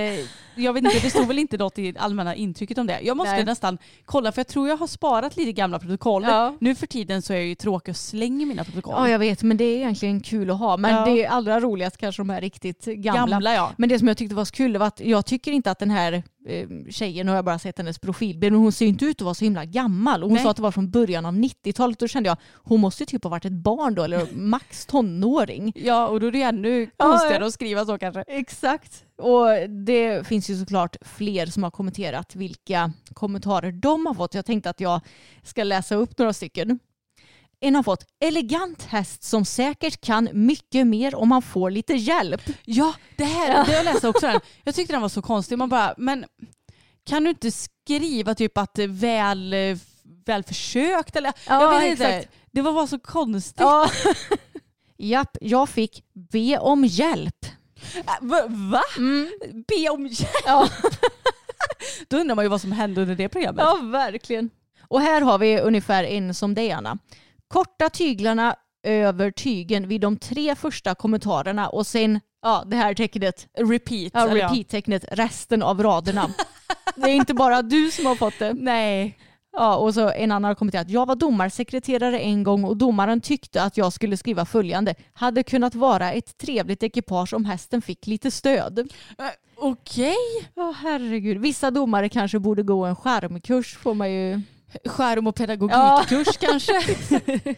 jag 0.55 0.73
vet 0.73 0.83
inte, 0.83 0.99
det 0.99 1.09
stod 1.09 1.27
väl 1.27 1.39
inte 1.39 1.57
något 1.57 1.79
i 1.79 1.93
allmänna 1.97 2.35
intrycket 2.35 2.77
om 2.77 2.87
det. 2.87 2.99
Jag 3.01 3.17
måste 3.17 3.31
Nej. 3.33 3.45
nästan 3.45 3.77
kolla 4.05 4.31
för 4.31 4.39
jag 4.39 4.47
tror 4.47 4.69
jag 4.69 4.77
har 4.77 4.87
sparat 4.87 5.37
lite 5.37 5.51
gamla 5.51 5.79
protokoll. 5.79 6.23
Ja. 6.23 6.55
Nu 6.59 6.75
för 6.75 6.87
tiden 6.87 7.21
så 7.21 7.33
är 7.33 7.37
jag 7.37 7.45
ju 7.45 7.55
tråkig 7.55 7.91
och 7.91 7.95
slänger 7.97 8.45
mina 8.45 8.63
protokoll. 8.63 8.93
Ja, 8.97 9.09
jag 9.09 9.19
vet, 9.19 9.43
men 9.43 9.57
det 9.57 9.63
är 9.63 9.77
egentligen 9.77 10.21
kul 10.21 10.49
att 10.49 10.59
ha. 10.59 10.77
Men 10.77 10.95
Ja. 10.95 11.05
det 11.05 11.23
är 11.23 11.29
allra 11.29 11.59
roligast 11.59 11.97
kanske 11.97 12.19
de 12.19 12.29
här 12.29 12.41
riktigt 12.41 12.85
gamla. 12.85 13.27
gamla 13.27 13.53
ja. 13.53 13.71
Men 13.77 13.89
det 13.89 13.99
som 13.99 14.07
jag 14.07 14.17
tyckte 14.17 14.35
var 14.35 14.45
så 14.45 14.51
kul 14.51 14.77
var 14.77 14.87
att 14.87 14.99
jag 14.99 15.25
tycker 15.25 15.51
inte 15.51 15.71
att 15.71 15.79
den 15.79 15.89
här 15.91 16.13
eh, 16.47 16.67
tjejen, 16.89 17.25
nu 17.25 17.31
har 17.31 17.37
jag 17.37 17.45
bara 17.45 17.59
sett 17.59 17.77
hennes 17.77 17.99
profilbild, 17.99 18.53
men 18.53 18.61
hon 18.61 18.71
ser 18.71 18.85
inte 18.85 19.05
ut 19.05 19.21
att 19.21 19.25
vara 19.25 19.33
så 19.33 19.45
himla 19.45 19.65
gammal. 19.65 20.23
Och 20.23 20.29
hon 20.29 20.35
Nej. 20.35 20.43
sa 20.43 20.49
att 20.49 20.55
det 20.57 20.63
var 20.63 20.71
från 20.71 20.91
början 20.91 21.25
av 21.25 21.33
90-talet. 21.33 21.99
Då 21.99 22.07
kände 22.07 22.29
jag, 22.29 22.37
hon 22.53 22.79
måste 22.79 23.03
ju 23.03 23.05
typ 23.05 23.23
ha 23.23 23.29
varit 23.29 23.45
ett 23.45 23.51
barn 23.51 23.95
då, 23.95 24.03
eller 24.03 24.27
max 24.33 24.85
tonåring. 24.85 25.73
Ja, 25.75 26.07
och 26.07 26.19
då 26.19 26.27
är 26.27 26.31
det 26.31 26.41
ännu 26.41 26.89
konstigare 26.97 27.43
ja. 27.43 27.47
att 27.47 27.53
skriva 27.53 27.85
så 27.85 27.97
kanske. 27.97 28.23
Exakt. 28.27 29.05
Och 29.19 29.69
det 29.69 30.27
finns 30.27 30.49
ju 30.49 30.59
såklart 30.59 30.95
fler 31.01 31.45
som 31.45 31.63
har 31.63 31.71
kommenterat 31.71 32.35
vilka 32.35 32.91
kommentarer 33.13 33.71
de 33.71 34.05
har 34.05 34.13
fått. 34.13 34.33
Jag 34.33 34.45
tänkte 34.45 34.69
att 34.69 34.79
jag 34.79 35.01
ska 35.43 35.63
läsa 35.63 35.95
upp 35.95 36.17
några 36.17 36.33
stycken. 36.33 36.79
En 37.59 37.75
har 37.75 37.83
fått 37.83 38.05
elegant 38.19 38.83
häst 38.83 39.23
som 39.23 39.45
säkert 39.45 40.01
kan 40.01 40.29
mycket 40.33 40.87
mer 40.87 41.15
om 41.15 41.29
man 41.29 41.41
får 41.41 41.71
lite 41.71 41.93
hjälp. 41.93 42.41
Ja, 42.65 42.93
det 43.17 43.23
här, 43.23 43.65
det 43.65 43.73
jag 43.73 43.85
läste 43.85 44.07
också 44.07 44.27
den. 44.27 44.39
Jag 44.63 44.75
tyckte 44.75 44.93
den 44.93 45.01
var 45.01 45.09
så 45.09 45.21
konstig. 45.21 45.57
Man 45.57 45.69
bara, 45.69 45.93
men 45.97 46.25
kan 47.03 47.23
du 47.23 47.29
inte 47.29 47.51
skriva 47.51 48.35
typ 48.35 48.57
att 48.57 48.79
väl, 48.79 49.55
väl 50.25 50.43
försökt 50.43 51.15
eller? 51.15 51.33
Ja, 51.47 51.61
jag 51.61 51.79
vet 51.81 51.91
inte. 51.91 52.07
exakt. 52.07 52.35
Det 52.51 52.61
var 52.61 52.73
bara 52.73 52.87
så 52.87 52.99
konstigt. 52.99 53.59
Ja. 53.59 53.89
Japp, 54.97 55.37
jag 55.41 55.69
fick 55.69 56.03
be 56.13 56.57
om 56.57 56.85
hjälp. 56.85 57.45
Äh, 57.95 58.01
Va? 58.21 58.41
va? 58.47 58.81
Be 59.67 59.89
om 59.89 60.07
hjälp? 60.07 60.29
Ja. 60.45 60.69
Då 62.07 62.17
undrar 62.17 62.35
man 62.35 62.45
ju 62.45 62.49
vad 62.49 62.61
som 62.61 62.71
hände 62.71 63.01
under 63.01 63.15
det 63.15 63.29
programmet. 63.29 63.65
Ja, 63.67 63.79
verkligen. 63.83 64.49
Och 64.87 65.01
här 65.01 65.21
har 65.21 65.37
vi 65.37 65.59
ungefär 65.59 66.03
en 66.03 66.33
som 66.33 66.53
det 66.53 66.71
Anna. 66.71 66.97
Korta 67.47 67.89
tyglarna 67.89 68.55
över 68.83 69.31
tygen 69.31 69.87
vid 69.87 70.01
de 70.01 70.17
tre 70.17 70.55
första 70.55 70.95
kommentarerna 70.95 71.69
och 71.69 71.87
sen 71.87 72.19
ja, 72.41 72.63
det 72.67 72.75
här 72.75 72.93
tecknet, 72.93 73.47
Repeat. 73.57 74.11
ja, 74.13 74.27
repeat-tecknet, 74.35 75.05
resten 75.11 75.63
av 75.63 75.83
raderna. 75.83 76.29
det 76.95 77.09
är 77.09 77.15
inte 77.15 77.33
bara 77.33 77.61
du 77.61 77.91
som 77.91 78.05
har 78.05 78.15
fått 78.15 78.39
det. 78.39 78.53
Nej. 78.53 79.17
Ja, 79.51 79.75
och 79.75 79.93
så 79.93 80.09
en 80.09 80.31
annan 80.31 80.43
har 80.43 80.55
kommenterat. 80.55 80.89
Jag 80.89 81.05
var 81.05 81.15
domarsekreterare 81.15 82.19
en 82.19 82.43
gång 82.43 82.63
och 82.63 82.77
domaren 82.77 83.21
tyckte 83.21 83.63
att 83.63 83.77
jag 83.77 83.93
skulle 83.93 84.17
skriva 84.17 84.45
följande. 84.45 84.95
Hade 85.13 85.43
kunnat 85.43 85.75
vara 85.75 86.13
ett 86.13 86.37
trevligt 86.37 86.83
ekipage 86.83 87.33
om 87.33 87.45
hästen 87.45 87.81
fick 87.81 88.07
lite 88.07 88.31
stöd. 88.31 88.79
Äh, 88.79 89.25
Okej. 89.57 90.15
Ja, 90.55 90.73
herregud. 90.77 91.37
Vissa 91.37 91.71
domare 91.71 92.09
kanske 92.09 92.39
borde 92.39 92.63
gå 92.63 92.85
en 92.85 92.95
skärmkurs 92.95 93.77
får 93.77 93.93
man 93.93 94.11
ju. 94.11 94.41
Skärm 94.85 95.27
och 95.27 95.35
pedagogikkurs 95.35 96.37
kanske. 96.37 96.73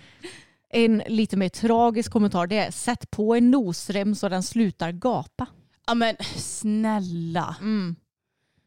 En 0.74 1.04
lite 1.08 1.38
mer 1.38 1.50
tragisk 1.50 2.12
kommentar 2.12 2.48
det 2.48 2.58
är 2.58 2.72
sätt 2.72 3.12
på 3.12 3.36
en 3.36 3.52
nosrem 3.52 4.16
så 4.16 4.30
den 4.30 4.44
slutar 4.44 4.92
gapa. 4.92 5.48
Ja 5.88 5.94
men 5.94 6.16
snälla. 6.36 7.56
Mm. 7.60 7.96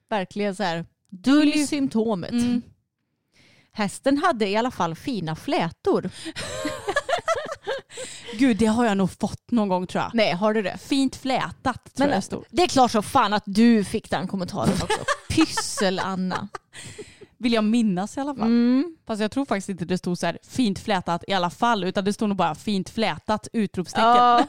Verkligen 0.09 0.55
så 0.55 0.63
här. 0.63 0.87
Dölj 1.11 1.67
symptomet. 1.67 2.31
Mm. 2.31 2.63
Hästen 3.77 4.19
hade 4.19 4.49
i 4.49 4.57
alla 4.57 4.71
fall 4.71 4.95
fina 4.95 5.37
flätor. 5.37 6.11
Gud, 8.39 8.57
det 8.57 8.67
har 8.67 8.85
jag 8.85 8.97
nog 8.97 9.11
fått 9.11 9.51
någon 9.51 9.69
gång 9.69 9.87
tror 9.87 10.03
jag. 10.03 10.11
Nej, 10.15 10.33
har 10.33 10.55
du 10.55 10.63
det? 10.63 10.79
Fint 10.79 11.17
flätat 11.17 11.65
tror 11.65 11.83
Men 11.95 12.09
jag 12.09 12.19
det 12.19 12.23
stod. 12.23 12.45
det 12.51 12.63
är 12.63 12.67
klart 12.67 12.91
så 12.91 13.03
fan 13.03 13.33
att 13.33 13.43
du 13.47 13.85
fick 13.85 14.11
den 14.11 14.29
kommentaren 14.29 14.73
också. 14.83 14.99
Pyssel-Anna. 15.29 16.49
Vill 17.39 17.53
jag 17.53 17.65
minnas 17.65 18.17
i 18.17 18.21
alla 18.21 18.35
fall. 18.35 18.47
Mm. 18.47 18.97
Fast 19.07 19.23
jag 19.23 19.31
tror 19.31 19.45
faktiskt 19.45 19.69
inte 19.69 19.85
det 19.85 19.99
stod 19.99 20.19
så 20.19 20.27
här 20.27 20.39
fint 20.43 20.79
flätat 20.79 21.25
i 21.29 21.33
alla 21.33 21.51
fall 21.51 21.85
utan 21.85 22.05
det 22.05 22.13
stod 22.13 22.29
nog 22.29 22.39
bara 22.39 22.55
fint 22.55 22.91
flätat 22.91 23.49
utropstecken. 23.53 24.09
Ja. 24.09 24.47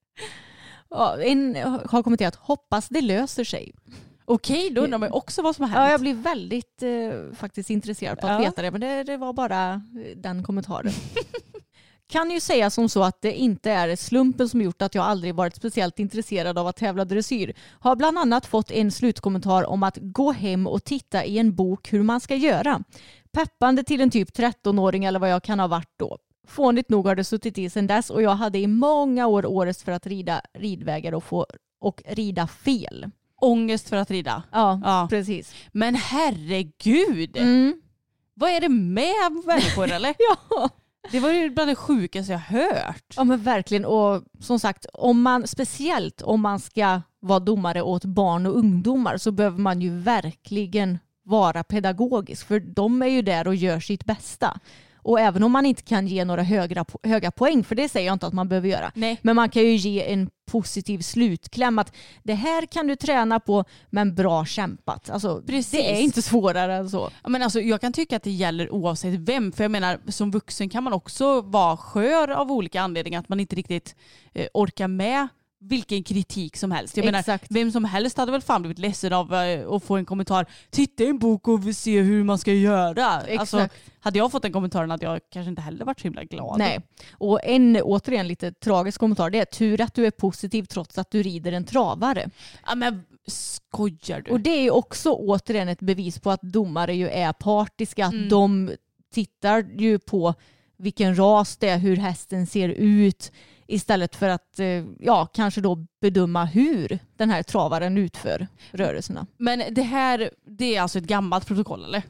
ja, 0.90 1.22
en 1.22 1.56
har 1.88 2.02
kommenterat 2.02 2.34
hoppas 2.34 2.88
det 2.88 3.00
löser 3.00 3.44
sig. 3.44 3.72
Okej, 4.30 4.70
då 4.70 4.80
undrar 4.80 4.98
man 4.98 5.08
ju 5.08 5.12
också 5.12 5.42
vad 5.42 5.56
som 5.56 5.64
har 5.70 5.76
Ja, 5.76 5.80
hänt. 5.80 5.90
jag 5.90 6.00
blir 6.00 6.14
väldigt 6.14 6.82
eh, 6.82 7.34
faktiskt 7.36 7.70
intresserad 7.70 8.20
på 8.20 8.26
att 8.26 8.32
Ja. 8.32 8.38
veta 8.48 8.62
det 8.62 8.70
men 8.70 8.80
det, 8.80 9.04
det 9.04 9.16
var 9.16 9.32
bara 9.32 9.72
eh, 9.72 9.80
den 10.16 10.42
kommentaren. 10.42 10.92
kan 12.12 12.30
ju 12.30 12.40
säga 12.40 12.70
som 12.70 12.88
så 12.88 13.02
att 13.02 13.22
det 13.22 13.32
inte 13.34 13.70
är 13.70 13.96
slumpen 13.96 14.48
som 14.48 14.60
gjort 14.62 14.82
att 14.82 14.94
jag 14.94 15.04
aldrig 15.04 15.34
varit 15.34 15.56
speciellt 15.56 15.98
intresserad 15.98 16.58
av 16.58 16.66
att 16.66 16.76
tävla 16.76 17.04
dressyr. 17.04 17.52
Har 17.80 17.96
bland 17.96 18.18
annat 18.18 18.46
fått 18.46 18.70
en 18.70 18.90
slutkommentar 18.92 19.64
om 19.66 19.82
att 19.82 19.98
gå 20.00 20.32
hem 20.32 20.66
och 20.66 20.84
titta 20.84 21.24
i 21.24 21.38
en 21.38 21.54
bok 21.54 21.92
hur 21.92 22.02
man 22.02 22.20
ska 22.20 22.34
göra. 22.34 22.82
Peppande 23.32 23.84
till 23.84 24.00
en 24.00 24.10
typ 24.10 24.28
13-åring 24.38 25.04
eller 25.04 25.18
vad 25.18 25.30
jag 25.30 25.42
kan 25.42 25.60
ha 25.60 25.66
varit 25.66 25.92
då. 25.98 26.18
Fånigt 26.46 26.88
nog 26.90 27.06
har 27.06 27.14
det 27.14 27.24
suttit 27.24 27.58
i 27.58 27.70
sedan 27.70 27.86
dess 27.86 28.10
och 28.10 28.22
jag 28.22 28.30
hade 28.34 28.58
i 28.58 28.66
många 28.66 29.26
år 29.26 29.46
årest 29.46 29.82
för 29.82 29.92
att 29.92 30.06
rida 30.06 30.40
ridvägar 30.54 31.14
och, 31.14 31.24
få, 31.24 31.46
och 31.80 32.02
rida 32.08 32.46
fel. 32.46 33.10
Ångest 33.40 33.88
för 33.88 33.96
att 33.96 34.10
rida. 34.10 34.42
Ja, 34.52 34.80
Ja. 34.84 35.06
precis. 35.10 35.54
Men 35.72 35.94
herregud! 35.94 37.36
Mm. 37.36 37.80
Vad 38.34 38.50
är 38.50 38.60
det 38.60 38.68
med 38.68 39.32
människor 39.46 39.90
eller? 39.92 40.14
Ja. 40.50 40.68
Det 41.10 41.20
var 41.20 41.30
ju 41.30 41.50
bland 41.50 41.70
det 41.70 41.74
sjukaste 41.74 42.32
jag 42.32 42.38
hört. 42.38 43.14
Ja 43.16 43.24
men 43.24 43.42
verkligen 43.42 43.84
och 43.84 44.22
som 44.40 44.58
sagt 44.60 44.86
om 44.92 45.22
man 45.22 45.46
speciellt 45.46 46.22
om 46.22 46.40
man 46.40 46.60
ska 46.60 47.00
vara 47.20 47.40
domare 47.40 47.82
åt 47.82 48.04
barn 48.04 48.46
och 48.46 48.56
ungdomar 48.58 49.16
så 49.16 49.30
behöver 49.32 49.58
man 49.58 49.80
ju 49.80 49.98
verkligen 49.98 50.98
vara 51.22 51.64
pedagogisk 51.64 52.46
för 52.46 52.60
de 52.60 53.02
är 53.02 53.06
ju 53.06 53.22
där 53.22 53.46
och 53.46 53.54
gör 53.54 53.80
sitt 53.80 54.04
bästa. 54.04 54.58
Och 55.02 55.20
även 55.20 55.42
om 55.42 55.52
man 55.52 55.66
inte 55.66 55.82
kan 55.82 56.06
ge 56.06 56.24
några 56.24 56.42
högra, 56.42 56.84
höga 57.02 57.30
poäng, 57.30 57.64
för 57.64 57.74
det 57.74 57.88
säger 57.88 58.06
jag 58.06 58.12
inte 58.12 58.26
att 58.26 58.32
man 58.32 58.48
behöver 58.48 58.68
göra, 58.68 58.92
Nej. 58.94 59.18
men 59.22 59.36
man 59.36 59.48
kan 59.48 59.62
ju 59.62 59.76
ge 59.76 60.12
en 60.12 60.30
positiv 60.50 60.98
slutkläm 60.98 61.78
att 61.78 61.96
det 62.22 62.34
här 62.34 62.66
kan 62.66 62.86
du 62.86 62.96
träna 62.96 63.40
på 63.40 63.64
men 63.90 64.14
bra 64.14 64.44
kämpat. 64.44 65.10
Alltså, 65.10 65.42
Precis. 65.46 65.70
Det 65.70 65.90
är 65.90 66.00
inte 66.00 66.22
svårare 66.22 66.74
än 66.74 66.90
så. 66.90 67.10
Ja, 67.22 67.28
Men 67.28 67.42
alltså, 67.42 67.60
jag 67.60 67.80
kan 67.80 67.92
tycka 67.92 68.16
att 68.16 68.22
det 68.22 68.30
gäller 68.30 68.72
oavsett 68.72 69.14
vem. 69.14 69.52
För 69.52 69.64
jag 69.64 69.70
menar 69.70 70.00
som 70.08 70.30
vuxen 70.30 70.68
kan 70.68 70.84
man 70.84 70.92
också 70.92 71.40
vara 71.40 71.76
skör 71.76 72.28
av 72.28 72.52
olika 72.52 72.80
anledningar. 72.80 73.20
Att 73.20 73.28
man 73.28 73.40
inte 73.40 73.56
riktigt 73.56 73.96
eh, 74.32 74.46
orkar 74.54 74.88
med 74.88 75.28
vilken 75.62 76.02
kritik 76.02 76.56
som 76.56 76.70
helst. 76.70 76.96
Jag 76.96 77.06
menar, 77.06 77.52
vem 77.54 77.72
som 77.72 77.84
helst 77.84 78.16
hade 78.18 78.32
väl 78.32 78.40
fan 78.40 78.62
blivit 78.62 78.78
ledsen 78.78 79.12
av 79.12 79.34
eh, 79.34 79.70
att 79.70 79.84
få 79.84 79.96
en 79.96 80.04
kommentar. 80.04 80.46
Titta 80.70 81.04
i 81.04 81.06
en 81.06 81.18
bok 81.18 81.48
och 81.48 81.76
se 81.76 82.00
hur 82.00 82.24
man 82.24 82.38
ska 82.38 82.52
göra. 82.52 83.06
Alltså, 83.38 83.68
hade 84.00 84.18
jag 84.18 84.32
fått 84.32 84.42
den 84.42 84.52
kommentaren 84.52 84.90
hade 84.90 85.06
jag 85.06 85.20
kanske 85.32 85.50
inte 85.50 85.62
heller 85.62 85.84
varit 85.84 86.00
så 86.00 86.04
himla 86.04 86.24
glad. 86.24 86.58
Nej. 86.58 86.80
Och 87.12 87.40
en 87.44 87.76
återigen 87.82 88.28
lite 88.28 88.52
tragisk 88.52 89.00
kommentar 89.00 89.30
det 89.30 89.38
är 89.38 89.44
tur 89.44 89.80
att 89.80 89.94
du 89.94 90.06
är 90.06 90.10
positiv 90.10 90.62
trots 90.64 90.98
att 90.98 91.10
du 91.10 91.22
rider 91.22 91.52
en 91.52 91.64
travare. 91.64 92.30
Ja, 92.66 92.74
men 92.74 93.02
skojar 93.26 94.20
du? 94.20 94.30
Och 94.30 94.40
det 94.40 94.50
är 94.66 94.70
också 94.70 95.12
återigen 95.12 95.68
ett 95.68 95.80
bevis 95.80 96.18
på 96.18 96.30
att 96.30 96.42
domare 96.42 96.94
ju 96.94 97.08
är 97.08 97.32
partiska. 97.32 98.06
Att 98.06 98.12
Mm. 98.12 98.28
de 98.28 98.70
tittar 99.14 99.66
ju 99.78 99.98
på 99.98 100.34
vilken 100.76 101.18
ras 101.18 101.56
det 101.56 101.68
är, 101.68 101.78
hur 101.78 101.96
hästen 101.96 102.46
ser 102.46 102.68
ut 102.68 103.32
istället 103.74 104.16
för 104.16 104.28
att 104.28 104.58
eh, 104.58 104.66
ja, 104.98 105.26
kanske 105.26 105.60
då 105.60 105.86
bedöma 106.00 106.44
hur 106.44 106.98
den 107.16 107.30
här 107.30 107.42
travaren 107.42 107.98
utför 107.98 108.46
rörelserna. 108.72 109.26
Men 109.36 109.62
det 109.74 109.82
här 109.82 110.30
det 110.46 110.76
är 110.76 110.80
alltså 110.82 110.98
ett 110.98 111.04
gammalt 111.04 111.46
protokoll 111.46 111.84
eller? 111.84 112.02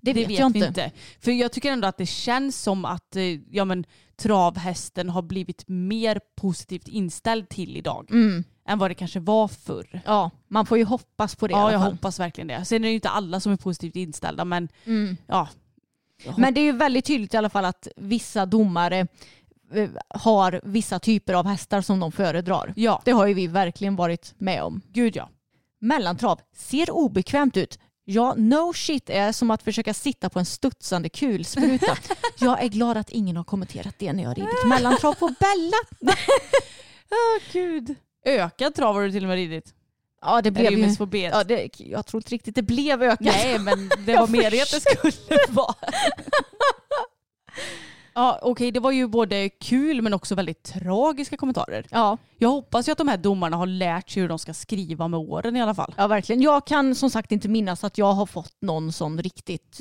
Det 0.00 0.12
vet, 0.12 0.30
jag 0.30 0.52
vi 0.52 0.58
inte. 0.58 0.68
inte. 0.68 0.90
För 1.20 1.30
jag 1.30 1.52
tycker 1.52 1.72
ändå 1.72 1.88
att 1.88 1.96
det 1.96 2.06
känns 2.06 2.62
som 2.62 2.84
att 2.84 3.16
eh, 3.16 3.22
ja, 3.50 3.64
men, 3.64 3.84
travhästen 4.16 5.08
har 5.10 5.22
blivit 5.22 5.64
mer 5.68 6.20
positivt 6.36 6.88
inställd 6.88 7.48
till 7.48 7.76
idag 7.76 8.06
Mm. 8.10 8.44
än 8.68 8.78
vad 8.78 8.90
det 8.90 8.94
kanske 8.94 9.20
var 9.20 9.48
förr. 9.48 10.00
Ja, 10.06 10.30
man 10.48 10.66
får 10.66 10.78
ju 10.78 10.84
hoppas 10.84 11.34
på 11.36 11.46
det 11.46 11.52
Ja, 11.52 11.72
jag 11.72 11.78
hoppas 11.78 12.20
verkligen 12.20 12.48
det. 12.48 12.64
Sen 12.64 12.76
är 12.76 12.80
det 12.82 12.88
ju 12.88 12.94
inte 12.94 13.08
alla 13.08 13.40
som 13.40 13.52
är 13.52 13.56
positivt 13.56 13.96
inställda 13.96 14.44
men 14.44 14.68
Mm. 14.84 15.16
ja. 15.26 15.48
Jag 16.24 16.38
Men 16.38 16.54
det 16.54 16.60
är 16.60 16.64
ju 16.64 16.72
väldigt 16.72 17.04
tydligt 17.04 17.34
i 17.34 17.36
alla 17.36 17.50
fall 17.50 17.64
att 17.64 17.88
vissa 17.96 18.46
domare 18.46 19.06
har 20.08 20.60
vissa 20.64 20.98
typer 20.98 21.34
av 21.34 21.46
hästar 21.46 21.80
som 21.80 22.00
de 22.00 22.12
föredrar. 22.12 22.72
Ja, 22.76 23.02
Det 23.04 23.10
har 23.10 23.26
ju 23.26 23.34
vi 23.34 23.46
verkligen 23.46 23.96
varit 23.96 24.34
med 24.38 24.62
om. 24.62 24.80
gud 24.92 25.16
ja. 25.16 25.28
Mellantrav 25.80 26.40
ser 26.56 26.90
obekvämt 26.90 27.56
ut. 27.56 27.78
Ja, 28.04 28.34
no 28.36 28.72
shit 28.74 29.10
är 29.10 29.32
som 29.32 29.50
att 29.50 29.62
försöka 29.62 29.94
sitta 29.94 30.30
på 30.30 30.38
en 30.38 30.44
studsande 30.44 31.08
kulspruta. 31.08 31.96
Jag 32.38 32.62
är 32.64 32.68
glad 32.68 32.96
att 32.96 33.10
ingen 33.10 33.36
har 33.36 33.44
kommenterat 33.44 33.94
det 33.98 34.12
när 34.12 34.22
jag 34.22 34.38
ridit 34.38 34.66
mellantrav 34.66 35.14
på 35.14 35.26
Bella. 35.40 36.12
Oh, 37.10 37.52
gud. 37.52 37.94
Ökad 38.24 38.74
trav 38.74 38.94
har 38.94 39.02
du 39.02 39.12
till 39.12 39.24
och 39.24 39.28
med 39.28 39.36
ridit. 39.36 39.74
Ja, 40.22 40.42
det 40.42 40.50
blev 40.50 40.72
ju. 40.72 40.94
Ja, 41.12 41.44
det, 41.44 41.80
jag 41.80 42.06
tror 42.06 42.18
inte 42.18 42.34
riktigt 42.34 42.54
det 42.54 42.62
blev 42.62 43.02
ökat. 43.02 43.20
Nej, 43.20 43.58
men 43.58 43.90
det 44.06 44.16
var 44.16 44.26
meningen 44.28 44.62
att 44.62 44.70
det 44.70 44.80
skulle 44.80 45.38
vara. 45.48 45.74
Ja, 48.18 48.38
okej, 48.42 48.70
det 48.72 48.80
var 48.80 48.90
ju 48.90 49.06
både 49.08 49.48
kul 49.48 50.02
men 50.02 50.14
också 50.14 50.34
väldigt 50.34 50.62
tragiska 50.62 51.36
kommentarer. 51.36 51.86
Ja, 51.90 52.18
Jag 52.38 52.48
hoppas 52.48 52.88
ju 52.88 52.92
att 52.92 52.98
de 52.98 53.08
här 53.08 53.16
domarna 53.16 53.56
har 53.56 53.66
lärt 53.66 54.10
sig 54.10 54.22
hur 54.22 54.28
de 54.28 54.38
ska 54.38 54.54
skriva 54.54 55.08
med 55.08 55.20
åren 55.20 55.56
i 55.56 55.62
alla 55.62 55.74
fall. 55.74 55.94
ja, 55.96 56.06
verkligen. 56.06 56.42
Jag 56.42 56.66
kan 56.66 56.94
som 56.94 57.10
sagt 57.10 57.32
inte 57.32 57.48
minnas 57.48 57.84
att 57.84 57.98
jag 57.98 58.12
har 58.12 58.26
fått 58.26 58.56
någon 58.60 58.92
sån 58.92 59.18
riktigt 59.22 59.80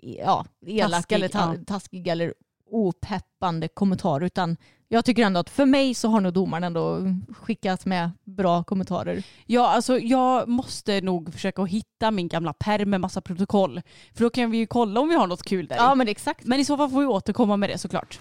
ja, 0.00 0.44
elak 0.66 0.90
Taskig, 0.92 1.14
eller 1.14 1.28
ta- 1.28 1.56
taskig 1.66 2.08
eller 2.08 2.34
opeppande 2.72 3.68
kommentar 3.68 4.20
utan 4.20 4.56
jag 4.88 5.04
tycker 5.04 5.24
ändå 5.24 5.40
att 5.40 5.50
för 5.50 5.66
mig 5.66 5.94
så 5.94 6.08
har 6.08 6.20
nog 6.20 6.32
domaren 6.32 6.64
ändå 6.64 7.00
skickat 7.38 7.86
med 7.86 8.10
bra 8.24 8.64
kommentarer. 8.64 9.22
Ja, 9.46 9.68
alltså 9.68 9.98
jag 9.98 10.48
måste 10.48 11.00
nog 11.00 11.32
försöka 11.32 11.64
hitta 11.64 12.10
min 12.10 12.28
gamla 12.28 12.52
pärm 12.52 12.90
med 12.90 13.00
massa 13.00 13.20
protokoll. 13.20 13.80
För 14.14 14.24
då 14.24 14.30
kan 14.30 14.50
vi 14.50 14.58
ju 14.58 14.66
kolla 14.66 15.00
om 15.00 15.08
vi 15.08 15.14
har 15.14 15.26
något 15.26 15.42
kul 15.42 15.66
där 15.66 15.76
Ja 15.76 15.94
men 15.94 16.08
exakt. 16.08 16.44
Men 16.44 16.60
i 16.60 16.64
så 16.64 16.76
fall 16.76 16.90
får 16.90 17.00
vi 17.00 17.06
återkomma 17.06 17.56
med 17.56 17.70
det 17.70 17.78
såklart. 17.78 18.20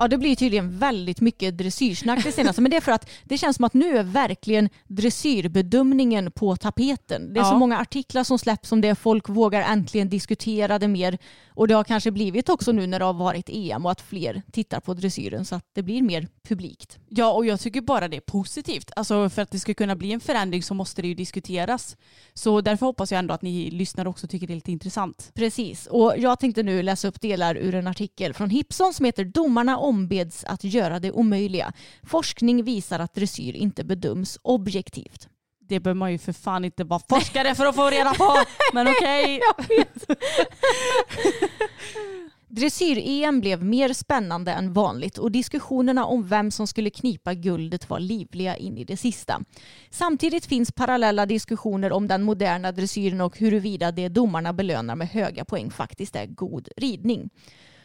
Ja 0.00 0.08
det 0.08 0.18
blir 0.18 0.36
tydligen 0.36 0.78
väldigt 0.78 1.20
mycket 1.20 1.58
dressyrsnack 1.58 2.24
det 2.24 2.32
senaste. 2.32 2.62
Men 2.62 2.70
det 2.70 2.76
är 2.76 2.80
för 2.80 2.92
att 2.92 3.10
det 3.24 3.38
känns 3.38 3.56
som 3.56 3.64
att 3.64 3.74
nu 3.74 3.96
är 3.98 4.02
verkligen 4.02 4.68
dressyrbedömningen 4.86 6.32
på 6.32 6.56
tapeten. 6.56 7.32
Det 7.34 7.40
är 7.40 7.44
så 7.44 7.50
Ja. 7.50 7.58
många 7.58 7.78
artiklar 7.78 8.24
som 8.24 8.38
släpps 8.38 8.72
om 8.72 8.80
det. 8.80 8.94
Folk 8.94 9.28
vågar 9.28 9.62
äntligen 9.62 10.08
diskutera 10.08 10.78
det 10.78 10.88
mer. 10.88 11.18
Och 11.48 11.68
det 11.68 11.74
har 11.74 11.84
kanske 11.84 12.10
blivit 12.10 12.48
också 12.48 12.72
nu 12.72 12.86
när 12.86 12.98
det 12.98 13.04
har 13.04 13.12
varit 13.12 13.48
EM 13.52 13.86
och 13.86 13.92
att 13.92 14.00
fler 14.00 14.42
tittar 14.52 14.80
på 14.80 14.94
dressyren 14.94 15.44
så 15.44 15.54
att 15.54 15.64
det 15.74 15.82
blir 15.82 16.02
mer 16.02 16.28
publikt. 16.48 16.98
Ja, 17.08 17.32
och 17.32 17.46
jag 17.46 17.60
tycker 17.60 17.80
bara 17.80 18.08
det 18.08 18.16
är 18.16 18.20
positivt. 18.20 18.90
Alltså 18.96 19.30
för 19.30 19.42
att 19.42 19.50
det 19.50 19.58
ska 19.58 19.74
kunna 19.74 19.96
bli 19.96 20.12
en 20.12 20.20
förändring 20.20 20.62
så 20.62 20.74
måste 20.74 21.02
det 21.02 21.08
ju 21.08 21.14
diskuteras. 21.14 21.96
Så 22.34 22.60
därför 22.60 22.86
hoppas 22.86 23.12
jag 23.12 23.18
ändå 23.18 23.34
att 23.34 23.42
ni 23.42 23.70
lyssnare 23.70 24.08
också 24.08 24.26
tycker 24.26 24.46
det 24.46 24.52
är 24.52 24.54
lite 24.54 24.72
intressant. 24.72 25.30
Precis, 25.34 25.86
och 25.86 26.14
jag 26.18 26.40
tänkte 26.40 26.62
nu 26.62 26.82
läsa 26.82 27.08
upp 27.08 27.20
delar 27.20 27.54
ur 27.56 27.74
en 27.74 27.86
artikel 27.86 28.34
från 28.34 28.50
Hipson 28.50 28.94
som 28.94 29.04
heter 29.04 29.24
Domarna 29.24 29.78
ombeds 29.90 30.44
att 30.44 30.64
göra 30.64 30.98
det 30.98 31.12
omöjliga. 31.12 31.72
Forskning 32.02 32.64
visar 32.64 32.98
att 32.98 33.14
dressyr 33.14 33.56
inte 33.56 33.84
bedöms 33.84 34.38
objektivt. 34.42 35.28
Det 35.68 35.80
behöver 35.80 35.98
man 35.98 36.12
ju 36.12 36.18
för 36.18 36.32
fan 36.32 36.64
inte 36.64 36.84
vara 36.84 37.00
forskare 37.08 37.54
för 37.54 37.66
att 37.66 37.74
få 37.74 37.90
reda 37.90 38.14
på. 38.14 38.36
Men 38.72 38.88
okej. 38.88 39.40
Dressyr-EM 42.48 43.40
blev 43.40 43.64
mer 43.64 43.92
spännande 43.92 44.52
än 44.52 44.72
vanligt 44.72 45.18
och 45.18 45.32
diskussionerna 45.32 46.04
om 46.04 46.26
vem 46.26 46.50
som 46.50 46.66
skulle 46.66 46.90
knipa 46.90 47.34
guldet 47.34 47.90
var 47.90 48.00
livliga 48.00 48.56
in 48.56 48.78
i 48.78 48.84
det 48.84 48.96
sista. 48.96 49.40
Samtidigt 49.90 50.46
finns 50.46 50.72
parallella 50.72 51.26
diskussioner 51.26 51.92
om 51.92 52.08
den 52.08 52.22
moderna 52.22 52.72
dressyren 52.72 53.20
och 53.20 53.38
huruvida 53.38 53.92
det 53.92 54.08
domarna 54.08 54.52
belönar 54.52 54.96
med 54.96 55.08
höga 55.08 55.44
poäng 55.44 55.70
faktiskt 55.70 56.16
är 56.16 56.26
god 56.26 56.68
ridning. 56.76 57.30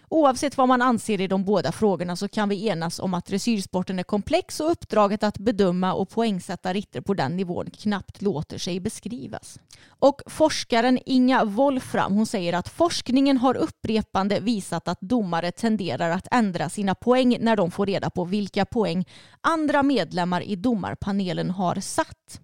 Oavsett 0.10 0.58
vad 0.58 0.68
man 0.68 0.82
anser 0.82 1.22
i 1.22 1.28
de 1.28 1.44
båda 1.44 1.72
frågorna 1.72 2.16
så 2.16 2.28
kan 2.28 2.50
vi 2.50 2.68
enas 2.68 3.00
om 3.00 3.14
att 3.14 3.26
dressyrsporten 3.26 4.00
är 4.00 4.04
komplex 4.04 4.60
och 4.60 4.72
uppdraget 4.72 5.24
att 5.24 5.38
bedöma 5.38 5.94
och 5.94 6.10
poängsätta 6.10 6.74
ritter 6.74 7.02
på 7.02 7.14
den 7.14 7.36
nivån 7.36 7.70
knappt 7.70 8.22
låter 8.22 8.58
sig 8.58 8.80
beskrivas. 8.80 9.60
Och 9.88 10.22
forskaren 10.26 11.00
Inga 11.06 11.46
Wolfram 11.46 12.14
hon 12.14 12.26
säger 12.26 12.54
att 12.54 12.70
forskningen 12.70 13.38
har 13.38 13.58
upprepande 13.58 14.40
visat 14.40 14.88
att 14.88 15.02
domare 15.02 15.52
tenderar 15.52 16.10
att 16.10 16.28
ändra 16.32 16.70
sina 16.70 16.96
poäng 16.96 17.38
när 17.40 17.56
de 17.56 17.72
får 17.72 17.86
reda 17.86 18.10
på 18.10 18.26
vilka 18.26 18.66
poäng 18.66 19.06
andra 19.42 19.84
medlemmar 19.84 20.42
i 20.42 20.56
domarpanelen 20.56 21.50
har 21.50 21.76
satt. 21.76 22.42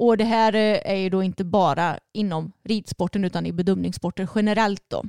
Och 0.00 0.16
det 0.16 0.24
här 0.24 0.54
eh, 0.54 0.92
är 0.92 0.96
ju 0.96 1.10
då 1.10 1.22
inte 1.22 1.44
bara 1.44 1.98
inom 2.12 2.52
ridsporten 2.64 3.24
utan 3.24 3.46
i 3.46 3.52
bedömningssporter 3.52 4.28
generellt 4.34 4.84
då. 4.88 5.04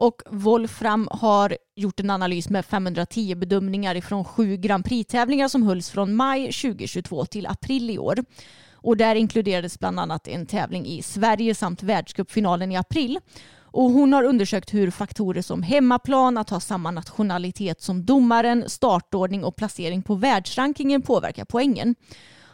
Och 0.00 0.22
Wolfram 0.30 1.08
har 1.10 1.56
gjort 1.76 2.00
en 2.00 2.10
analys 2.10 2.48
med 2.48 2.64
510 2.64 3.34
bedömningar 3.34 3.94
ifrån 3.94 4.24
sju 4.24 4.56
Grand 4.56 4.84
Prix-tävlingar 4.84 5.48
som 5.48 5.62
hölls 5.62 5.90
från 5.90 6.14
maj 6.14 6.52
2022 6.52 7.24
till 7.24 7.46
april 7.46 7.90
i 7.90 7.98
år. 7.98 8.24
Och 8.72 8.96
där 8.96 9.14
inkluderades 9.14 9.78
bland 9.78 10.00
annat 10.00 10.28
en 10.28 10.46
tävling 10.46 10.86
i 10.86 11.02
Sverige 11.02 11.54
samt 11.54 11.82
världscupfinalen 11.82 12.72
i 12.72 12.76
april. 12.76 13.18
Och 13.60 13.90
hon 13.90 14.12
har 14.12 14.22
undersökt 14.22 14.74
hur 14.74 14.90
faktorer 14.90 15.42
som 15.42 15.62
hemmaplan, 15.62 16.38
att 16.38 16.50
ha 16.50 16.60
samma 16.60 16.90
nationalitet 16.90 17.82
som 17.82 18.04
domaren, 18.04 18.64
startordning 18.66 19.44
och 19.44 19.56
placering 19.56 20.02
på 20.02 20.14
världsrankingen 20.14 21.02
påverkar 21.02 21.44
poängen. 21.44 21.94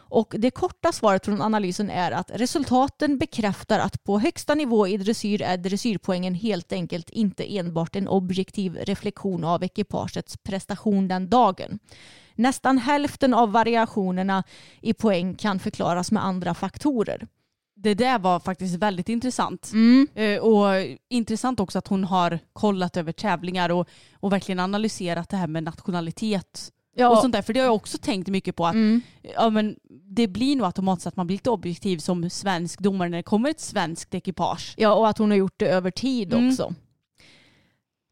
Och 0.09 0.35
det 0.37 0.51
korta 0.51 0.91
svaret 0.91 1.25
från 1.25 1.41
analysen 1.41 1.89
är 1.89 2.11
att 2.11 2.31
resultaten 2.33 3.17
bekräftar 3.17 3.79
att 3.79 4.03
på 4.03 4.19
högsta 4.19 4.55
nivå 4.55 4.87
i 4.87 4.97
dressyr 4.97 5.41
är 5.41 5.57
dressyrpoängen 5.57 6.33
helt 6.35 6.71
enkelt 6.71 7.09
inte 7.09 7.57
enbart 7.57 7.95
en 7.95 8.07
objektiv 8.07 8.75
reflektion 8.75 9.43
av 9.43 9.63
ekipagets 9.63 10.37
prestation 10.37 11.07
den 11.07 11.29
dagen. 11.29 11.79
Nästan 12.35 12.77
hälften 12.77 13.33
av 13.33 13.51
variationerna 13.51 14.43
i 14.81 14.93
poäng 14.93 15.35
kan 15.35 15.59
förklaras 15.59 16.11
med 16.11 16.25
andra 16.25 16.53
faktorer. 16.53 17.27
Det 17.75 17.93
där 17.93 18.19
var 18.19 18.39
faktiskt 18.39 18.75
väldigt 18.75 19.09
intressant. 19.09 19.71
Mm. 19.73 20.07
Eh, 20.15 20.39
Och 20.39 20.97
intressant 21.09 21.59
också 21.59 21.77
att 21.77 21.87
hon 21.87 22.03
har 22.03 22.39
kollat 22.53 22.97
över 22.97 23.11
tävlingar 23.11 23.69
och, 23.69 23.87
och 24.19 24.33
verkligen 24.33 24.59
analyserat 24.59 25.29
det 25.29 25.37
här 25.37 25.47
med 25.47 25.63
nationalitet 25.63 26.71
Ja, 26.97 27.09
och 27.09 27.17
sånt 27.17 27.33
där. 27.33 27.41
För 27.41 27.53
det 27.53 27.59
har 27.59 27.65
jag 27.65 27.75
också 27.75 27.97
tänkt 27.97 28.27
mycket 28.27 28.55
på 28.55 28.65
att 28.67 28.73
mm. 28.73 29.01
ja, 29.35 29.49
men 29.49 29.75
det 30.09 30.27
blir 30.27 30.55
nog 30.55 30.65
automatiskt 30.65 31.07
att 31.07 31.15
man 31.15 31.27
blir 31.27 31.35
lite 31.37 31.49
objektiv 31.49 31.97
som 31.97 32.29
svensk 32.29 32.79
domare 32.79 33.09
när 33.09 33.17
det 33.17 33.23
kommer 33.23 33.49
ett 33.49 33.59
svenskt 33.59 34.13
ekipage. 34.13 34.73
ja, 34.77 34.93
och 34.93 35.07
att 35.09 35.17
hon 35.17 35.29
har 35.31 35.37
gjort 35.37 35.53
det 35.57 35.67
över 35.67 35.91
tid 35.91 36.33
Mm. 36.33 36.49
också. 36.49 36.73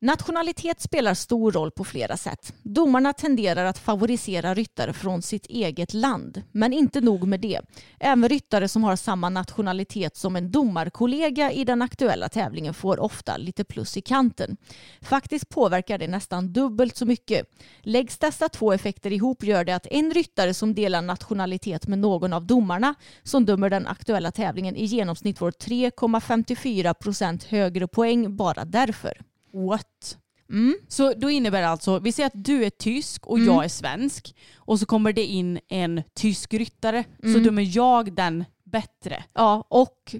Nationalitet 0.05 0.81
spelar 0.81 1.13
stor 1.13 1.51
roll 1.51 1.71
på 1.71 1.83
flera 1.83 2.17
sätt. 2.17 2.53
Domarna 2.63 3.13
tenderar 3.13 3.65
att 3.65 3.77
favorisera 3.77 4.53
ryttare 4.53 4.93
från 4.93 5.21
sitt 5.21 5.45
eget 5.45 5.93
land. 5.93 6.41
Men 6.51 6.73
inte 6.73 7.01
nog 7.01 7.27
med 7.27 7.39
det. 7.39 7.61
Även 7.99 8.29
ryttare 8.29 8.67
som 8.67 8.83
har 8.83 8.95
samma 8.95 9.29
nationalitet 9.29 10.17
som 10.17 10.35
en 10.35 10.51
domarkollega 10.51 11.51
i 11.51 11.63
den 11.63 11.81
aktuella 11.81 12.29
tävlingen 12.29 12.73
får 12.73 12.99
ofta 12.99 13.37
lite 13.37 13.63
plus 13.63 13.97
i 13.97 14.01
kanten. 14.01 14.57
Faktiskt 15.01 15.49
påverkar 15.49 15.97
det 15.97 16.07
nästan 16.07 16.53
dubbelt 16.53 16.97
så 16.97 17.05
mycket. 17.05 17.47
Läggs 17.81 18.17
dessa 18.17 18.49
två 18.49 18.73
effekter 18.73 19.13
ihop 19.13 19.43
gör 19.43 19.63
det 19.63 19.75
att 19.75 19.87
en 19.91 20.11
ryttare 20.11 20.53
som 20.53 20.75
delar 20.75 21.01
nationalitet 21.01 21.87
med 21.87 21.99
någon 21.99 22.33
av 22.33 22.45
domarna 22.45 22.95
som 23.23 23.45
dömer 23.45 23.69
den 23.69 23.87
aktuella 23.87 24.31
tävlingen 24.31 24.75
i 24.75 24.85
genomsnitt 24.85 25.37
får 25.37 25.51
3,54 25.51 26.93
procent 26.93 27.43
högre 27.43 27.87
poäng 27.87 28.35
bara 28.35 28.65
därför. 28.65 29.21
What? 29.55 30.17
Mm. 30.49 30.75
Så 30.87 31.13
då 31.13 31.29
innebär 31.29 31.61
det 31.61 31.67
alltså, 31.67 31.99
vi 31.99 32.11
säger 32.11 32.27
att 32.27 32.45
du 32.45 32.65
är 32.65 32.69
tysk 32.69 33.27
och 33.27 33.37
Mm. 33.37 33.53
jag 33.53 33.63
är 33.65 33.69
svensk 33.69 34.35
och 34.55 34.79
så 34.79 34.85
kommer 34.85 35.13
det 35.13 35.25
in 35.25 35.59
en 35.67 36.03
tysk 36.13 36.53
ryttare 36.53 37.03
så 37.21 37.27
Mm. 37.27 37.43
dömer 37.43 37.77
jag 37.77 38.13
den 38.15 38.45
bättre. 38.63 39.23
Ja, 39.33 39.65
och 39.69 40.15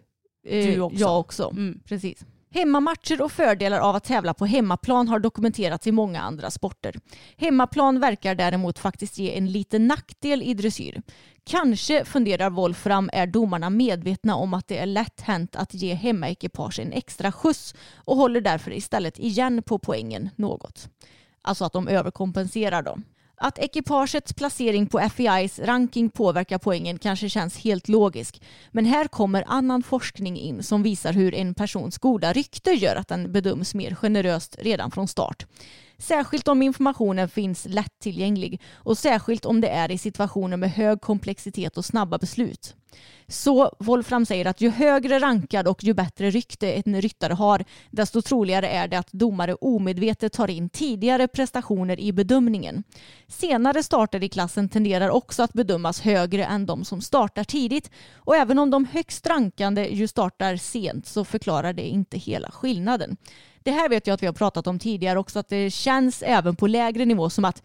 eh, 0.48 0.66
Du 0.66 0.80
också. 0.82 1.00
jag 1.00 1.20
också. 1.20 1.50
Mm. 1.50 1.80
Precis. 1.86 2.26
Hemmamatcher 2.56 3.22
och 3.22 3.32
fördelar 3.32 3.80
av 3.80 3.96
att 3.96 4.04
tävla 4.04 4.34
på 4.34 4.46
hemmaplan 4.46 5.08
har 5.08 5.20
dokumenterats 5.20 5.88
i 5.88 5.92
många 5.92 6.22
andra 6.22 6.52
sporter. 6.52 6.96
Hemmaplan 7.38 8.00
verkar 8.00 8.36
däremot 8.36 8.80
faktiskt 8.80 9.18
ge 9.18 9.38
en 9.38 9.52
liten 9.52 9.88
nackdel 9.88 10.42
i 10.42 10.54
dressyr. 10.54 11.02
Kanske, 11.44 12.06
funderar 12.06 12.50
Wolfram, 12.50 13.10
är 13.14 13.28
domarna 13.28 13.70
medvetna 13.70 14.36
om 14.36 14.54
att 14.54 14.68
det 14.68 14.78
är 14.78 14.86
lätt 14.86 15.22
hänt 15.22 15.56
att 15.56 15.74
ge 15.74 15.94
hemmaekipage 15.94 16.80
en 16.80 16.92
extra 16.92 17.32
skjuts 17.32 17.76
och 17.96 18.18
håller 18.18 18.42
därför 18.42 18.72
istället 18.72 19.20
igen 19.20 19.64
på 19.64 19.80
poängen 19.80 20.30
något. 20.36 20.90
Alltså 21.42 21.66
att 21.66 21.74
de 21.74 21.88
överkompenserar 21.88 22.82
dem. 22.82 23.04
Att 23.38 23.60
ekipagets 23.60 24.34
placering 24.34 24.88
på 24.88 25.10
FEIs 25.10 25.60
ranking 25.60 26.10
påverkar 26.10 26.58
poängen 26.58 27.00
kanske 27.00 27.30
känns 27.30 27.58
helt 27.58 27.88
logisk. 27.88 28.42
Men 28.72 28.86
här 28.86 29.08
kommer 29.08 29.44
annan 29.48 29.84
forskning 29.84 30.38
in 30.38 30.64
som 30.64 30.84
visar 30.84 31.14
hur 31.14 31.36
en 31.36 31.54
persons 31.54 31.98
goda 31.98 32.34
rykte 32.34 32.72
gör 32.72 32.96
att 32.96 33.08
den 33.08 33.32
bedöms 33.32 33.76
mer 33.76 33.96
generöst 33.96 34.56
redan 34.60 34.92
från 34.92 35.08
start. 35.08 35.46
Särskilt 35.98 36.48
om 36.48 36.62
informationen 36.62 37.30
finns 37.30 37.66
lättillgänglig 37.70 38.62
och 38.74 38.98
särskilt 38.98 39.46
om 39.46 39.62
det 39.62 39.70
är 39.70 39.92
i 39.92 39.98
situationer 39.98 40.58
med 40.58 40.72
hög 40.72 41.02
komplexitet 41.02 41.78
och 41.78 41.86
snabba 41.86 42.18
beslut. 42.18 42.76
Så 43.28 43.76
Wolfram 43.80 44.26
säger 44.26 44.46
att 44.46 44.62
ju 44.62 44.70
högre 44.70 45.20
rankad 45.20 45.68
och 45.68 45.84
ju 45.84 45.94
bättre 45.94 46.30
rykte 46.30 46.72
en 46.74 47.02
ryttare 47.02 47.34
har, 47.34 47.66
desto 47.92 48.22
troligare 48.22 48.70
är 48.70 48.88
det 48.88 49.00
att 49.00 49.12
domare 49.12 49.54
omedvetet 49.54 50.34
tar 50.34 50.50
in 50.50 50.70
tidigare 50.70 51.28
prestationer 51.28 52.00
i 52.00 52.12
bedömningen. 52.12 52.84
Senare 53.28 53.84
starter 53.84 54.24
i 54.24 54.30
klassen 54.30 54.70
tenderar 54.70 55.10
också 55.10 55.44
att 55.44 55.54
bedömas 55.54 56.02
högre 56.02 56.46
än 56.46 56.66
de 56.66 56.86
som 56.86 57.02
startar 57.02 57.44
tidigt 57.44 57.92
och 58.16 58.36
även 58.36 58.60
om 58.60 58.70
de 58.70 58.86
högst 58.86 59.28
rankande 59.28 59.88
ju 59.88 60.08
startar 60.08 60.56
sent 60.56 61.08
så 61.08 61.26
förklarar 61.26 61.74
det 61.74 61.88
inte 61.88 62.18
hela 62.18 62.52
skillnaden. 62.52 63.18
Det 63.64 63.72
här 63.72 63.90
vet 63.90 64.08
jag 64.08 64.14
att 64.14 64.24
vi 64.24 64.28
har 64.28 64.34
pratat 64.34 64.68
om 64.68 64.80
tidigare 64.80 65.20
också 65.20 65.40
att 65.40 65.50
det 65.50 65.72
känns 65.72 66.24
även 66.24 66.56
på 66.56 66.68
lägre 66.68 67.06
nivå 67.06 67.30
som 67.30 67.46
att 67.46 67.64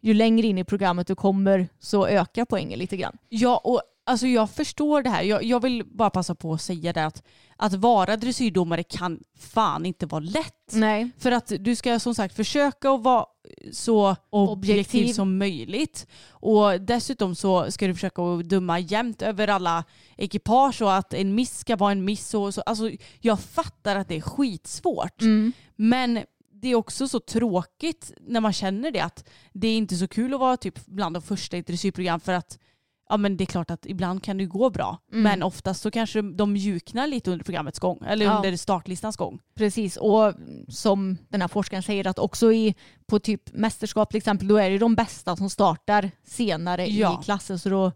ju 0.00 0.14
längre 0.14 0.46
in 0.46 0.58
i 0.58 0.64
programmet 0.64 1.06
du 1.06 1.14
kommer 1.14 1.68
så 1.78 2.06
ökar 2.06 2.44
poängen 2.44 2.78
lite 2.78 2.96
grann. 2.96 3.16
Ja, 3.28 3.60
och 3.64 3.82
alltså 4.04 4.26
jag 4.26 4.50
förstår 4.50 5.02
det 5.02 5.10
här. 5.10 5.22
Jag, 5.22 5.44
jag 5.44 5.62
vill 5.62 5.84
bara 5.86 6.10
passa 6.10 6.34
på 6.34 6.52
att 6.52 6.62
säga 6.62 6.92
det 6.92 7.06
att 7.06 7.22
att 7.56 7.74
vara 7.74 8.16
dressyrdomare 8.16 8.82
kan 8.82 9.20
fan 9.38 9.86
inte 9.86 10.06
vara 10.06 10.20
lätt. 10.20 10.72
Nej. 10.72 11.10
För 11.18 11.32
att 11.32 11.52
du 11.60 11.76
ska 11.76 11.98
som 12.00 12.14
sagt 12.14 12.36
försöka 12.36 12.90
att 12.90 13.02
vara 13.02 13.26
så 13.72 14.16
objektiv, 14.30 14.74
Objektiv. 14.74 15.12
som 15.12 15.38
möjligt. 15.38 16.06
Och 16.30 16.80
dessutom 16.80 17.34
så 17.34 17.70
ska 17.70 17.86
du 17.86 17.94
försöka 17.94 18.22
att 18.22 18.48
döma 18.48 18.78
jämnt 18.78 19.22
över 19.22 19.48
alla 19.48 19.84
ekipage 20.16 20.82
och 20.82 20.94
att 20.94 21.14
en 21.14 21.34
miss 21.34 21.58
ska 21.58 21.76
vara 21.76 21.92
en 21.92 22.04
miss. 22.04 22.34
Och 22.34 22.54
så. 22.54 22.60
Alltså, 22.60 22.90
jag 23.20 23.40
fattar 23.40 23.96
att 23.96 24.08
det 24.08 24.16
är 24.16 24.20
skitsvårt. 24.20 25.22
Mm. 25.22 25.52
Men 25.76 26.20
det 26.62 26.68
är 26.68 26.74
också 26.74 27.08
så 27.08 27.20
tråkigt 27.20 28.12
när 28.20 28.40
man 28.40 28.52
känner 28.52 28.90
det 28.90 29.00
att 29.00 29.28
det 29.52 29.68
är 29.68 29.76
inte 29.76 29.96
så 29.96 30.08
kul 30.08 30.34
att 30.34 30.40
vara 30.40 30.56
typ 30.56 30.86
bland 30.86 31.16
de 31.16 31.22
första 31.22 31.56
i 31.56 31.60
ett 31.60 31.66
dressyrprogram 31.66 32.20
för 32.20 32.32
att 32.32 32.58
ja 33.12 33.16
men 33.16 33.36
det 33.36 33.44
är 33.44 33.46
klart 33.46 33.70
att 33.70 33.86
ibland 33.86 34.22
kan 34.22 34.36
det 34.38 34.44
gå 34.46 34.70
bra. 34.70 34.98
Mm. 35.12 35.22
Men 35.22 35.42
oftast 35.42 35.82
så 35.82 35.90
kanske 35.90 36.22
de 36.22 36.52
mjuknar 36.52 37.06
lite 37.06 37.30
under 37.30 37.44
programmets 37.44 37.78
gång 37.78 37.98
eller 38.06 38.24
Ja. 38.26 38.36
under 38.36 38.56
startlistans 38.56 39.16
gång. 39.16 39.38
Precis, 39.54 39.96
och 39.96 40.34
som 40.68 41.16
den 41.28 41.40
här 41.40 41.48
forskaren 41.48 41.82
säger 41.82 42.06
att 42.06 42.18
också 42.18 42.52
i, 42.52 42.74
på 43.06 43.18
typ 43.18 43.52
mästerskap 43.52 44.10
till 44.10 44.18
exempel, 44.18 44.48
då 44.48 44.56
är 44.56 44.70
det 44.70 44.78
de 44.78 44.94
bästa 44.94 45.36
som 45.36 45.50
startar 45.50 46.10
senare 46.24 46.86
Ja. 46.86 47.18
i 47.20 47.24
klassen. 47.24 47.58
Så 47.58 47.68
då, 47.68 47.92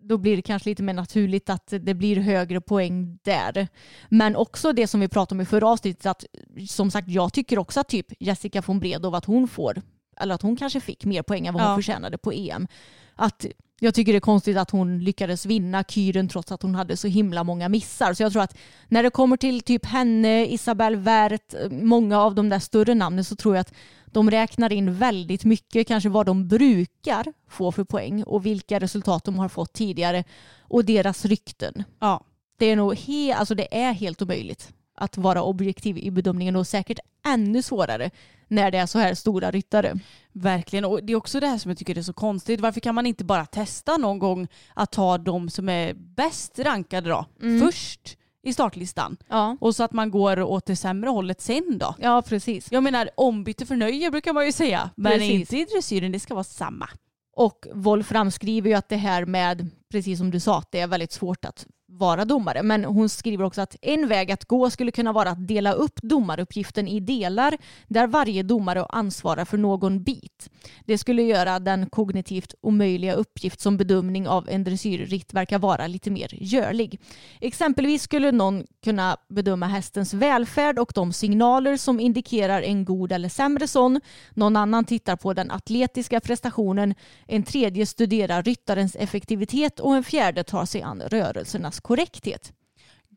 då 0.00 0.18
blir 0.18 0.36
det 0.36 0.42
kanske 0.42 0.68
lite 0.68 0.82
mer 0.82 0.94
naturligt 0.94 1.50
att 1.50 1.72
det 1.80 1.94
blir 1.94 2.16
högre 2.16 2.60
poäng 2.60 3.18
där. 3.22 3.68
Men 4.08 4.36
också 4.36 4.72
det 4.72 4.86
som 4.86 5.00
vi 5.00 5.08
pratade 5.08 5.36
om 5.36 5.40
i 5.40 5.44
förra 5.46 5.68
avsnittet, 5.68 6.06
att 6.06 6.24
som 6.68 6.90
sagt 6.90 7.08
jag 7.08 7.32
tycker 7.32 7.58
också 7.58 7.80
att 7.80 7.88
typ 7.88 8.06
Jessica 8.20 8.62
von 8.66 8.80
Bredow 8.80 9.14
att 9.14 9.24
hon 9.24 9.48
får, 9.48 9.82
eller 10.20 10.34
att 10.34 10.42
hon 10.42 10.56
kanske 10.56 10.80
fick 10.80 11.04
mer 11.04 11.22
poäng 11.22 11.46
än 11.46 11.54
vad 11.54 11.62
hon 11.62 11.70
Ja. 11.70 11.76
förtjänade 11.76 12.18
på 12.18 12.32
EM. 12.32 12.66
Att 13.14 13.46
jag 13.80 13.94
tycker 13.94 14.12
det 14.12 14.18
är 14.18 14.20
konstigt 14.20 14.56
att 14.56 14.70
hon 14.70 14.98
lyckades 15.04 15.46
vinna 15.46 15.84
kyren 15.84 16.28
trots 16.28 16.52
att 16.52 16.62
hon 16.62 16.74
hade 16.74 16.96
så 16.96 17.08
himla 17.08 17.44
många 17.44 17.68
missar. 17.68 18.14
Så 18.14 18.22
jag 18.22 18.32
tror 18.32 18.42
att 18.42 18.56
när 18.88 19.02
det 19.02 19.10
kommer 19.10 19.36
till 19.36 19.60
typ 19.60 19.86
henne, 19.86 20.46
Isabelle 20.46 20.96
Wert, 20.96 21.54
många 21.70 22.18
av 22.18 22.34
de 22.34 22.48
där 22.48 22.58
större 22.58 22.94
namnen 22.94 23.24
så 23.24 23.36
tror 23.36 23.54
jag 23.56 23.60
att 23.60 23.74
de 24.06 24.30
räknar 24.30 24.72
in 24.72 24.94
väldigt 24.94 25.44
mycket, 25.44 25.88
kanske 25.88 26.08
vad 26.08 26.26
de 26.26 26.48
brukar 26.48 27.32
få 27.50 27.72
för 27.72 27.84
poäng 27.84 28.22
och 28.22 28.46
vilka 28.46 28.78
resultat 28.78 29.24
de 29.24 29.38
har 29.38 29.48
fått 29.48 29.72
tidigare 29.72 30.24
och 30.60 30.84
deras 30.84 31.24
rykten. 31.24 31.84
Ja. 32.00 32.24
Det 32.58 32.66
är 32.66 32.76
nog 32.76 32.94
he- 32.94 33.34
alltså 33.34 33.54
det 33.54 33.78
är 33.78 33.92
helt 33.92 34.22
omöjligt 34.22 34.72
att 34.98 35.16
vara 35.16 35.42
objektiv 35.42 35.98
i 35.98 36.10
bedömningen 36.10 36.56
och 36.56 36.66
säkert 36.66 36.98
ännu 37.26 37.62
svårare 37.62 38.10
när 38.48 38.70
det 38.70 38.78
är 38.78 38.86
så 38.86 38.98
här 38.98 39.14
stora 39.14 39.50
ryttare. 39.50 39.94
Verkligen. 40.32 40.84
Och 40.84 41.04
det 41.04 41.12
är 41.12 41.16
också 41.16 41.40
det 41.40 41.46
här 41.46 41.58
som 41.58 41.68
jag 41.70 41.78
tycker 41.78 41.98
är 41.98 42.02
så 42.02 42.12
konstigt. 42.12 42.60
Varför 42.60 42.80
kan 42.80 42.94
man 42.94 43.06
inte 43.06 43.24
bara 43.24 43.46
testa 43.46 43.96
någon 43.96 44.18
gång 44.18 44.48
att 44.74 44.90
ta 44.92 45.18
de 45.18 45.50
som 45.50 45.68
är 45.68 45.94
bäst 45.94 46.58
rankade 46.58 47.08
då 47.10 47.26
Mm. 47.42 47.60
först 47.60 48.16
i 48.42 48.52
startlistan? 48.52 49.16
Ja, 49.28 49.56
Och 49.60 49.76
så 49.76 49.82
att 49.84 49.92
man 49.92 50.10
går 50.10 50.40
åt 50.42 50.66
det 50.66 50.76
sämre 50.76 51.10
hållet 51.10 51.40
sen 51.40 51.78
då? 51.78 51.94
ja 51.98 52.22
precis. 52.22 52.72
Jag 52.72 52.82
menar 52.82 53.10
ombyte 53.16 53.66
för 53.66 53.76
nöje 53.76 54.10
brukar 54.10 54.32
man 54.32 54.46
ju 54.46 54.52
säga. 54.52 54.90
Men 54.96 55.12
Precis. 55.12 55.30
inte 55.30 55.56
i 55.56 55.64
dressyren, 55.64 56.12
det 56.12 56.20
ska 56.20 56.34
vara 56.34 56.44
samma. 56.44 56.88
Och 57.36 57.66
Wolf 57.74 58.06
framskriver 58.06 58.70
ju 58.70 58.74
att 58.76 58.88
det 58.88 58.96
här 58.96 59.24
med, 59.24 59.70
precis 59.90 60.18
som 60.18 60.30
du 60.30 60.40
sa, 60.40 60.58
att 60.58 60.72
det 60.72 60.80
är 60.80 60.86
väldigt 60.86 61.12
svårt 61.12 61.44
att 61.44 61.66
vara 61.98 62.24
domare. 62.24 62.62
Men 62.62 62.84
hon 62.84 63.08
skriver 63.08 63.44
också 63.44 63.60
att 63.60 63.76
en 63.82 64.08
väg 64.08 64.32
att 64.32 64.44
gå 64.44 64.70
skulle 64.70 64.90
kunna 64.90 65.12
vara 65.12 65.30
att 65.30 65.48
dela 65.48 65.72
upp 65.72 65.98
domaruppgiften 66.02 66.88
i 66.88 67.00
delar 67.00 67.56
där 67.88 68.06
varje 68.06 68.42
domare 68.42 68.84
ansvarar 68.84 69.44
för 69.44 69.58
någon 69.58 70.02
bit. 70.02 70.50
Det 70.86 70.98
skulle 70.98 71.22
göra 71.22 71.58
den 71.58 71.90
kognitivt 71.90 72.54
omöjliga 72.60 73.14
uppgift 73.14 73.60
som 73.60 73.76
bedömning 73.76 74.28
av 74.28 74.48
en 74.48 74.64
dressyrritt 74.64 75.34
verkar 75.34 75.58
vara 75.58 75.86
lite 75.86 76.10
mer 76.10 76.28
görlig. 76.32 77.00
Exempelvis 77.40 78.02
skulle 78.02 78.32
någon 78.32 78.66
kunna 78.84 79.16
bedöma 79.28 79.66
hästens 79.66 80.14
välfärd 80.14 80.78
och 80.78 80.92
de 80.94 81.12
signaler 81.12 81.76
som 81.76 82.00
indikerar 82.00 82.62
en 82.62 82.84
god 82.84 83.12
eller 83.12 83.28
sämre 83.28 83.68
sån. 83.68 84.00
Någon 84.34 84.56
annan 84.56 84.84
tittar 84.84 85.16
på 85.16 85.32
den 85.32 85.50
atletiska 85.50 86.20
prestationen, 86.20 86.94
en 87.26 87.42
tredje 87.42 87.86
studerar 87.86 88.42
ryttarens 88.42 88.96
effektivitet 88.96 89.80
och 89.80 89.96
en 89.96 90.04
fjärde 90.04 90.44
tar 90.44 90.64
sig 90.64 90.82
an 90.82 91.02
rörelsernas 91.06 91.80
korrekthet. 91.88 92.52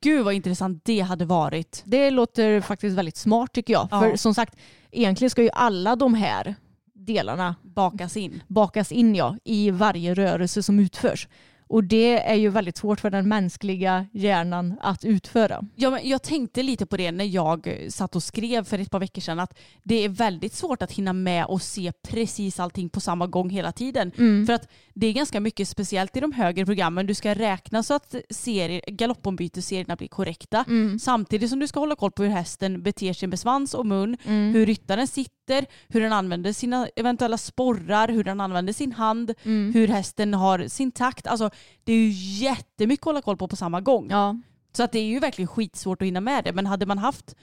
Gud 0.02 0.26
vad 0.26 0.34
intressant 0.34 0.86
det 0.86 1.00
hade 1.00 1.26
varit. 1.26 1.84
Det 1.86 2.12
låter 2.12 2.62
faktiskt 2.62 2.98
väldigt 2.98 3.18
smart 3.18 3.54
tycker 3.54 3.74
jag. 3.74 3.88
Ja. 3.92 4.00
För 4.00 4.16
som 4.16 4.34
sagt, 4.34 4.56
egentligen 4.92 5.30
ska 5.30 5.44
ju 5.44 5.50
alla 5.54 5.96
de 5.96 6.14
här 6.14 6.56
delarna 6.94 7.56
Bakas 7.62 8.18
in. 8.18 8.44
bakas 8.48 8.92
in 8.92 9.16
ja, 9.16 9.38
i 9.44 9.72
varje 9.72 10.14
rörelse 10.14 10.64
som 10.64 10.80
utförs. 10.80 11.28
Och 11.72 11.84
det 11.84 12.30
är 12.30 12.36
ju 12.36 12.50
väldigt 12.50 12.78
svårt 12.78 13.00
för 13.00 13.10
den 13.10 13.30
mänskliga 13.30 14.06
hjärnan 14.14 14.78
att 14.82 15.06
utföra. 15.06 15.62
Ja, 15.76 15.90
men 15.90 16.10
jag 16.10 16.24
tänkte 16.24 16.64
lite 16.64 16.86
på 16.86 16.98
det 16.98 17.12
när 17.12 17.26
jag 17.26 17.86
satt 17.90 18.16
och 18.16 18.24
skrev 18.24 18.64
för 18.64 18.80
ett 18.80 18.92
par 18.92 19.00
veckor 19.00 19.22
sedan 19.22 19.40
att 19.40 19.60
det 19.84 19.96
är 19.96 20.10
väldigt 20.10 20.54
svårt 20.54 20.82
att 20.82 20.92
hinna 20.92 21.14
med 21.14 21.46
och 21.46 21.62
se 21.62 21.92
precis 21.92 22.60
allting 22.60 22.90
på 22.90 23.00
samma 23.00 23.28
gång 23.28 23.50
hela 23.50 23.72
tiden. 23.72 24.12
För 24.46 24.54
att 24.54 24.68
det 24.94 25.08
är 25.08 25.14
ganska 25.14 25.40
mycket 25.40 25.68
speciellt 25.68 26.18
i 26.18 26.20
de 26.20 26.32
högre 26.32 26.66
programmen. 26.66 27.08
Du 27.08 27.14
ska 27.14 27.34
räkna 27.36 27.84
så 27.84 27.94
att 27.94 28.16
serier, 28.30 28.82
galoppombytesserierna 28.88 29.96
blir 29.96 30.08
korrekta 30.08 30.66
samtidigt 31.02 31.50
som 31.50 31.60
du 31.60 31.68
ska 31.68 31.80
hålla 31.80 31.96
koll 31.96 32.12
på 32.12 32.24
hur 32.24 32.30
hästen 32.30 32.84
beter 32.84 33.14
sig 33.14 33.28
med 33.28 33.40
svans 33.40 33.74
och 33.74 33.86
mun, 33.86 34.18
hur 34.24 34.66
ryttaren 34.66 35.08
sitter, 35.08 35.41
hur 35.88 36.02
den 36.02 36.14
använder 36.14 36.54
sina 36.54 36.88
eventuella 36.96 37.38
sporrar, 37.38 38.08
hur 38.08 38.24
den 38.24 38.42
använder 38.42 38.74
sin 38.74 38.92
hand, 38.92 39.34
hur 39.74 39.88
hästen 39.88 40.34
har 40.34 40.68
sin 40.68 40.92
takt. 40.92 41.28
Alltså 41.28 41.50
det 41.84 41.94
är 41.94 41.98
ju 41.98 42.10
jättemycket 42.46 43.02
att 43.04 43.06
hålla 43.06 43.22
koll 43.22 43.38
på 43.38 43.48
på 43.48 43.56
samma 43.56 43.82
gång. 43.82 44.08
Ja, 44.12 44.36
Så 44.74 44.84
att 44.84 44.92
det 44.92 45.00
är 45.00 45.04
ju 45.06 45.20
verkligen 45.20 45.48
skitsvårt 45.48 46.02
att 46.02 46.06
hinna 46.06 46.22
med 46.22 46.44
det. 46.44 46.54
Men 46.54 46.66
hade 46.66 46.86
man 46.86 46.98
haft 46.98 47.36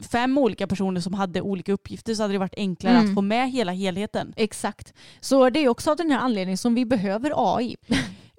fem 0.00 0.38
olika 0.38 0.66
personer 0.66 1.00
som 1.00 1.14
hade 1.14 1.40
olika 1.40 1.72
uppgifter 1.72 2.14
så 2.14 2.22
hade 2.22 2.34
det 2.34 2.38
varit 2.38 2.54
enklare 2.56 2.94
Mm. 2.96 3.08
att 3.08 3.14
få 3.14 3.22
med 3.22 3.50
hela 3.50 3.72
helheten. 3.72 4.32
exakt. 4.36 4.94
Så 5.20 5.50
det 5.50 5.60
är 5.60 5.68
också 5.68 5.90
av 5.90 5.96
den 5.96 6.10
här 6.10 6.18
anledningen 6.18 6.58
som 6.58 6.74
vi 6.74 6.84
behöver 6.84 7.32
AI. 7.56 7.76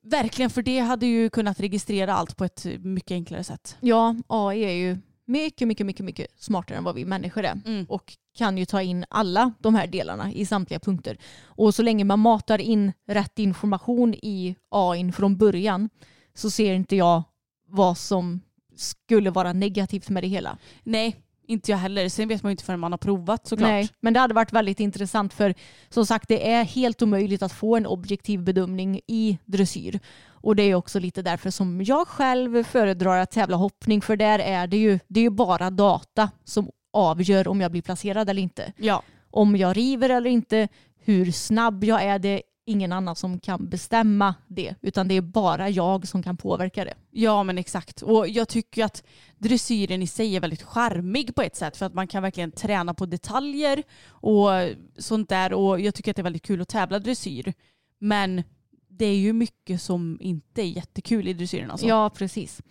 Verkligen, 0.04 0.50
för 0.52 0.62
det 0.62 0.80
hade 0.80 1.06
ju 1.06 1.30
kunnat 1.30 1.60
registrera 1.60 2.14
allt 2.16 2.38
på 2.38 2.46
ett 2.46 2.66
mycket 2.80 3.12
enklare 3.12 3.44
sätt. 3.44 3.78
Ja, 3.80 4.16
AI 4.28 4.64
är 4.64 4.72
ju 4.72 4.98
mycket, 5.32 5.68
mycket, 5.68 5.86
mycket, 5.86 6.06
mycket 6.06 6.28
smartare 6.38 6.78
än 6.78 6.84
vad 6.84 6.96
vi 6.96 7.06
människor 7.06 7.44
är. 7.44 7.62
Mm. 7.66 7.86
Och 7.90 8.18
kan 8.38 8.58
ju 8.58 8.66
ta 8.66 8.82
in 8.82 9.06
alla 9.10 9.54
de 9.60 9.76
här 9.76 9.88
delarna 9.88 10.34
i 10.34 10.46
samtliga 10.46 10.80
punkter. 10.80 11.18
Och 11.44 11.76
så 11.76 11.84
länge 11.84 12.04
man 12.04 12.20
matar 12.20 12.62
in 12.62 12.92
rätt 13.08 13.40
information 13.40 14.14
i 14.14 14.56
AI 14.70 15.12
från 15.12 15.38
början 15.38 15.90
så 16.34 16.50
ser 16.50 16.74
inte 16.74 16.96
jag 16.96 17.24
vad 17.68 17.98
som 17.98 18.42
skulle 18.76 19.30
vara 19.30 19.54
negativt 19.54 20.10
med 20.10 20.24
det 20.24 20.28
hela. 20.28 20.58
Nej, 20.84 21.16
inte 21.52 21.72
jag 21.72 21.78
heller. 21.78 22.10
Sen 22.10 22.28
vet 22.28 22.44
man 22.44 22.50
ju 22.50 22.52
inte 22.52 22.64
förrän 22.64 22.80
man 22.80 22.92
har 22.94 22.98
provat 22.98 23.48
såklart. 23.48 23.70
Nej, 23.70 23.90
men 24.00 24.14
det 24.14 24.20
hade 24.20 24.34
varit 24.34 24.54
väldigt 24.54 24.80
intressant 24.80 25.34
för 25.34 25.54
som 25.90 26.06
sagt 26.06 26.28
det 26.28 26.52
är 26.52 26.64
helt 26.64 27.02
omöjligt 27.02 27.42
att 27.44 27.54
få 27.54 27.76
en 27.76 27.86
objektiv 27.86 28.44
bedömning 28.44 29.02
i 29.08 29.38
dressyr. 29.46 30.00
Och 30.28 30.56
det 30.56 30.64
är 30.64 30.76
också 30.76 31.00
lite 31.00 31.22
därför 31.22 31.50
som 31.50 31.82
jag 31.84 32.08
själv 32.08 32.64
föredrar 32.64 33.20
att 33.20 33.32
tävla 33.32 33.56
hoppning 33.58 34.02
för 34.02 34.16
där 34.16 34.40
är 34.40 34.68
det 34.68 34.78
ju, 34.78 35.00
det 35.08 35.20
är 35.20 35.24
ju 35.24 35.30
bara 35.30 35.70
data 35.70 36.30
som 36.44 36.70
avgör 36.94 37.48
om 37.48 37.62
jag 37.62 37.72
blir 37.72 37.82
placerad 37.82 38.30
eller 38.30 38.42
inte. 38.42 38.74
Ja, 38.78 39.04
Om 39.32 39.56
jag 39.56 39.78
river 39.78 40.10
eller 40.10 40.30
inte, 40.30 40.68
hur 41.04 41.32
snabb 41.32 41.84
jag 41.84 42.04
är, 42.04 42.20
det 42.20 42.42
ingen 42.66 42.92
annan 42.92 43.16
som 43.16 43.40
kan 43.40 43.70
bestämma 43.70 44.36
det 44.48 44.76
utan 44.82 45.08
det 45.08 45.18
är 45.18 45.22
bara 45.22 45.70
jag 45.70 46.08
som 46.08 46.24
kan 46.24 46.38
påverka 46.38 46.86
det. 46.86 46.94
ja, 47.12 47.44
men 47.44 47.58
exakt. 47.58 48.02
Och 48.02 48.28
jag 48.28 48.48
tycker 48.48 48.86
att 48.86 49.04
dressyren 49.38 50.02
i 50.02 50.08
sig 50.08 50.36
är 50.36 50.40
väldigt 50.40 50.64
charmig 50.64 51.36
på 51.36 51.42
ett 51.42 51.56
sätt 51.56 51.78
för 51.78 51.86
att 51.86 51.94
man 51.94 52.08
kan 52.08 52.24
verkligen 52.24 52.52
träna 52.52 52.94
på 52.94 53.06
detaljer 53.06 53.84
och 54.08 54.50
sånt 54.98 55.30
där. 55.30 55.54
Och 55.54 55.80
jag 55.80 55.96
tycker 55.96 56.12
att 56.12 56.16
det 56.16 56.22
är 56.22 56.24
väldigt 56.24 56.46
kul 56.46 56.62
att 56.62 56.70
tävla 56.70 57.00
dressyr. 57.00 57.54
Men 58.00 58.44
det 58.88 59.06
är 59.06 59.18
ju 59.18 59.34
mycket 59.34 59.82
som 59.82 60.18
inte 60.22 60.62
är 60.62 60.66
jättekul 60.66 61.28
i 61.28 61.34
dressyren. 61.34 61.72
Alltså. 61.72 61.88
Ja, 61.88 62.10
precis. 62.10 62.62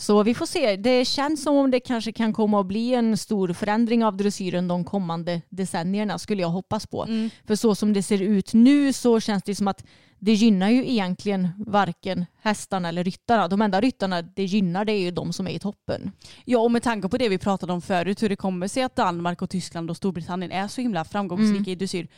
Så 0.00 0.22
vi 0.22 0.34
får 0.34 0.46
se. 0.46 0.76
Det 0.76 1.04
känns 1.04 1.42
som 1.42 1.56
om 1.56 1.70
det 1.70 1.80
kanske 1.80 2.12
kan 2.12 2.32
komma 2.32 2.60
att 2.60 2.66
bli 2.66 2.94
en 2.94 3.16
stor 3.16 3.52
förändring 3.52 4.04
av 4.04 4.16
dressyren 4.16 4.68
de 4.68 4.84
kommande 4.84 5.42
decennierna 5.48 6.18
skulle 6.18 6.42
jag 6.42 6.48
hoppas 6.48 6.86
på. 6.86 7.04
Mm. 7.04 7.30
För 7.46 7.54
så 7.56 7.74
som 7.74 7.92
det 7.92 8.02
ser 8.02 8.22
ut 8.22 8.54
nu 8.54 8.92
så 8.92 9.20
känns 9.20 9.42
det 9.42 9.54
som 9.54 9.68
att 9.68 9.84
det 10.18 10.32
gynnar 10.32 10.68
ju 10.70 10.90
egentligen 10.90 11.48
varken 11.66 12.26
hästarna 12.42 12.88
eller 12.88 13.04
ryttarna. 13.04 13.48
De 13.48 13.62
enda 13.62 13.80
ryttarna 13.80 14.22
det 14.22 14.44
gynnar 14.44 14.84
det 14.84 14.92
är 14.92 15.00
ju 15.00 15.10
de 15.10 15.32
som 15.32 15.46
är 15.46 15.50
i 15.50 15.58
toppen. 15.58 16.12
Ja, 16.44 16.58
och 16.58 16.70
med 16.70 16.82
tanke 16.82 17.08
på 17.08 17.18
det 17.18 17.28
vi 17.28 17.38
pratade 17.38 17.72
om 17.72 17.82
förut, 17.82 18.22
hur 18.22 18.28
det 18.28 18.36
kommer 18.36 18.68
sig 18.68 18.82
att 18.82 18.96
Danmark 18.96 19.42
och 19.42 19.50
Tyskland 19.50 19.90
och 19.90 19.96
Storbritannien 19.96 20.52
är 20.52 20.68
så 20.68 20.80
himla 20.80 21.04
framgångsrika 21.04 21.56
Mm. 21.56 21.68
i 21.68 21.74
dressyr. 21.74 22.08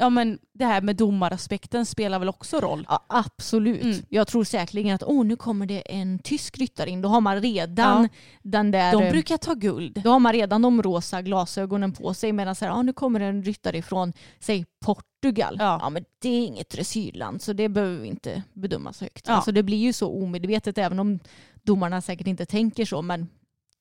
Ja, 0.00 0.10
men 0.10 0.38
det 0.54 0.64
här 0.64 0.80
med 0.80 0.96
domaraspekten 0.96 1.86
spelar 1.86 2.18
väl 2.18 2.28
också 2.28 2.60
roll? 2.60 2.86
Ja, 2.88 3.04
absolut. 3.08 3.82
Mm. 3.82 3.96
Jag 4.08 4.26
tror 4.26 4.44
säkerligen 4.44 4.94
att 4.94 5.02
oh, 5.02 5.24
nu 5.24 5.36
kommer 5.36 5.66
det 5.66 5.80
en 5.80 6.18
tysk 6.18 6.58
ryttare 6.58 6.90
in. 6.90 7.02
Då 7.02 7.08
har 7.08 7.20
man 7.20 7.40
redan 7.42 8.02
Ja. 8.02 8.08
den 8.42 8.70
där... 8.70 8.92
De 8.92 9.02
eh, 9.02 9.10
brukar 9.10 9.36
ta 9.36 9.54
guld. 9.54 10.00
Då 10.04 10.10
har 10.10 10.18
man 10.18 10.32
redan 10.32 10.62
de 10.62 10.82
rosa 10.82 11.22
glasögonen 11.22 11.92
på 11.92 12.14
sig 12.14 12.32
medan 12.32 12.54
så 12.54 12.64
här, 12.64 12.72
ah, 12.72 12.82
nu 12.82 12.92
kommer 12.92 13.20
en 13.20 13.42
ryttare 13.42 13.78
ifrån, 13.78 14.12
säg 14.38 14.64
Portugal. 14.84 15.56
Ja. 15.58 15.90
men 15.90 16.04
det 16.22 16.28
är 16.28 16.46
inget 16.46 16.70
dressyrland 16.70 17.42
så 17.42 17.52
det 17.52 17.68
behöver 17.68 17.96
vi 17.96 18.08
inte 18.08 18.42
bedöma 18.52 18.92
så 18.92 19.04
högt. 19.04 19.24
Ja. 19.28 19.34
Alltså 19.34 19.52
det 19.52 19.62
blir 19.62 19.78
ju 19.78 19.92
så 19.92 20.22
omedvetet 20.22 20.78
även 20.78 20.98
om 20.98 21.18
domarna 21.62 22.00
säkert 22.02 22.26
inte 22.26 22.46
tänker 22.46 22.84
så 22.84 23.02
men 23.02 23.28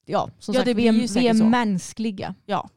ja, 0.06 0.30
som 0.40 0.54
Ja, 0.54 0.60
sagt 0.60 0.66
det 0.66 0.74
vi 0.74 0.88
är, 0.88 1.20
vi 1.20 1.28
är 1.28 1.34
mänskliga. 1.34 2.36
Ja. 2.46 2.70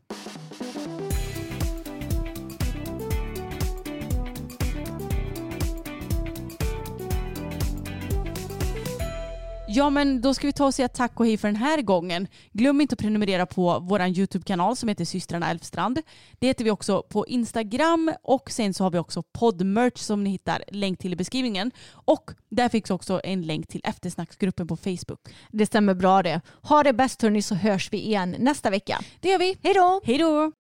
Ja 9.74 9.90
men 9.90 10.20
då 10.20 10.34
ska 10.34 10.46
vi 10.46 10.52
ta 10.52 10.66
och 10.66 10.74
säga 10.74 10.88
tack 10.88 11.20
och 11.20 11.26
hej 11.26 11.36
för 11.36 11.48
den 11.48 11.56
här 11.56 11.82
gången. 11.82 12.28
Glöm 12.52 12.80
inte 12.80 12.92
att 12.92 12.98
prenumerera 12.98 13.46
på 13.46 13.78
vår 13.78 14.02
YouTube-kanal 14.02 14.76
som 14.76 14.88
heter 14.88 15.04
systrarna 15.04 15.50
Elfstrand. 15.50 16.00
Det 16.38 16.46
heter 16.46 16.64
vi 16.64 16.70
också 16.70 17.02
på 17.02 17.26
Instagram 17.26 18.12
och 18.22 18.50
sen 18.50 18.74
så 18.74 18.84
har 18.84 18.90
vi 18.90 18.98
också 18.98 19.22
poddmerch 19.22 19.98
som 19.98 20.24
ni 20.24 20.30
hittar 20.30 20.64
länk 20.68 20.98
till 20.98 21.12
i 21.12 21.16
beskrivningen. 21.16 21.70
Och 21.92 22.30
där 22.50 22.68
finns 22.68 22.90
också 22.90 23.20
en 23.24 23.42
länk 23.42 23.68
till 23.68 23.80
eftersnacksgruppen 23.84 24.66
på 24.66 24.76
Facebook. 24.76 25.20
Det 25.50 25.66
stämmer 25.66 25.94
bra 25.94 26.22
det. 26.22 26.40
Ha 26.62 26.82
det 26.82 26.92
bäst 26.92 27.22
hörni 27.22 27.42
så 27.42 27.54
hörs 27.54 27.92
vi 27.92 27.98
igen 27.98 28.36
nästa 28.38 28.70
vecka. 28.70 29.00
Det 29.20 29.28
gör 29.28 29.38
vi. 29.38 29.56
Hej 29.62 29.74
då! 29.74 30.00
Hej 30.04 30.18
då! 30.18 30.52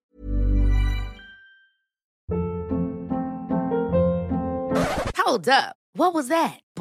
Hold 5.26 5.48
up. 5.48 5.76
What 5.94 6.14
was 6.14 6.28
that? 6.28 6.71